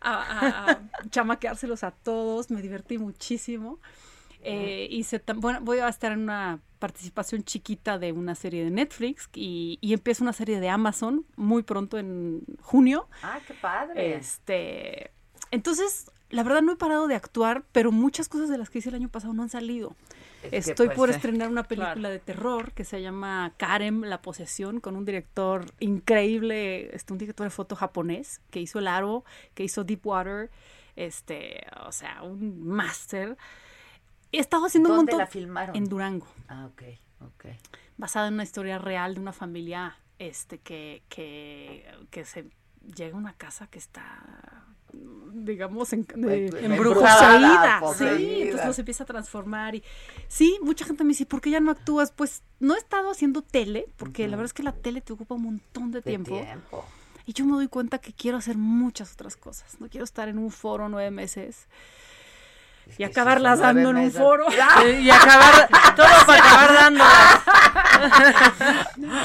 a, 0.00 0.80
chamaqueárselos 1.10 1.84
a 1.84 1.92
todos. 1.92 2.50
Me 2.50 2.60
divertí 2.60 2.98
muchísimo. 2.98 3.78
Eh, 4.42 4.86
y 4.90 5.04
se, 5.04 5.22
bueno, 5.36 5.60
voy 5.60 5.78
a 5.78 5.88
estar 5.88 6.12
en 6.12 6.20
una 6.20 6.60
participación 6.78 7.42
chiquita 7.42 7.98
de 7.98 8.12
una 8.12 8.34
serie 8.34 8.62
de 8.64 8.70
Netflix 8.70 9.28
y, 9.34 9.78
y 9.80 9.92
empieza 9.92 10.22
una 10.22 10.32
serie 10.32 10.60
de 10.60 10.68
Amazon 10.68 11.24
muy 11.36 11.62
pronto 11.62 11.98
en 11.98 12.44
junio. 12.60 13.08
Ah, 13.22 13.40
qué 13.46 13.54
padre. 13.54 14.16
Este, 14.16 15.10
entonces, 15.50 16.10
la 16.30 16.42
verdad 16.42 16.62
no 16.62 16.72
he 16.72 16.76
parado 16.76 17.08
de 17.08 17.14
actuar, 17.14 17.64
pero 17.72 17.92
muchas 17.92 18.28
cosas 18.28 18.48
de 18.48 18.58
las 18.58 18.70
que 18.70 18.78
hice 18.78 18.88
el 18.88 18.96
año 18.96 19.08
pasado 19.08 19.32
no 19.32 19.42
han 19.42 19.48
salido. 19.48 19.94
Estoy 20.52 20.88
por 20.88 20.96
pues, 20.96 21.16
estrenar 21.16 21.48
una 21.48 21.64
película 21.64 22.08
de 22.08 22.18
terror 22.18 22.72
que 22.72 22.84
se 22.84 23.02
llama 23.02 23.52
Karen, 23.56 24.08
la 24.08 24.22
posesión, 24.22 24.80
con 24.80 24.96
un 24.96 25.04
director 25.04 25.66
increíble, 25.80 26.94
este, 26.94 27.12
un 27.12 27.18
director 27.18 27.44
de 27.44 27.50
foto 27.50 27.76
japonés, 27.76 28.40
que 28.50 28.60
hizo 28.60 28.78
El 28.78 28.88
Aro, 28.88 29.24
que 29.54 29.64
hizo 29.64 29.84
Deepwater, 29.84 30.50
este, 30.96 31.66
o 31.86 31.92
sea, 31.92 32.22
un 32.22 32.66
máster. 32.66 33.36
He 34.32 34.38
estado 34.38 34.66
haciendo 34.66 34.90
un 34.90 34.96
montón. 34.96 35.18
la 35.18 35.26
filmaron? 35.26 35.76
En 35.76 35.84
Durango. 35.84 36.26
Ah, 36.48 36.66
ok, 36.66 36.82
ok. 37.20 37.44
Basada 37.96 38.28
en 38.28 38.34
una 38.34 38.42
historia 38.42 38.78
real 38.78 39.14
de 39.14 39.20
una 39.20 39.32
familia, 39.32 39.96
este, 40.18 40.58
que, 40.58 41.02
que, 41.08 41.86
que 42.10 42.24
se 42.24 42.50
llega 42.94 43.14
a 43.14 43.18
una 43.18 43.34
casa 43.34 43.66
que 43.66 43.78
está 43.78 44.66
digamos, 45.32 45.92
en, 45.92 46.06
de, 46.16 46.46
embrujada, 46.64 47.80
sí, 47.94 48.42
entonces 48.42 48.76
se 48.76 48.80
empieza 48.82 49.04
a 49.04 49.06
transformar 49.06 49.74
y 49.74 49.82
sí, 50.28 50.58
mucha 50.62 50.84
gente 50.84 51.04
me 51.04 51.08
dice, 51.08 51.26
¿por 51.26 51.40
qué 51.40 51.50
ya 51.50 51.60
no 51.60 51.70
actúas? 51.70 52.10
Pues 52.10 52.42
no 52.58 52.74
he 52.74 52.78
estado 52.78 53.10
haciendo 53.10 53.42
tele, 53.42 53.86
porque 53.96 54.26
la 54.26 54.36
verdad 54.36 54.46
es 54.46 54.52
que 54.52 54.62
la 54.62 54.72
tele 54.72 55.00
te 55.00 55.12
ocupa 55.12 55.34
un 55.34 55.42
montón 55.42 55.92
de, 55.92 56.02
tiempo. 56.02 56.40
Y 57.26 57.32
yo 57.32 57.44
me 57.44 57.52
doy 57.52 57.68
cuenta 57.68 57.98
que 57.98 58.12
quiero 58.12 58.38
hacer 58.38 58.56
muchas 58.56 59.12
otras 59.12 59.36
cosas. 59.36 59.80
No 59.80 59.88
quiero 59.88 60.04
estar 60.04 60.28
en 60.28 60.38
un 60.38 60.50
foro 60.50 60.88
nueve 60.88 61.10
meses 61.10 61.66
y 62.98 63.04
acabarlas 63.04 63.58
dando 63.58 63.90
en 63.90 63.96
un 63.96 64.12
foro. 64.12 64.46
Y 64.86 65.10
acabar, 65.10 65.68
todo 65.94 66.06
para 66.26 66.44
acabar 66.44 66.74
dándolas. 66.74 67.42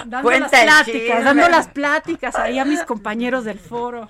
dando 0.06 0.32
las 0.32 0.52
pláticas, 0.52 1.24
dando 1.24 1.50
las 1.50 1.68
pláticas 1.68 2.36
ahí 2.36 2.60
a 2.60 2.66
mis 2.66 2.84
compañeros 2.84 3.46
del 3.46 3.60
foro. 3.60 4.10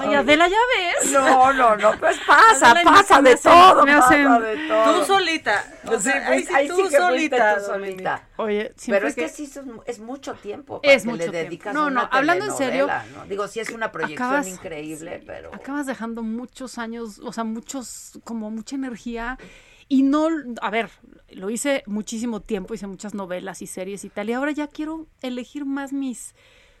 Ay, 0.00 0.14
Adela, 0.14 0.48
ya 0.48 0.56
ves. 0.76 1.12
No, 1.12 1.52
no, 1.52 1.76
no, 1.76 1.92
pues 1.98 2.18
pasa, 2.26 2.74
pasa 2.84 3.20
de 3.22 3.36
todo. 3.36 3.84
Me 3.84 3.92
hacen, 3.92 4.40
de 4.40 4.68
todo. 4.68 5.00
Tú 5.00 5.04
solita. 5.06 5.64
Pues 5.84 6.02
sí, 6.02 6.10
ahí, 6.10 6.44
sí, 6.44 6.68
tú, 6.68 6.88
solita, 6.90 7.58
tú 7.58 7.64
solita. 7.64 8.22
Oye, 8.36 8.72
pero 8.86 9.08
es 9.08 9.14
que, 9.14 9.28
sí 9.28 9.50
es, 9.86 9.98
mucho 9.98 10.34
tiempo 10.34 10.80
para 10.80 10.94
es 10.94 11.02
que 11.02 11.10
mucho 11.10 11.26
le 11.26 11.30
dedicas 11.30 11.74
No, 11.74 11.90
no, 11.90 12.08
hablando 12.10 12.44
en 12.46 12.52
serio. 12.52 12.88
¿no? 13.14 13.26
Digo, 13.26 13.48
sí 13.48 13.60
es 13.60 13.70
una 13.70 13.90
proyección 13.92 14.46
increíble, 14.46 15.22
pero 15.26 15.54
acabas 15.54 15.86
dejando 15.86 16.22
muchos 16.22 16.78
años, 16.78 17.18
o 17.18 17.32
sea, 17.32 17.44
muchos 17.44 18.20
como 18.24 18.50
mucha 18.50 18.76
energía 18.86 19.38
y 19.88 20.02
no, 20.02 20.28
a 20.60 20.70
ver, 20.70 20.90
lo 21.30 21.50
hice 21.50 21.82
muchísimo 21.86 22.40
tiempo, 22.40 22.74
hice 22.74 22.86
muchas 22.86 23.14
novelas 23.14 23.62
y 23.62 23.66
series 23.66 24.04
y 24.04 24.08
tal, 24.08 24.30
y 24.30 24.32
ahora 24.32 24.52
ya 24.52 24.66
quiero 24.66 25.06
elegir 25.20 25.64
más 25.64 25.92
mis, 25.92 26.34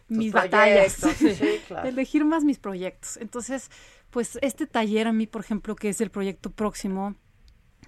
mis 0.08 0.32
batallas, 0.32 0.98
elegir 1.84 2.24
más 2.24 2.44
mis 2.44 2.58
proyectos. 2.58 3.18
Entonces, 3.18 3.70
pues 4.10 4.38
este 4.42 4.66
taller 4.66 5.08
a 5.08 5.12
mí, 5.12 5.26
por 5.26 5.42
ejemplo, 5.42 5.76
que 5.76 5.88
es 5.88 6.00
el 6.00 6.10
proyecto 6.10 6.50
próximo, 6.50 7.16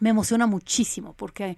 me 0.01 0.11
emociona 0.11 0.47
muchísimo 0.47 1.15
porque 1.15 1.57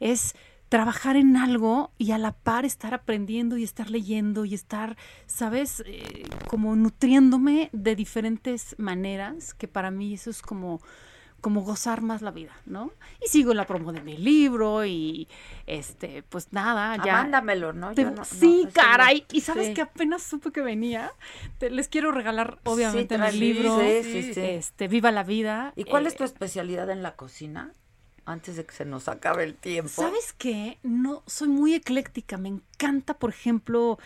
es 0.00 0.34
trabajar 0.68 1.16
en 1.16 1.36
algo 1.36 1.92
y 1.98 2.12
a 2.12 2.18
la 2.18 2.32
par 2.32 2.64
estar 2.64 2.94
aprendiendo 2.94 3.56
y 3.56 3.64
estar 3.64 3.90
leyendo 3.90 4.44
y 4.44 4.54
estar, 4.54 4.96
¿sabes? 5.26 5.82
Eh, 5.84 6.28
como 6.46 6.76
nutriéndome 6.76 7.70
de 7.72 7.96
diferentes 7.96 8.76
maneras, 8.78 9.52
que 9.52 9.66
para 9.66 9.90
mí 9.90 10.14
eso 10.14 10.30
es 10.30 10.42
como 10.42 10.80
como 11.40 11.62
gozar 11.62 12.02
más 12.02 12.22
la 12.22 12.30
vida, 12.30 12.52
¿no? 12.66 12.92
Y 13.24 13.28
sigo 13.28 13.54
la 13.54 13.66
promo 13.66 13.92
de 13.92 14.00
mi 14.00 14.16
libro 14.16 14.84
y 14.84 15.28
este, 15.66 16.22
pues 16.22 16.52
nada, 16.52 16.96
ya. 17.04 17.14
mándamelo, 17.14 17.72
¿no? 17.72 17.92
sí, 18.24 18.68
caray. 18.72 19.26
y 19.32 19.40
sabes 19.40 19.74
que 19.74 19.82
apenas 19.82 20.22
supe 20.22 20.52
que 20.52 20.60
venía. 20.60 21.12
les 21.60 21.88
quiero 21.88 22.12
regalar, 22.12 22.58
obviamente, 22.64 23.18
mi 23.18 23.32
libro. 23.32 23.80
este, 23.80 24.88
Viva 24.88 25.10
la 25.10 25.22
vida. 25.22 25.72
¿Y 25.76 25.84
cuál 25.84 26.06
es 26.06 26.16
tu 26.16 26.24
eh, 26.24 26.26
especialidad 26.26 26.90
en 26.90 27.02
la 27.02 27.16
cocina? 27.16 27.72
Antes 28.26 28.56
de 28.56 28.64
que 28.64 28.74
se 28.74 28.84
nos 28.84 29.08
acabe 29.08 29.44
el 29.44 29.54
tiempo. 29.54 29.90
¿Sabes 29.90 30.32
qué? 30.36 30.78
No, 30.82 31.22
soy 31.26 31.48
muy 31.48 31.74
ecléctica. 31.74 32.36
Me 32.36 32.48
encanta, 32.48 33.14
por 33.14 33.30
ejemplo, 33.30 33.98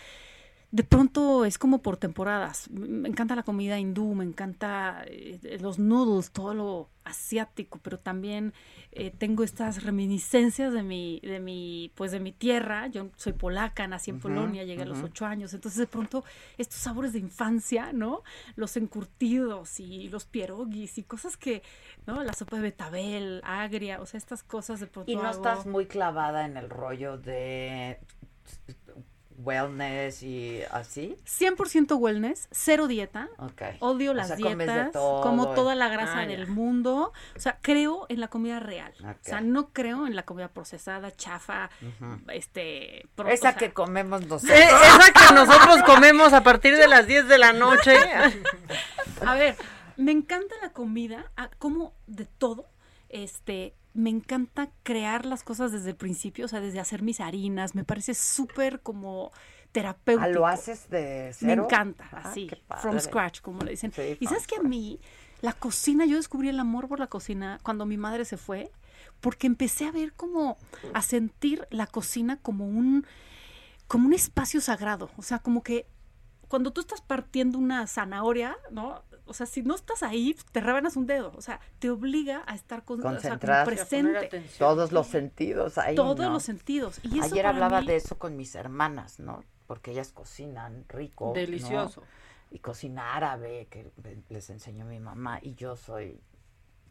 de 0.74 0.82
pronto 0.82 1.44
es 1.44 1.56
como 1.56 1.82
por 1.82 1.98
temporadas. 1.98 2.68
Me 2.68 3.08
encanta 3.08 3.36
la 3.36 3.44
comida 3.44 3.78
hindú, 3.78 4.12
me 4.16 4.24
encanta 4.24 5.04
eh, 5.06 5.58
los 5.60 5.78
noodles, 5.78 6.32
todo 6.32 6.52
lo 6.52 6.88
asiático, 7.04 7.78
pero 7.80 8.00
también 8.00 8.52
eh, 8.90 9.12
tengo 9.16 9.44
estas 9.44 9.84
reminiscencias 9.84 10.72
de 10.72 10.82
mi, 10.82 11.20
de 11.20 11.38
mi, 11.38 11.92
pues 11.94 12.10
de 12.10 12.18
mi 12.18 12.32
tierra. 12.32 12.88
Yo 12.88 13.10
soy 13.14 13.34
polaca, 13.34 13.86
nací 13.86 14.10
en 14.10 14.18
Polonia, 14.18 14.64
llegué 14.64 14.82
a 14.82 14.86
los 14.86 15.00
ocho 15.00 15.26
años. 15.26 15.54
Entonces 15.54 15.78
de 15.78 15.86
pronto 15.86 16.24
estos 16.58 16.80
sabores 16.80 17.12
de 17.12 17.20
infancia, 17.20 17.92
¿no? 17.92 18.24
Los 18.56 18.76
encurtidos 18.76 19.78
y 19.78 20.08
los 20.08 20.24
pierogis 20.24 20.98
y 20.98 21.04
cosas 21.04 21.36
que, 21.36 21.62
¿no? 22.04 22.24
La 22.24 22.32
sopa 22.32 22.56
de 22.56 22.62
betabel, 22.62 23.42
agria, 23.44 24.00
o 24.00 24.06
sea, 24.06 24.18
estas 24.18 24.42
cosas 24.42 24.80
de 24.80 24.88
pronto. 24.88 25.12
Y 25.12 25.14
no 25.14 25.30
estás 25.30 25.66
muy 25.66 25.86
clavada 25.86 26.44
en 26.44 26.56
el 26.56 26.68
rollo 26.68 27.16
de 27.16 28.00
wellness 29.38 30.22
y 30.22 30.62
así? 30.70 31.16
100% 31.26 31.98
wellness, 31.98 32.48
cero 32.50 32.86
dieta. 32.86 33.28
Odio 33.80 34.14
las 34.14 34.36
dietas, 34.36 34.92
como 34.92 35.54
toda 35.54 35.74
la 35.74 35.88
grasa 35.88 36.20
ah, 36.20 36.26
del 36.26 36.46
mundo. 36.46 37.12
O 37.36 37.40
sea, 37.40 37.58
creo 37.60 38.06
en 38.08 38.20
la 38.20 38.28
comida 38.28 38.60
real. 38.60 38.92
O 39.02 39.14
sea, 39.22 39.40
no 39.40 39.70
creo 39.70 40.06
en 40.06 40.16
la 40.16 40.24
comida 40.24 40.48
procesada, 40.48 41.10
chafa, 41.14 41.70
este... 42.32 43.06
esa 43.28 43.56
que 43.56 43.72
comemos 43.72 44.20
nosotros. 44.26 44.58
esa 44.58 45.12
que 45.12 45.34
nosotros 45.34 45.82
comemos 45.84 46.32
a 46.32 46.42
partir 46.42 46.76
de 46.76 46.88
las 46.88 47.06
10 47.06 47.28
de 47.28 47.38
la 47.38 47.52
noche. 47.52 47.96
a 49.26 49.34
ver, 49.34 49.56
me 49.96 50.12
encanta 50.12 50.54
la 50.62 50.70
comida, 50.70 51.30
ah, 51.36 51.50
como 51.58 51.94
de 52.06 52.26
todo, 52.26 52.66
este 53.08 53.74
me 53.94 54.10
encanta 54.10 54.70
crear 54.82 55.24
las 55.24 55.42
cosas 55.44 55.72
desde 55.72 55.90
el 55.90 55.96
principio, 55.96 56.44
o 56.46 56.48
sea, 56.48 56.60
desde 56.60 56.80
hacer 56.80 57.02
mis 57.02 57.20
harinas, 57.20 57.74
me 57.74 57.84
parece 57.84 58.14
súper 58.14 58.80
como 58.80 59.30
terapéutico. 59.72 60.30
¿Lo 60.30 60.46
haces 60.46 60.90
de 60.90 61.30
cero? 61.32 61.62
Me 61.62 61.64
encanta, 61.64 62.08
ah, 62.12 62.22
así, 62.24 62.50
from 62.80 62.98
scratch, 62.98 63.40
como 63.40 63.60
le 63.62 63.70
dicen. 63.70 63.92
y 64.20 64.26
sabes 64.26 64.46
que 64.46 64.56
a 64.56 64.62
mí, 64.62 65.00
la 65.40 65.52
cocina, 65.52 66.06
yo 66.06 66.16
descubrí 66.16 66.48
el 66.48 66.58
amor 66.58 66.88
por 66.88 66.98
la 66.98 67.06
cocina 67.06 67.60
cuando 67.62 67.86
mi 67.86 67.96
madre 67.96 68.24
se 68.24 68.36
fue, 68.36 68.72
porque 69.20 69.46
empecé 69.46 69.86
a 69.86 69.92
ver 69.92 70.12
como, 70.12 70.58
a 70.92 71.00
sentir 71.00 71.66
la 71.70 71.86
cocina 71.86 72.36
como 72.36 72.66
un, 72.66 73.06
como 73.86 74.06
un 74.06 74.12
espacio 74.12 74.60
sagrado, 74.60 75.10
o 75.16 75.22
sea, 75.22 75.38
como 75.38 75.62
que 75.62 75.86
cuando 76.48 76.72
tú 76.72 76.80
estás 76.80 77.00
partiendo 77.00 77.58
una 77.58 77.86
zanahoria, 77.86 78.56
¿no? 78.70 79.02
O 79.26 79.32
sea, 79.32 79.46
si 79.46 79.62
no 79.62 79.74
estás 79.74 80.02
ahí, 80.02 80.36
te 80.52 80.60
rebanas 80.60 80.96
un 80.96 81.06
dedo. 81.06 81.32
O 81.36 81.40
sea, 81.40 81.60
te 81.78 81.90
obliga 81.90 82.42
a 82.46 82.54
estar 82.54 82.84
con, 82.84 83.00
presente. 83.00 84.44
Todos 84.58 84.92
los 84.92 85.06
sentidos 85.06 85.78
ahí. 85.78 85.94
Todos 85.94 86.30
los 86.30 86.42
sentidos. 86.42 87.00
Y 87.02 87.20
Ayer 87.20 87.46
hablaba 87.46 87.80
de 87.80 87.96
eso 87.96 88.18
con 88.18 88.36
mis 88.36 88.54
hermanas, 88.54 89.18
¿no? 89.20 89.44
Porque 89.66 89.92
ellas 89.92 90.12
cocinan 90.12 90.84
rico. 90.88 91.32
Delicioso. 91.34 92.02
Y 92.50 92.58
cocina 92.58 93.14
árabe, 93.14 93.66
que 93.70 93.90
les 94.28 94.50
enseñó 94.50 94.84
mi 94.84 95.00
mamá. 95.00 95.38
Y 95.42 95.54
yo 95.54 95.74
soy 95.74 96.20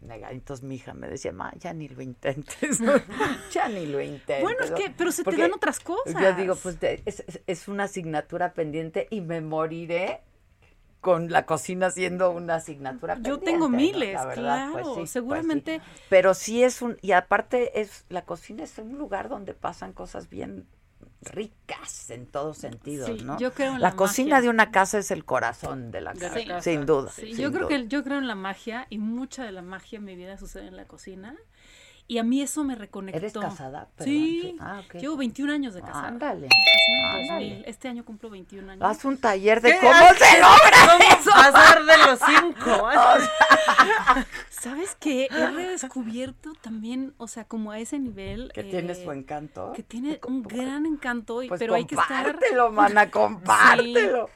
Entonces 0.01 0.63
mi 0.63 0.75
hija 0.75 0.93
me 0.93 1.07
decía, 1.07 1.31
ma, 1.31 1.53
ya 1.57 1.71
ni 1.73 1.87
lo 1.87 2.01
intentes, 2.01 2.79
ya 3.51 3.69
ni 3.69 3.85
lo 3.85 4.01
intentes. 4.01 4.41
Bueno, 4.41 4.59
es 4.63 4.71
que, 4.71 4.89
pero 4.89 5.11
se 5.11 5.23
te 5.23 5.37
dan 5.37 5.53
otras 5.53 5.79
cosas. 5.79 6.19
Yo 6.19 6.33
digo, 6.33 6.55
pues 6.55 6.77
es, 6.81 7.23
es, 7.45 7.67
una 7.67 7.83
asignatura 7.83 8.53
pendiente 8.53 9.07
y 9.11 9.21
me 9.21 9.39
moriré 9.39 10.21
con 11.03 11.29
la 11.29 11.45
cocina 11.45 11.91
siendo 11.91 12.31
una 12.31 12.55
asignatura. 12.55 13.17
Yo 13.19 13.37
tengo 13.37 13.67
miles, 13.67 14.17
pues 14.23 14.39
claro, 14.39 14.93
pues 14.95 15.09
seguramente. 15.11 15.81
Pero 16.09 16.33
sí 16.33 16.63
es 16.63 16.81
un, 16.81 16.97
y 17.01 17.11
aparte 17.11 17.81
es, 17.81 18.05
la 18.07 18.23
cocina 18.23 18.63
es 18.63 18.77
un 18.77 18.97
lugar 18.97 19.27
donde 19.27 19.53
pasan 19.53 19.91
cosas 19.91 20.29
bien 20.29 20.65
ricas 21.21 22.09
en 22.09 22.25
todos 22.25 22.57
sentidos, 22.57 23.21
¿no? 23.21 23.37
Yo 23.37 23.53
creo 23.53 23.75
en 23.75 23.81
la, 23.81 23.89
la 23.89 23.95
cocina 23.97 24.39
de 24.39 24.47
una 24.47 24.71
casa 24.71 24.97
es 24.97 25.11
el 25.11 25.25
corazón 25.25 25.91
de 25.91 25.99
la 25.99 26.13
casa, 26.13 26.61
sin 26.61 26.85
duda. 26.85 27.11
yo 27.37 27.51
creo 27.51 27.67
que 27.67 27.87
yo 27.87 28.01
creo 28.03 28.17
en 28.17 28.27
la 28.27 28.35
magia 28.35 28.87
y 28.89 28.97
mucha 28.97 29.43
de 29.43 29.51
la 29.51 29.61
magia 29.61 29.97
en 29.97 30.05
mi 30.05 30.15
vida 30.15 30.37
sucede 30.37 30.67
en 30.67 30.77
la 30.77 30.85
cocina. 30.85 31.35
Y 32.07 32.17
a 32.17 32.23
mí 32.23 32.41
eso 32.41 32.63
me 32.63 32.75
reconectó. 32.75 33.17
¿Eres 33.17 33.33
casada? 33.33 33.87
Sí. 33.99 34.57
Ah, 34.59 34.81
Llevo 34.99 35.17
21 35.17 35.53
años 35.53 35.73
de 35.73 35.81
casada. 35.81 36.07
Ándale. 36.09 36.49
Este 37.65 37.87
año 37.87 38.03
cumplo 38.03 38.29
21 38.29 38.71
años. 38.73 38.83
Haz 38.85 39.05
un 39.05 39.17
taller 39.17 39.61
de 39.61 39.77
cómo 39.79 39.93
se 39.93 40.39
logra. 40.39 40.85
Vamos 40.87 41.27
a 41.27 41.51
pasar 41.51 41.85
de 41.85 41.97
los 41.97 42.19
cinco. 42.19 42.89
¿Sabes 44.49 44.95
qué? 44.99 45.27
He 45.31 45.47
redescubierto 45.47 46.53
también, 46.61 47.13
o 47.17 47.27
sea, 47.27 47.45
como 47.45 47.71
a 47.71 47.79
ese 47.79 47.99
nivel. 47.99 48.51
Que 48.53 48.63
tiene 48.63 48.95
su 48.95 49.11
encanto. 49.11 49.71
Que 49.73 49.83
tiene 49.83 50.19
un 50.27 50.43
gran 50.43 50.85
encanto, 50.85 51.41
pues 51.47 51.59
pero 51.59 51.75
hay 51.75 51.85
que 51.85 51.95
estar. 51.95 52.25
Compártelo, 52.25 52.71
mana, 52.71 53.11
compártelo. 53.11 54.29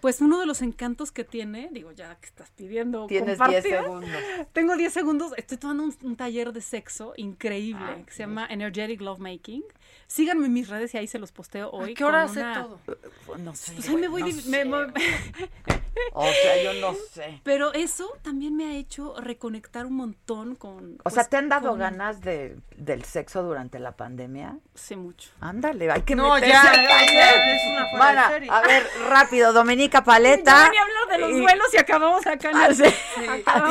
Pues 0.00 0.20
uno 0.20 0.40
de 0.40 0.46
los 0.46 0.62
encantos 0.62 1.12
que 1.12 1.24
tiene, 1.24 1.68
digo, 1.72 1.92
ya 1.92 2.16
que 2.16 2.26
estás 2.26 2.50
pidiendo. 2.50 3.06
Tienes 3.06 3.38
10 3.38 3.62
segundos. 3.62 4.10
Tengo 4.52 4.76
10 4.76 4.92
segundos. 4.92 5.32
Estoy 5.36 5.58
tomando 5.58 5.84
un, 6.02 6.16
taller 6.16 6.52
de 6.52 6.60
sexo 6.60 7.12
increíble 7.16 7.84
ah, 7.84 8.02
que 8.06 8.12
se 8.12 8.20
llama 8.20 8.46
Energetic 8.48 9.00
Lovemaking. 9.00 9.62
Síganme 10.10 10.46
en 10.46 10.52
mis 10.52 10.68
redes 10.68 10.92
y 10.94 10.98
ahí 10.98 11.06
se 11.06 11.20
los 11.20 11.30
posteo 11.30 11.70
hoy. 11.70 11.94
¿Qué 11.94 12.02
hora 12.02 12.24
hace 12.24 12.42
todo? 12.42 12.80
Pues 13.26 13.40
no 13.40 13.54
sé. 13.54 13.74
Pues 13.74 13.88
ahí 13.88 13.94
me 13.94 14.08
voy. 14.08 14.22
o 16.12 16.24
sea, 16.24 16.62
yo 16.64 16.72
no 16.80 16.96
sé. 17.12 17.40
Pero 17.44 17.72
eso 17.74 18.12
también 18.22 18.56
me 18.56 18.66
ha 18.66 18.74
hecho 18.74 19.14
reconectar 19.20 19.86
un 19.86 19.94
montón 19.94 20.56
con. 20.56 20.98
O 21.04 21.10
sea, 21.10 21.22
pues, 21.22 21.28
¿te 21.28 21.36
han 21.36 21.48
dado 21.48 21.76
ganas 21.76 22.20
de, 22.22 22.56
del 22.76 23.04
sexo 23.04 23.44
durante 23.44 23.78
la 23.78 23.92
pandemia? 23.92 24.58
Sí, 24.74 24.96
mucho. 24.96 25.30
Ándale, 25.40 25.88
hay 25.92 26.02
que 26.02 26.16
no, 26.16 26.34
meterse 26.34 26.54
ya, 26.54 27.54
es 27.54 27.62
una 27.94 28.56
A 28.56 28.62
ver, 28.62 28.86
rápido, 29.08 29.52
Dominica 29.52 30.02
Paleta. 30.02 30.50
Ya 30.50 30.64
venía 30.64 30.80
a 30.80 30.84
hablar 30.84 31.08
de 31.08 31.18
los 31.18 31.40
vuelos 31.40 31.66
y 31.72 31.76
acabamos 31.76 32.26
acá. 32.26 32.50
En 32.50 32.56
ah, 32.56 32.74
sí. 32.74 32.84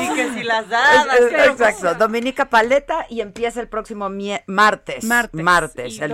Y 0.04 0.16
que 0.16 0.34
si 0.36 0.44
las 0.44 0.70
dadas. 0.70 1.20
exacto, 1.48 1.96
Dominica 1.96 2.50
Paleta 2.50 3.06
y 3.10 3.20
empieza 3.20 3.60
el 3.60 3.68
próximo 3.68 4.10
martes. 4.48 5.04
Martes. 5.04 5.44
Martes, 5.44 6.00
el 6.00 6.14